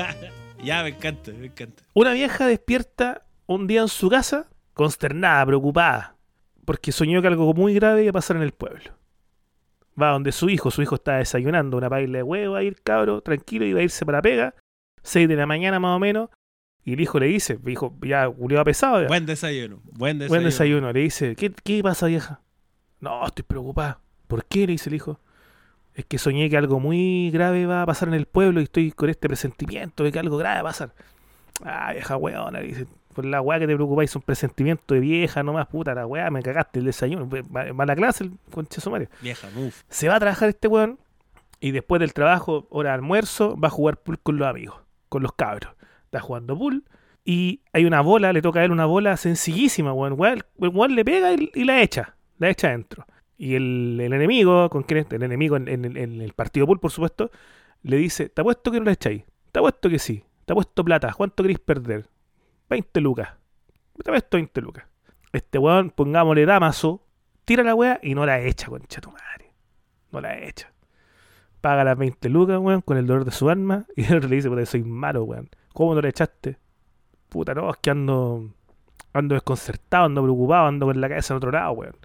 ya, 0.62 0.84
me 0.84 0.90
encanta, 0.90 1.32
me 1.32 1.46
encanta. 1.46 1.82
Una 1.92 2.12
vieja 2.12 2.46
despierta 2.46 3.26
un 3.46 3.66
día 3.66 3.80
en 3.80 3.88
su 3.88 4.08
casa, 4.08 4.48
consternada, 4.74 5.44
preocupada, 5.44 6.16
porque 6.64 6.92
soñó 6.92 7.20
que 7.20 7.26
algo 7.26 7.52
muy 7.52 7.74
grave 7.74 8.02
iba 8.02 8.10
a 8.10 8.12
pasar 8.12 8.36
en 8.36 8.42
el 8.44 8.52
pueblo. 8.52 8.92
Va 10.00 10.10
donde 10.10 10.30
su 10.30 10.48
hijo, 10.50 10.70
su 10.70 10.82
hijo 10.82 10.94
está 10.94 11.16
desayunando 11.16 11.76
una 11.76 11.90
paila 11.90 12.18
de 12.18 12.22
huevo, 12.22 12.54
a 12.54 12.62
ir 12.62 12.80
cabro, 12.82 13.22
tranquilo, 13.22 13.64
iba 13.66 13.80
a 13.80 13.82
irse 13.82 14.06
para 14.06 14.22
pega, 14.22 14.54
6 15.02 15.28
de 15.28 15.34
la 15.34 15.46
mañana 15.46 15.80
más 15.80 15.96
o 15.96 15.98
menos, 15.98 16.30
y 16.84 16.92
el 16.92 17.00
hijo 17.00 17.18
le 17.18 17.26
dice, 17.26 17.58
hijo, 17.66 17.94
ya 18.02 18.28
culiado 18.28 18.64
pesado, 18.64 19.00
ya. 19.00 19.08
Buen 19.08 19.26
desayuno, 19.26 19.80
buen 19.84 20.18
desayuno. 20.18 20.28
buen 20.28 20.44
desayuno, 20.44 20.92
le 20.92 21.00
dice, 21.00 21.34
¿qué, 21.34 21.50
qué 21.50 21.82
pasa 21.82 22.06
vieja? 22.06 22.40
No, 23.00 23.26
estoy 23.26 23.44
preocupada. 23.44 24.00
¿Por 24.26 24.44
qué? 24.44 24.60
le 24.60 24.72
dice 24.72 24.90
el 24.90 24.96
hijo. 24.96 25.20
Es 25.94 26.04
que 26.04 26.18
soñé 26.18 26.50
que 26.50 26.56
algo 26.56 26.80
muy 26.80 27.30
grave 27.30 27.66
va 27.66 27.82
a 27.82 27.86
pasar 27.86 28.08
en 28.08 28.14
el 28.14 28.26
pueblo 28.26 28.60
y 28.60 28.64
estoy 28.64 28.90
con 28.90 29.08
este 29.08 29.28
presentimiento 29.28 30.02
de 30.04 30.12
que 30.12 30.18
algo 30.18 30.36
grave 30.36 30.56
va 30.56 30.60
a 30.60 30.72
pasar. 30.72 30.94
Ah, 31.62 31.92
vieja 31.92 32.16
weona, 32.16 32.60
le 32.60 32.66
dice. 32.66 32.86
Por 33.14 33.24
la 33.24 33.40
weá 33.40 33.60
que 33.60 33.68
te 33.68 33.74
preocupáis 33.76 34.10
son 34.10 34.22
presentimientos 34.22 34.92
de 34.92 34.98
vieja 34.98 35.44
nomás, 35.44 35.68
puta 35.68 35.94
la 35.94 36.04
weá, 36.04 36.30
me 36.30 36.42
cagaste 36.42 36.80
el 36.80 36.86
desayuno. 36.86 37.28
Mala 37.72 37.94
clase 37.94 38.24
el 38.24 38.32
concha 38.50 38.76
de 38.76 38.82
su 38.82 38.90
madre. 38.90 39.08
Vieja, 39.22 39.48
move. 39.54 39.72
Se 39.88 40.08
va 40.08 40.16
a 40.16 40.20
trabajar 40.20 40.48
este 40.48 40.66
weón 40.66 40.98
y 41.60 41.70
después 41.70 42.00
del 42.00 42.12
trabajo, 42.12 42.66
hora 42.70 42.90
de 42.90 42.94
almuerzo, 42.94 43.56
va 43.56 43.68
a 43.68 43.70
jugar 43.70 43.98
pool 43.98 44.18
con 44.18 44.36
los 44.36 44.48
amigos, 44.48 44.80
con 45.08 45.22
los 45.22 45.32
cabros. 45.32 45.73
Está 46.14 46.24
jugando 46.24 46.56
pool 46.56 46.84
y 47.24 47.62
hay 47.72 47.86
una 47.86 48.00
bola, 48.00 48.32
le 48.32 48.40
toca 48.40 48.60
a 48.60 48.64
él 48.64 48.70
una 48.70 48.86
bola 48.86 49.16
sencillísima, 49.16 49.92
weón. 49.92 50.16
El 50.22 50.94
le 50.94 51.04
pega 51.04 51.32
y, 51.32 51.64
la 51.64 51.82
echa, 51.82 52.14
la 52.38 52.50
echa 52.50 52.68
adentro. 52.68 53.04
Y 53.36 53.56
el, 53.56 53.98
el 54.00 54.12
enemigo, 54.12 54.70
con 54.70 54.84
quien 54.84 54.98
es- 55.00 55.06
el 55.12 55.24
enemigo 55.24 55.56
en, 55.56 55.66
en 55.66 55.84
el- 55.84 55.96
en 55.96 56.20
el 56.20 56.32
partido 56.34 56.66
pool, 56.66 56.78
por 56.78 56.92
supuesto, 56.92 57.32
le 57.82 57.96
dice, 57.96 58.28
te 58.28 58.42
apuesto 58.42 58.70
que 58.70 58.78
no 58.78 58.84
la 58.84 58.92
echáis. 58.92 59.24
Te 59.50 59.58
apuesto 59.58 59.90
que 59.90 59.98
sí. 59.98 60.22
Te 60.44 60.52
apuesto 60.52 60.84
plata. 60.84 61.12
¿Cuánto 61.16 61.42
queréis 61.42 61.58
perder? 61.58 62.08
20 62.70 63.00
lucas. 63.00 63.30
Te 64.00 64.10
apuesto 64.10 64.36
20 64.36 64.60
lucas. 64.60 64.84
Este 65.32 65.58
weón, 65.58 65.90
pongámosle 65.90 66.46
damaso, 66.46 67.04
tira 67.44 67.64
la 67.64 67.74
weá 67.74 67.98
y 68.04 68.14
no 68.14 68.24
la 68.24 68.40
echa, 68.40 68.68
concha 68.68 69.00
tu 69.00 69.10
madre. 69.10 69.52
No 70.12 70.20
la 70.20 70.38
echa. 70.38 70.72
Paga 71.60 71.82
las 71.82 71.98
20 71.98 72.28
lucas, 72.28 72.58
weón, 72.60 72.82
con 72.82 72.98
el 72.98 73.06
dolor 73.08 73.24
de 73.24 73.32
su 73.32 73.50
alma. 73.50 73.84
Y 73.96 74.04
el 74.04 74.20
le 74.20 74.36
dice, 74.36 74.48
puta, 74.48 74.64
soy 74.64 74.84
malo, 74.84 75.24
weón. 75.24 75.48
¿Cómo 75.74 75.94
no 75.94 76.00
la 76.00 76.08
echaste? 76.08 76.56
Puta, 77.28 77.52
no, 77.52 77.68
es 77.68 77.76
que 77.78 77.90
ando, 77.90 78.48
ando 79.12 79.34
desconcertado, 79.34 80.04
ando 80.04 80.22
preocupado, 80.22 80.68
ando 80.68 80.86
con 80.86 81.00
la 81.00 81.08
cabeza 81.08 81.34
en 81.34 81.36
otro 81.36 81.50
lado, 81.50 81.72
weón. 81.72 81.96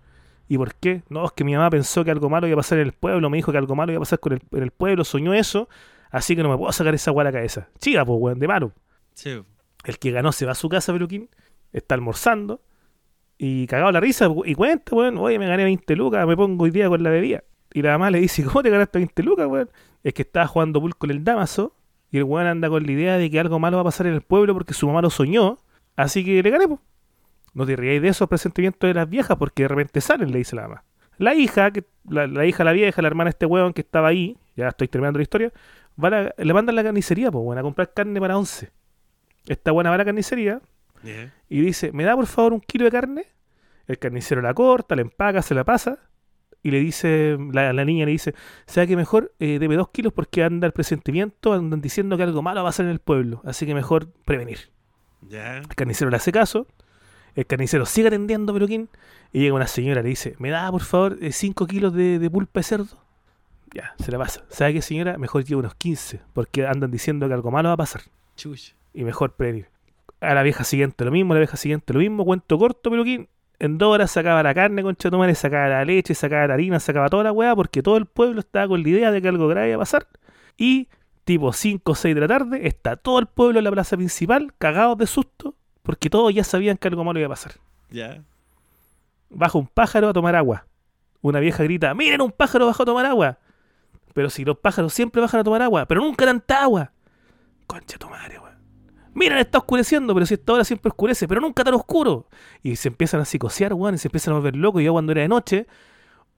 ¿Y 0.47 0.57
por 0.57 0.73
qué? 0.73 1.03
No, 1.07 1.23
es 1.23 1.31
que 1.33 1.43
mi 1.43 1.53
mamá 1.53 1.69
pensó 1.69 2.03
que 2.03 2.09
algo 2.09 2.31
malo 2.31 2.47
iba 2.47 2.55
a 2.55 2.57
pasar 2.57 2.79
en 2.79 2.87
el 2.87 2.93
pueblo, 2.93 3.29
me 3.29 3.37
dijo 3.37 3.51
que 3.51 3.59
algo 3.59 3.75
malo 3.75 3.91
iba 3.91 3.99
a 3.99 4.01
pasar 4.01 4.19
con 4.19 4.33
el, 4.33 4.41
en 4.51 4.63
el 4.63 4.71
pueblo, 4.71 5.03
soñó 5.03 5.35
eso, 5.35 5.69
así 6.09 6.35
que 6.35 6.41
no 6.41 6.49
me 6.49 6.57
puedo 6.57 6.71
sacar 6.71 6.95
esa 6.95 7.11
weá 7.11 7.21
a 7.21 7.25
la 7.25 7.31
cabeza. 7.31 7.69
Chiga, 7.77 8.03
pues, 8.03 8.17
weón, 8.19 8.39
de 8.39 8.47
malo. 8.47 8.73
Sí. 9.13 9.39
El 9.85 9.99
que 9.99 10.11
ganó 10.11 10.31
se 10.31 10.47
va 10.47 10.53
a 10.53 10.55
su 10.55 10.67
casa, 10.67 10.91
Peluquín, 10.91 11.29
está 11.71 11.93
almorzando 11.93 12.63
y 13.37 13.67
cagado 13.67 13.91
la 13.91 13.99
risa 13.99 14.27
y 14.45 14.55
cuenta, 14.55 14.95
weón, 14.95 15.19
oye, 15.19 15.37
me 15.37 15.47
gané 15.47 15.63
20 15.63 15.95
lucas, 15.95 16.25
me 16.25 16.35
pongo 16.35 16.63
hoy 16.63 16.71
día 16.71 16.89
con 16.89 17.03
la 17.03 17.11
bebida. 17.11 17.43
Y 17.71 17.83
la 17.83 17.91
mamá 17.91 18.09
le 18.09 18.19
dice, 18.19 18.43
¿cómo 18.43 18.63
te 18.63 18.71
ganaste 18.71 18.97
20 18.97 19.21
lucas, 19.21 19.45
weón? 19.45 19.69
Es 20.03 20.15
que 20.15 20.23
estaba 20.23 20.47
jugando 20.47 20.81
pool 20.81 20.95
con 20.95 21.11
el 21.11 21.23
Damaso 21.23 21.75
y 22.11 22.17
el 22.17 22.23
weón 22.23 22.47
anda 22.47 22.69
con 22.69 22.83
la 22.85 22.91
idea 22.91 23.17
de 23.17 23.29
que 23.29 23.39
algo 23.39 23.59
malo 23.59 23.77
va 23.77 23.81
a 23.81 23.85
pasar 23.85 24.07
en 24.07 24.13
el 24.13 24.21
pueblo 24.21 24.53
porque 24.53 24.73
su 24.73 24.87
mamá 24.87 25.01
lo 25.01 25.09
soñó, 25.09 25.59
así 25.95 26.23
que 26.25 26.41
le 26.41 26.49
gané, 26.49 26.67
pues. 26.67 26.79
No 27.53 27.65
te 27.65 27.75
ríais 27.75 28.01
de 28.01 28.07
esos 28.09 28.27
presentimientos 28.29 28.87
de 28.87 28.93
las 28.93 29.09
viejas 29.09 29.35
porque 29.37 29.63
de 29.63 29.67
repente 29.69 30.01
salen, 30.01 30.31
le 30.31 30.37
dice 30.39 30.55
la 30.55 30.63
mamá. 30.63 30.83
La 31.17 31.33
hija, 31.35 31.71
que, 31.71 31.83
la, 32.07 32.27
la 32.27 32.45
hija, 32.45 32.63
la 32.63 32.71
vieja, 32.71 33.01
la 33.01 33.07
hermana 33.07 33.25
de 33.29 33.31
este 33.31 33.45
weón 33.45 33.73
que 33.73 33.81
estaba 33.81 34.07
ahí, 34.07 34.37
ya 34.55 34.69
estoy 34.69 34.87
terminando 34.87 35.17
la 35.19 35.23
historia, 35.23 35.51
va 36.01 36.09
la- 36.09 36.33
le 36.37 36.53
mandan 36.53 36.73
a 36.75 36.77
la 36.77 36.83
carnicería, 36.83 37.31
pues, 37.31 37.43
weón, 37.43 37.57
a 37.57 37.61
comprar 37.61 37.91
carne 37.93 38.19
para 38.19 38.37
once. 38.37 38.71
Esta 39.47 39.71
buena 39.71 39.89
va 39.89 39.95
a 39.95 39.97
la 39.97 40.05
carnicería 40.05 40.61
y 41.49 41.61
dice, 41.61 41.91
¿me 41.91 42.03
da 42.03 42.15
por 42.15 42.27
favor 42.27 42.53
un 42.53 42.59
kilo 42.61 42.85
de 42.85 42.91
carne? 42.91 43.25
El 43.87 43.97
carnicero 43.97 44.41
la 44.41 44.53
corta, 44.53 44.95
la 44.95 45.01
empaca, 45.01 45.41
se 45.41 45.55
la 45.55 45.63
pasa 45.63 45.97
y 46.63 46.71
le 46.71 46.79
dice, 46.79 47.37
la, 47.51 47.73
la 47.73 47.85
niña 47.85 48.05
le 48.05 48.11
dice, 48.11 48.33
¿sabe 48.65 48.87
que 48.87 48.95
mejor? 48.95 49.33
Eh, 49.39 49.59
debe 49.59 49.75
dos 49.75 49.89
kilos 49.89 50.13
porque 50.13 50.43
anda 50.43 50.67
el 50.67 50.73
presentimiento, 50.73 51.53
andan 51.53 51.81
diciendo 51.81 52.17
que 52.17 52.23
algo 52.23 52.41
malo 52.41 52.63
va 52.63 52.69
a 52.69 52.71
pasar 52.71 52.85
en 52.85 52.91
el 52.91 52.99
pueblo, 52.99 53.41
así 53.45 53.65
que 53.65 53.73
mejor 53.73 54.09
prevenir. 54.25 54.69
Ya. 55.27 55.57
El 55.57 55.75
carnicero 55.75 56.09
le 56.09 56.17
hace 56.17 56.31
caso, 56.31 56.67
el 57.35 57.45
carnicero 57.45 57.85
sigue 57.85 58.07
atendiendo 58.07 58.53
Peluquín 58.53 58.89
y 59.31 59.41
llega 59.41 59.53
una 59.53 59.67
señora, 59.67 60.01
le 60.01 60.09
dice, 60.09 60.35
¿me 60.39 60.49
da 60.49 60.71
por 60.71 60.81
favor 60.81 61.17
5 61.29 61.67
kilos 61.67 61.93
de, 61.93 62.19
de 62.19 62.29
pulpa 62.29 62.59
de 62.59 62.63
cerdo? 62.63 63.03
Ya, 63.73 63.93
se 63.99 64.11
la 64.11 64.17
pasa. 64.17 64.43
¿Sabe 64.49 64.73
qué 64.73 64.81
señora? 64.81 65.17
Mejor 65.17 65.43
lleva 65.43 65.59
unos 65.59 65.75
15 65.75 66.21
porque 66.33 66.65
andan 66.65 66.89
diciendo 66.89 67.27
que 67.27 67.33
algo 67.35 67.51
malo 67.51 67.69
va 67.69 67.73
a 67.73 67.77
pasar 67.77 68.01
y 68.93 69.03
mejor 69.03 69.33
prevenir. 69.33 69.67
A 70.21 70.33
la 70.33 70.43
vieja 70.43 70.63
siguiente 70.63 71.05
lo 71.05 71.11
mismo, 71.11 71.33
a 71.33 71.35
la 71.35 71.39
vieja 71.39 71.57
siguiente 71.57 71.93
lo 71.93 71.99
mismo, 71.99 72.25
cuento 72.25 72.57
corto, 72.57 72.89
peluquín. 72.89 73.29
En 73.59 73.77
dos 73.77 73.93
horas 73.93 74.09
sacaba 74.09 74.41
la 74.41 74.53
carne, 74.53 74.81
concha 74.81 75.09
de 75.09 75.35
sacaba 75.35 75.67
la 75.67 75.85
leche, 75.85 76.15
sacaba 76.15 76.47
la 76.47 76.53
harina, 76.53 76.79
sacaba 76.79 77.09
toda 77.09 77.25
la 77.25 77.31
weá, 77.33 77.55
porque 77.55 77.83
todo 77.83 77.97
el 77.97 78.05
pueblo 78.05 78.39
estaba 78.39 78.69
con 78.69 78.81
la 78.81 78.89
idea 78.89 79.11
de 79.11 79.21
que 79.21 79.27
algo 79.27 79.49
grave 79.49 79.67
iba 79.67 79.75
a 79.75 79.79
pasar. 79.79 80.07
Y 80.57 80.87
tipo 81.25 81.51
5 81.51 81.91
o 81.91 81.95
6 81.95 82.15
de 82.15 82.21
la 82.21 82.27
tarde, 82.27 82.67
está 82.67 82.95
todo 82.95 83.19
el 83.19 83.27
pueblo 83.27 83.59
en 83.59 83.65
la 83.65 83.71
plaza 83.71 83.97
principal, 83.97 84.53
cagados 84.57 84.97
de 84.97 85.07
susto, 85.07 85.55
porque 85.83 86.09
todos 86.09 86.33
ya 86.33 86.43
sabían 86.43 86.77
que 86.77 86.87
algo 86.87 87.03
malo 87.03 87.19
iba 87.19 87.27
a 87.27 87.29
pasar. 87.29 87.53
Ya. 87.89 88.23
Baja 89.29 89.57
un 89.57 89.67
pájaro 89.67 90.09
a 90.09 90.13
tomar 90.13 90.35
agua. 90.35 90.65
Una 91.21 91.39
vieja 91.39 91.63
grita, 91.63 91.93
miren 91.93 92.21
un 92.21 92.31
pájaro 92.31 92.65
bajó 92.65 92.83
a 92.83 92.85
tomar 92.85 93.05
agua. 93.05 93.37
Pero 94.13 94.29
si 94.29 94.45
los 94.45 94.57
pájaros 94.57 94.93
siempre 94.93 95.21
bajan 95.21 95.41
a 95.41 95.43
tomar 95.43 95.61
agua, 95.61 95.85
pero 95.85 96.01
nunca 96.01 96.25
tanta 96.25 96.63
agua. 96.63 96.91
Concha 97.67 97.97
tu 97.97 98.09
madre, 98.09 98.39
weón. 98.39 98.48
Miren, 99.13 99.37
está 99.39 99.57
oscureciendo, 99.57 100.13
pero 100.13 100.25
si 100.25 100.35
esta 100.35 100.53
hora 100.53 100.63
siempre 100.63 100.89
oscurece, 100.89 101.27
pero 101.27 101.41
nunca 101.41 101.63
tan 101.63 101.73
oscuro. 101.73 102.27
Y 102.63 102.75
se 102.75 102.87
empiezan 102.89 103.21
a 103.21 103.25
psicosear, 103.25 103.73
weón, 103.73 103.95
y 103.95 103.97
se 103.97 104.07
empiezan 104.07 104.33
a 104.33 104.37
volver 104.37 104.55
locos. 104.55 104.81
Y 104.81 104.85
ya 104.85 104.91
cuando 104.91 105.11
era 105.11 105.21
de 105.21 105.27
noche, 105.27 105.67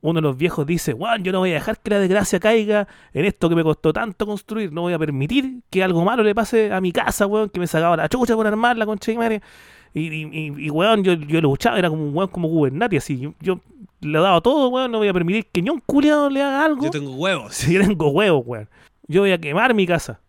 uno 0.01 0.15
de 0.17 0.21
los 0.21 0.37
viejos 0.37 0.65
dice, 0.65 0.93
weón, 0.93 1.23
yo 1.23 1.31
no 1.31 1.39
voy 1.39 1.51
a 1.51 1.55
dejar 1.55 1.79
que 1.79 1.91
la 1.91 1.99
desgracia 1.99 2.39
caiga 2.39 2.87
en 3.13 3.25
esto 3.25 3.49
que 3.49 3.55
me 3.55 3.63
costó 3.63 3.93
tanto 3.93 4.25
construir. 4.25 4.71
No 4.71 4.81
voy 4.81 4.93
a 4.93 4.99
permitir 4.99 5.61
que 5.69 5.83
algo 5.83 6.03
malo 6.03 6.23
le 6.23 6.33
pase 6.33 6.71
a 6.73 6.81
mi 6.81 6.91
casa, 6.91 7.27
weón, 7.27 7.49
que 7.49 7.59
me 7.59 7.67
sacaba 7.67 7.97
la 7.97 8.09
chucha 8.09 8.35
por 8.35 8.47
armar 8.47 8.77
la 8.77 8.85
concha 8.85 9.11
mi 9.11 9.17
madre. 9.17 9.41
Y, 9.93 10.07
y, 10.07 10.23
y- 10.31 10.65
y, 10.65 10.69
weón, 10.69 11.03
yo, 11.03 11.13
yo 11.13 11.41
luchaba, 11.41 11.77
era 11.77 11.89
como 11.89 12.03
un 12.07 12.15
weón 12.15 12.29
como 12.29 12.47
Gubernati, 12.47 12.97
así. 12.97 13.19
Yo, 13.19 13.33
yo 13.41 13.59
le 13.99 14.17
he 14.17 14.21
dado 14.21 14.41
todo, 14.41 14.69
weón. 14.69 14.91
No 14.91 14.99
voy 14.99 15.09
a 15.09 15.13
permitir 15.13 15.45
que 15.51 15.61
ni 15.61 15.69
un 15.69 15.81
culiado 15.85 16.29
le 16.29 16.41
haga 16.41 16.63
algo. 16.65 16.85
Yo 16.85 16.89
tengo 16.91 17.11
huevos. 17.15 17.53
Si 17.53 17.73
yo 17.73 17.81
tengo 17.81 18.09
huevos, 18.09 18.43
weón. 18.45 18.69
Yo 19.07 19.21
voy 19.21 19.33
a 19.33 19.37
quemar 19.37 19.73
mi 19.75 19.85
casa. 19.85 20.21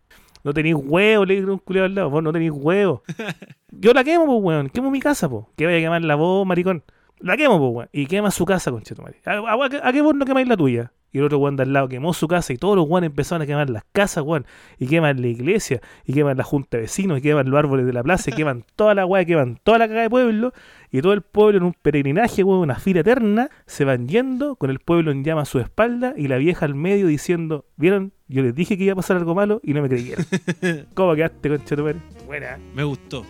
No 0.43 0.53
tenéis 0.53 0.75
huevos, 0.75 1.27
le 1.27 1.35
digo 1.35 1.53
un 1.53 1.59
culiado 1.59 1.85
al 1.85 1.95
lado. 1.95 2.09
Vos 2.09 2.23
no 2.23 2.31
tenéis 2.31 2.51
huevos. 2.53 3.01
Yo 3.71 3.93
la 3.93 4.03
quemo, 4.03 4.25
pues, 4.25 4.39
weón. 4.41 4.69
Quemo 4.69 4.91
mi 4.91 4.99
casa, 4.99 5.29
pues. 5.29 5.45
Que 5.55 5.65
vaya 5.65 5.77
a 5.77 5.81
quemar 5.81 6.01
la 6.03 6.15
voz, 6.15 6.45
maricón. 6.45 6.83
La 7.19 7.37
quemo, 7.37 7.57
pues, 7.59 7.71
weón. 7.73 7.89
Y 7.91 8.05
quema 8.07 8.31
su 8.31 8.45
casa, 8.45 8.71
conchetumare. 8.71 9.21
¿A, 9.25 9.31
a, 9.31 9.53
a, 9.53 9.87
a 9.89 9.93
qué 9.93 10.01
vos 10.01 10.15
no 10.15 10.25
quemáis 10.25 10.47
la 10.47 10.57
tuya? 10.57 10.91
Y 11.13 11.19
el 11.19 11.25
otro 11.25 11.37
weón 11.37 11.55
de 11.55 11.63
al 11.63 11.71
lado 11.71 11.87
quemó 11.87 12.11
su 12.11 12.27
casa 12.27 12.53
y 12.53 12.57
todos 12.57 12.75
los 12.75 12.89
weones 12.89 13.11
empezaron 13.11 13.43
a 13.43 13.45
quemar 13.45 13.69
las 13.69 13.83
casas, 13.91 14.23
weón. 14.23 14.47
Y 14.79 14.87
queman 14.87 15.21
la 15.21 15.27
iglesia, 15.27 15.79
y 16.05 16.13
queman 16.13 16.37
la 16.37 16.43
junta 16.43 16.77
de 16.77 16.81
vecinos, 16.81 17.19
y 17.19 17.21
queman 17.21 17.49
los 17.51 17.59
árboles 17.59 17.85
de 17.85 17.93
la 17.93 18.01
plaza, 18.01 18.31
y 18.31 18.33
queman 18.33 18.65
toda 18.75 18.95
la 18.95 19.05
weá, 19.05 19.23
queman 19.23 19.59
toda 19.63 19.77
la 19.77 19.87
caga 19.87 20.01
de 20.01 20.09
pueblo. 20.09 20.53
Y 20.91 21.01
todo 21.01 21.13
el 21.13 21.21
pueblo 21.21 21.59
en 21.59 21.63
un 21.65 21.73
peregrinaje, 21.73 22.43
weón, 22.43 22.61
una 22.61 22.75
fila 22.75 23.01
eterna, 23.01 23.49
se 23.67 23.85
van 23.85 24.07
yendo 24.07 24.55
con 24.55 24.71
el 24.71 24.79
pueblo 24.79 25.11
en 25.11 25.23
llama 25.23 25.43
a 25.43 25.45
su 25.45 25.59
espalda 25.59 26.15
y 26.17 26.27
la 26.27 26.37
vieja 26.37 26.65
al 26.65 26.73
medio 26.73 27.05
diciendo, 27.05 27.65
¿vieron? 27.77 28.11
Yo 28.33 28.41
les 28.43 28.55
dije 28.55 28.77
que 28.77 28.83
iba 28.85 28.93
a 28.93 28.95
pasar 28.95 29.17
algo 29.17 29.35
malo 29.35 29.61
y 29.63 29.73
no 29.73 29.81
me 29.81 29.89
creyeron. 29.89 30.25
¿Cómo 30.93 31.15
quedaste, 31.15 31.49
concha 31.49 31.75
tu 31.75 31.83
madre? 31.83 31.99
Buena. 32.25 32.57
Me 32.73 32.83
gustó. 32.83 33.25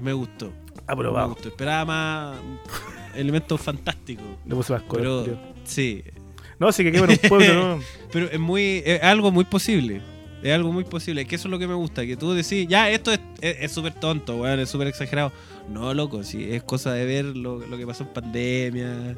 Me 0.00 0.12
gustó. 0.12 0.46
Me 0.46 0.82
Aprobado. 0.86 1.28
gustó. 1.30 1.48
Esperaba 1.48 1.84
más 1.84 2.36
elementos 3.16 3.60
fantásticos. 3.60 4.24
Le 4.46 4.54
puse 4.54 4.72
más 4.72 4.82
color. 4.82 5.24
Pero 5.24 5.36
tío. 5.38 5.52
sí. 5.64 6.04
No, 6.60 6.72
sí 6.72 6.82
que 6.82 6.90
queman 6.92 7.10
un 7.10 7.16
pueblo, 7.28 7.54
no. 7.76 7.82
Pero 8.12 8.26
es 8.30 8.38
muy. 8.40 8.82
Es 8.84 9.02
algo 9.02 9.30
muy 9.30 9.44
posible. 9.44 10.00
Es 10.42 10.52
algo 10.52 10.72
muy 10.72 10.84
posible. 10.84 11.24
Que 11.26 11.34
eso 11.36 11.48
es 11.48 11.50
lo 11.52 11.58
que 11.58 11.66
me 11.68 11.74
gusta. 11.74 12.04
Que 12.06 12.16
tú 12.16 12.32
decís, 12.32 12.66
ya, 12.68 12.90
esto 12.90 13.12
es 13.12 13.20
es- 13.40 13.56
es 13.60 13.72
súper 13.72 13.92
tonto, 13.94 14.36
weón, 14.36 14.58
es 14.60 14.68
súper 14.68 14.86
exagerado. 14.88 15.32
No, 15.68 15.92
loco, 15.94 16.22
sí, 16.24 16.46
es 16.50 16.62
cosa 16.62 16.92
de 16.94 17.04
ver 17.04 17.24
lo, 17.24 17.58
lo 17.66 17.76
que 17.76 17.86
pasó 17.86 18.04
en 18.04 18.10
pandemia. 18.10 19.16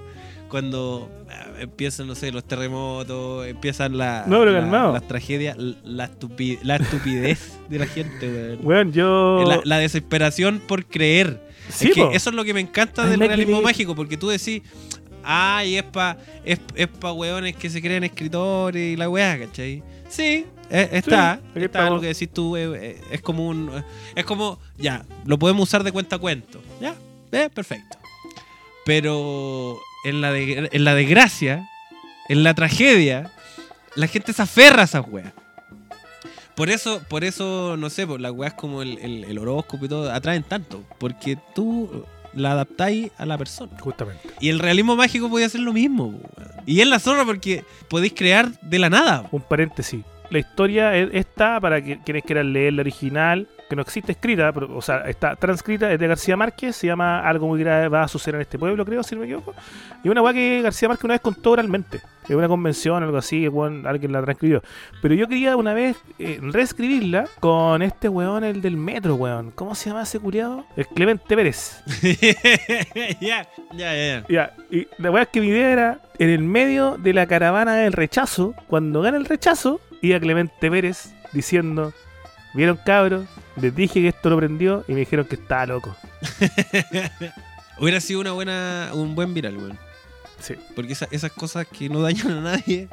Cuando 0.51 1.09
ah, 1.31 1.47
empiezan, 1.61 2.07
no 2.09 2.15
sé, 2.15 2.33
los 2.33 2.45
terremotos, 2.45 3.47
empiezan 3.47 3.97
la, 3.97 4.25
No, 4.27 4.45
la- 4.45 4.61
las 4.93 5.07
tragedias, 5.09 5.57
la, 5.57 6.11
estupi- 6.11 6.59
la 6.63 6.77
estupidez 6.77 7.57
de 7.69 7.79
la 7.79 7.87
gente, 7.87 8.29
weón. 8.29 8.59
Weón, 8.67 8.93
yo. 8.93 9.45
La, 9.47 9.61
la 9.65 9.79
desesperación 9.79 10.61
por 10.67 10.85
creer. 10.87 11.41
Sí, 11.69 11.89
es 11.89 11.95
que 11.95 12.09
eso 12.17 12.31
es 12.31 12.37
lo 12.37 12.45
que 12.45 12.53
me 12.53 12.61
encanta 12.61 13.05
Ay, 13.05 13.11
del 13.11 13.19
me 13.21 13.29
realismo 13.29 13.63
mágico, 13.63 13.95
porque 13.95 14.17
tú 14.17 14.29
decís, 14.29 14.63
ay, 15.23 15.77
es 15.77 15.85
pa, 15.85 16.17
es, 16.45 16.59
es 16.75 16.89
pa 16.89 17.13
weones 17.13 17.55
que 17.55 17.71
se 17.71 17.81
creen 17.81 18.03
escritores 18.03 18.95
y 18.95 18.97
la 18.97 19.09
weá, 19.09 19.39
¿cachai? 19.39 19.85
Sí, 20.09 20.47
eh, 20.69 20.89
está, 20.93 21.37
Sí, 21.43 21.51
aquí 21.55 21.65
está 21.67 21.89
lo 21.91 22.01
que 22.01 22.09
decís 22.09 22.29
tú, 22.33 22.57
eh, 22.57 22.69
eh, 22.75 23.01
es 23.13 23.21
como 23.23 23.47
un, 23.47 23.71
eh, 23.73 23.85
es 24.17 24.25
como, 24.25 24.59
ya, 24.77 25.05
lo 25.27 25.39
podemos 25.39 25.69
usar 25.69 25.85
de 25.85 25.93
cuenta 25.93 26.17
a 26.17 26.19
cuento, 26.19 26.61
ya, 26.81 26.97
eh, 27.31 27.49
perfecto. 27.55 27.99
Pero 28.85 29.79
en 30.05 30.21
la, 30.21 30.33
de, 30.33 30.69
en 30.73 30.85
la 30.85 30.95
desgracia, 30.95 31.69
en 32.29 32.43
la 32.43 32.55
tragedia, 32.55 33.31
la 33.95 34.07
gente 34.07 34.33
se 34.33 34.43
aferra 34.43 34.83
a 34.83 34.85
esas 34.85 35.05
weas. 35.09 35.33
Por 36.55 36.69
eso, 36.71 37.03
por 37.09 37.25
eso, 37.25 37.77
no 37.79 37.89
sé, 37.91 38.07
pues 38.07 38.21
las 38.21 38.33
weas 38.33 38.55
como 38.55 38.83
el, 38.83 38.99
el, 38.99 39.25
el 39.25 39.39
horóscopo 39.39 39.85
y 39.85 39.89
todo 39.89 40.13
atraen 40.13 40.43
tanto. 40.43 40.85
Porque 40.99 41.39
tú 41.55 42.05
la 42.35 42.53
adaptáis 42.53 43.11
a 43.19 43.27
la 43.27 43.39
persona. 43.39 43.73
Justamente. 43.81 44.29
Y 44.41 44.49
el 44.49 44.59
realismo 44.59 44.97
mágico 44.97 45.29
podía 45.29 45.47
hacer 45.47 45.61
lo 45.61 45.73
mismo. 45.73 46.21
Y 46.67 46.81
es 46.81 46.87
la 46.87 46.99
zorra 46.99 47.25
porque 47.25 47.65
podéis 47.89 48.13
crear 48.15 48.53
de 48.61 48.79
la 48.79 48.91
nada. 48.91 49.27
Un 49.31 49.43
paréntesis. 49.43 50.03
La 50.31 50.39
historia 50.39 50.97
es 50.97 51.11
esta, 51.13 51.61
para 51.61 51.83
que, 51.83 51.99
quienes 52.05 52.25
quieran 52.25 52.53
leer 52.53 52.75
la 52.75 52.83
original, 52.83 53.49
que 53.71 53.77
no 53.77 53.83
existe 53.83 54.11
escrita, 54.11 54.53
pero, 54.53 54.77
o 54.77 54.83
sea, 54.83 55.09
está 55.09 55.37
transcrita, 55.37 55.93
es 55.93 55.99
de 56.01 56.09
García 56.09 56.37
Márquez, 56.37 56.75
se 56.75 56.89
llama 56.89 57.21
Algo 57.21 57.47
muy 57.47 57.61
grave 57.61 57.87
va 57.87 58.03
a 58.03 58.09
suceder 58.09 58.35
en 58.35 58.41
este 58.41 58.59
pueblo, 58.59 58.85
creo, 58.85 59.05
si 59.05 59.15
no 59.15 59.21
me 59.21 59.29
equivoco. 59.29 59.55
Y 60.03 60.09
una 60.09 60.23
weá 60.23 60.35
que 60.35 60.61
García 60.61 60.89
Márquez 60.89 61.05
una 61.05 61.15
vez 61.15 61.21
contó 61.21 61.53
oralmente. 61.53 62.01
En 62.29 62.37
una 62.37 62.49
convención, 62.49 63.03
algo 63.03 63.17
así, 63.17 63.47
alguien 63.47 64.13
la 64.13 64.23
transcribió. 64.23 64.63
Pero 65.01 65.15
yo 65.15 65.29
quería 65.29 65.57
una 65.57 65.73
vez 65.73 65.97
eh, 66.19 66.41
reescribirla 66.43 67.27
con 67.39 67.81
este 67.83 68.09
weón, 68.09 68.43
el 68.43 68.61
del 68.61 68.77
metro, 68.77 69.15
weón. 69.15 69.53
¿Cómo 69.53 69.77
se 69.77 69.91
llama 69.91 70.03
ese 70.03 70.19
culiado? 70.19 70.65
El 70.77 70.89
Clemente 70.89 71.37
Pérez. 71.37 71.81
ya, 73.21 73.49
ya, 73.73 74.25
ya. 74.29 74.55
Y 74.69 74.89
la 74.99 75.13
weá 75.13 75.23
es 75.23 75.29
que 75.29 75.41
mi 75.41 75.47
idea 75.49 75.71
era 75.71 76.01
en 76.19 76.29
el 76.29 76.43
medio 76.43 76.99
de 76.99 77.13
la 77.13 77.27
caravana 77.27 77.77
del 77.77 77.93
rechazo, 77.93 78.55
cuando 78.67 79.01
gana 79.01 79.17
el 79.17 79.27
rechazo, 79.27 79.81
iba 80.03 80.19
Clemente 80.19 80.71
Pérez 80.71 81.15
diciendo: 81.33 81.93
¿Vieron 82.55 82.77
cabros? 82.85 83.27
Les 83.57 83.75
dije 83.75 84.01
que 84.01 84.09
esto 84.09 84.31
lo 84.31 84.37
prendió 84.37 84.85
y 84.89 84.93
me 84.93 85.01
dijeron 85.01 85.27
que 85.27 85.35
estaba 85.37 85.67
loco. 85.67 85.97
Hubiera 87.79 88.01
sido 88.01 88.21
una 88.21 88.33
buena, 88.33 88.91
un 88.93 89.15
buen 89.15 89.33
viral, 89.35 89.57
weón. 89.57 89.79
Sí. 90.41 90.55
Porque 90.75 90.93
esa- 90.93 91.09
esas 91.11 91.33
cosas 91.33 91.67
que 91.67 91.89
no 91.89 92.01
dañan 92.01 92.31
a 92.31 92.41
nadie 92.41 92.89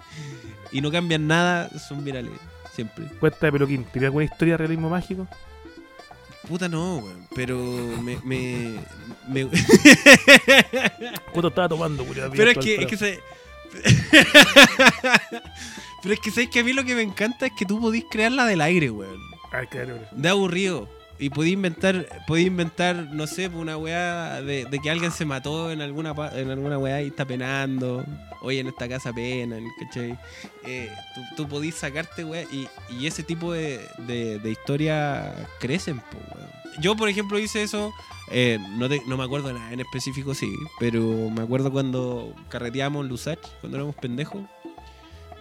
y 0.71 0.81
no 0.81 0.91
cambian 0.91 1.27
nada 1.27 1.69
son 1.79 2.03
virales. 2.03 2.31
Siempre. 2.73 3.05
Cuenta 3.19 3.45
de 3.47 3.51
Peluquín, 3.51 3.85
¿tiene 3.85 4.07
alguna 4.07 4.25
historia 4.25 4.53
de 4.53 4.57
realismo 4.59 4.89
mágico? 4.89 5.27
Puta 6.47 6.67
no, 6.69 6.97
weón. 6.97 7.27
Pero 7.35 7.57
me. 8.01 8.17
me, 8.23 8.75
me- 9.27 9.47
¿Cuánto 11.31 11.47
estaba 11.49 11.67
tomando, 11.69 12.05
culiao? 12.05 12.31
pero 12.31 12.51
es 12.51 12.57
que, 12.57 12.75
es 12.75 12.85
que 12.87 12.97
se. 12.97 13.19
pero 16.01 16.13
es 16.13 16.19
que 16.19 16.31
sabes 16.31 16.49
que 16.49 16.59
a 16.59 16.63
mí 16.63 16.73
lo 16.73 16.83
que 16.85 16.95
me 16.95 17.01
encanta 17.01 17.47
es 17.47 17.51
que 17.57 17.65
tú 17.65 17.79
podís 17.81 18.05
crearla 18.09 18.45
del 18.45 18.61
aire, 18.61 18.89
weón. 18.91 19.19
De 20.11 20.29
aburrido. 20.29 20.89
Y 21.19 21.31
podía 21.31 21.53
inventar, 21.53 22.07
podía 22.27 22.45
inventar, 22.45 22.95
no 23.11 23.25
sé, 23.25 23.47
una 23.47 23.75
weá 23.75 24.39
de, 24.43 24.67
que 24.83 24.89
alguien 24.91 25.11
se 25.11 25.25
mató 25.25 25.71
en 25.71 25.81
alguna 25.81 26.13
en 26.35 26.51
alguna 26.51 26.77
weá 26.77 27.01
y 27.01 27.07
está 27.07 27.25
penando. 27.25 28.05
Oye, 28.41 28.59
en 28.59 28.67
esta 28.67 28.87
casa 28.87 29.11
penan, 29.11 29.63
¿cachai? 29.79 30.15
Eh, 30.63 30.91
tú, 31.15 31.21
tú 31.35 31.47
podís 31.49 31.73
sacarte, 31.73 32.23
weá, 32.23 32.43
y, 32.43 32.67
y 32.91 33.07
ese 33.07 33.23
tipo 33.23 33.51
de, 33.51 33.81
de, 34.05 34.37
de 34.37 34.51
historias 34.51 35.33
crecen, 35.59 36.01
weón. 36.13 36.47
Yo, 36.79 36.95
por 36.95 37.09
ejemplo, 37.09 37.39
hice 37.39 37.63
eso, 37.63 37.91
eh, 38.29 38.59
no, 38.77 38.87
te- 38.87 39.01
no 39.07 39.17
me 39.17 39.23
acuerdo 39.23 39.51
nada 39.51 39.73
en 39.73 39.79
específico, 39.79 40.35
sí, 40.35 40.53
pero 40.79 41.01
me 41.31 41.41
acuerdo 41.41 41.71
cuando 41.71 42.35
carreteábamos 42.49 43.07
Lusach, 43.07 43.39
cuando 43.61 43.77
éramos 43.79 43.95
pendejos, 43.95 44.43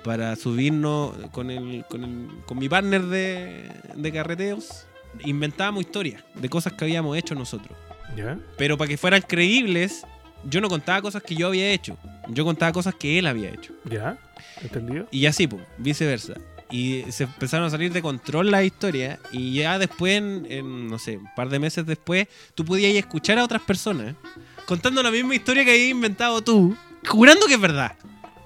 para 0.07 0.37
subirnos 0.37 1.17
con, 1.33 1.51
el, 1.51 1.85
con, 1.91 2.05
el, 2.05 2.29
con 2.47 2.59
mi 2.59 2.69
partner 2.69 3.03
de, 3.03 3.69
de 3.97 4.13
carreteos 4.13 4.87
inventábamos 5.25 5.83
historias 5.83 6.23
de 6.35 6.49
cosas 6.49 6.75
que 6.75 6.85
habíamos 6.85 7.17
hecho 7.17 7.35
nosotros. 7.35 7.77
¿Ya? 8.17 8.39
Pero 8.57 8.79
para 8.79 8.89
que 8.89 8.97
fueran 8.97 9.23
creíbles, 9.23 10.07
yo 10.45 10.61
no 10.61 10.69
contaba 10.69 11.03
cosas 11.03 11.25
que 11.25 11.35
yo 11.35 11.49
había 11.49 11.71
hecho. 11.73 11.99
Yo 12.29 12.45
contaba 12.45 12.71
cosas 12.71 12.95
que 12.95 13.19
él 13.19 13.27
había 13.27 13.51
hecho. 13.51 13.73
¿Ya? 13.85 14.17
¿Entendido? 14.63 15.09
Y 15.11 15.27
así, 15.27 15.49
pues, 15.49 15.63
viceversa. 15.77 16.35
Y 16.71 17.05
se 17.11 17.25
empezaron 17.25 17.67
a 17.67 17.71
salir 17.71 17.93
de 17.93 18.01
control 18.01 18.53
las 18.53 18.65
historias. 18.65 19.19
Y 19.33 19.55
ya 19.55 19.77
después, 19.79 20.17
en, 20.17 20.47
en, 20.49 20.89
no 20.89 21.01
sé, 21.01 21.17
un 21.17 21.29
par 21.35 21.49
de 21.49 21.59
meses 21.59 21.85
después, 21.85 22.29
tú 22.55 22.65
podías 22.65 22.95
escuchar 22.95 23.39
a 23.39 23.45
otras 23.45 23.63
personas 23.63 24.15
contando 24.67 25.03
la 25.03 25.11
misma 25.11 25.35
historia 25.35 25.65
que 25.65 25.73
habías 25.73 25.91
inventado 25.91 26.43
tú, 26.43 26.77
jurando 27.07 27.47
que 27.47 27.55
es 27.55 27.61
verdad. 27.61 27.97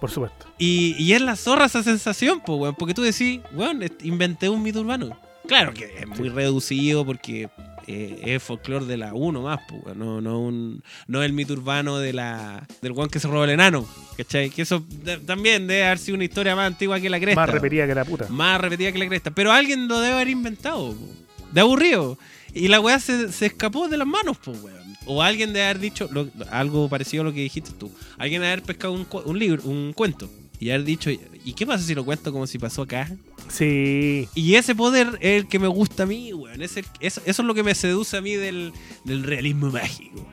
Por 0.01 0.11
supuesto. 0.11 0.47
Y, 0.59 0.95
y 0.99 1.13
es 1.13 1.21
la 1.21 1.37
zorra 1.37 1.67
esa 1.67 1.83
sensación, 1.83 2.41
pues, 2.45 2.59
weón. 2.59 2.75
Porque 2.75 2.95
tú 2.95 3.03
decís, 3.03 3.41
weón, 3.53 3.83
inventé 4.03 4.49
un 4.49 4.63
mito 4.63 4.81
urbano. 4.81 5.19
Claro 5.47 5.75
que 5.75 5.85
es 5.99 6.07
muy 6.07 6.29
reducido 6.29 7.05
porque 7.05 7.49
eh, 7.87 8.21
es 8.25 8.43
folclore 8.43 8.85
de 8.87 8.97
la 8.97 9.15
1 9.15 9.43
más, 9.43 9.61
pues, 9.69 9.83
weón. 9.85 9.99
No, 9.99 10.21
no, 10.21 10.41
un, 10.41 10.83
no 11.07 11.23
el 11.23 11.33
mito 11.33 11.53
urbano 11.55 11.99
de 11.99 12.13
la, 12.13 12.67
del 12.83 12.93
weón 12.93 13.11
que 13.11 13.21
se 13.21 13.29
roba 13.29 13.45
el 13.45 13.51
enano. 13.51 13.87
¿Cachai? 14.17 14.51
Que 14.51 14.63
eso 14.63 14.85
de- 14.89 15.19
también 15.19 15.67
debe 15.67 15.85
haber 15.85 15.99
sido 15.99 16.15
una 16.15 16.25
historia 16.25 16.55
más 16.57 16.67
antigua 16.67 16.99
que 17.01 17.11
la 17.11 17.19
cresta. 17.21 17.41
Más 17.41 17.51
repetida 17.51 17.87
que 17.87 17.95
la 17.95 18.05
puta. 18.05 18.27
Más 18.29 18.61
repetida 18.61 18.93
que 18.93 18.99
la 18.99 19.07
cresta. 19.09 19.31
Pero 19.33 19.53
alguien 19.53 19.89
lo 19.89 20.01
debe 20.01 20.15
haber 20.15 20.29
inventado, 20.29 20.95
po. 20.95 21.07
de 21.53 21.61
aburrido. 21.61 22.17
Y 22.55 22.69
la 22.69 22.81
weá 22.81 22.99
se, 22.99 23.31
se 23.33 23.47
escapó 23.47 23.89
de 23.89 23.97
las 23.97 24.07
manos, 24.07 24.37
pues, 24.45 24.61
weón. 24.63 24.90
O 25.13 25.23
alguien 25.23 25.53
debe 25.53 25.65
haber 25.65 25.81
dicho 25.81 26.09
lo- 26.13 26.29
algo 26.53 26.89
parecido 26.89 27.23
a 27.23 27.25
lo 27.25 27.33
que 27.33 27.41
dijiste 27.41 27.73
tú. 27.79 27.91
Alguien 28.17 28.43
debe 28.43 28.53
haber 28.53 28.65
pescado 28.65 28.93
un, 28.93 29.07
un 29.25 29.39
libro, 29.39 29.63
un 29.65 29.93
cuento. 29.93 30.31
Y 30.61 30.71
haber 30.71 30.85
dicho, 30.85 31.11
¿y 31.11 31.53
qué 31.55 31.67
pasa 31.67 31.83
si 31.85 31.95
lo 31.95 32.05
cuento 32.05 32.33
como 32.33 32.47
si 32.47 32.59
pasó 32.59 32.83
acá? 32.83 33.11
Sí. 33.49 34.29
Y 34.35 34.55
ese 34.55 34.75
poder 34.75 35.19
es 35.21 35.43
el 35.43 35.49
que 35.49 35.59
me 35.59 35.67
gusta 35.69 36.05
a 36.05 36.07
mí, 36.07 36.33
weón. 36.33 36.63
Es 36.63 36.77
el- 36.77 36.85
eso, 37.01 37.21
eso 37.25 37.43
es 37.43 37.47
lo 37.47 37.55
que 37.55 37.63
me 37.63 37.75
seduce 37.75 38.17
a 38.17 38.21
mí 38.21 38.35
del, 38.35 38.73
del 39.05 39.23
realismo 39.25 39.71
mágico. 39.71 40.25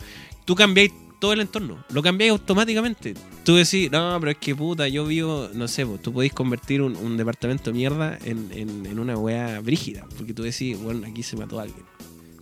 Tú 0.45 0.53
cambiáis 0.53 0.91
todo 1.19 1.33
el 1.33 1.39
entorno, 1.41 1.83
lo 1.89 2.03
cambiáis 2.03 2.31
automáticamente. 2.31 3.15
Tú 3.43 3.55
decís, 3.55 3.89
no, 3.91 4.17
pero 4.19 4.31
es 4.33 4.37
que 4.37 4.53
puta, 4.55 4.87
yo 4.87 5.05
vivo, 5.07 5.49
no 5.55 5.67
sé, 5.67 5.83
vos, 5.85 5.99
tú 6.01 6.13
podéis 6.13 6.33
convertir 6.33 6.81
un, 6.83 6.95
un 6.97 7.17
departamento 7.17 7.71
de 7.71 7.77
mierda 7.77 8.19
en, 8.23 8.49
en- 8.51 8.85
en 8.85 8.99
una 8.99 9.17
weá 9.17 9.59
brígida. 9.61 10.05
Porque 10.17 10.33
tú 10.35 10.43
decís, 10.43 10.77
bueno, 10.77 11.07
aquí 11.07 11.23
se 11.23 11.35
mató 11.37 11.59
alguien. 11.59 11.83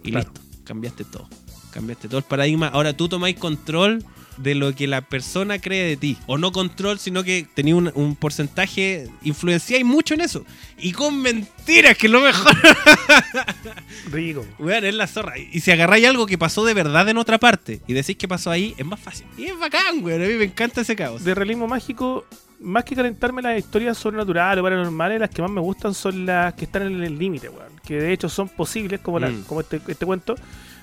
Y 0.04 0.12
Claro. 0.12 0.30
listo, 0.34 0.42
cambiaste 0.66 1.06
todo. 1.06 1.30
Cambiaste 1.76 2.08
todo 2.08 2.18
el 2.18 2.24
paradigma. 2.24 2.68
Ahora 2.70 2.94
tú 2.98 3.08
tomáis 3.08 3.36
control 3.36 4.04
de 4.38 4.56
lo 4.56 4.74
que 4.76 4.88
la 4.88 5.02
persona 5.02 5.60
cree 5.60 5.84
de 5.88 5.96
ti. 5.98 6.18
O 6.26 6.38
no 6.38 6.52
control, 6.52 6.98
sino 7.00 7.24
que 7.24 7.46
tenía 7.54 7.76
un, 7.76 7.92
un 7.96 8.16
porcentaje, 8.16 9.08
influenciáis 9.24 9.86
mucho 9.86 10.14
en 10.16 10.22
eso. 10.22 10.44
Y 10.78 10.92
con 10.94 11.22
mentiras, 11.22 11.98
que 11.98 12.08
es 12.08 12.12
lo 12.12 12.22
mejor. 12.22 12.52
Rico. 14.12 14.46
Weón, 14.60 14.86
es 14.86 14.94
la 14.96 15.08
zorra. 15.08 15.38
Y 15.38 15.60
si 15.62 15.72
agarráis 15.72 16.06
algo 16.08 16.26
que 16.26 16.38
pasó 16.38 16.66
de 16.66 16.74
verdad 16.74 17.08
en 17.10 17.18
otra 17.18 17.38
parte 17.40 17.82
y 17.88 17.94
decís 17.94 18.16
que 18.18 18.28
pasó 18.28 18.52
ahí, 18.52 18.74
es 18.78 18.86
más 18.86 19.00
fácil. 19.00 19.26
Y 19.38 19.46
es 19.46 19.58
bacán, 19.60 20.04
weón. 20.04 20.22
A 20.24 20.28
mí 20.28 20.34
me 20.34 20.46
encanta 20.46 20.82
ese 20.82 20.96
caos. 20.96 21.24
De 21.24 21.34
realismo 21.36 21.68
mágico, 21.68 22.26
más 22.60 22.84
que 22.84 22.96
calentarme 22.96 23.42
las 23.42 23.58
historias 23.58 23.98
sobrenaturales 23.98 24.62
o 24.62 24.64
paranormales, 24.64 25.20
las 25.20 25.30
que 25.30 25.42
más 25.42 25.52
me 25.52 25.62
gustan 25.62 25.94
son 25.94 26.26
las 26.26 26.54
que 26.54 26.66
están 26.66 26.84
en 26.84 27.04
el 27.04 27.18
límite, 27.18 27.50
weón. 27.50 27.72
Que 27.86 27.96
de 27.96 28.14
hecho 28.14 28.30
son 28.30 28.50
posibles, 28.50 29.00
como, 29.02 29.20
la- 29.20 29.30
Mm. 29.30 29.44
como 29.44 29.62
este, 29.62 29.82
este 29.88 30.06
cuento. 30.06 30.36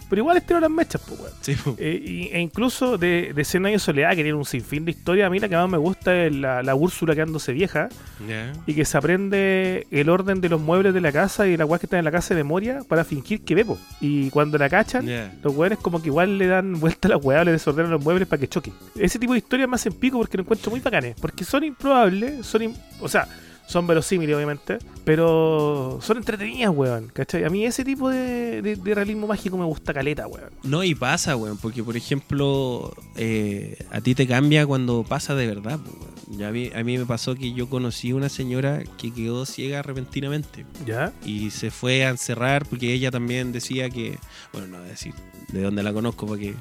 Pero 0.09 0.21
igual 0.23 0.37
estiro 0.37 0.61
las 0.61 0.71
mechas, 0.71 1.01
pues, 1.07 1.19
weón. 1.21 1.33
Sí. 1.41 1.57
Eh, 1.79 2.03
y- 2.05 2.29
e 2.37 2.41
incluso 2.41 2.99
de, 2.99 3.33
de 3.35 3.45
Cien 3.45 3.65
años 3.67 3.83
de 3.83 3.85
soledad, 3.87 4.11
que 4.11 4.17
tiene 4.23 4.35
un 4.35 4.45
sinfín 4.45 4.85
de 4.85 4.91
historia, 4.91 5.27
a 5.27 5.31
mí 5.31 5.39
la 5.41 5.49
que 5.49 5.57
más 5.57 5.69
me 5.69 5.79
gusta 5.79 6.15
es 6.27 6.35
la, 6.35 6.63
la 6.63 6.75
Úrsula 6.75 7.15
quedándose 7.15 7.53
vieja 7.53 7.89
Ya. 8.29 8.53
y 8.67 8.75
que 8.75 8.85
se 8.85 8.99
aprende 8.99 9.87
el 9.91 10.09
orden 10.09 10.41
de 10.41 10.49
los 10.49 10.61
muebles 10.61 10.93
de 10.95 11.01
la 11.01 11.13
casa 11.13 11.47
y 11.47 11.57
la 11.57 11.65
weá 11.67 11.79
que 11.79 11.87
está 11.87 11.99
en 11.99 12.05
la 12.05 12.11
casa 12.11 12.35
de 12.35 12.43
memoria 12.43 12.81
para 12.87 13.05
fingir 13.05 13.43
que 13.43 13.55
bebo. 13.55 13.79
Y 14.01 14.31
cuando 14.31 14.59
la 14.59 14.69
cachan, 14.69 15.07
los 15.43 15.55
weones 15.57 15.79
como 15.79 16.01
que 16.03 16.09
igual 16.09 16.39
le 16.39 16.47
dan 16.47 16.79
vuelta 16.81 17.09
a 17.09 17.11
la 17.11 17.17
weá, 17.17 17.45
le 17.45 17.53
desordenan 17.53 17.91
los 17.91 18.03
muebles 18.03 18.29
para 18.29 18.41
que 18.41 18.49
choque. 18.49 18.73
Ese 18.97 19.19
tipo 19.19 19.33
de 19.33 19.39
historias 19.39 19.69
me 19.69 19.77
hacen 19.77 19.93
pico 19.93 20.19
porque 20.19 20.37
lo 20.37 20.43
encuentro 20.43 20.71
muy 20.71 20.81
bacanes. 20.81 21.17
Porque 21.21 21.45
son 21.45 21.65
improbables, 21.65 22.45
son 22.47 22.63
im- 22.63 22.77
o 23.01 23.09
sea, 23.09 23.27
son 23.73 23.87
verosímiles 23.87 24.37
obviamente, 24.37 24.79
pero 25.05 25.99
son 26.03 26.19
entretenidas, 26.19 26.73
weón. 26.75 27.09
¿Cachai? 27.13 27.45
A 27.45 27.51
mí 27.51 27.65
ese 27.65 27.85
tipo 27.85 28.09
de, 28.11 28.63
de- 28.63 28.77
de 28.77 28.95
realismo 28.95 29.27
mágico 29.27 29.57
me 29.57 29.65
gusta 29.65 29.93
caleta, 29.95 30.27
weón. 30.27 30.51
No, 30.63 30.85
y 30.85 30.95
pasa, 30.95 31.37
weón, 31.37 31.57
porque 31.59 31.83
por 31.83 31.97
ejemplo, 31.97 32.95
eh, 33.17 33.79
a 33.91 34.01
ti 34.01 34.15
te 34.15 34.27
cambia 34.27 34.67
cuando 34.67 35.05
pasa 35.05 35.35
de 35.35 35.47
verdad. 35.47 35.79
weón. 35.85 36.13
Ya 36.39 36.49
a, 36.49 36.51
mí, 36.53 36.71
a 36.75 36.83
mí 36.83 36.97
me 36.97 37.05
pasó 37.05 37.35
que 37.35 37.53
yo 37.53 37.69
conocí 37.69 38.13
una 38.15 38.31
señora 38.31 38.83
que 38.97 39.13
quedó 39.13 39.45
ciega 39.45 39.83
repentinamente 39.83 40.65
¿Ya? 40.87 41.13
y 41.27 41.51
se 41.51 41.71
fue 41.71 42.07
a 42.07 42.09
encerrar 42.09 42.65
porque 42.67 42.91
ella 42.95 43.11
también 43.11 43.53
decía 43.53 43.91
que, 43.91 44.19
bueno, 44.51 44.69
no 44.69 44.79
voy 44.79 44.87
a 44.87 44.91
decir 44.91 45.13
de 45.49 45.61
dónde 45.61 45.83
la 45.83 45.93
conozco 45.93 46.27
para 46.27 46.41
que 46.41 46.55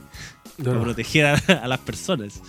No, 0.57 0.65
para 0.65 0.77
no. 0.77 0.83
proteger 0.83 1.25
a, 1.25 1.35
a 1.63 1.67
las 1.69 1.79
personas. 1.79 2.41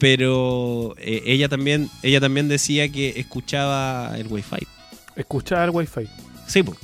Pero 0.00 0.94
eh, 0.98 1.22
ella 1.26 1.48
también 1.48 1.88
ella 2.02 2.20
también 2.20 2.48
decía 2.48 2.88
que 2.90 3.10
escuchaba 3.20 4.14
el 4.18 4.26
wifi. 4.26 4.66
Escuchar 5.14 5.64
el 5.64 5.70
wifi. 5.70 6.08
Sí, 6.46 6.62
pues. 6.62 6.78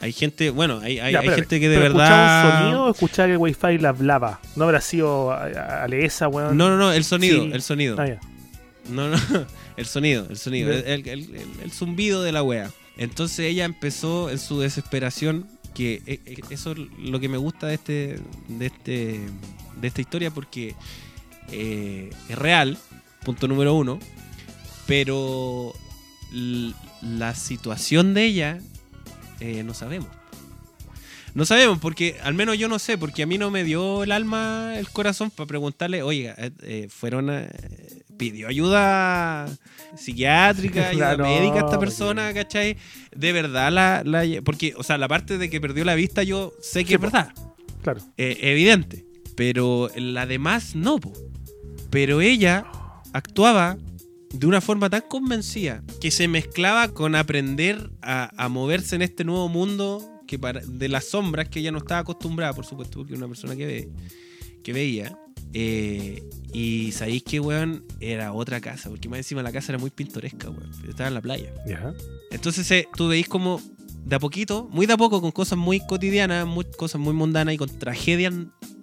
Hay 0.00 0.12
gente, 0.12 0.50
bueno, 0.50 0.78
hay, 0.80 0.98
hay, 1.00 1.12
Ya, 1.12 1.18
hay 1.20 1.26
espérate, 1.26 1.34
gente 1.42 1.60
que 1.60 1.68
de 1.68 1.76
¿pero 1.78 1.92
verdad. 1.94 2.04
¿Escuchaba 2.06 2.54
un 2.56 2.62
sonido 2.64 2.84
o 2.84 2.90
escuchar 2.90 3.30
el 3.30 3.36
wifi 3.38 3.78
la 3.78 3.88
hablaba? 3.88 4.40
No 4.54 4.64
habrá 4.64 4.80
sido 4.80 5.32
a- 5.32 5.44
a- 5.46 5.82
Alesa, 5.84 6.28
weón. 6.28 6.56
No, 6.56 6.68
no, 6.70 6.76
no, 6.76 6.92
el 6.92 7.02
sonido, 7.04 7.42
Sí. 7.44 7.50
el 7.52 7.62
sonido. 7.62 7.96
Ah. 7.98 8.06
No, 8.88 9.08
no, 9.08 9.16
el 9.76 9.86
sonido, 9.86 10.26
el 10.30 10.36
sonido, 10.36 10.72
el, 10.72 10.84
el- 10.86 11.08
el- 11.08 11.50
el 11.64 11.70
zumbido 11.72 12.22
de 12.22 12.30
la 12.32 12.42
wea. 12.44 12.70
Entonces 12.96 13.40
ella 13.40 13.64
empezó 13.64 14.30
en 14.30 14.38
su 14.38 14.60
desesperación, 14.60 15.46
que 15.74 16.00
eh, 16.06 16.20
eso 16.50 16.72
es 16.72 16.78
lo 16.98 17.18
que 17.20 17.28
me 17.28 17.36
gusta 17.36 17.66
de 17.66 17.74
este, 17.74 18.18
de 18.48 18.66
este, 18.66 19.20
de 19.80 19.88
esta 19.88 20.00
historia 20.00 20.30
porque 20.30 20.74
eh, 21.52 22.10
es 22.28 22.38
real, 22.38 22.78
punto 23.24 23.48
número 23.48 23.74
uno, 23.74 23.98
pero 24.86 25.72
la 27.02 27.34
situación 27.34 28.14
de 28.14 28.24
ella 28.24 28.58
eh, 29.40 29.62
no 29.62 29.74
sabemos. 29.74 30.08
No 31.34 31.44
sabemos, 31.44 31.78
porque 31.78 32.16
al 32.22 32.32
menos 32.32 32.56
yo 32.56 32.66
no 32.68 32.78
sé, 32.78 32.96
porque 32.96 33.22
a 33.22 33.26
mí 33.26 33.36
no 33.36 33.50
me 33.50 33.62
dio 33.62 34.02
el 34.04 34.12
alma, 34.12 34.74
el 34.78 34.88
corazón 34.88 35.30
para 35.30 35.46
preguntarle, 35.46 36.02
oiga, 36.02 36.34
eh, 36.62 36.88
fueron 36.90 37.28
a- 37.28 37.46
pidió 38.16 38.48
ayuda 38.48 39.46
psiquiátrica, 39.98 40.88
ayuda 40.88 41.16
médica 41.18 41.54
a 41.54 41.58
esta 41.58 41.60
porque- 41.72 41.78
persona, 41.80 42.32
¿cachai? 42.32 42.78
De 43.14 43.32
verdad, 43.32 43.70
la, 43.70 44.02
la- 44.04 44.24
porque, 44.42 44.72
o 44.78 44.82
sea, 44.82 44.96
la 44.96 45.08
parte 45.08 45.36
de 45.36 45.50
que 45.50 45.60
perdió 45.60 45.84
la 45.84 45.94
vista 45.94 46.22
yo 46.22 46.54
sé 46.62 46.84
que 46.84 46.88
Sí, 46.88 46.94
es 46.94 47.00
verdad, 47.02 47.34
Claro. 47.82 48.00
eh, 48.16 48.38
evidente, 48.40 49.04
pero 49.36 49.90
la 49.96 50.26
demás 50.26 50.74
no, 50.74 50.98
po. 50.98 51.12
pero 51.90 52.20
ella 52.20 52.66
actuaba 53.12 53.78
de 54.32 54.46
una 54.46 54.60
forma 54.60 54.90
tan 54.90 55.02
convencida 55.02 55.82
que 56.00 56.10
se 56.10 56.28
mezclaba 56.28 56.88
con 56.88 57.14
aprender 57.14 57.90
a, 58.02 58.30
a 58.42 58.48
moverse 58.48 58.96
en 58.96 59.02
este 59.02 59.24
nuevo 59.24 59.48
mundo 59.48 60.16
que 60.26 60.38
para, 60.38 60.60
de 60.60 60.88
las 60.88 61.06
sombras 61.06 61.48
que 61.48 61.60
ella 61.60 61.70
no 61.70 61.78
estaba 61.78 62.00
acostumbrada, 62.00 62.52
por 62.52 62.66
supuesto, 62.66 62.98
porque 62.98 63.14
era 63.14 63.18
una 63.18 63.28
persona 63.28 63.56
que, 63.56 63.66
ve, 63.66 63.88
que 64.62 64.72
veía. 64.72 65.18
Eh, 65.52 66.28
y 66.52 66.92
sabéis 66.92 67.22
que, 67.22 67.40
weón, 67.40 67.84
era 68.00 68.32
otra 68.32 68.60
casa, 68.60 68.90
porque 68.90 69.08
más 69.08 69.18
encima 69.18 69.42
la 69.42 69.52
casa 69.52 69.72
era 69.72 69.78
muy 69.78 69.90
pintoresca, 69.90 70.50
weón. 70.50 70.70
Estaba 70.88 71.08
en 71.08 71.14
la 71.14 71.22
playa. 71.22 71.52
Ya. 71.66 71.94
Entonces 72.30 72.70
eh, 72.72 72.88
tú 72.96 73.08
veis 73.08 73.28
como 73.28 73.60
de 74.04 74.16
a 74.16 74.18
poquito, 74.18 74.68
muy 74.70 74.86
de 74.86 74.92
a 74.92 74.96
poco, 74.96 75.20
con 75.20 75.30
cosas 75.30 75.58
muy 75.58 75.80
cotidianas, 75.80 76.46
muy, 76.46 76.64
cosas 76.76 77.00
muy 77.00 77.14
mundanas 77.14 77.54
y 77.54 77.58
con 77.58 77.68
tragedias 77.78 78.34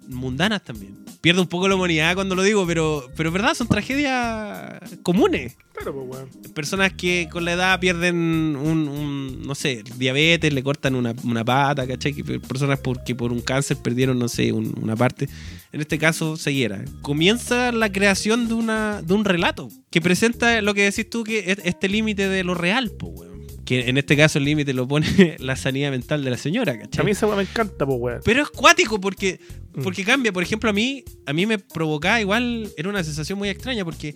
mundanas 0.08 0.62
también. 0.64 0.96
Pierdo 1.20 1.40
un 1.42 1.48
poco 1.48 1.68
la 1.68 1.74
humanidad 1.74 2.14
cuando 2.14 2.34
lo 2.34 2.42
digo, 2.42 2.66
pero, 2.66 3.08
pero 3.16 3.30
es 3.30 3.32
verdad, 3.32 3.54
son 3.54 3.66
tragedias 3.68 4.78
comunes. 5.02 5.56
Claro, 5.72 5.94
pues, 5.94 6.06
weón. 6.20 6.52
Personas 6.54 6.92
que 6.92 7.28
con 7.32 7.44
la 7.44 7.52
edad 7.54 7.80
pierden 7.80 8.14
un, 8.16 8.88
un, 8.88 9.42
no 9.42 9.54
sé, 9.54 9.82
diabetes, 9.96 10.52
le 10.52 10.62
cortan 10.62 10.94
una, 10.94 11.14
una 11.24 11.44
pata, 11.44 11.86
¿cachai? 11.86 12.12
Personas 12.22 12.78
porque 12.78 13.14
por 13.14 13.32
un 13.32 13.40
cáncer 13.40 13.78
perdieron, 13.78 14.18
no 14.18 14.28
sé, 14.28 14.52
un- 14.52 14.74
una 14.80 14.94
parte. 14.96 15.28
En 15.72 15.80
este 15.80 15.98
caso, 15.98 16.36
ceguera. 16.36 16.84
Comienza 17.02 17.72
la 17.72 17.90
creación 17.90 18.46
de, 18.48 18.54
una, 18.54 19.02
de 19.02 19.14
un 19.14 19.24
relato 19.24 19.68
que 19.90 20.00
presenta 20.00 20.60
lo 20.62 20.74
que 20.74 20.82
decís 20.84 21.08
tú, 21.10 21.24
que 21.24 21.50
es 21.50 21.58
este 21.64 21.88
límite 21.88 22.28
de 22.28 22.44
lo 22.44 22.54
real, 22.54 22.90
po, 22.90 23.08
weón. 23.08 23.33
Que 23.64 23.88
en 23.88 23.96
este 23.96 24.16
caso 24.16 24.38
el 24.38 24.44
límite 24.44 24.74
lo 24.74 24.86
pone 24.86 25.06
la 25.38 25.56
sanidad 25.56 25.90
mental 25.90 26.22
de 26.22 26.30
la 26.30 26.36
señora, 26.36 26.78
¿cachai? 26.78 27.00
A 27.00 27.04
mí 27.04 27.10
esa 27.12 27.26
me 27.26 27.42
encanta, 27.42 27.86
pues, 27.86 27.98
weón. 27.98 28.20
Pero 28.24 28.42
es 28.42 28.48
cuático 28.50 29.00
porque, 29.00 29.40
Mm. 29.74 29.82
porque 29.82 30.04
cambia. 30.04 30.32
Por 30.32 30.42
ejemplo, 30.42 30.70
a 30.70 30.72
mí, 30.72 31.02
a 31.26 31.32
mí 31.32 31.46
me 31.46 31.58
provocaba 31.58 32.20
igual, 32.20 32.70
era 32.76 32.88
una 32.88 33.02
sensación 33.02 33.38
muy 33.38 33.48
extraña 33.48 33.84
porque 33.84 34.14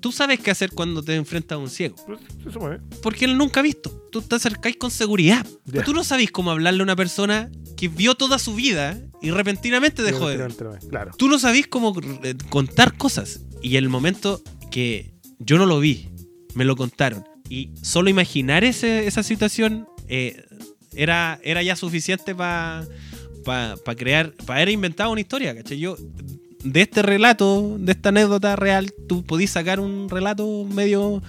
tú 0.00 0.12
sabes 0.12 0.38
qué 0.40 0.50
hacer 0.50 0.70
cuando 0.70 1.02
te 1.02 1.14
enfrentas 1.16 1.56
a 1.56 1.58
un 1.58 1.68
ciego. 1.68 1.96
Pues, 2.06 2.20
Eso 2.48 2.60
mueve. 2.60 2.80
Porque 3.02 3.24
él 3.24 3.36
nunca 3.36 3.60
ha 3.60 3.62
visto. 3.62 3.90
Tú 4.12 4.22
te 4.22 4.36
acercáis 4.36 4.76
con 4.76 4.90
seguridad. 4.90 5.44
Pero 5.70 5.84
tú 5.84 5.92
no 5.92 6.04
sabes 6.04 6.30
cómo 6.30 6.50
hablarle 6.50 6.80
a 6.80 6.84
una 6.84 6.96
persona 6.96 7.50
que 7.76 7.88
vio 7.88 8.14
toda 8.14 8.38
su 8.38 8.54
vida 8.54 8.98
y 9.20 9.30
repentinamente 9.32 10.02
dejó 10.02 10.28
de 10.28 10.36
ver. 10.38 10.54
Claro. 10.88 11.10
Tú 11.18 11.28
no 11.28 11.38
sabés 11.38 11.66
cómo 11.66 11.92
eh, 12.22 12.34
contar 12.48 12.96
cosas. 12.96 13.40
Y 13.62 13.76
el 13.76 13.88
momento 13.88 14.40
que 14.70 15.12
yo 15.38 15.58
no 15.58 15.66
lo 15.66 15.80
vi, 15.80 16.08
me 16.54 16.64
lo 16.64 16.76
contaron. 16.76 17.24
Y 17.48 17.70
solo 17.82 18.10
imaginar 18.10 18.64
ese- 18.64 19.06
esa 19.06 19.22
situación 19.22 19.86
eh, 20.08 20.44
era, 20.94 21.38
era 21.42 21.62
ya 21.62 21.76
suficiente 21.76 22.34
para 22.34 22.86
crear, 23.96 24.32
para 24.46 24.60
haber 24.60 24.70
inventado 24.70 25.10
una 25.12 25.20
historia, 25.20 25.54
¿cachai? 25.54 25.78
Yo, 25.78 25.96
de 26.64 26.80
este 26.82 27.02
relato, 27.02 27.76
de 27.78 27.92
esta 27.92 28.08
anécdota 28.08 28.56
real, 28.56 28.92
tú 29.08 29.24
podís 29.24 29.50
sacar 29.50 29.80
un 29.80 30.08
relato 30.08 30.64
medio... 30.64 31.22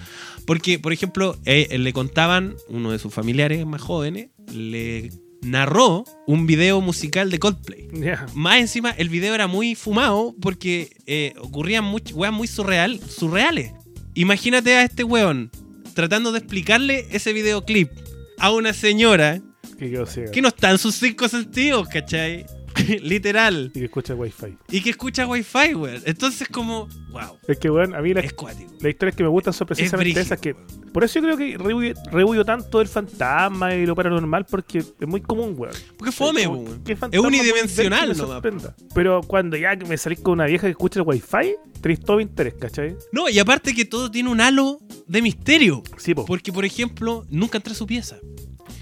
Porque, 0.46 0.78
por 0.78 0.92
ejemplo, 0.92 1.36
eh, 1.44 1.76
le 1.78 1.92
contaban, 1.92 2.56
uno 2.68 2.90
de 2.90 2.98
sus 2.98 3.12
familiares 3.12 3.66
más 3.66 3.82
jóvenes, 3.82 4.30
le 4.52 5.12
narró 5.42 6.04
un 6.26 6.46
video 6.46 6.80
musical 6.80 7.30
de 7.30 7.38
Coldplay. 7.38 7.86
Ya. 7.92 8.26
Más 8.34 8.58
encima, 8.58 8.90
el 8.90 9.10
video 9.10 9.34
era 9.34 9.46
muy 9.46 9.74
fumado 9.74 10.34
porque 10.40 10.96
eh, 11.06 11.34
ocurrían 11.40 11.94
weas 12.14 12.32
muy 12.32 12.48
surreal, 12.48 12.98
surreales. 12.98 13.72
Imagínate 14.14 14.74
a 14.74 14.84
este 14.84 15.04
weón 15.04 15.50
tratando 15.98 16.30
de 16.30 16.38
explicarle 16.38 17.08
ese 17.10 17.32
videoclip 17.32 17.90
a 18.38 18.52
una 18.52 18.72
señora 18.72 19.42
Que 20.30 20.40
no 20.40 20.46
está 20.46 20.70
en 20.70 20.78
sus 20.78 20.94
cinco 20.94 21.28
sentidos, 21.28 21.88
¿cachai? 21.88 22.46
Literal. 23.02 23.70
Y 23.74 23.78
que 23.80 23.84
escucha 23.86 24.12
el 24.12 24.18
wifi. 24.18 24.56
Y 24.70 24.80
que 24.80 24.90
escucha 24.90 25.26
wifi, 25.26 25.74
weón. 25.74 26.02
Entonces, 26.04 26.48
como, 26.48 26.88
wow, 27.10 27.38
Es 27.46 27.58
que, 27.58 27.70
weón, 27.70 27.94
a 27.94 28.00
mí 28.00 28.14
la, 28.14 28.20
es 28.20 28.34
las 28.80 28.90
historias 28.90 29.16
que 29.16 29.22
me 29.22 29.28
gustan 29.28 29.52
son 29.52 29.66
precisamente 29.66 30.04
brígido, 30.04 30.22
esas 30.22 30.40
que. 30.40 30.54
Por 30.92 31.04
eso 31.04 31.20
yo 31.20 31.36
creo 31.36 31.36
que 31.36 31.94
rehuyo, 32.10 32.44
tanto 32.44 32.78
del 32.78 32.88
fantasma 32.88 33.74
y 33.74 33.86
lo 33.86 33.94
paranormal 33.94 34.46
porque 34.46 34.78
es 34.78 35.06
muy 35.06 35.20
común, 35.20 35.54
weón. 35.56 35.74
Porque 35.96 36.12
fome, 36.12 36.46
weón. 36.46 36.82
¿qué 36.84 36.92
Es 36.92 37.18
unidimensional, 37.18 38.14
sorprenda? 38.14 38.74
Pero 38.94 39.20
cuando 39.22 39.56
ya 39.56 39.76
me 39.76 39.96
salís 39.96 40.20
con 40.20 40.34
una 40.34 40.46
vieja 40.46 40.66
que 40.66 40.70
escucha 40.70 41.00
el 41.00 41.06
wifi, 41.06 41.54
todo 41.96 42.16
mi 42.18 42.24
interés, 42.24 42.54
¿cachai? 42.54 42.96
No, 43.12 43.28
y 43.28 43.38
aparte 43.38 43.74
que 43.74 43.84
todo 43.84 44.10
tiene 44.10 44.30
un 44.30 44.40
halo 44.40 44.80
de 45.06 45.22
misterio. 45.22 45.82
Sí, 45.96 46.14
po. 46.14 46.24
Porque, 46.24 46.52
por 46.52 46.64
ejemplo, 46.64 47.24
nunca 47.30 47.58
entré 47.58 47.72
a 47.72 47.76
su 47.76 47.86
pieza. 47.86 48.18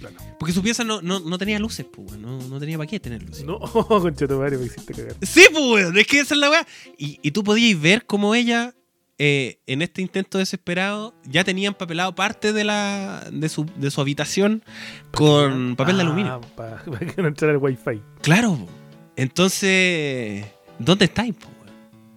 Claro. 0.00 0.16
Porque 0.38 0.52
su 0.52 0.62
pieza 0.62 0.84
no, 0.84 1.00
no, 1.02 1.20
no 1.20 1.38
tenía 1.38 1.58
luces, 1.58 1.86
pues, 1.90 2.18
no, 2.18 2.38
no 2.38 2.58
tenía 2.60 2.76
para 2.78 2.88
qué 2.88 3.00
tener 3.00 3.22
luces. 3.22 3.44
No, 3.44 3.58
concha 3.88 4.26
tu 4.26 4.38
madre, 4.38 4.58
me 4.58 4.66
hiciste 4.66 4.92
cagar. 4.94 5.14
Sí, 5.22 5.44
pues, 5.52 5.64
weón, 5.64 5.96
es 5.98 6.06
que 6.06 6.20
esa 6.20 6.34
es 6.34 6.40
la 6.40 6.50
weá. 6.50 6.66
Y, 6.98 7.18
y 7.22 7.30
tú 7.30 7.42
podías 7.44 7.80
ver 7.80 8.04
cómo 8.06 8.34
ella, 8.34 8.74
eh, 9.18 9.60
en 9.66 9.80
este 9.82 10.02
intento 10.02 10.36
desesperado, 10.38 11.14
ya 11.24 11.42
tenía 11.44 11.68
empapelado 11.68 12.14
parte 12.14 12.52
de 12.52 12.64
la 12.64 13.26
de 13.32 13.48
su, 13.48 13.64
de 13.76 13.90
su 13.90 14.00
habitación 14.00 14.62
con 15.12 15.74
papel 15.76 15.96
de 15.96 16.02
Ah, 16.02 16.06
aluminio. 16.06 16.40
Para 16.56 16.82
que 17.14 17.22
no 17.22 17.28
entrara 17.28 17.52
el 17.54 17.58
wifi. 17.58 18.02
Claro, 18.22 18.56
po. 18.56 18.68
entonces, 19.16 20.44
¿dónde 20.78 21.06
estáis, 21.06 21.34
po? 21.34 21.48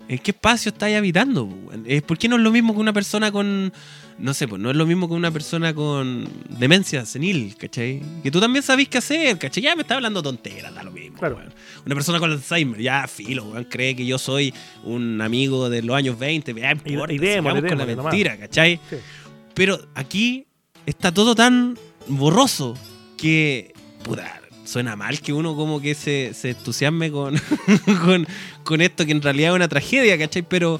¿En 0.10 0.18
qué 0.20 0.32
espacio 0.32 0.72
estáis 0.72 0.98
habitando? 0.98 1.48
Eh, 1.86 2.02
¿Por 2.02 2.18
qué 2.18 2.28
no 2.28 2.36
es 2.36 2.42
lo 2.42 2.52
mismo 2.52 2.74
que 2.74 2.80
una 2.80 2.92
persona 2.94 3.32
con. 3.32 3.72
No 4.18 4.34
sé, 4.34 4.48
pues 4.50 4.60
no 4.62 4.70
es 4.72 4.76
lo 4.76 4.86
mismo 4.86 5.08
que 5.08 5.14
una 5.14 5.32
persona 5.32 5.74
con 5.74 6.28
demencia 6.50 7.06
senil, 7.06 7.56
¿cachai? 7.56 8.02
Que 8.24 8.32
tú 8.32 8.42
también 8.42 8.64
sabés 8.64 8.90
qué 8.90 8.98
hacer, 8.98 9.38
¿cachai? 9.38 9.64
Ya 9.64 9.76
me 9.76 9.84
está 9.84 9.96
hablando 9.96 10.22
tonteras, 10.22 10.74
da 10.76 10.84
lo 10.84 10.92
mismo. 10.92 11.18
Claro. 11.20 11.38
weón. 11.38 11.54
Una 11.86 11.96
persona 11.96 12.20
con 12.20 12.32
Alzheimer, 12.32 12.82
ya 12.82 13.08
filo, 13.08 13.46
weón, 13.46 13.64
cree 13.66 13.96
que 13.96 14.06
yo 14.06 14.18
soy 14.18 14.54
un 14.84 15.22
amigo 15.22 15.70
de 15.70 15.84
los 15.84 15.96
años 15.96 16.18
20, 16.20 16.54
ya 16.54 16.74
Y- 16.86 16.92
importa, 16.92 17.14
y 17.14 17.18
démosle, 17.18 17.30
sigamos 17.30 17.54
con 17.54 17.62
la 17.62 17.70
démosle 17.86 17.96
nomás. 17.96 18.12
mentira, 18.14 18.38
¿cachai? 18.38 18.80
Sí. 18.90 18.96
Pero 19.54 19.80
aquí 19.96 20.48
está 20.86 21.14
todo 21.14 21.36
tan 21.36 21.78
borroso 22.08 22.74
que. 23.16 23.74
Puta, 24.04 24.42
suena 24.70 24.96
mal 24.96 25.20
que 25.20 25.34
uno 25.34 25.56
como 25.56 25.82
que 25.82 25.96
se, 25.96 26.34
se 26.34 26.52
entusiasme 26.52 27.12
con, 27.12 27.36
con, 28.64 28.82
esto 28.82 29.06
que 29.06 29.12
en 29.12 29.22
realidad 29.22 29.52
es 29.52 29.56
una 29.56 29.68
tragedia, 29.68 30.18
¿cachai? 30.18 30.44
Pero, 30.44 30.80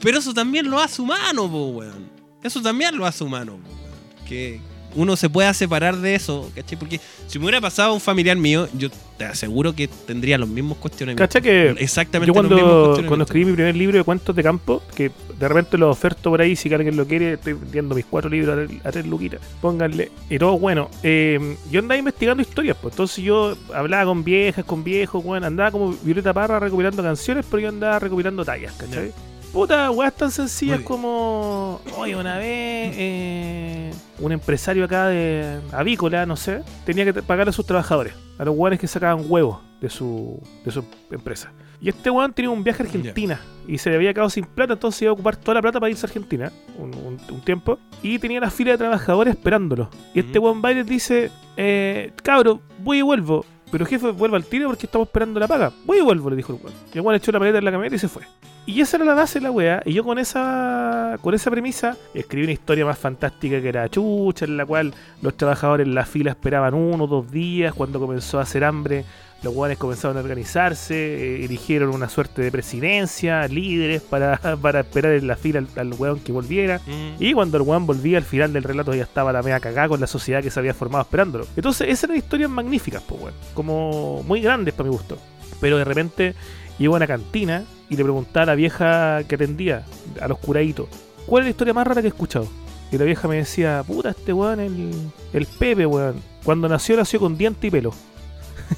pero 0.00 0.18
eso 0.18 0.32
también 0.32 0.70
lo 0.70 0.80
hace 0.80 1.02
humano, 1.02 1.50
po, 1.50 1.68
weón. 1.68 2.10
Eso 2.42 2.62
también 2.62 2.96
lo 2.96 3.04
hace 3.04 3.24
humano, 3.24 3.58
po, 3.62 3.68
weón. 3.68 4.26
Que 4.26 4.60
uno 4.96 5.16
se 5.16 5.30
pueda 5.30 5.54
separar 5.54 5.96
de 5.96 6.14
eso, 6.14 6.50
¿cachai? 6.54 6.78
Porque 6.78 7.00
si 7.26 7.38
me 7.38 7.44
hubiera 7.44 7.60
pasado 7.60 7.90
a 7.90 7.94
un 7.94 8.00
familiar 8.00 8.36
mío, 8.36 8.68
yo 8.76 8.88
te 9.16 9.24
aseguro 9.24 9.74
que 9.74 9.88
tendría 9.88 10.36
los 10.36 10.48
mismos 10.48 10.78
cuestionamientos. 10.78 11.26
¿Cachai 11.26 11.42
que 11.42 11.70
Exactamente 11.82 12.34
Yo 12.34 12.42
los 12.42 12.50
mismos 12.50 12.58
cuando, 12.58 12.74
cuestionamientos. 12.74 13.08
cuando 13.08 13.24
escribí 13.24 13.44
mi 13.46 13.52
primer 13.52 13.76
libro 13.76 13.98
de 13.98 14.04
cuentos 14.04 14.34
de 14.34 14.42
campo, 14.42 14.82
que 14.94 15.10
de 15.38 15.48
repente 15.48 15.78
lo 15.78 15.90
oferto 15.90 16.30
por 16.30 16.40
ahí, 16.40 16.56
si 16.56 16.72
alguien 16.72 16.96
lo 16.96 17.06
quiere, 17.06 17.34
estoy 17.34 17.52
vendiendo 17.52 17.94
mis 17.94 18.04
cuatro 18.04 18.30
libros 18.30 18.56
a 18.58 18.66
tres, 18.66 18.80
a 18.84 18.92
tres 18.92 19.06
luquitas, 19.06 19.40
pónganle. 19.60 20.10
Y 20.28 20.38
todo 20.38 20.58
bueno. 20.58 20.90
eh, 21.02 21.56
yo 21.70 21.80
andaba 21.80 21.98
investigando 21.98 22.42
historias, 22.42 22.76
pues 22.80 22.92
entonces 22.92 23.24
yo 23.24 23.56
hablaba 23.74 24.04
con 24.06 24.24
viejas, 24.24 24.64
con 24.64 24.82
viejos, 24.82 25.22
bueno, 25.22 25.46
andaba 25.46 25.70
como 25.70 25.92
Violeta 26.02 26.32
Parra 26.32 26.58
recopilando 26.58 27.02
canciones, 27.02 27.44
pero 27.50 27.60
yo 27.60 27.68
andaba 27.68 27.98
recopilando 27.98 28.44
tallas, 28.44 28.72
¿cachai? 28.74 29.12
Puta, 29.56 29.90
weas 29.90 30.12
tan 30.14 30.30
sencillas 30.30 30.80
como, 30.80 31.80
oye, 31.96 32.14
una 32.14 32.36
vez 32.36 32.94
eh, 32.98 33.90
un 34.18 34.32
empresario 34.32 34.84
acá 34.84 35.06
de 35.08 35.60
avícola, 35.72 36.26
no 36.26 36.36
sé, 36.36 36.62
tenía 36.84 37.04
que 37.06 37.14
pagar 37.22 37.48
a 37.48 37.52
sus 37.52 37.64
trabajadores, 37.64 38.12
a 38.38 38.44
los 38.44 38.54
weones 38.54 38.78
que 38.78 38.86
sacaban 38.86 39.24
huevos 39.26 39.58
de 39.80 39.88
su, 39.88 40.42
de 40.64 40.70
su 40.70 40.84
empresa. 41.10 41.52
Y 41.80 41.88
este 41.88 42.10
weón 42.10 42.34
tenía 42.34 42.50
un 42.50 42.62
viaje 42.64 42.82
a 42.82 42.86
Argentina 42.86 43.40
y 43.66 43.78
se 43.78 43.88
le 43.88 43.96
había 43.96 44.12
quedado 44.12 44.28
sin 44.28 44.44
plata, 44.44 44.74
entonces 44.74 45.00
iba 45.02 45.10
a 45.10 45.14
ocupar 45.14 45.36
toda 45.36 45.54
la 45.54 45.62
plata 45.62 45.80
para 45.80 45.90
irse 45.90 46.04
a 46.04 46.08
Argentina 46.08 46.52
un, 46.78 46.94
un- 46.94 47.18
un 47.34 47.40
tiempo. 47.40 47.78
Y 48.02 48.18
tenía 48.18 48.40
la 48.40 48.50
fila 48.50 48.72
de 48.72 48.78
trabajadores 48.78 49.34
esperándolo. 49.34 49.88
Y 50.14 50.20
este 50.20 50.38
weón 50.38 50.60
va 50.62 50.72
y 50.72 50.76
les 50.76 50.86
dice, 50.86 51.30
eh, 51.56 52.12
cabro, 52.22 52.60
voy 52.80 52.98
y 52.98 53.02
vuelvo. 53.02 53.44
Pero 53.70 53.84
jefe, 53.84 54.10
vuelva 54.10 54.36
al 54.36 54.44
tiro 54.44 54.68
porque 54.68 54.86
estamos 54.86 55.08
esperando 55.08 55.40
la 55.40 55.48
paga. 55.48 55.72
Voy 55.84 55.98
y 55.98 56.00
vuelvo, 56.00 56.30
le 56.30 56.36
dijo 56.36 56.52
el 56.52 56.60
weón. 56.62 56.74
Y 56.92 56.98
el 56.98 57.04
weón 57.04 57.16
echó 57.16 57.32
la 57.32 57.38
maleta 57.38 57.58
en 57.58 57.64
la 57.64 57.70
camioneta 57.70 57.96
y 57.96 57.98
se 57.98 58.08
fue. 58.08 58.22
Y 58.64 58.80
esa 58.80 58.96
era 58.96 59.06
la 59.06 59.14
base 59.14 59.38
de 59.38 59.44
la 59.44 59.50
wea. 59.50 59.82
Y 59.84 59.92
yo 59.92 60.04
con 60.04 60.18
esa 60.18 61.18
con 61.20 61.34
esa 61.34 61.50
premisa 61.50 61.96
escribí 62.14 62.44
una 62.44 62.52
historia 62.52 62.84
más 62.84 62.98
fantástica 62.98 63.60
que 63.60 63.68
era 63.68 63.88
Chucha, 63.88 64.44
en 64.44 64.56
la 64.56 64.66
cual 64.66 64.92
los 65.22 65.36
trabajadores 65.36 65.86
en 65.86 65.94
la 65.94 66.04
fila 66.04 66.30
esperaban 66.30 66.74
uno 66.74 67.04
o 67.04 67.06
dos 67.06 67.30
días. 67.30 67.74
Cuando 67.74 68.00
comenzó 68.00 68.38
a 68.38 68.42
hacer 68.42 68.64
hambre, 68.64 69.04
los 69.42 69.54
weones 69.54 69.78
comenzaron 69.78 70.16
a 70.16 70.20
organizarse, 70.20 70.94
eh, 70.94 71.44
eligieron 71.44 71.94
una 71.94 72.08
suerte 72.08 72.42
de 72.42 72.50
presidencia, 72.50 73.46
líderes 73.48 74.02
para, 74.02 74.38
para 74.62 74.80
esperar 74.80 75.12
en 75.12 75.26
la 75.26 75.36
fila 75.36 75.60
al, 75.60 75.68
al 75.76 75.94
weón 75.94 76.20
que 76.20 76.32
volviera. 76.32 76.80
Mm. 76.86 77.22
Y 77.22 77.32
cuando 77.32 77.56
el 77.56 77.62
weón 77.62 77.86
volvía 77.86 78.18
al 78.18 78.24
final 78.24 78.52
del 78.52 78.62
relato 78.62 78.94
ya 78.94 79.02
estaba 79.02 79.32
la 79.32 79.42
media 79.42 79.60
cagada 79.60 79.88
con 79.88 80.00
la 80.00 80.06
sociedad 80.06 80.42
que 80.42 80.50
se 80.50 80.58
había 80.58 80.74
formado 80.74 81.02
esperándolo. 81.02 81.46
Entonces, 81.56 81.88
esas 81.88 82.04
eran 82.04 82.16
historias 82.16 82.50
magníficas, 82.50 83.02
pues 83.02 83.20
weón. 83.20 83.34
Como 83.54 84.22
muy 84.22 84.40
grandes 84.40 84.74
para 84.74 84.88
mi 84.88 84.96
gusto. 84.96 85.18
Pero 85.60 85.78
de 85.78 85.84
repente 85.84 86.34
llego 86.78 86.94
a 86.94 86.96
una 86.96 87.06
cantina 87.06 87.64
y 87.88 87.96
le 87.96 88.02
preguntaba 88.02 88.44
a 88.44 88.46
la 88.46 88.54
vieja 88.54 89.22
que 89.24 89.34
atendía, 89.36 89.84
a 90.20 90.28
los 90.28 90.38
curaditos, 90.38 90.88
¿cuál 91.26 91.42
es 91.42 91.46
la 91.46 91.50
historia 91.50 91.74
más 91.74 91.86
rara 91.86 92.02
que 92.02 92.08
he 92.08 92.10
escuchado? 92.10 92.48
Y 92.90 92.98
la 92.98 93.04
vieja 93.04 93.26
me 93.28 93.36
decía, 93.36 93.82
puta, 93.86 94.10
este 94.10 94.32
weón, 94.32 94.60
el, 94.60 94.92
el 95.32 95.46
Pepe, 95.46 95.86
weón. 95.86 96.16
Cuando 96.44 96.68
nació, 96.68 96.96
nació 96.96 97.18
con 97.18 97.36
diente 97.36 97.66
y 97.66 97.70
pelo. 97.70 97.92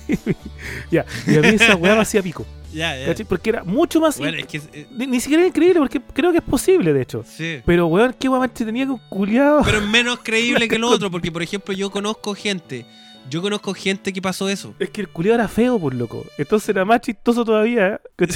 ya, 0.91 1.05
y 1.27 1.37
a 1.37 1.41
mí 1.41 1.49
esa 1.49 1.77
weá 1.77 1.95
me 1.95 2.03
hacía 2.03 2.23
pico. 2.23 2.47
Ya, 2.71 2.95
ya. 2.99 3.15
Porque 3.27 3.49
era 3.49 3.65
mucho 3.65 3.99
más. 3.99 4.19
Bueno, 4.19 4.35
in- 4.37 4.45
es 4.45 4.47
que. 4.47 4.59
eh, 4.79 4.87
ni, 4.91 5.07
ni 5.07 5.21
siquiera 5.21 5.41
era 5.41 5.49
increíble, 5.49 5.79
porque 5.81 6.03
creo 6.13 6.33
que 6.33 6.39
es 6.39 6.45
posible, 6.45 6.93
de 6.93 7.01
hecho. 7.01 7.25
sí. 7.27 7.63
Pero, 7.65 7.87
weón, 7.87 8.15
qué 8.21 8.29
weá 8.29 8.41
más 8.41 8.53
tenía 8.53 8.85
que 8.85 8.91
un 8.93 9.01
culiado. 9.09 9.63
Pero 9.65 9.79
es 9.79 9.87
menos 9.89 10.19
creíble 10.23 10.69
que 10.69 10.79
lo 10.79 10.91
otro, 10.91 11.11
porque 11.11 11.33
por 11.33 11.43
ejemplo 11.43 11.73
yo 11.73 11.89
conozco 11.91 12.35
gente, 12.35 12.85
yo 13.31 13.43
conozco 13.43 13.75
gente 13.75 14.13
que 14.13 14.21
pasó 14.23 14.49
eso. 14.49 14.75
Es 14.79 14.91
que 14.91 15.01
el 15.01 15.09
culiado 15.09 15.37
era 15.41 15.49
feo, 15.49 15.79
por 15.79 15.95
loco. 15.95 16.25
Entonces 16.39 16.69
era 16.71 16.85
más 16.85 17.01
chistoso 17.01 17.45
todavía, 17.45 18.01
¿eh? 18.19 18.27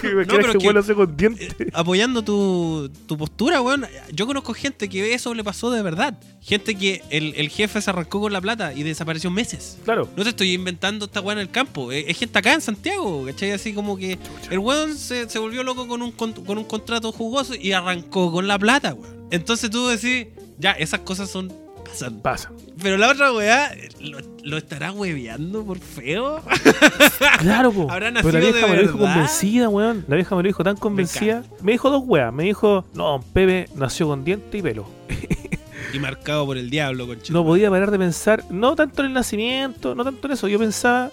Que 0.00 0.08
me 0.14 0.26
No, 0.26 0.34
pero 0.34 0.52
que 0.52 0.58
que- 0.58 0.68
weón 0.68 0.94
con 0.94 1.16
dientes. 1.16 1.54
Apoyando 1.72 2.22
tu, 2.22 2.90
tu 3.06 3.16
postura, 3.16 3.62
weón. 3.62 3.86
Yo 4.12 4.26
conozco 4.26 4.52
gente 4.52 4.88
que 4.90 5.14
eso 5.14 5.32
le 5.32 5.42
pasó 5.42 5.70
de 5.70 5.80
verdad. 5.82 6.18
Gente 6.42 6.74
que 6.74 7.02
el, 7.08 7.32
el 7.36 7.48
jefe 7.48 7.80
se 7.80 7.88
arrancó 7.88 8.20
con 8.20 8.32
la 8.32 8.40
plata 8.42 8.74
y 8.74 8.82
desapareció 8.82 9.30
meses. 9.30 9.78
Claro. 9.84 10.08
No 10.16 10.22
te 10.22 10.30
estoy 10.30 10.52
inventando 10.52 11.06
esta 11.06 11.20
weá 11.22 11.32
en 11.34 11.38
el 11.40 11.50
campo. 11.50 11.92
Es, 11.92 12.04
es 12.08 12.18
gente 12.18 12.38
acá 12.38 12.52
en 12.52 12.60
Santiago, 12.60 13.24
¿cachai? 13.26 13.52
Así 13.52 13.72
como 13.72 13.96
que 13.96 14.18
el 14.50 14.58
weón 14.58 14.96
se, 14.98 15.28
se 15.30 15.38
volvió 15.38 15.62
loco 15.62 15.88
con 15.88 16.02
un, 16.02 16.12
con, 16.12 16.32
con 16.32 16.58
un 16.58 16.64
contrato 16.64 17.10
jugoso 17.12 17.54
y 17.54 17.72
arrancó 17.72 18.30
con 18.32 18.46
la 18.46 18.58
plata, 18.58 18.92
weón. 18.92 19.28
Entonces 19.30 19.70
tú 19.70 19.86
decís, 19.88 20.26
ya, 20.58 20.72
esas 20.72 21.00
cosas 21.00 21.30
son. 21.30 21.50
Pasan. 21.90 22.20
Pasa. 22.20 22.50
Pero 22.82 22.96
la 22.96 23.08
otra 23.10 23.32
weá, 23.32 23.70
¿lo, 24.00 24.18
lo 24.42 24.56
estará 24.56 24.92
hueveando 24.92 25.64
por 25.64 25.78
feo? 25.78 26.42
Claro, 27.40 27.72
po. 27.72 27.90
Habrá 27.90 28.12
Pero 28.12 28.32
la 28.32 28.40
nacido 28.40 28.52
vieja 28.52 28.66
de 28.66 28.72
me 28.72 28.76
lo 28.76 28.82
dijo 28.82 28.98
verdad. 28.98 29.14
convencida, 29.14 29.68
weón. 29.68 30.04
La 30.08 30.16
vieja 30.16 30.36
me 30.36 30.42
lo 30.42 30.46
dijo 30.46 30.64
tan 30.64 30.76
convencida. 30.76 31.42
Me 31.62 31.72
dijo 31.72 31.90
dos 31.90 32.02
weas. 32.06 32.32
Me 32.32 32.44
dijo, 32.44 32.84
no, 32.94 33.22
Pepe 33.32 33.68
nació 33.74 34.08
con 34.08 34.24
diente 34.24 34.58
y 34.58 34.62
pelo. 34.62 34.86
Y 35.92 35.98
marcado 35.98 36.46
por 36.46 36.56
el 36.56 36.70
diablo, 36.70 37.06
concha. 37.06 37.32
No 37.32 37.44
podía 37.44 37.68
parar 37.70 37.90
de 37.90 37.98
pensar, 37.98 38.44
no 38.50 38.76
tanto 38.76 39.02
en 39.02 39.08
el 39.08 39.12
nacimiento, 39.14 39.94
no 39.94 40.04
tanto 40.04 40.26
en 40.28 40.32
eso. 40.34 40.46
Yo 40.48 40.58
pensaba 40.58 41.10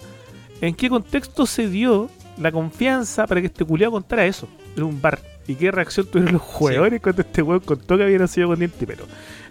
en 0.60 0.74
qué 0.74 0.88
contexto 0.88 1.46
se 1.46 1.68
dio 1.68 2.08
la 2.38 2.52
confianza 2.52 3.26
para 3.26 3.40
que 3.40 3.48
este 3.48 3.64
culiado 3.64 3.92
contara 3.92 4.24
eso 4.26 4.48
en 4.76 4.82
un 4.84 5.00
bar. 5.02 5.18
Y 5.48 5.54
qué 5.56 5.70
reacción 5.70 6.06
tuvieron 6.06 6.34
los 6.34 6.42
jugadores 6.42 7.00
cuando 7.00 7.22
este 7.22 7.42
weón 7.42 7.60
contó 7.60 7.96
que 7.96 8.04
había 8.04 8.18
nacido 8.18 8.48
con 8.48 8.58
diente 8.58 8.76
y 8.80 8.86
pelo. 8.86 9.04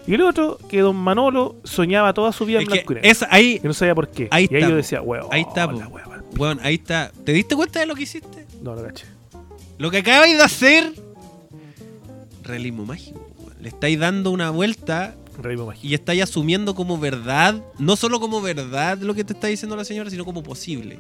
Y 0.08 0.14
el 0.14 0.22
otro, 0.22 0.58
que 0.70 0.80
don 0.80 0.96
Manolo 0.96 1.58
soñaba 1.66 2.14
toda 2.14 2.32
su 2.32 2.46
vida 2.46 2.60
en 2.60 2.64
Es 2.64 2.68
blanco 2.70 2.94
y 2.94 2.96
que 2.96 3.02
negro. 3.02 3.28
ahí, 3.30 3.60
Y 3.62 3.68
no 3.68 3.74
sabía 3.74 3.94
por 3.94 4.10
qué. 4.10 4.28
Ahí 4.32 4.48
y 4.50 4.56
ahí 4.56 4.62
está, 4.62 4.68
yo 4.68 4.70
po. 4.70 4.76
decía, 4.78 5.02
weón, 5.02 5.28
ahí 5.32 5.42
está, 5.42 5.68
la 5.68 5.88
weón. 5.88 6.24
weón, 6.38 6.60
ahí 6.64 6.76
está. 6.76 7.12
¿Te 7.26 7.34
diste 7.34 7.56
cuenta 7.56 7.80
de 7.82 7.86
lo 7.88 7.94
que 7.96 8.04
hiciste? 8.04 8.46
No, 8.62 8.74
no 8.76 8.84
caché. 8.84 9.06
Lo 9.78 9.92
que 9.92 9.98
acabáis 9.98 10.38
de 10.38 10.44
hacer, 10.44 10.94
realismo 12.44 12.86
mágico. 12.86 13.26
Le 13.62 13.70
estáis 13.70 14.00
dando 14.00 14.32
una 14.32 14.50
vuelta 14.52 15.16
Reímos 15.42 15.68
mágico. 15.68 15.88
y 15.88 15.94
estáis 15.94 16.24
asumiendo 16.24 16.74
como 16.76 16.98
verdad, 16.98 17.62
no 17.78 17.96
solo 17.96 18.20
como 18.20 18.42
verdad 18.42 18.98
lo 19.00 19.14
que 19.14 19.24
te 19.24 19.34
está 19.34 19.48
diciendo 19.48 19.76
la 19.76 19.84
señora, 19.86 20.10
sino 20.10 20.26
como 20.26 20.42
posible. 20.44 21.00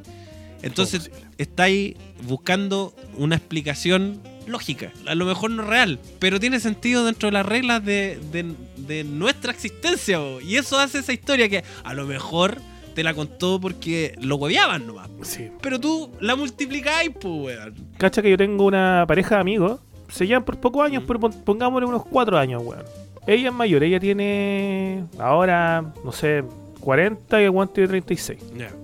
Entonces, 0.62 1.10
posible. 1.10 1.28
estáis 1.38 1.96
buscando 2.28 2.94
una 3.16 3.36
explicación 3.36 4.20
lógica. 4.48 4.92
A 5.06 5.16
lo 5.16 5.26
mejor 5.26 5.52
no 5.52 5.64
real, 5.64 6.00
pero 6.20 6.40
tiene 6.40 6.60
sentido 6.60 7.06
dentro 7.06 7.28
de 7.28 7.34
las 7.34 7.46
reglas 7.46 7.84
de, 7.86 8.20
de- 8.32 8.56
de 8.78 9.04
nuestra 9.04 9.52
existencia. 9.52 10.20
bo. 10.20 10.40
Y 10.42 10.56
eso 10.56 10.80
hace 10.80 11.00
esa 11.00 11.14
historia 11.14 11.50
que 11.50 11.64
a 11.84 11.94
lo 11.94 12.06
mejor 12.06 12.58
te 12.96 13.04
la 13.04 13.14
contó 13.14 13.60
porque 13.62 14.16
lo 14.22 14.38
hueveaban 14.38 14.88
nomás. 14.88 15.10
Sí. 15.22 15.50
Pero 15.62 15.80
tú 15.80 16.10
la 16.20 16.36
multiplicáis, 16.36 17.12
pues, 17.12 17.58
weón. 17.60 17.76
Cacha 17.98 18.22
que 18.22 18.30
yo 18.32 18.38
tengo 18.38 18.66
una 18.66 19.06
pareja 19.08 19.36
de 19.36 19.42
amigos. 19.42 19.80
Se 20.10 20.26
llevan 20.26 20.46
por 20.46 20.60
pocos 20.60 20.86
años, 20.86 21.04
Mm. 21.04 21.08
pero 21.08 21.20
pon- 21.20 21.44
pongámosle 21.44 21.86
unos 21.88 22.06
cuatro 22.06 22.38
años, 22.38 22.64
weón. 22.66 22.84
Ella 23.28 23.50
es 23.50 23.54
mayor, 23.54 23.84
ella 23.84 24.00
tiene 24.00 25.04
ahora, 25.20 25.94
no 26.06 26.12
sé, 26.14 26.44
40 26.80 27.42
y 27.42 27.44
el 27.44 27.52
guante 27.52 27.82
de 27.82 27.88
36. 27.90 28.40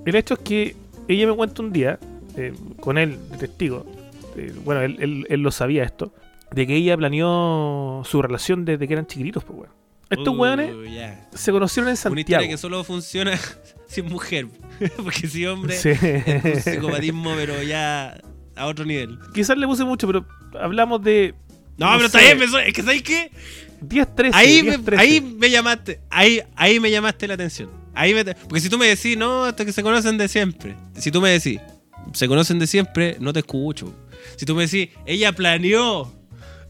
El 0.06 0.16
hecho 0.16 0.34
es 0.34 0.40
que 0.42 0.76
ella 1.08 1.28
me 1.28 1.34
cuenta 1.36 1.62
un 1.62 1.72
día, 1.72 1.98
eh, 2.36 2.54
con 2.82 2.98
él 2.98 3.18
de 3.32 3.38
testigo, 3.38 3.86
eh, 4.36 4.54
bueno, 4.64 4.82
él, 4.82 4.98
él- 5.00 5.26
él 5.30 5.40
lo 5.42 5.52
sabía 5.52 5.84
esto, 5.84 6.14
de 6.52 6.68
que 6.68 6.76
ella 6.76 6.96
planeó 6.98 8.04
su 8.06 8.22
relación 8.22 8.66
desde 8.66 8.88
que 8.88 8.94
eran 8.94 9.08
chiquititos, 9.08 9.44
pues, 9.44 9.60
weón. 9.60 9.72
Estos 10.10 10.36
Uh, 10.36 10.40
weones 10.42 10.76
ya. 10.94 11.28
se 11.34 11.52
conocieron 11.52 11.88
en 11.88 11.94
Una 11.94 11.96
Santiago. 11.96 12.20
historia 12.44 12.48
que 12.50 12.58
solo 12.58 12.84
funciona 12.84 13.40
si 13.88 14.02
es 14.02 14.10
mujer. 14.12 14.48
Porque 15.04 15.28
si 15.28 15.46
hombre 15.48 15.76
Sí. 15.76 15.90
es 15.90 16.44
un 16.46 16.62
psicopatismo, 16.62 17.34
pero 17.36 17.64
ya 17.64 18.20
a 18.56 18.66
otro 18.68 18.86
nivel. 18.86 19.18
Quizás 19.34 19.58
le 19.58 19.66
puse 19.66 19.84
mucho, 19.84 20.06
pero 20.06 20.26
hablamos 20.60 21.02
de 21.04 21.34
No, 21.78 21.88
No 21.90 21.94
pero 21.98 22.06
está 22.08 22.20
bien, 22.20 22.40
es 22.68 22.74
que 22.74 22.84
¿sabes 22.84 23.02
qué? 23.02 23.32
10, 23.82 24.16
13. 24.16 24.38
Ahí, 24.38 24.62
10, 24.62 24.78
me, 24.78 24.84
13. 24.84 25.02
ahí 25.02 25.22
me 25.22 25.50
llamaste, 25.50 26.00
ahí, 26.12 26.42
ahí 26.56 26.80
me 26.80 26.92
llamaste 26.92 27.28
la 27.28 27.34
atención. 27.34 27.70
Ahí 27.96 28.14
me- 28.14 28.24
porque 28.24 28.60
si 28.60 28.70
tú 28.70 28.78
me 28.78 28.86
decís, 28.88 29.18
no, 29.18 29.46
hasta 29.46 29.66
que 29.66 29.72
se 29.74 29.82
conocen 29.82 30.18
de 30.18 30.28
siempre. 30.28 30.76
Si 30.96 31.10
tú 31.12 31.20
me 31.22 31.30
decís, 31.32 31.60
se 32.14 32.28
conocen 32.28 32.60
de 32.60 32.68
siempre, 32.68 33.18
no 33.20 33.34
te 33.34 33.40
escucho. 33.40 33.94
Si 34.36 34.46
tú 34.46 34.56
me 34.56 34.64
decís, 34.64 34.90
ella 35.06 35.32
planeó 35.32 36.12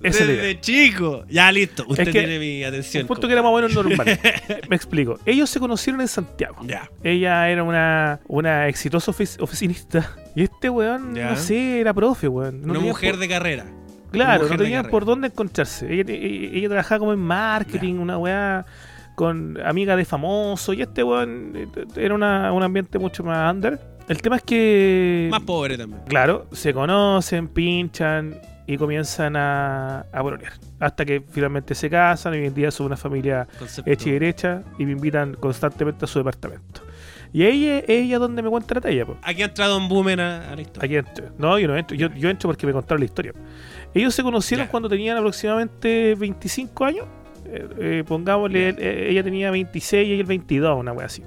Esa 0.01 0.23
es 0.23 0.27
Desde 0.27 0.51
idea. 0.51 0.61
chico. 0.61 1.23
Ya, 1.29 1.49
listo. 1.51 1.85
Usted 1.87 2.05
que 2.05 2.11
tiene 2.11 2.37
mi 2.37 2.61
atención. 2.63 3.03
Un 3.03 3.07
punto 3.07 3.25
que 3.27 3.31
era 3.33 3.41
más 3.41 3.51
o 3.53 3.55
menos 3.55 3.73
normal. 3.73 4.19
Me 4.69 4.75
explico. 4.75 5.17
Ellos 5.25 5.49
se 5.49 5.61
conocieron 5.61 6.01
en 6.01 6.09
Santiago. 6.09 6.57
Ya. 6.67 6.89
Ella 7.03 7.49
era 7.49 7.63
una, 7.63 8.19
una 8.27 8.67
exitosa 8.67 9.11
ofici- 9.13 9.41
oficinista. 9.41 10.13
Y 10.35 10.43
este 10.43 10.69
weón, 10.69 11.15
Ya. 11.15 11.29
no 11.31 11.37
sé, 11.37 11.79
era 11.79 11.93
profe, 11.93 12.27
weón. 12.27 12.61
No 12.65 12.71
Una 12.71 12.81
mujer 12.81 13.11
por- 13.11 13.19
de 13.21 13.27
carrera. 13.29 13.65
Claro, 14.11 14.47
no 14.49 14.57
tenían 14.57 14.89
por 14.89 15.05
dónde 15.05 15.27
encontrarse. 15.27 15.85
Ella, 15.91 16.03
ella- 16.13 16.49
ella 16.53 16.67
trabajaba 16.67 16.99
como 16.99 17.13
en 17.13 17.19
marketing, 17.19 17.93
una 17.95 18.17
weá 18.17 18.65
con 19.15 19.57
amiga 19.65 19.95
de 19.95 20.03
famosos. 20.05 20.75
Y 20.75 20.81
este 20.81 21.01
weón 21.03 21.53
eh, 21.55 21.67
era 21.95 22.13
una- 22.13 22.51
un 22.51 22.61
ambiente 22.61 22.99
mucho 22.99 23.23
más 23.23 23.53
under. 23.53 23.79
El 24.07 24.21
tema 24.21 24.37
es 24.37 24.43
que. 24.43 25.27
Más 25.31 25.41
pobre 25.41 25.77
también. 25.77 26.01
Claro, 26.07 26.47
se 26.51 26.73
conocen, 26.73 27.47
pinchan 27.47 28.39
y 28.67 28.77
comienzan 28.77 29.35
a, 29.35 30.05
a 30.11 30.21
pololear. 30.21 30.53
Hasta 30.79 31.05
que 31.05 31.23
finalmente 31.29 31.75
se 31.75 31.89
casan 31.89 32.33
y 32.33 32.37
hoy 32.37 32.45
en 32.47 32.53
día 32.53 32.71
son 32.71 32.87
una 32.87 32.97
familia 32.97 33.47
Concepto. 33.59 33.89
hecha 33.89 34.09
y 34.09 34.11
derecha 34.13 34.63
y 34.77 34.85
me 34.85 34.91
invitan 34.93 35.35
constantemente 35.35 36.05
a 36.05 36.07
su 36.07 36.19
departamento. 36.19 36.81
Y 37.31 37.43
ahí 37.43 37.67
es 37.67 37.85
ella 37.87 38.19
donde 38.19 38.43
me 38.43 38.49
cuenta 38.49 38.75
la 38.75 38.81
talla, 38.81 39.05
po. 39.05 39.17
Aquí 39.23 39.41
ha 39.41 39.45
entrado 39.45 39.77
un 39.77 39.89
boomer 39.89 40.21
a, 40.21 40.51
a 40.51 40.55
la 40.55 40.61
historia. 40.61 40.85
Aquí 40.85 41.09
entro. 41.09 41.33
No, 41.37 41.57
yo 41.57 41.67
no 41.67 41.75
entro. 41.75 41.97
Yo, 41.97 42.13
yo 42.13 42.29
entro 42.29 42.49
porque 42.49 42.67
me 42.67 42.73
contaron 42.73 42.99
la 42.99 43.05
historia. 43.05 43.33
Ellos 43.93 44.13
se 44.13 44.21
conocieron 44.21 44.67
cuando 44.67 44.87
tenían 44.87 45.17
aproximadamente 45.17 46.15
25 46.15 46.85
años. 46.85 47.05
Eh, 47.45 47.67
eh, 47.79 48.03
pongámosle, 48.07 48.69
eh, 48.77 49.09
ella 49.09 49.23
tenía 49.23 49.49
26 49.51 50.07
y 50.07 50.19
él 50.19 50.25
22, 50.25 50.79
una 50.79 50.91
wea 50.93 51.07
así. 51.07 51.23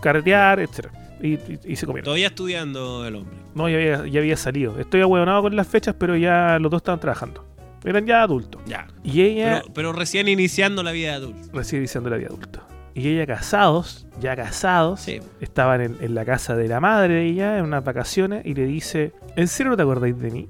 Carretear, 0.00 0.60
etcétera 0.60 1.05
y, 1.22 1.34
y- 1.34 1.58
y 1.64 1.76
se 1.76 1.86
comieron. 1.86 2.04
Todavía 2.04 2.28
estudiando 2.28 3.06
el 3.06 3.16
hombre. 3.16 3.36
No, 3.54 3.68
ya 3.68 3.76
había, 3.76 4.06
ya 4.06 4.20
había 4.20 4.36
salido. 4.36 4.78
Estoy 4.78 5.00
ahueonado 5.00 5.42
con 5.42 5.56
las 5.56 5.66
fechas, 5.66 5.94
pero 5.98 6.16
ya 6.16 6.58
los 6.58 6.70
dos 6.70 6.78
estaban 6.80 7.00
trabajando. 7.00 7.44
Eran 7.84 8.04
ya 8.06 8.22
adultos. 8.22 8.60
Ya. 8.66 8.86
Y 9.04 9.22
ella, 9.22 9.60
Pero, 9.62 9.74
pero 9.74 9.92
recién 9.92 10.28
iniciando 10.28 10.82
la 10.82 10.92
vida 10.92 11.10
de 11.10 11.16
adulto. 11.16 11.48
recién 11.52 11.82
diciendo 11.82 12.10
la 12.10 12.16
vida 12.16 12.28
adulta. 12.28 12.62
Y 12.94 13.08
ella 13.08 13.26
casados, 13.26 14.06
ya 14.20 14.34
casados, 14.34 15.00
Sí. 15.00 15.20
estaban 15.40 15.80
en, 15.82 15.96
en 16.00 16.14
la 16.14 16.24
casa 16.24 16.56
de 16.56 16.66
la 16.66 16.80
madre 16.80 17.14
de 17.14 17.26
ella 17.26 17.58
en 17.58 17.64
unas 17.66 17.84
vacaciones 17.84 18.44
y 18.46 18.54
le 18.54 18.64
dice, 18.64 19.12
¿en 19.36 19.46
serio 19.48 19.70
no 19.70 19.76
te 19.76 19.82
acordáis 19.82 20.18
de 20.18 20.30
mí? 20.30 20.48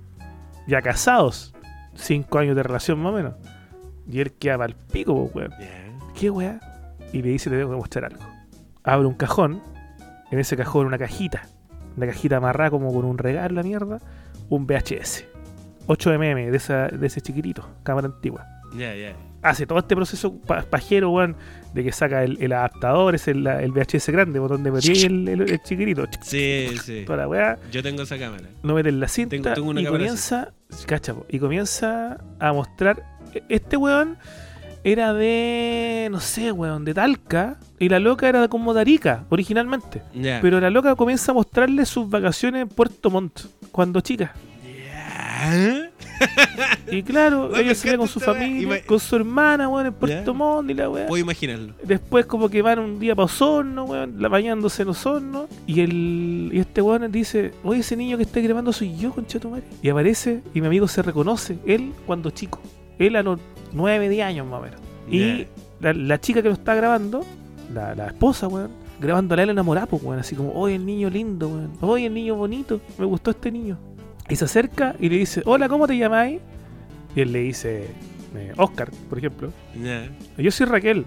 Ya 0.69 0.81
casados, 0.81 1.55
cinco 1.95 2.39
años 2.39 2.55
de 2.57 2.63
relación 2.63 3.01
más 3.01 3.13
o 3.13 3.17
menos. 3.17 3.35
Y 4.11 4.21
él 4.21 4.33
queda 4.33 4.65
al 4.65 4.75
pico, 4.75 5.29
pues, 5.33 5.49
weón. 5.49 5.61
¿Qué 6.19 6.31
weá? 6.31 6.61
Y 7.13 7.21
le 7.23 7.31
dice, 7.31 7.51
te 7.51 7.57
tengo 7.59 7.71
que 7.73 7.77
mostrar 7.77 8.05
algo. 8.07 8.23
Abre 8.85 9.07
un 9.07 9.15
cajón, 9.15 9.61
en 10.31 10.39
ese 10.39 10.57
cajón 10.57 10.87
una 10.87 10.99
cajita, 10.99 11.43
una 11.97 12.07
cajita 12.07 12.37
amarrada 12.39 12.71
como 12.71 12.93
con 12.93 13.05
un 13.05 13.19
regalo, 13.19 13.55
la 13.55 13.63
mierda, 13.63 13.99
un 14.49 14.67
VHS. 14.67 15.25
8mm 15.87 16.51
de, 16.51 16.57
esa, 16.57 16.89
de 16.89 17.07
ese 17.07 17.21
chiquitito, 17.21 17.69
cámara 17.85 18.09
antigua 18.09 18.45
Ya, 18.77 18.93
ya. 18.97 19.15
hace 19.43 19.67
todo 19.69 19.79
este 19.79 19.95
proceso 19.95 20.35
pa- 20.41 20.63
pajero, 20.63 21.11
weón, 21.13 21.37
de 21.75 21.85
que 21.85 21.93
saca 21.93 22.25
el, 22.25 22.43
el 22.43 22.53
adaptador, 22.53 23.15
es 23.15 23.29
el, 23.29 23.47
el 23.47 23.71
VHS 23.71 24.09
grande, 24.09 24.41
botón 24.41 24.65
de 24.65 24.73
metí 24.73 25.05
el, 25.05 25.29
el, 25.29 25.43
el 25.43 25.63
chiquitito, 25.63 26.05
Sí, 26.23 26.71
sí. 26.83 27.05
toda 27.07 27.19
la 27.19 27.29
weá, 27.29 27.59
Yo 27.71 27.85
tengo 27.85 28.03
esa 28.03 28.19
cámara. 28.19 28.43
no 28.65 28.75
mete 28.75 28.89
en 28.89 28.99
la 28.99 29.07
cinta 29.07 29.31
Tengo- 29.37 29.55
tengo 29.55 29.71
una 29.71 29.81
y 29.83 29.87
comienza, 29.87 30.53
cacha, 30.87 31.15
y 31.29 31.39
comienza 31.39 32.19
a 32.41 32.53
mostrar, 32.53 33.05
e- 33.33 33.45
este 33.49 33.77
weón 33.77 34.19
era 34.87 35.13
de, 35.13 36.07
no 36.13 36.21
sé, 36.21 36.53
weón, 36.53 36.85
de 36.85 36.95
Talca, 36.95 37.59
y 37.81 37.89
la 37.89 37.99
loca 37.99 38.29
era 38.29 38.47
como 38.47 38.73
de 38.73 38.83
Arica, 38.83 39.25
originalmente. 39.31 40.01
Pero 40.41 40.61
la 40.61 40.71
loca 40.71 40.95
comienza 40.95 41.33
a 41.33 41.35
mostrarle 41.35 41.85
sus 41.85 42.09
vacaciones 42.09 42.63
en 42.63 42.69
Puerto 42.69 43.11
Montt, 43.11 43.47
cuando 43.73 44.01
chica. 44.01 44.33
Y 46.89 47.03
claro, 47.03 47.49
Weón, 47.49 47.61
ella 47.61 47.75
salía 47.75 47.99
con 47.99 48.07
encanta 48.07 48.13
su 48.13 48.21
familia, 48.21 48.87
con 48.87 49.01
su 49.01 49.17
hermana, 49.17 49.69
weón, 49.69 49.87
en 49.87 49.93
Puerto. 49.93 50.33
Montt 50.33 50.71
y 50.71 50.75
la 50.75 50.89
weá. 50.89 51.09
Puedo 51.09 51.21
imaginarlo. 51.21 51.75
Después 51.83 52.25
como 52.27 52.49
que 52.49 52.63
van 52.63 52.79
un 52.79 53.01
día 53.01 53.17
para 53.17 53.25
Osorno, 53.25 53.87
weón, 53.87 54.17
bañándose 54.31 54.83
en 54.83 54.89
Osorno. 54.91 55.49
Y 55.67 55.81
el 55.81 56.51
y 56.53 56.61
este 56.61 56.81
weón 56.81 57.11
dice, 57.11 57.53
oye, 57.65 57.81
ese 57.81 57.97
niño 57.97 58.17
que 58.19 58.23
está 58.23 58.39
grabando 58.39 58.73
soy 58.73 58.97
yo, 58.97 59.11
concha 59.11 59.41
tu 59.41 59.51
madre. 59.51 59.65
Y 59.83 59.89
aparece 59.89 60.43
y 60.55 60.61
mi 60.61 60.69
amigo 60.69 60.87
se 60.87 61.03
reconoce, 61.03 61.59
él 61.67 61.93
cuando 62.07 62.31
chico. 62.31 62.61
Él 63.01 63.17
a 63.17 63.23
los 63.23 63.41
9, 63.73 64.09
10 64.09 64.25
años 64.27 64.47
más 64.47 64.61
o 64.61 64.63
menos. 64.63 64.81
Y 65.11 65.47
la, 65.81 65.93
la 65.93 66.21
chica 66.21 66.43
que 66.43 66.49
lo 66.49 66.55
está 66.55 66.75
grabando, 66.75 67.25
la, 67.73 67.95
la 67.95 68.07
esposa, 68.09 68.49
weón, 68.49 68.71
grabando 69.01 69.35
a 69.35 69.43
él 69.43 69.51
enamorado, 69.51 69.87
pues, 69.89 70.03
weón. 70.03 70.19
Así 70.21 70.35
como, 70.35 70.53
oye, 70.53 70.75
el 70.77 70.85
niño 70.87 71.11
lindo, 71.11 71.49
weón. 71.49 71.73
Oye, 71.81 72.07
el 72.07 72.15
niño 72.15 72.35
bonito. 72.35 72.81
Me 72.99 73.05
gustó 73.05 73.31
este 73.31 73.51
niño. 73.53 73.79
Y 74.29 74.37
se 74.37 74.45
acerca 74.47 74.97
y 74.99 75.09
le 75.09 75.19
dice, 75.19 75.43
hola, 75.45 75.69
¿cómo 75.69 75.87
te 75.87 75.97
llamáis? 75.97 76.41
Y 77.15 77.21
él 77.21 77.33
le 77.33 77.41
dice, 77.41 77.87
eh, 78.35 78.53
Oscar, 78.57 78.91
por 79.09 79.19
ejemplo. 79.19 79.53
Yo 80.39 80.51
soy 80.51 80.67
Raquel. 80.67 81.07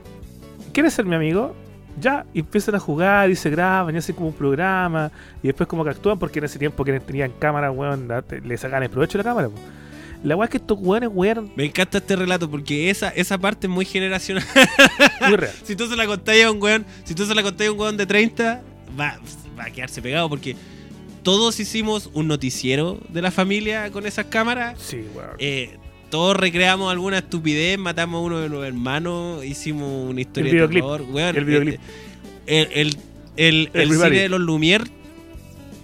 ¿Quieres 0.72 0.94
ser 0.94 1.06
mi 1.06 1.15
amigo? 1.15 1.53
Ya, 1.99 2.26
y 2.34 2.40
empiezan 2.40 2.76
a 2.76 2.80
jugar 2.80 3.30
y 3.30 3.36
se 3.36 3.49
graban 3.49 3.94
y 3.94 3.98
hacen 3.98 4.15
como 4.15 4.30
un 4.30 4.34
programa 4.34 5.11
y 5.44 5.48
después 5.48 5.68
como 5.68 5.84
que 5.84 5.90
actúan 5.90 6.18
porque 6.18 6.40
en 6.40 6.45
ese 6.45 6.57
tiempo 6.57 6.86
que 6.86 6.98
tenían 7.02 7.31
cámara, 7.40 7.72
weón, 7.72 8.07
la- 8.07 8.23
le 8.41 8.57
sacan 8.57 8.84
el 8.84 8.90
provecho 8.90 9.18
de 9.18 9.23
la 9.26 9.30
cámara. 9.31 9.49
po. 9.49 9.56
La 10.24 10.36
weá 10.36 10.46
es 10.46 10.52
que 10.52 10.58
estos 10.58 10.78
weones, 10.82 11.10
weón, 11.14 11.52
Me 11.56 11.66
encanta 11.66 11.98
este 12.00 12.16
relato 12.16 12.50
porque 12.52 12.90
esa, 12.90 13.10
esa 13.10 13.38
parte 13.38 13.68
es 13.68 13.72
muy 13.72 13.86
generacional. 13.86 14.44
muy 15.22 15.36
real. 15.38 15.54
si 15.64 15.76
tú 15.76 15.88
se 15.88 15.96
la 15.96 16.06
contáis 16.06 16.44
a 16.46 16.52
un 16.52 16.62
weón, 16.62 16.86
si 17.06 17.16
tú 17.16 17.26
se 17.26 17.34
la 17.34 17.41
contáis 17.44 17.70
a 17.70 17.72
un 17.74 17.80
weón 17.80 17.98
de 17.98 18.06
30, 18.06 18.62
va, 19.00 19.18
va 19.58 19.64
a 19.66 19.70
quedarse 19.72 20.02
pegado 20.02 20.28
porque 20.30 20.56
todos 21.24 21.60
hicimos 21.60 22.10
un 22.14 22.28
noticiero 22.28 23.00
de 23.10 23.22
la 23.22 23.32
familia 23.32 23.90
con 23.91 24.06
esas 24.06 24.26
cámaras. 24.26 24.78
Sí, 24.82 25.06
weón. 25.16 25.30
Eh, 25.40 25.78
todos 26.10 26.36
recreamos 26.36 26.91
alguna 26.91 27.20
estupidez, 27.20 27.78
matamos 27.78 28.20
a 28.20 28.24
uno 28.26 28.40
de 28.40 28.50
los 28.50 28.66
hermanos, 28.66 29.46
hicimos 29.46 30.10
una 30.10 30.20
historia 30.22 30.50
El 30.50 30.56
videoclip. 30.56 30.84
de 30.84 30.90
terror. 30.91 31.08
weón, 31.14 31.36
El 31.38 31.46
videoclip. 31.46 31.80
eh, 32.48 32.68
El, 32.74 32.98
el, 33.38 33.70
el, 33.74 33.82
el 33.91 33.94
cine 33.94 34.10
de 34.22 34.30
los 34.30 34.41
Lumière, 34.41 34.86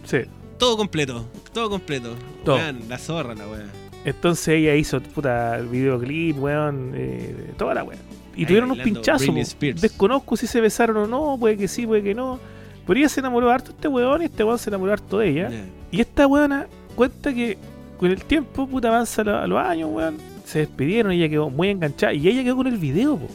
Sí. 0.03 0.17
todo 0.57 0.75
completo. 0.77 1.25
Todo 1.53 1.69
completo. 1.69 2.15
Todo. 2.43 2.55
Weón, 2.57 2.81
la 2.89 2.97
zorra, 2.97 3.33
la 3.33 3.47
weá. 3.47 3.65
Entonces 4.05 4.47
ella 4.49 4.75
hizo, 4.75 5.01
puta, 5.01 5.57
el 5.57 5.67
videoclip, 5.67 6.39
weón, 6.39 6.91
eh, 6.95 7.53
toda 7.57 7.73
la 7.73 7.83
weón. 7.83 7.99
Y 8.35 8.41
Ahí 8.41 8.45
tuvieron 8.45 8.71
un 8.71 8.77
pinchazo. 8.77 9.33
Desconozco 9.81 10.37
si 10.37 10.45
se 10.45 10.61
besaron 10.61 10.97
o 10.97 11.07
no, 11.07 11.37
puede 11.39 11.57
que 11.57 11.67
sí, 11.67 11.87
puede 11.87 12.03
que 12.03 12.13
no. 12.13 12.39
Pero 12.85 12.99
ella 12.99 13.09
se 13.09 13.19
enamoró 13.19 13.49
harto 13.49 13.69
de 13.69 13.73
este 13.75 13.87
weón 13.87 14.21
y 14.21 14.25
este 14.25 14.43
weón 14.43 14.59
se 14.59 14.69
enamoró 14.69 14.93
harto 14.93 15.17
de 15.17 15.29
ella. 15.29 15.49
Y 15.91 16.01
esta 16.01 16.27
weona 16.27 16.67
cuenta 16.95 17.33
que 17.33 17.57
con 17.97 18.11
el 18.11 18.23
tiempo, 18.23 18.67
puta, 18.67 18.89
avanza 18.89 19.21
a 19.21 19.47
los 19.47 19.59
años, 19.59 19.89
weón. 19.91 20.17
Se 20.45 20.59
despidieron, 20.59 21.11
ella 21.11 21.27
quedó 21.27 21.49
muy 21.49 21.69
enganchada. 21.69 22.13
Y 22.13 22.27
ella 22.27 22.43
quedó 22.43 22.57
con 22.57 22.67
el 22.67 22.77
video, 22.77 23.17
po. 23.17 23.27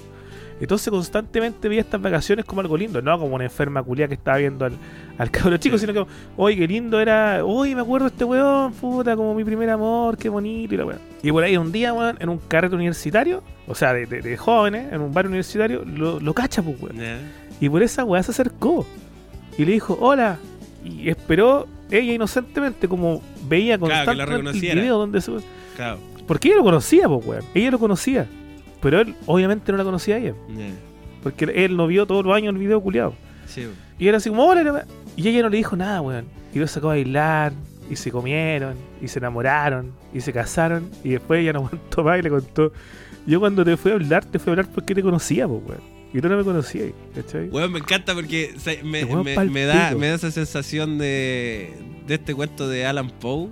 Entonces 0.60 0.90
constantemente 0.90 1.68
veía 1.68 1.80
estas 1.80 2.00
vacaciones 2.02 2.44
como 2.44 2.60
algo 2.60 2.76
lindo, 2.76 3.00
no 3.00 3.18
como 3.18 3.34
una 3.34 3.44
enferma 3.44 3.82
culia 3.82 4.06
que 4.08 4.14
estaba 4.14 4.36
viendo 4.38 4.64
al, 4.66 4.72
al 5.18 5.30
cabro 5.32 5.56
chico, 5.56 5.78
Sí. 5.78 5.86
sino 5.86 6.04
que, 6.04 6.10
oye, 6.36 6.56
qué 6.56 6.68
lindo 6.68 7.00
era, 7.00 7.44
oye, 7.44 7.74
me 7.74 7.80
acuerdo 7.80 8.06
de 8.08 8.12
este 8.12 8.24
weón, 8.24 8.72
puta, 8.74 9.16
como 9.16 9.34
mi 9.34 9.42
primer 9.44 9.70
amor, 9.70 10.16
qué 10.18 10.28
bonito 10.28 10.74
y 10.74 10.76
la 10.76 10.84
weón. 10.84 11.00
Y 11.22 11.32
por 11.32 11.42
ahí 11.42 11.56
un 11.56 11.72
día, 11.72 11.92
weón, 11.94 12.16
en 12.20 12.28
un 12.28 12.38
carrete 12.38 12.74
universitario, 12.74 13.42
o 13.66 13.74
sea, 13.74 13.92
de, 13.94 14.06
de- 14.06 14.20
de 14.20 14.36
jóvenes, 14.36 14.92
en 14.92 15.00
un 15.00 15.12
bar 15.14 15.26
universitario, 15.26 15.84
lo, 15.84 16.20
lo 16.20 16.34
cacha, 16.34 16.62
pues, 16.62 16.80
weón. 16.80 16.96
Y 17.60 17.68
por 17.68 17.82
esa 17.82 18.04
weá 18.04 18.22
se 18.22 18.30
acercó. 18.32 18.86
Y 19.58 19.64
le 19.64 19.72
dijo, 19.72 19.96
hola. 20.00 20.38
Y 20.84 21.08
esperó 21.10 21.66
ella 21.90 22.12
inocentemente, 22.14 22.88
como 22.88 23.22
veía 23.48 23.76
Claro, 23.76 23.88
que 24.12 24.16
la 24.16 24.24
constantemente 24.24 24.32
el 24.34 24.38
reconociera. 24.44 24.80
video 24.80 24.98
donde 24.98 25.20
se... 25.20 25.32
Claro. 25.76 25.98
Porque 26.26 26.48
ella 26.48 26.58
lo 26.58 26.64
conocía, 26.64 27.06
pues, 27.08 27.26
weón. 27.26 27.44
Ella 27.54 27.70
lo 27.72 27.78
conocía. 27.78 28.26
Pero 28.82 29.00
él, 29.00 29.14
obviamente, 29.26 29.70
no 29.72 29.78
la 29.78 29.84
conocía 29.84 30.16
a 30.16 30.18
ella. 30.18 30.34
Porque 31.22 31.44
él 31.44 31.76
no 31.76 31.86
vio 31.86 32.06
todos 32.06 32.24
los 32.24 32.34
años 32.34 32.52
el 32.54 32.58
video 32.58 32.80
culiado. 32.80 33.14
Sí. 33.46 33.66
Y 33.98 34.08
era 34.08 34.16
así 34.18 34.30
como, 34.30 34.44
hola. 34.46 34.62
la 34.62 34.72
weá". 34.72 34.86
Y 35.16 35.28
ella 35.28 35.42
no 35.42 35.48
le 35.50 35.58
dijo 35.58 35.76
nada, 35.76 36.00
weón. 36.00 36.24
Y 36.54 36.58
lo 36.58 36.66
sacó 36.66 36.86
a 36.88 36.94
bailar. 36.94 37.52
Y 37.90 37.96
se 37.96 38.10
comieron. 38.10 38.76
Y 39.02 39.08
se 39.08 39.18
enamoraron. 39.18 39.92
Y 40.14 40.20
se 40.20 40.32
casaron. 40.32 40.88
Y 41.04 41.10
después 41.10 41.40
ella 41.42 41.52
no 41.52 41.58
aguantó 41.66 42.04
más 42.04 42.18
y 42.18 42.22
le 42.22 42.30
contó. 42.30 42.72
Yo 43.26 43.38
cuando 43.38 43.64
te 43.64 43.76
fui 43.76 43.90
a 43.90 43.94
hablar, 43.94 44.24
te 44.24 44.38
fui 44.38 44.50
a 44.50 44.52
hablar 44.52 44.68
porque 44.74 44.94
te 44.94 45.02
conocía, 45.02 45.46
pues, 45.46 45.60
weón. 45.66 46.00
Y 46.12 46.20
tú 46.20 46.28
no 46.28 46.36
me 46.38 46.42
conocías, 46.42 46.88
¿cachai? 47.14 47.48
Weón, 47.50 47.70
me 47.70 47.78
encanta 47.80 48.14
porque 48.14 48.54
me, 48.82 49.04
me- 49.22 49.34
da, 49.64 49.74
me 49.98 50.08
da 50.08 50.14
esa 50.14 50.30
sensación 50.32 50.98
de, 50.98 51.72
de 52.06 52.14
este 52.14 52.34
cuento 52.34 52.68
de 52.68 52.84
Alan 52.86 53.10
Poe, 53.10 53.48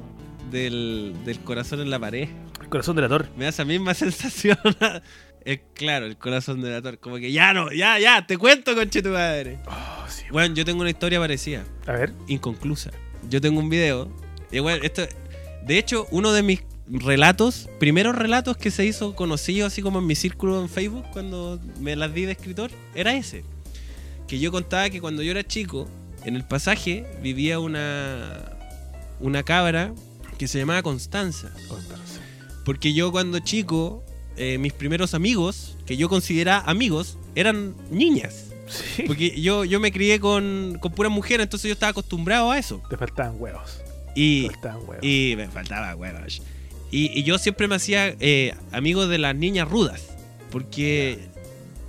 del, 0.51 1.15
del 1.25 1.39
corazón 1.41 1.81
en 1.81 1.91
la 1.91 1.99
pared. 2.01 2.29
El 2.69 2.71
corazón 2.73 2.97
de 2.97 3.03
la 3.03 3.09
torre. 3.09 3.31
Me 3.35 3.45
da 3.45 3.49
esa 3.51 3.65
misma 3.65 3.95
sensación. 3.95 4.59
Es 5.43 5.61
claro, 5.73 6.05
el 6.05 6.19
corazón 6.19 6.61
de 6.61 6.69
la 6.71 6.83
torre. 6.83 6.99
Como 6.99 7.17
que 7.17 7.33
ya 7.33 7.55
no, 7.55 7.73
ya, 7.73 7.99
ya, 7.99 8.27
te 8.27 8.37
cuento, 8.37 8.75
conche 8.75 9.01
tu 9.01 9.09
madre. 9.09 9.59
Oh, 9.67 10.05
sí. 10.07 10.25
Bueno, 10.31 10.55
yo 10.55 10.67
tengo 10.67 10.83
una 10.83 10.91
historia 10.91 11.19
parecida, 11.19 11.65
A 11.87 11.93
ver. 11.93 12.13
inconclusa. 12.27 12.91
Yo 13.31 13.41
tengo 13.41 13.59
un 13.59 13.71
video. 13.71 14.11
Y 14.53 14.59
bueno, 14.59 14.85
esto. 14.85 15.03
De 15.65 15.79
hecho, 15.79 16.07
uno 16.11 16.33
de 16.33 16.43
mis 16.43 16.61
relatos, 16.91 17.71
primeros 17.79 18.15
relatos 18.15 18.59
que 18.59 18.71
se 18.71 18.85
hizo 18.85 19.15
conocido 19.15 19.67
así 19.67 19.81
como 19.81 20.01
en 20.01 20.07
mi 20.07 20.15
círculo 20.15 20.61
en 20.61 20.69
Facebook 20.69 21.07
cuando 21.11 21.59
me 21.81 21.97
las 21.97 22.13
di 22.13 22.27
de 22.27 22.33
escritor, 22.33 22.71
era 22.95 23.15
ese. 23.15 23.45
Que 24.27 24.39
yo 24.39 24.53
contaba 24.53 24.91
que 24.91 25.01
cuando 25.01 25.23
yo 25.23 25.31
era 25.31 25.43
chico, 25.43 25.89
en 26.27 26.37
el 26.37 26.45
pasaje 26.45 27.07
vivía 27.23 27.61
una 27.61 28.53
una 29.21 29.43
cabra 29.43 29.95
que 30.39 30.47
se 30.47 30.59
llamaba 30.59 30.83
Constanza. 30.83 31.51
Porque 32.69 32.93
yo 32.93 33.11
cuando 33.11 33.39
chico, 33.39 34.05
eh, 34.37 34.59
mis 34.59 34.75
primeros 34.75 35.15
amigos, 35.15 35.79
que 35.87 35.97
yo 35.97 36.11
consideraba 36.11 36.69
amigos, 36.71 37.17
eran 37.35 37.75
niñas. 37.91 38.45
Sí. 38.69 39.05
Porque 39.07 39.41
yo, 39.41 39.65
yo 39.65 39.81
me 39.81 39.91
crié 39.91 40.21
con, 40.21 40.77
con 40.79 40.93
puras 40.93 41.11
mujeres, 41.11 41.45
entonces 41.45 41.69
yo 41.69 41.73
estaba 41.73 41.89
acostumbrado 41.93 42.51
a 42.51 42.59
eso. 42.59 42.83
Te 42.91 42.99
faltaban 42.99 43.37
huevos. 43.39 43.81
Y, 44.15 44.43
Te 44.49 44.51
faltaban 44.53 44.81
huevos. 44.87 44.99
y 45.03 45.33
me 45.39 45.49
faltaba 45.49 45.97
huevos. 45.97 46.43
Y, 46.91 47.19
y 47.19 47.23
yo 47.23 47.39
siempre 47.39 47.69
me 47.69 47.77
hacía 47.77 48.15
eh, 48.21 48.55
amigo 48.71 49.07
de 49.07 49.17
las 49.17 49.35
niñas 49.35 49.67
rudas. 49.67 50.03
Porque 50.51 51.19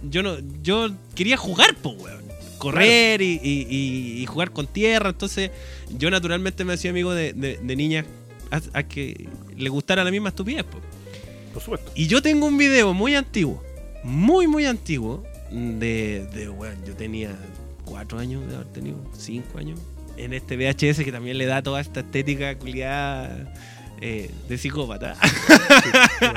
yo 0.10 0.24
no 0.24 0.38
yo 0.64 0.92
quería 1.16 1.36
jugar, 1.36 1.76
po, 1.76 1.90
weón. 1.90 2.24
Correr 2.58 3.22
y, 3.22 3.40
y- 3.44 3.68
y- 3.70 4.22
y 4.22 4.26
jugar 4.28 4.52
con 4.52 4.66
tierra. 4.68 5.10
Entonces, 5.10 5.52
yo 5.98 6.10
naturalmente 6.10 6.64
me 6.64 6.74
hacía 6.74 6.92
amigo 6.92 7.14
de, 7.14 7.34
de- 7.34 7.58
de 7.58 7.76
niñas 7.76 8.06
a, 8.52 8.62
a 8.74 8.84
que 8.84 9.30
le 9.56 9.70
gustara 9.70 10.04
la 10.04 10.12
misma 10.12 10.30
estupidez, 10.30 10.64
po. 10.64 10.80
Por 11.54 11.62
supuesto. 11.64 11.92
Y 11.96 12.08
yo 12.08 12.22
tengo 12.22 12.46
un 12.46 12.58
video 12.58 12.94
muy 12.94 13.16
antiguo, 13.16 13.64
muy, 14.04 14.48
muy 14.48 14.66
antiguo, 14.66 15.24
de, 15.52 16.28
de 16.34 16.50
weón, 16.50 16.78
yo 16.86 16.96
tenía 16.96 17.36
cuatro 17.86 18.20
años 18.20 18.48
de 18.48 18.56
haber 18.56 18.68
tenido, 18.68 18.98
cinco 19.18 19.58
años, 19.58 19.80
en 20.18 20.34
este 20.34 20.58
VHS 20.58 21.04
que 21.04 21.12
también 21.12 21.38
le 21.38 21.46
da 21.46 21.64
toda 21.64 21.82
esta 21.82 22.02
estética 22.02 22.58
culiada 22.58 23.54
eh, 24.02 24.30
de 24.48 24.58
psicópata, 24.58 25.18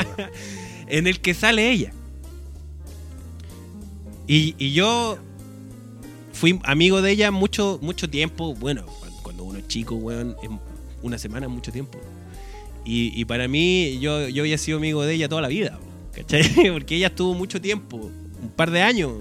en 0.86 1.06
el 1.06 1.20
que 1.20 1.34
sale 1.34 1.70
ella. 1.70 1.92
Y, 4.26 4.54
y 4.56 4.72
yo 4.72 5.18
fui 6.32 6.58
amigo 6.64 7.02
de 7.02 7.10
ella 7.10 7.30
mucho, 7.30 7.78
mucho 7.82 8.08
tiempo, 8.08 8.54
bueno, 8.54 8.86
cuando 9.22 9.44
uno 9.44 9.58
es 9.58 9.68
chico, 9.68 9.96
weón, 9.96 10.36
es 10.42 10.48
una 11.02 11.18
semana 11.18 11.48
mucho 11.48 11.72
tiempo. 11.72 11.98
Y, 12.84 13.12
y 13.14 13.24
para 13.24 13.48
mí, 13.48 13.98
yo, 14.00 14.28
yo 14.28 14.42
había 14.42 14.58
sido 14.58 14.78
amigo 14.78 15.04
de 15.04 15.14
ella 15.14 15.28
toda 15.28 15.42
la 15.42 15.48
vida, 15.48 15.78
¿cachai? 16.12 16.42
Porque 16.72 16.96
ella 16.96 17.08
estuvo 17.08 17.34
mucho 17.34 17.60
tiempo, 17.60 17.96
un 17.96 18.50
par 18.50 18.70
de 18.70 18.82
años, 18.82 19.12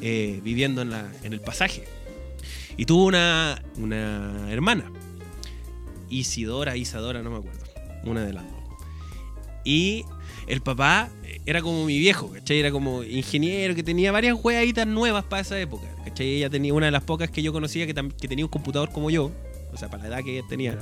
eh, 0.00 0.40
viviendo 0.44 0.82
en, 0.82 0.90
la, 0.90 1.10
en 1.22 1.32
el 1.32 1.40
pasaje. 1.40 1.84
Y 2.76 2.84
tuvo 2.84 3.06
una, 3.06 3.62
una 3.78 4.46
hermana, 4.50 4.90
Isidora, 6.10 6.76
Isadora, 6.76 7.22
no 7.22 7.30
me 7.30 7.38
acuerdo, 7.38 7.64
una 8.04 8.24
de 8.24 8.32
las 8.32 8.44
dos. 8.44 8.62
Y 9.64 10.04
el 10.46 10.60
papá 10.60 11.10
era 11.44 11.62
como 11.62 11.84
mi 11.86 11.98
viejo, 11.98 12.30
¿cachai? 12.30 12.58
Era 12.58 12.70
como 12.70 13.02
ingeniero 13.02 13.74
que 13.74 13.82
tenía 13.82 14.12
varias 14.12 14.36
hueaditas 14.42 14.86
nuevas 14.86 15.24
para 15.24 15.42
esa 15.42 15.58
época, 15.58 15.86
¿cachai? 16.04 16.34
Ella 16.34 16.50
tenía 16.50 16.74
una 16.74 16.86
de 16.86 16.92
las 16.92 17.02
pocas 17.02 17.30
que 17.30 17.42
yo 17.42 17.52
conocía 17.52 17.86
que, 17.86 17.94
que 17.94 18.28
tenía 18.28 18.44
un 18.44 18.50
computador 18.50 18.90
como 18.90 19.10
yo, 19.10 19.32
o 19.72 19.76
sea, 19.76 19.88
para 19.88 20.04
la 20.04 20.08
edad 20.08 20.24
que 20.24 20.38
ella 20.38 20.46
tenía. 20.48 20.78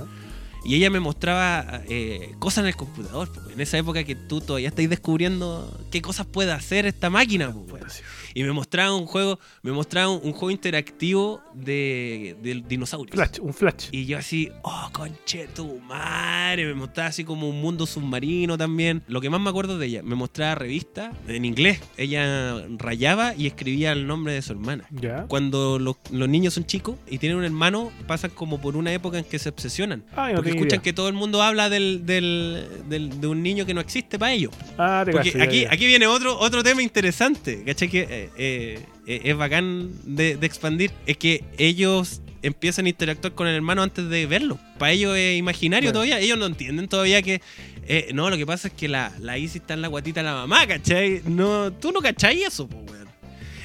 Y 0.65 0.77
ella 0.77 0.89
me 0.89 0.99
mostraba 0.99 1.83
eh, 1.89 2.35
cosas 2.39 2.63
en 2.63 2.69
el 2.69 2.77
computador, 2.77 3.31
en 3.53 3.61
esa 3.61 3.77
época 3.77 4.03
que 4.05 4.15
tú 4.15 4.41
todavía 4.41 4.69
estás 4.69 4.89
descubriendo 4.89 5.79
qué 5.91 6.01
cosas 6.01 6.27
puede 6.27 6.53
hacer 6.53 6.87
esta 6.87 7.11
máquina, 7.11 7.55
sí. 7.89 8.03
Y 8.35 8.43
me 8.43 8.53
mostraba 8.53 8.95
un 8.97 9.07
juego, 9.07 9.39
me 9.63 9.71
mostraba 9.73 10.11
un, 10.11 10.33
juego 10.33 10.51
interactivo 10.51 11.41
de, 11.55 12.37
de 12.43 12.63
dinosaurios. 12.69 13.15
Flash, 13.15 13.39
un 13.41 13.55
flash. 13.55 13.87
Y 13.93 14.07
yo 14.07 14.19
así, 14.19 14.51
oh, 14.63 14.89
conche 14.93 15.47
tu 15.55 15.79
madre. 15.81 16.67
Me 16.67 16.75
mostraba 16.75 17.09
así 17.11 17.25
como 17.25 17.49
un 17.49 17.61
mundo 17.61 17.87
submarino 17.87 18.59
también. 18.59 19.03
Lo 19.07 19.21
que 19.21 19.31
más 19.31 19.41
me 19.41 19.51
acuerdo 19.51 19.79
de 19.79 19.87
ella, 19.87 20.03
me 20.03 20.15
mostraba 20.17 20.57
revistas 20.57 21.15
en 21.29 21.45
inglés. 21.45 21.81
Ella 21.97 22.65
rayaba 22.79 23.35
y 23.37 23.47
escribía 23.47 23.93
el 23.93 24.07
nombre 24.07 24.33
de 24.33 24.43
su 24.43 24.53
hermana. 24.53 24.85
Ya. 24.91 25.27
Cuando 25.29 25.79
los, 25.79 25.97
los 26.11 26.29
niños 26.29 26.55
son 26.55 26.65
chicos 26.67 26.97
y 27.09 27.19
tienen 27.19 27.39
un 27.39 27.45
hermano, 27.45 27.93
pasan 28.07 28.31
como 28.33 28.61
por 28.61 28.77
una 28.77 28.93
época 28.93 29.19
en 29.19 29.25
que 29.25 29.39
se 29.39 29.49
obsesionan. 29.49 30.05
Ah, 30.17 30.29
no 30.31 30.37
Porque 30.37 30.51
escuchan 30.51 30.77
idea. 30.79 30.83
que 30.83 30.93
todo 30.93 31.09
el 31.09 31.15
mundo 31.15 31.41
habla 31.43 31.69
del, 31.69 32.05
del- 32.05 32.67
del- 32.89 33.21
de 33.21 33.27
un 33.29 33.43
niño 33.43 33.65
que 33.65 33.75
no 33.75 33.81
existe 33.81 34.19
para 34.19 34.33
ellos. 34.33 34.53
Ah, 34.77 35.03
te 35.05 35.13
Porque 35.13 35.31
ya, 35.31 35.43
aquí, 35.45 35.61
ya. 35.63 35.73
aquí 35.73 35.87
viene 35.87 36.07
otro, 36.07 36.37
otro 36.39 36.63
tema 36.65 36.83
interesante, 36.83 37.63
¿cachai? 37.65 37.89
Que 37.89 38.24
eh, 38.37 38.81
eh, 39.07 39.21
es 39.25 39.37
bacán 39.37 39.91
de, 40.05 40.37
de 40.37 40.47
expandir. 40.47 40.91
Es 41.07 41.17
que 41.17 41.45
ellos 41.59 42.21
empiezan 42.43 42.87
a 42.87 42.91
interactuar 42.91 43.35
con 43.35 43.47
el 43.47 43.55
hermano 43.55 43.83
antes 43.83 44.09
de 44.09 44.27
verlo. 44.27 44.59
Para 44.79 44.93
ellos 44.93 45.17
es 45.17 45.39
imaginario 45.39 45.89
Bueno. 45.89 45.93
todavía. 45.95 46.19
Ellos 46.21 46.39
no 46.39 46.47
entienden 46.47 46.89
todavía 46.89 47.23
que. 47.23 47.41
eh, 47.87 48.11
no, 48.15 48.29
lo 48.31 48.37
que 48.37 48.47
pasa 48.47 48.69
es 48.69 48.75
que 48.75 48.89
la, 48.89 49.13
la 49.21 49.39
Isis 49.39 49.57
está 49.57 49.75
en 49.75 49.83
la 49.83 49.89
guatita 49.89 50.21
de 50.21 50.25
la 50.25 50.35
mamá, 50.35 50.67
¿cachai? 50.67 51.23
No, 51.27 51.73
tú 51.73 51.91
no 51.93 52.01
cachai 52.01 52.43
eso, 52.43 52.67
po, 52.69 52.77
weón. 52.79 53.05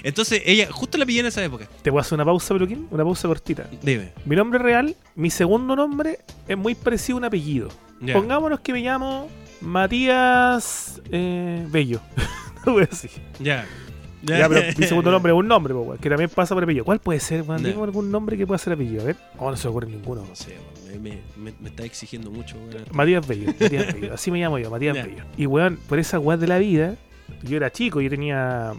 Entonces, 0.02 0.42
ella, 0.46 0.70
justo 0.72 0.98
la 0.98 1.06
pillé 1.06 1.20
en 1.20 1.26
esa 1.26 1.44
época. 1.44 1.68
¿Te 1.82 1.90
voy 1.90 1.98
a 2.00 2.02
hacer 2.02 2.16
una 2.16 2.24
pausa, 2.24 2.54
Peluquín? 2.54 2.88
Una 2.90 3.04
pausa 3.04 3.28
cortita. 3.28 3.70
Dime. 3.82 4.14
Mi 4.24 4.38
nombre 4.38 4.58
real, 4.60 4.96
mi 5.16 5.30
segundo 5.30 5.76
nombre, 5.76 6.20
es 6.48 6.58
muy 6.58 6.74
parecido 6.74 7.18
a 7.18 7.20
un 7.20 7.26
apellido. 7.26 7.68
Pongámonos 8.14 8.62
que 8.62 8.72
me 8.72 8.80
llamo 8.80 9.30
Matías 9.60 11.02
eh, 11.12 11.66
Bello. 11.70 12.00
no 12.66 12.72
voy 12.74 12.84
a 12.84 12.86
decir. 12.86 13.12
Ya. 13.40 13.68
Ya, 14.22 14.50
pero 14.50 14.62
mi 14.78 14.86
segundo 14.86 15.12
nombre 15.12 15.32
es 15.32 15.38
un 15.38 15.48
nombre, 15.48 15.74
po, 15.74 15.82
weón, 15.82 15.98
que 15.98 16.10
también 16.10 16.30
pasa 16.30 16.54
por 16.54 16.64
apellido. 16.64 16.86
¿Cuál 16.86 17.00
puede 17.00 17.20
ser? 17.20 17.44
weón? 17.44 17.64
Dime 17.64 17.82
algún 17.84 18.12
nombre 18.12 18.38
que 18.38 18.46
pueda 18.46 18.58
ser 18.58 18.74
apellido. 18.74 19.02
A 19.02 19.06
ver. 19.06 19.16
Oh, 19.38 19.50
no 19.50 19.58
se 19.58 19.68
me 19.68 19.70
ocurre 19.72 19.88
ninguno. 19.88 20.26
No 20.28 20.36
sé, 20.36 20.58
weón, 20.88 21.02
me, 21.04 21.20
me, 21.38 21.54
me 21.60 21.70
está 21.70 21.84
exigiendo 21.84 22.30
mucho, 22.32 22.58
weón. 22.58 22.84
Matías 22.92 23.26
Bello, 23.28 23.48
Matías 23.60 23.94
Bello. 24.00 24.14
Así 24.14 24.32
me 24.32 24.40
llamo 24.40 24.60
yo, 24.60 24.70
Matías 24.70 24.96
Ya. 24.96 25.04
Bello. 25.06 25.24
Y 25.38 25.46
weón, 25.46 25.80
por 25.88 26.00
esa 26.00 26.20
weá 26.20 26.38
de 26.38 26.48
la 26.48 26.58
vida, 26.58 26.96
yo 27.44 27.58
era 27.58 27.72
chico, 27.72 28.02
yo 28.02 28.10
tenía 28.10 28.74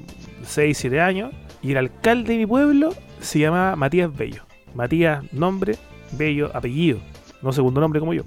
6, 0.45 0.77
7 0.77 1.01
años, 1.01 1.33
y 1.63 1.71
el 1.73 1.79
alcalde 1.79 2.33
de 2.35 2.39
mi 2.39 2.47
pueblo 2.47 2.95
se 3.21 3.39
llamaba 3.39 3.77
Matías 3.77 4.15
Bello. 4.15 4.43
Matías, 4.75 5.25
nombre, 5.33 5.77
Bello, 6.13 6.51
apellido. 6.55 6.99
No 7.43 7.53
segundo 7.53 7.81
nombre 7.81 8.01
como 8.01 8.13
yo. 8.13 8.23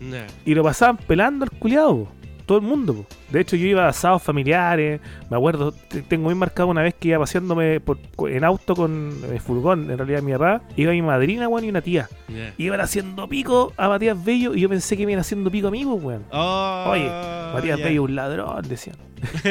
Y 0.46 0.56
lo 0.56 0.64
pasaban 0.64 0.98
pelando 0.98 1.44
al 1.46 1.52
culiado, 1.52 2.08
todo 2.48 2.58
el 2.58 2.64
mundo. 2.64 2.96
po. 2.96 3.06
De 3.32 3.42
hecho, 3.42 3.56
yo 3.56 3.66
iba 3.66 3.86
a 3.86 3.90
asados 3.90 4.22
familiares. 4.22 5.02
Me 5.30 5.38
acuerdo, 5.38 5.72
te- 5.72 6.02
tengo 6.04 6.28
bien 6.28 6.38
marcado 6.38 6.70
una 6.70 6.82
vez 6.84 6.94
que 6.94 7.10
iba 7.10 7.20
paseándome 7.20 7.80
por- 7.80 7.98
en 8.30 8.44
auto 8.44 8.76
con 8.76 9.12
el 9.32 9.40
furgón, 9.40 9.90
en 9.90 9.98
realidad 9.98 10.22
mi 10.22 10.32
papá. 10.34 10.62
Iba 10.76 10.92
mi 10.92 11.02
madrina, 11.02 11.48
weón, 11.48 11.66
y 11.66 11.70
una 11.70 11.82
tía. 11.82 12.08
Ya. 12.28 12.54
Iban 12.58 12.82
haciendo 12.82 13.28
pico 13.28 13.74
a 13.78 13.90
Matías 13.90 14.24
Bello 14.24 14.54
y 14.54 14.62
yo 14.62 14.70
pensé 14.70 14.96
que 14.98 15.06
me 15.06 15.14
iban 15.14 15.22
haciendo 15.22 15.50
pico 15.50 15.68
a 15.68 15.72
mí, 15.72 15.84
pues, 15.84 16.04
weón. 16.04 16.24
Oh, 16.32 16.86
Oye, 16.90 17.10
Matías. 17.54 17.78
Bello 17.80 18.04
es 18.04 18.10
un 18.10 18.16
ladrón, 18.16 18.68
decían. 18.68 18.96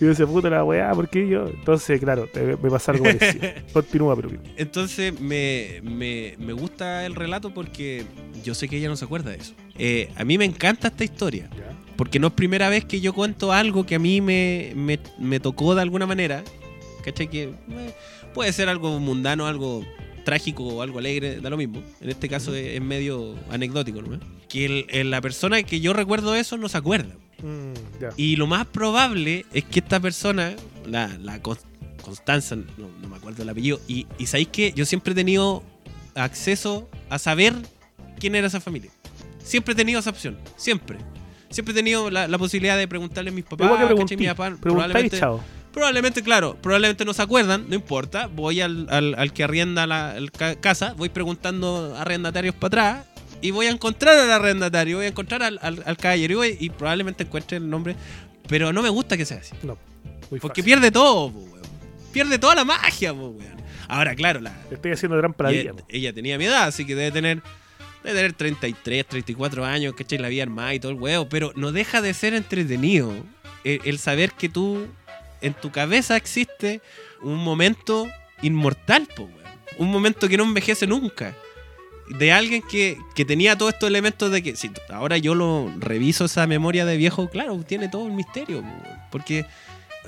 y 0.00 0.04
yo 0.04 0.08
decía, 0.08 0.26
puta 0.26 0.48
la 0.48 0.64
weá, 0.64 0.92
¿por 0.92 1.08
qué 1.08 1.28
yo? 1.28 1.46
Entonces, 1.48 2.00
claro, 2.00 2.28
me 2.62 2.70
pasa 2.70 2.92
algo 2.92 3.04
parecido. 3.04 3.48
Continúa, 3.72 4.16
pero 4.16 4.30
Entonces 4.56 5.20
me, 5.20 5.80
me, 5.82 6.34
me 6.38 6.52
gusta 6.52 7.04
el 7.04 7.14
relato 7.14 7.52
porque 7.52 8.04
yo 8.44 8.54
sé 8.54 8.68
que 8.68 8.76
ella 8.78 8.88
no 8.88 8.96
se 8.96 9.04
acuerda 9.04 9.30
de 9.30 9.38
eso. 9.38 9.54
Eh, 9.76 10.10
a 10.16 10.24
mí 10.24 10.38
me 10.38 10.44
encanta 10.44 10.88
esta 10.88 11.04
historia. 11.04 11.48
Porque 12.00 12.18
no 12.18 12.28
es 12.28 12.32
primera 12.32 12.70
vez 12.70 12.86
que 12.86 13.02
yo 13.02 13.12
cuento 13.12 13.52
algo 13.52 13.84
que 13.84 13.96
a 13.96 13.98
mí 13.98 14.22
me, 14.22 14.72
me, 14.74 14.98
me 15.18 15.38
tocó 15.38 15.74
de 15.74 15.82
alguna 15.82 16.06
manera. 16.06 16.42
¿Cachai? 17.04 17.28
Que 17.28 17.42
eh, 17.42 17.94
puede 18.32 18.54
ser 18.54 18.70
algo 18.70 18.98
mundano, 18.98 19.46
algo 19.46 19.84
trágico 20.24 20.64
o 20.64 20.80
algo 20.80 20.98
alegre, 20.98 21.42
da 21.42 21.50
lo 21.50 21.58
mismo. 21.58 21.82
En 22.00 22.08
este 22.08 22.26
caso 22.30 22.54
es, 22.54 22.68
es 22.76 22.80
medio 22.80 23.34
anecdótico, 23.50 24.00
¿no? 24.00 24.18
Que 24.48 24.64
el- 24.64 24.86
el- 24.88 25.10
la 25.10 25.20
persona 25.20 25.62
que 25.62 25.80
yo 25.80 25.92
recuerdo 25.92 26.34
eso 26.34 26.56
no 26.56 26.70
se 26.70 26.78
acuerda. 26.78 27.14
Mm. 27.42 27.74
Y 28.16 28.36
lo 28.36 28.46
más 28.46 28.64
probable 28.66 29.44
es 29.52 29.64
que 29.64 29.80
esta 29.80 30.00
persona, 30.00 30.54
la, 30.86 31.08
la 31.18 31.42
Cons- 31.42 31.60
Constanza, 32.00 32.56
no, 32.56 32.64
no 33.02 33.08
me 33.10 33.16
acuerdo 33.16 33.42
el 33.42 33.48
apellido, 33.50 33.78
y, 33.86 34.06
y 34.18 34.24
sabéis 34.24 34.48
que 34.48 34.72
yo 34.72 34.86
siempre 34.86 35.12
he 35.12 35.14
tenido 35.14 35.62
acceso 36.14 36.88
a 37.10 37.18
saber 37.18 37.52
quién 38.18 38.34
era 38.36 38.46
esa 38.46 38.60
familia. 38.60 38.90
Siempre 39.44 39.72
he 39.74 39.76
tenido 39.76 40.00
esa 40.00 40.08
opción, 40.08 40.38
siempre. 40.56 40.96
Siempre 41.50 41.72
he 41.72 41.74
tenido 41.74 42.10
la, 42.10 42.28
la 42.28 42.38
posibilidad 42.38 42.78
de 42.78 42.86
preguntarle 42.88 43.30
a 43.30 43.32
mis 43.32 43.44
papás, 43.44 43.68
¿cachai? 43.70 44.16
mi 44.16 44.26
papá, 44.26 44.56
probablemente, 44.60 45.18
chao. 45.18 45.42
probablemente, 45.72 46.22
claro, 46.22 46.56
probablemente 46.62 47.04
no 47.04 47.12
se 47.12 47.22
acuerdan, 47.22 47.66
no 47.68 47.74
importa. 47.74 48.28
Voy 48.28 48.60
al, 48.60 48.86
al- 48.90 49.14
al 49.16 49.32
que 49.32 49.42
arrienda 49.44 49.86
la 49.86 50.16
el 50.16 50.30
ca- 50.30 50.54
casa, 50.60 50.94
voy 50.96 51.08
preguntando 51.08 51.94
arrendatarios 51.98 52.54
para 52.54 52.66
atrás 53.00 53.06
y 53.42 53.50
voy 53.50 53.66
a 53.66 53.70
encontrar 53.70 54.16
al 54.18 54.30
arrendatario, 54.30 54.98
voy 54.98 55.06
a 55.06 55.08
encontrar 55.08 55.42
al, 55.42 55.58
al, 55.62 55.82
al 55.84 55.96
caballero 55.96 56.32
y, 56.34 56.36
voy- 56.36 56.56
y 56.60 56.70
probablemente 56.70 57.24
encuentre 57.24 57.56
el 57.56 57.68
nombre. 57.68 57.96
Pero 58.48 58.72
no 58.72 58.82
me 58.82 58.88
gusta 58.88 59.16
que 59.16 59.24
sea 59.24 59.38
así. 59.38 59.54
No, 59.62 59.76
muy 60.30 60.38
Porque 60.40 60.62
fácil. 60.62 60.64
pierde 60.64 60.90
todo, 60.92 61.32
po, 61.32 61.38
weón. 61.40 61.60
Pierde 62.12 62.38
toda 62.38 62.54
la 62.54 62.64
magia, 62.64 63.12
po, 63.12 63.28
weón. 63.30 63.60
Ahora, 63.88 64.14
claro, 64.14 64.40
la, 64.40 64.52
Estoy 64.70 64.92
haciendo 64.92 65.18
trampa 65.18 65.44
a 65.44 65.46
la 65.46 65.50
vida. 65.50 65.62
ella, 65.62 65.72
po. 65.72 65.84
ella 65.88 66.12
tenía 66.12 66.38
mi 66.38 66.44
edad, 66.44 66.64
así 66.68 66.84
que 66.84 66.94
debe 66.94 67.10
tener, 67.10 67.42
debe 68.02 68.16
tener 68.16 68.32
33, 68.32 69.06
34 69.06 69.64
años, 69.64 69.94
¿cachai? 69.94 70.18
La 70.18 70.28
vida 70.28 70.42
armada 70.42 70.74
y 70.74 70.80
todo 70.80 70.92
el 70.92 70.98
huevo. 70.98 71.28
Pero 71.28 71.52
no 71.56 71.72
deja 71.72 72.00
de 72.00 72.14
ser 72.14 72.34
entretenido 72.34 73.12
el, 73.64 73.98
saber 73.98 74.32
que 74.32 74.48
tú, 74.48 74.86
en 75.40 75.54
tu 75.54 75.70
cabeza 75.70 76.16
existe 76.16 76.80
un 77.22 77.36
momento 77.36 78.08
inmortal, 78.42 79.06
po, 79.14 79.24
weón. 79.24 79.40
Un 79.78 79.90
momento 79.90 80.28
que 80.28 80.36
no 80.36 80.44
envejece 80.44 80.86
nunca. 80.86 81.36
De 82.08 82.32
alguien 82.32 82.62
que, 82.62 82.98
que 83.14 83.24
tenía 83.24 83.56
todos 83.56 83.74
estos 83.74 83.88
elementos 83.88 84.32
de 84.32 84.42
que, 84.42 84.56
si 84.56 84.70
ahora 84.88 85.16
yo 85.16 85.34
lo 85.34 85.72
reviso 85.78 86.24
esa 86.24 86.46
memoria 86.46 86.84
de 86.84 86.96
viejo, 86.96 87.28
claro, 87.28 87.56
tiene 87.62 87.88
todo 87.88 88.06
el 88.06 88.12
misterio, 88.12 88.64
porque 89.12 89.46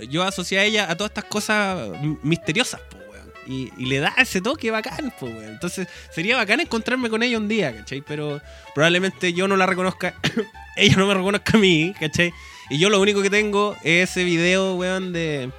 yo 0.09 0.25
asocié 0.25 0.59
a 0.59 0.65
ella 0.65 0.91
a 0.91 0.97
todas 0.97 1.11
estas 1.11 1.25
cosas 1.25 1.91
misteriosas, 2.23 2.81
po. 2.81 3.02
Y, 3.47 3.73
y 3.77 3.87
le 3.87 3.99
da 3.99 4.15
ese 4.19 4.41
toque 4.41 4.71
bacán, 4.71 5.13
po, 5.19 5.27
weón. 5.27 5.51
Entonces 5.51 5.89
sería 6.11 6.37
bacán 6.37 6.61
encontrarme 6.61 7.11
con 7.11 7.23
ella 7.23 7.39
un 7.39 7.49
día, 7.49 7.75
¿cachai? 7.75 8.01
Pero 8.01 8.41
probablemente 8.75 9.33
yo 9.33 9.49
no 9.49 9.57
la 9.57 9.67
reconozca 9.67 10.15
ella 10.77 10.97
no 10.97 11.07
me 11.07 11.15
reconozca 11.15 11.57
a 11.57 11.61
mí, 11.61 11.95
¿cachai? 11.99 12.33
Y 12.71 12.79
yo 12.79 12.89
lo 12.89 13.01
único 13.01 13.23
que 13.23 13.31
tengo 13.31 13.77
es 13.83 14.11
ese 14.11 14.25
video, 14.25 14.77
weón, 14.77 15.13
de 15.13 15.51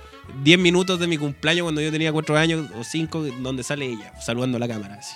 10 0.44 0.60
minutos 0.60 1.00
de 1.00 1.08
mi 1.08 1.18
cumpleaños 1.18 1.64
cuando 1.64 1.82
yo 1.82 1.92
tenía 1.92 2.12
4 2.12 2.38
años 2.38 2.70
o 2.76 2.84
5, 2.84 3.24
donde 3.40 3.64
sale 3.64 3.86
ella, 3.86 4.14
saludando 4.20 4.58
a 4.58 4.60
la 4.60 4.68
cámara, 4.68 4.96
así. 4.96 5.16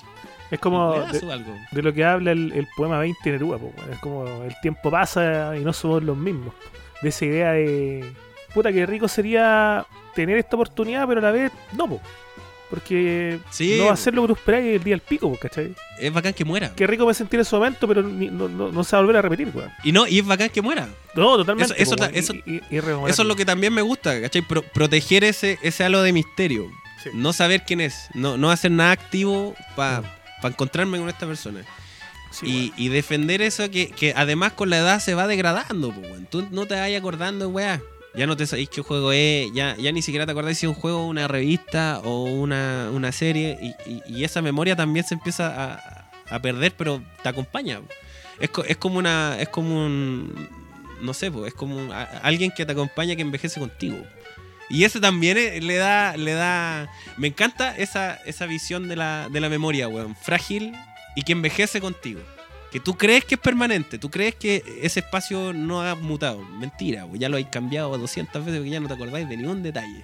Es 0.51 0.59
como 0.59 0.93
¿Me 0.93 0.99
das 0.99 1.21
de, 1.21 1.27
o 1.27 1.31
algo? 1.31 1.53
de 1.71 1.81
lo 1.81 1.93
que 1.93 2.05
habla 2.05 2.31
el, 2.31 2.53
el 2.53 2.67
poema 2.77 2.99
20 2.99 3.31
Neruda, 3.31 3.57
po, 3.57 3.73
weón. 3.77 3.93
es 3.93 3.99
como 3.99 4.43
el 4.43 4.53
tiempo 4.61 4.89
pasa 4.91 5.55
y 5.57 5.63
no 5.63 5.73
somos 5.73 6.03
los 6.03 6.15
mismos. 6.17 6.53
De 7.01 7.09
esa 7.09 7.25
idea 7.25 7.51
de, 7.51 8.13
puta, 8.53 8.71
que 8.71 8.85
rico 8.85 9.07
sería 9.07 9.85
tener 10.15 10.37
esta 10.37 10.55
oportunidad, 10.55 11.07
pero 11.07 11.19
a 11.19 11.23
la 11.23 11.31
vez 11.31 11.51
no, 11.73 11.87
po. 11.87 12.01
Porque 12.69 13.39
Sí. 13.49 13.77
no 13.79 13.85
va 13.85 13.93
a 13.93 13.97
ser 13.97 14.13
lo 14.13 14.23
que 14.23 14.27
tú 14.29 14.33
esperáis 14.33 14.65
el 14.75 14.83
día 14.83 14.91
del 14.93 15.01
pico, 15.01 15.31
po, 15.31 15.37
¿cachai? 15.37 15.73
Es 15.99 16.11
bacán 16.13 16.33
que 16.33 16.43
muera. 16.45 16.73
Qué 16.75 16.85
rico 16.87 17.05
me 17.05 17.13
sentir 17.13 17.39
en 17.39 17.41
ese 17.41 17.55
momento, 17.55 17.87
pero 17.87 18.03
ni- 18.03 18.29
no, 18.29 18.47
no- 18.49 18.71
no 18.71 18.83
se 18.83 18.95
va 18.95 18.99
a 18.99 19.01
volver 19.01 19.17
a 19.17 19.21
repetir, 19.21 19.49
weón. 19.53 19.71
Y 19.83 19.91
no, 19.91 20.07
y 20.07 20.19
es 20.19 20.25
bacán 20.25 20.49
que 20.49 20.61
muera. 20.61 20.87
No, 21.15 21.37
totalmente. 21.37 21.73
Eso- 21.81 21.93
eso 21.95 22.01
weón. 22.03 22.15
eso- 22.15 22.33
Y- 22.33 22.43
y- 22.55 22.61
irrememorable. 22.71 23.11
Eso 23.13 23.21
es 23.21 23.27
lo 23.27 23.35
que 23.35 23.45
también 23.45 23.73
me 23.73 23.81
gusta, 23.81 24.19
¿cachai? 24.21 24.41
Pro- 24.41 24.61
proteger 24.63 25.23
ese, 25.23 25.57
ese 25.61 25.83
halo 25.83 26.01
de 26.01 26.13
misterio. 26.13 26.67
Sí. 27.03 27.09
No 27.13 27.31
saber 27.33 27.63
quién 27.65 27.79
es. 27.81 28.07
No, 28.13 28.37
no 28.37 28.49
hacer 28.51 28.71
nada 28.71 28.91
activo 28.91 29.55
para 29.75 30.03
encontrarme 30.43 30.97
con 30.99 31.09
esta 31.09 31.25
persona. 31.27 31.61
Sí, 32.31 32.73
y, 32.77 32.85
y 32.85 32.89
defender 32.89 33.41
eso 33.41 33.71
que, 33.71 33.87
que 33.89 34.13
además 34.15 34.51
con 34.53 34.69
la 34.69 34.77
edad 34.79 34.99
se 34.99 35.13
va 35.15 35.27
degradando, 35.27 35.89
weón. 35.89 36.27
Tú 36.29 36.45
no 36.51 36.65
te 36.65 36.75
vayas 36.75 36.99
acordando, 36.99 37.49
weá. 37.49 37.81
Ya 38.17 38.25
no 38.25 38.35
te 38.35 38.47
sabéis 38.47 38.69
qué 38.69 38.81
juego 38.81 39.11
es, 39.11 39.51
ya, 39.53 39.75
ya 39.77 39.91
ni 39.91 40.01
siquiera 40.01 40.25
te 40.25 40.31
acordáis 40.31 40.57
si 40.57 40.65
es 40.65 40.69
un 40.69 40.75
juego, 40.75 41.05
una 41.05 41.27
revista 41.27 42.01
o 42.03 42.23
una, 42.23 42.89
una 42.91 43.11
serie. 43.11 43.57
Y, 43.85 44.01
y- 44.07 44.23
esa 44.23 44.41
memoria 44.41 44.75
también 44.75 45.05
se 45.05 45.13
empieza 45.13 45.53
a, 45.75 46.09
a 46.29 46.41
perder, 46.41 46.73
pero 46.75 47.01
te 47.21 47.29
acompaña. 47.29 47.79
Es, 48.39 48.49
es 48.67 48.77
como 48.77 48.97
una. 48.97 49.37
Es 49.39 49.49
como 49.49 49.85
un. 49.85 50.49
No 51.01 51.13
sé, 51.13 51.31
es 51.45 51.53
como 51.53 51.77
un- 51.77 51.91
alguien 52.23 52.51
que 52.51 52.65
te 52.65 52.71
acompaña 52.71 53.15
que 53.15 53.21
envejece 53.21 53.59
contigo. 53.59 53.97
Y 54.69 54.83
ese 54.83 54.99
también 54.99 55.37
eh, 55.37 55.61
le 55.61 55.75
da. 55.75 56.17
le 56.17 56.33
da 56.33 56.89
Me 57.17 57.27
encanta 57.27 57.77
esa, 57.77 58.15
esa 58.25 58.47
visión 58.47 58.87
de 58.89 58.95
la, 58.95 59.29
de 59.29 59.39
la 59.39 59.47
memoria, 59.49 59.87
weón. 59.87 60.15
Frágil 60.15 60.73
y 61.15 61.21
que 61.21 61.33
envejece 61.33 61.79
contigo. 61.81 62.21
Que 62.71 62.79
tú 62.81 62.97
crees 62.97 63.23
que 63.25 63.35
es 63.35 63.41
permanente, 63.41 63.97
tú 63.97 64.09
crees 64.11 64.35
que 64.35 64.61
ese 64.81 64.99
espacio 64.99 65.53
no 65.53 65.81
ha 65.81 65.95
mutado. 65.95 66.41
Mentira, 66.41 67.07
ya 67.13 67.29
lo 67.29 67.37
hay 67.37 67.45
cambiado 67.45 67.97
200 67.97 68.43
veces 68.43 68.59
porque 68.59 68.69
ya 68.71 68.79
no 68.79 68.87
te 68.87 68.93
acordáis 68.93 69.27
de 69.29 69.37
ningún 69.37 69.63
detalle. 69.63 70.03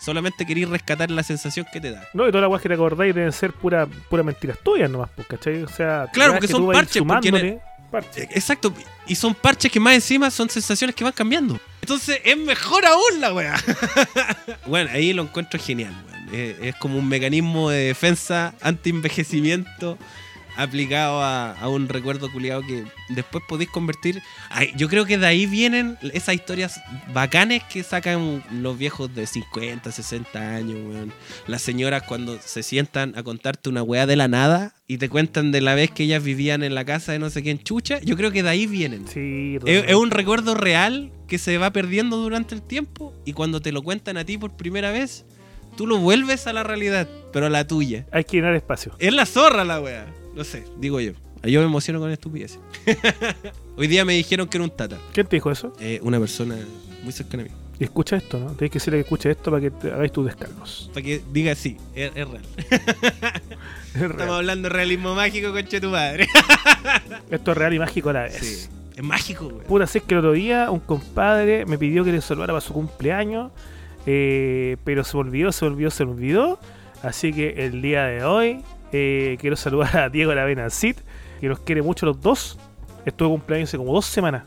Solamente 0.00 0.46
queréis 0.46 0.68
rescatar 0.68 1.10
la 1.10 1.22
sensación 1.22 1.66
que 1.72 1.80
te 1.80 1.90
da. 1.90 2.06
No, 2.14 2.24
y 2.26 2.30
todas 2.30 2.42
las 2.42 2.50
weas 2.50 2.62
que 2.62 2.68
te 2.68 2.74
acordáis 2.74 3.14
deben 3.14 3.32
ser 3.32 3.52
pura, 3.52 3.86
pura 4.08 4.22
mentiras 4.22 4.56
tuyas 4.62 4.88
nomás, 4.88 5.10
pues, 5.14 5.26
¿cachai? 5.26 5.62
O 5.64 5.68
sea, 5.68 6.06
Claro, 6.12 6.32
porque 6.34 6.46
que 6.46 6.52
son 6.52 6.66
parches, 6.72 7.02
porque 7.02 7.28
en 7.28 7.34
el- 7.34 7.40
sumándole, 7.40 7.60
parches. 7.90 8.24
Eh, 8.24 8.28
Exacto, 8.32 8.72
y 9.06 9.14
son 9.16 9.34
parches 9.34 9.70
que 9.72 9.80
más 9.80 9.94
encima 9.94 10.30
son 10.30 10.48
sensaciones 10.48 10.94
que 10.96 11.02
van 11.04 11.12
cambiando. 11.12 11.58
Entonces 11.82 12.20
es 12.24 12.36
mejor 12.38 12.86
aún 12.86 13.20
la 13.20 13.32
weá. 13.34 13.54
bueno, 14.66 14.88
ahí 14.92 15.12
lo 15.12 15.22
encuentro 15.22 15.60
genial, 15.60 15.92
weón. 16.06 16.28
Es, 16.34 16.56
es 16.60 16.74
como 16.76 16.98
un 16.98 17.08
mecanismo 17.08 17.68
de 17.70 17.86
defensa 17.88 18.54
anti-envejecimiento 18.60 19.98
aplicado 20.58 21.22
a, 21.22 21.52
a 21.52 21.68
un 21.68 21.88
recuerdo 21.88 22.30
culiado 22.30 22.62
que 22.62 22.84
después 23.08 23.42
podéis 23.48 23.70
convertir. 23.70 24.20
Ay, 24.50 24.72
yo 24.76 24.88
creo 24.88 25.06
que 25.06 25.16
de 25.16 25.26
ahí 25.26 25.46
vienen 25.46 25.96
esas 26.12 26.34
historias 26.34 26.80
bacanes 27.14 27.62
que 27.64 27.82
sacan 27.82 28.42
los 28.50 28.76
viejos 28.76 29.14
de 29.14 29.26
50, 29.26 29.90
60 29.90 30.54
años, 30.56 30.76
weón. 30.84 31.12
Las 31.46 31.62
señoras 31.62 32.02
cuando 32.02 32.38
se 32.40 32.62
sientan 32.62 33.16
a 33.16 33.22
contarte 33.22 33.68
una 33.68 33.82
weá 33.82 34.06
de 34.06 34.16
la 34.16 34.28
nada 34.28 34.74
y 34.86 34.98
te 34.98 35.08
cuentan 35.08 35.52
de 35.52 35.60
la 35.60 35.74
vez 35.74 35.90
que 35.90 36.04
ellas 36.04 36.22
vivían 36.22 36.62
en 36.62 36.74
la 36.74 36.84
casa 36.84 37.12
de 37.12 37.18
no 37.18 37.30
sé 37.30 37.42
quién 37.42 37.58
chucha, 37.58 38.00
yo 38.00 38.16
creo 38.16 38.32
que 38.32 38.42
de 38.42 38.48
ahí 38.48 38.66
vienen. 38.66 39.06
Sí, 39.06 39.58
Es, 39.64 39.84
es 39.88 39.94
un 39.94 40.10
recuerdo 40.10 40.54
real 40.54 41.12
que 41.28 41.38
se 41.38 41.58
va 41.58 41.70
perdiendo 41.72 42.16
durante 42.16 42.54
el 42.54 42.62
tiempo 42.62 43.14
y 43.24 43.32
cuando 43.32 43.60
te 43.60 43.70
lo 43.70 43.82
cuentan 43.82 44.16
a 44.16 44.24
ti 44.24 44.38
por 44.38 44.56
primera 44.56 44.90
vez, 44.90 45.24
tú 45.76 45.86
lo 45.86 45.98
vuelves 45.98 46.46
a 46.46 46.52
la 46.52 46.64
realidad, 46.64 47.08
pero 47.32 47.46
a 47.46 47.50
la 47.50 47.66
tuya. 47.66 48.06
Hay 48.10 48.24
que 48.24 48.38
llenar 48.38 48.54
espacio. 48.54 48.96
Es 48.98 49.12
la 49.12 49.26
zorra 49.26 49.64
la 49.64 49.80
wea. 49.80 50.06
No 50.38 50.44
sé, 50.44 50.62
digo 50.76 51.00
yo. 51.00 51.14
Yo 51.42 51.58
me 51.58 51.66
emociono 51.66 51.98
con 51.98 52.12
estupideces. 52.12 52.60
Hoy 53.76 53.88
día 53.88 54.04
me 54.04 54.12
dijeron 54.12 54.46
que 54.46 54.56
era 54.56 54.62
un 54.62 54.70
tata. 54.70 54.96
¿Quién 55.12 55.26
te 55.26 55.34
dijo 55.34 55.50
eso? 55.50 55.72
Eh, 55.80 55.98
una 56.04 56.20
persona 56.20 56.56
muy 57.02 57.12
cercana 57.12 57.42
a 57.42 57.46
mí. 57.46 57.52
Y 57.80 57.82
escucha 57.82 58.14
esto, 58.14 58.38
¿no? 58.38 58.52
Tienes 58.52 58.70
que 58.70 58.78
decirle 58.78 58.98
que 58.98 59.00
escuche 59.00 59.32
esto 59.32 59.50
para 59.50 59.60
que 59.60 59.72
te 59.72 59.90
hagáis 59.90 60.12
tus 60.12 60.26
descargos. 60.26 60.90
Para 60.94 61.04
que 61.04 61.20
diga 61.32 61.56
sí, 61.56 61.76
es, 61.92 62.12
es 62.14 62.28
real. 62.28 62.42
Es 63.94 64.00
real. 64.00 64.10
Estamos 64.12 64.36
hablando 64.36 64.68
de 64.68 64.74
realismo 64.74 65.16
mágico, 65.16 65.50
conche 65.50 65.80
tu 65.80 65.88
madre. 65.88 66.28
Esto 67.32 67.50
es 67.50 67.56
real 67.56 67.74
y 67.74 67.78
mágico 67.80 68.10
a 68.10 68.12
la 68.12 68.22
vez. 68.22 68.34
Sí. 68.34 68.68
Es 68.94 69.02
mágico, 69.02 69.46
weón. 69.46 69.64
Puta, 69.64 69.88
sé 69.88 70.02
que 70.02 70.14
el 70.14 70.18
otro 70.18 70.32
día 70.32 70.70
un 70.70 70.78
compadre 70.78 71.66
me 71.66 71.78
pidió 71.78 72.04
que 72.04 72.12
le 72.12 72.20
saludara 72.20 72.52
para 72.52 72.60
su 72.60 72.74
cumpleaños, 72.74 73.50
eh, 74.06 74.76
pero 74.84 75.02
se 75.02 75.16
olvidó, 75.16 75.50
se 75.50 75.64
olvidó, 75.64 75.90
se 75.90 76.04
olvidó. 76.04 76.60
Así 77.02 77.32
que 77.32 77.64
el 77.64 77.82
día 77.82 78.04
de 78.04 78.22
hoy 78.22 78.62
eh, 78.92 79.36
quiero 79.40 79.56
saludar 79.56 79.96
a 79.96 80.08
Diego 80.08 80.32
Aravena 80.32 80.70
Cid, 80.70 80.96
que 81.40 81.48
nos 81.48 81.60
quiere 81.60 81.82
mucho 81.82 82.06
los 82.06 82.20
dos. 82.20 82.58
Estuvo 83.04 83.30
cumpleaños 83.30 83.70
hace 83.70 83.78
como 83.78 83.92
dos 83.92 84.04
semanas, 84.04 84.44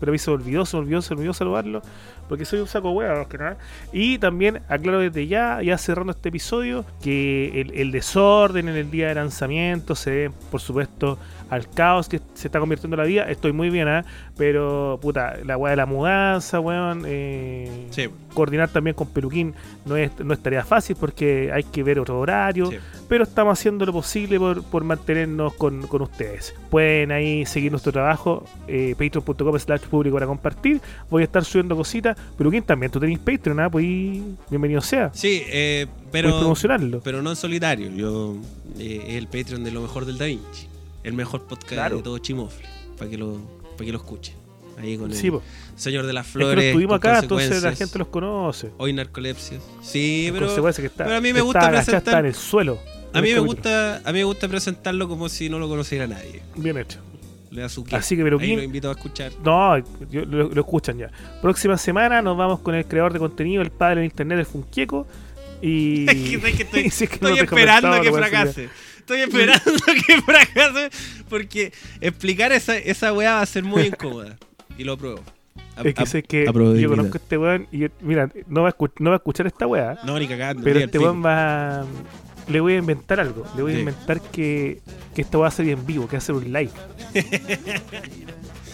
pero 0.00 0.10
a 0.10 0.12
mí 0.12 0.18
se 0.18 0.30
me 0.30 0.36
olvidó, 0.36 0.64
se 0.64 0.76
me 0.76 0.82
olvidó, 0.82 1.02
se 1.02 1.14
me 1.14 1.18
olvidó 1.18 1.34
saludarlo, 1.34 1.82
porque 2.28 2.44
soy 2.44 2.60
un 2.60 2.66
saco 2.66 2.90
hueá, 2.90 3.26
nada. 3.38 3.56
Y 3.92 4.18
también 4.18 4.60
aclaro 4.68 5.00
desde 5.00 5.26
ya, 5.26 5.60
ya 5.62 5.78
cerrando 5.78 6.12
este 6.12 6.28
episodio, 6.28 6.84
que 7.02 7.60
el, 7.60 7.72
el 7.74 7.90
desorden 7.90 8.68
en 8.68 8.76
el 8.76 8.90
día 8.90 9.08
de 9.08 9.14
lanzamiento 9.14 9.94
se 9.94 10.10
debe, 10.10 10.34
por 10.50 10.60
supuesto, 10.60 11.18
al 11.50 11.68
caos 11.70 12.08
que 12.08 12.20
se 12.34 12.48
está 12.48 12.60
convirtiendo 12.60 12.96
la 12.96 13.04
vida. 13.04 13.24
Estoy 13.30 13.52
muy 13.52 13.70
bien, 13.70 13.88
¿ah? 13.88 14.04
pero 14.36 14.98
puta, 15.00 15.36
la 15.44 15.56
weá 15.56 15.70
de 15.70 15.76
la 15.76 15.86
mudanza, 15.86 16.60
weón. 16.60 17.04
eh, 17.06 17.86
Sí. 17.90 18.08
Coordinar 18.34 18.68
también 18.68 18.94
con 18.94 19.08
Peluquín 19.08 19.54
no 19.86 19.96
es, 19.96 20.10
no 20.20 20.34
es 20.34 20.40
tarea 20.40 20.62
fácil 20.64 20.94
porque 21.00 21.50
hay 21.52 21.64
que 21.64 21.82
ver 21.82 21.98
otro 21.98 22.20
horario, 22.20 22.66
Sí. 22.70 22.76
pero 23.08 23.24
estamos 23.24 23.58
haciendo 23.58 23.86
lo 23.86 23.92
posible 23.94 24.38
por, 24.38 24.62
por 24.64 24.84
mantenernos 24.84 25.54
con, 25.54 25.86
con 25.86 26.02
ustedes. 26.02 26.54
Pueden 26.70 27.10
ahí 27.12 27.46
seguir 27.46 27.70
nuestro 27.72 27.90
trabajo, 27.92 28.44
eh, 28.68 28.94
patreon.com 28.98 29.58
slash 29.58 29.80
público 29.82 30.14
para 30.16 30.26
compartir. 30.26 30.80
Voy 31.08 31.22
a 31.22 31.24
estar 31.24 31.44
subiendo 31.44 31.74
cositas. 31.74 32.17
Peluquín 32.36 32.62
también, 32.62 32.90
tú 32.92 33.00
tenés 33.00 33.18
Patreon, 33.18 33.60
¿ah? 33.60 33.70
Pues 33.70 33.84
bienvenido 34.50 34.80
sea. 34.80 35.10
Sí, 35.14 35.42
eh, 35.46 35.86
pero, 36.12 36.38
promocionarlo. 36.38 37.00
pero 37.02 37.22
no 37.22 37.30
en 37.30 37.36
solitario. 37.36 37.90
Yo 37.90 38.36
eh, 38.78 39.04
es 39.08 39.14
el 39.16 39.26
Patreon 39.26 39.64
de 39.64 39.70
lo 39.72 39.80
mejor 39.82 40.04
del 40.06 40.18
Da 40.18 40.26
Vinci. 40.26 40.66
El 41.04 41.14
mejor 41.14 41.42
podcast 41.44 41.72
Claro. 41.72 41.96
de 41.98 42.02
todo 42.02 42.18
Chimofle. 42.18 42.66
Para 42.98 43.10
que 43.10 43.18
lo, 43.18 43.38
para 43.76 43.84
que 43.86 43.92
lo 43.92 43.98
escuche. 43.98 44.34
Ahí 44.80 44.96
con 44.96 45.12
Sí, 45.12 45.26
el 45.26 45.32
po. 45.32 45.42
Señor 45.76 46.06
de 46.06 46.12
las 46.12 46.26
es 46.26 46.32
que 46.32 46.38
Flores. 46.38 46.56
lo 46.56 46.62
estuvimos 46.62 47.00
con 47.00 47.10
acá, 47.10 47.18
entonces 47.20 47.62
la 47.62 47.74
gente 47.74 47.98
los 47.98 48.08
conoce. 48.08 48.70
Hoy 48.78 48.92
narcolepsias. 48.92 49.60
Sí, 49.82 50.30
pero 50.32 50.46
que 50.72 50.86
está, 50.86 51.04
pero 51.04 51.16
a 51.16 51.20
mí 51.20 51.32
me 51.32 51.40
está 51.40 51.42
gusta 51.42 51.58
agachada, 51.66 51.82
presentar- 51.82 51.98
está 51.98 52.18
en 52.20 52.26
el 52.26 52.34
suelo. 52.34 52.78
a 53.12 53.20
mí 53.20 53.22
me 53.22 53.30
En 53.30 53.36
el 53.38 53.42
gusta 53.44 53.96
a 53.96 54.12
mí 54.12 54.18
me 54.20 54.24
gusta 54.24 54.46
presentarlo 54.48 55.08
como 55.08 55.28
si 55.28 55.48
no 55.48 55.58
lo 55.58 55.68
conociera 55.68 56.06
nadie. 56.06 56.42
Bien 56.56 56.78
hecho. 56.78 56.98
Le 57.58 57.62
da 57.64 57.68
su 57.68 57.84
qué. 57.84 57.96
Así 57.96 58.14
que, 58.14 58.22
Ahí 58.22 58.24
Peluquín, 58.26 58.56
lo 58.56 58.62
invito 58.62 58.88
a 58.88 58.92
escuchar. 58.92 59.32
No, 59.44 59.76
yo- 60.10 60.24
lo, 60.24 60.48
lo 60.48 60.60
escuchan 60.60 60.96
ya. 60.96 61.10
Próxima 61.42 61.76
semana 61.76 62.22
nos 62.22 62.36
vamos 62.36 62.60
con 62.60 62.74
el 62.74 62.84
creador 62.86 63.12
de 63.12 63.18
contenido, 63.18 63.62
el 63.62 63.70
padre 63.70 63.96
del 63.96 64.04
internet, 64.04 64.38
el 64.38 64.46
Funquieco. 64.46 65.06
Y. 65.60 66.06
Es 66.08 66.54
que 66.56 66.62
estoy, 66.62 66.90
si 66.90 67.04
es 67.04 67.10
que 67.10 67.16
esperando 67.40 68.00
que 68.00 68.12
fracase. 68.12 68.68
Estoy 68.98 69.20
esperando 69.22 69.72
que 70.06 70.22
fracase 70.22 70.90
porque 71.28 71.72
explicar 72.00 72.52
esa, 72.52 72.76
esa 72.76 73.12
weá 73.12 73.34
va 73.34 73.40
a 73.42 73.46
ser 73.46 73.64
muy 73.64 73.82
incómoda. 73.82 74.36
Y 74.76 74.84
lo 74.84 74.92
apruebo. 74.92 75.20
A-. 75.76 75.82
Es 75.82 75.94
que 75.94 76.02
a- 76.02 76.06
sé 76.06 76.22
que 76.22 76.44
yo 76.44 76.88
conozco 76.88 77.14
a 77.14 77.20
este 77.20 77.38
weón 77.38 77.66
y 77.72 77.86
mira, 78.02 78.30
no 78.46 78.62
va, 78.62 78.68
a 78.68 78.72
escu- 78.76 78.92
no 79.00 79.10
va 79.10 79.16
a 79.16 79.18
escuchar 79.18 79.46
esta 79.48 79.66
weá, 79.66 79.98
No, 80.04 80.18
ni 80.18 80.28
cagando. 80.28 80.62
pero 80.62 80.78
este 80.78 80.98
weón 80.98 81.24
va. 81.24 81.84
Le 82.48 82.60
voy 82.60 82.74
a 82.74 82.76
inventar 82.78 83.20
algo. 83.20 83.44
Le 83.56 83.62
voy 83.62 83.72
a 83.72 83.74
Sí. 83.74 83.80
inventar 83.80 84.20
que, 84.20 84.80
que 85.14 85.22
esto 85.22 85.40
va 85.40 85.48
a 85.48 85.50
ser 85.50 85.68
en 85.68 85.84
vivo, 85.86 86.06
que 86.08 86.16
va 86.16 86.18
a 86.18 86.22
ser 86.22 86.34
un 86.34 86.44
live. 86.52 86.70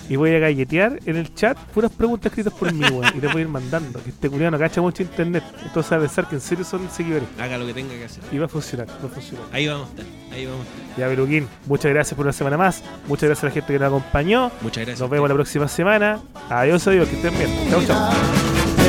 Y 0.06 0.16
voy 0.16 0.34
a 0.34 0.38
galletear 0.38 1.00
en 1.06 1.16
el 1.16 1.34
chat 1.34 1.56
puras 1.72 1.90
preguntas 1.90 2.26
escritas 2.30 2.52
por 2.52 2.70
mí, 2.70 2.84
weón. 2.90 3.06
Y 3.16 3.20
te 3.20 3.26
voy 3.26 3.38
a 3.38 3.40
ir 3.40 3.48
mandando. 3.48 4.02
Que 4.04 4.10
este 4.10 4.28
culiado 4.28 4.50
no 4.50 4.58
cacha 4.58 4.82
mucho 4.82 5.02
internet. 5.02 5.42
Entonces 5.64 5.90
va 5.92 5.96
a 5.96 6.00
pensar 6.00 6.28
que 6.28 6.34
en 6.34 6.42
serio 6.42 6.62
son 6.62 6.90
seguidores. 6.90 7.26
Haga 7.40 7.56
lo 7.56 7.64
que 7.64 7.72
tenga 7.72 7.94
que 7.94 8.04
hacer. 8.04 8.22
Y 8.30 8.36
va 8.36 8.44
a 8.44 8.48
funcionar, 8.48 8.86
va 8.86 9.06
a 9.06 9.10
funcionar. 9.10 9.46
Ahí 9.50 9.66
vamos 9.66 9.86
a 9.88 9.90
estar. 9.92 10.04
Ahí 10.30 10.44
vamos 10.44 10.60
a 10.60 10.70
estar. 10.82 10.98
Ya, 10.98 11.08
Beluquín, 11.08 11.48
muchas 11.64 11.90
gracias 11.90 12.14
por 12.14 12.26
una 12.26 12.34
semana 12.34 12.58
más. 12.58 12.82
Muchas 13.08 13.28
gracias 13.30 13.44
a 13.44 13.46
la 13.46 13.52
gente 13.52 13.72
que 13.72 13.78
nos 13.78 13.88
acompañó. 13.88 14.50
Muchas 14.60 14.84
gracias. 14.84 15.00
Nos 15.00 15.08
vemos 15.08 15.26
la 15.26 15.34
próxima 15.36 15.68
semana. 15.68 16.20
Adiós, 16.50 16.86
adiós, 16.86 17.08
que 17.08 17.16
estén 17.16 17.38
bien. 17.38 17.50
Chau, 17.70 17.82
chau. 17.86 18.12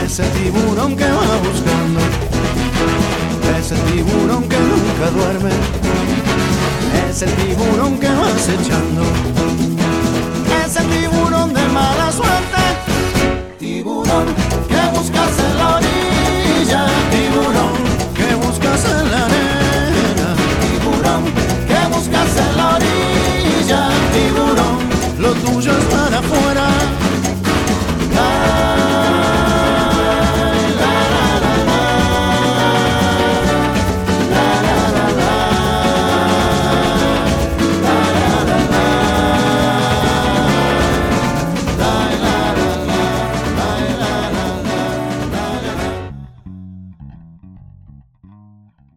Ese 0.03 0.23
tiburón 0.31 0.97
que 0.97 1.05
va 1.05 1.37
buscando, 1.37 1.99
es 3.65 3.71
el 3.71 3.79
tiburón 3.79 4.47
que 4.47 4.57
nunca 4.59 5.09
duerme. 5.09 5.49
Es 7.09 7.23
el 7.23 7.31
tiburón 7.31 7.97
que 7.97 8.07
va 8.09 8.27
acechando. 8.27 9.01
Es 10.63 10.75
el 10.75 10.85
tiburón 10.85 11.51
de 11.51 11.67
mala 11.69 12.11
suerte. 12.11 12.61
Tiburón. 13.57 14.44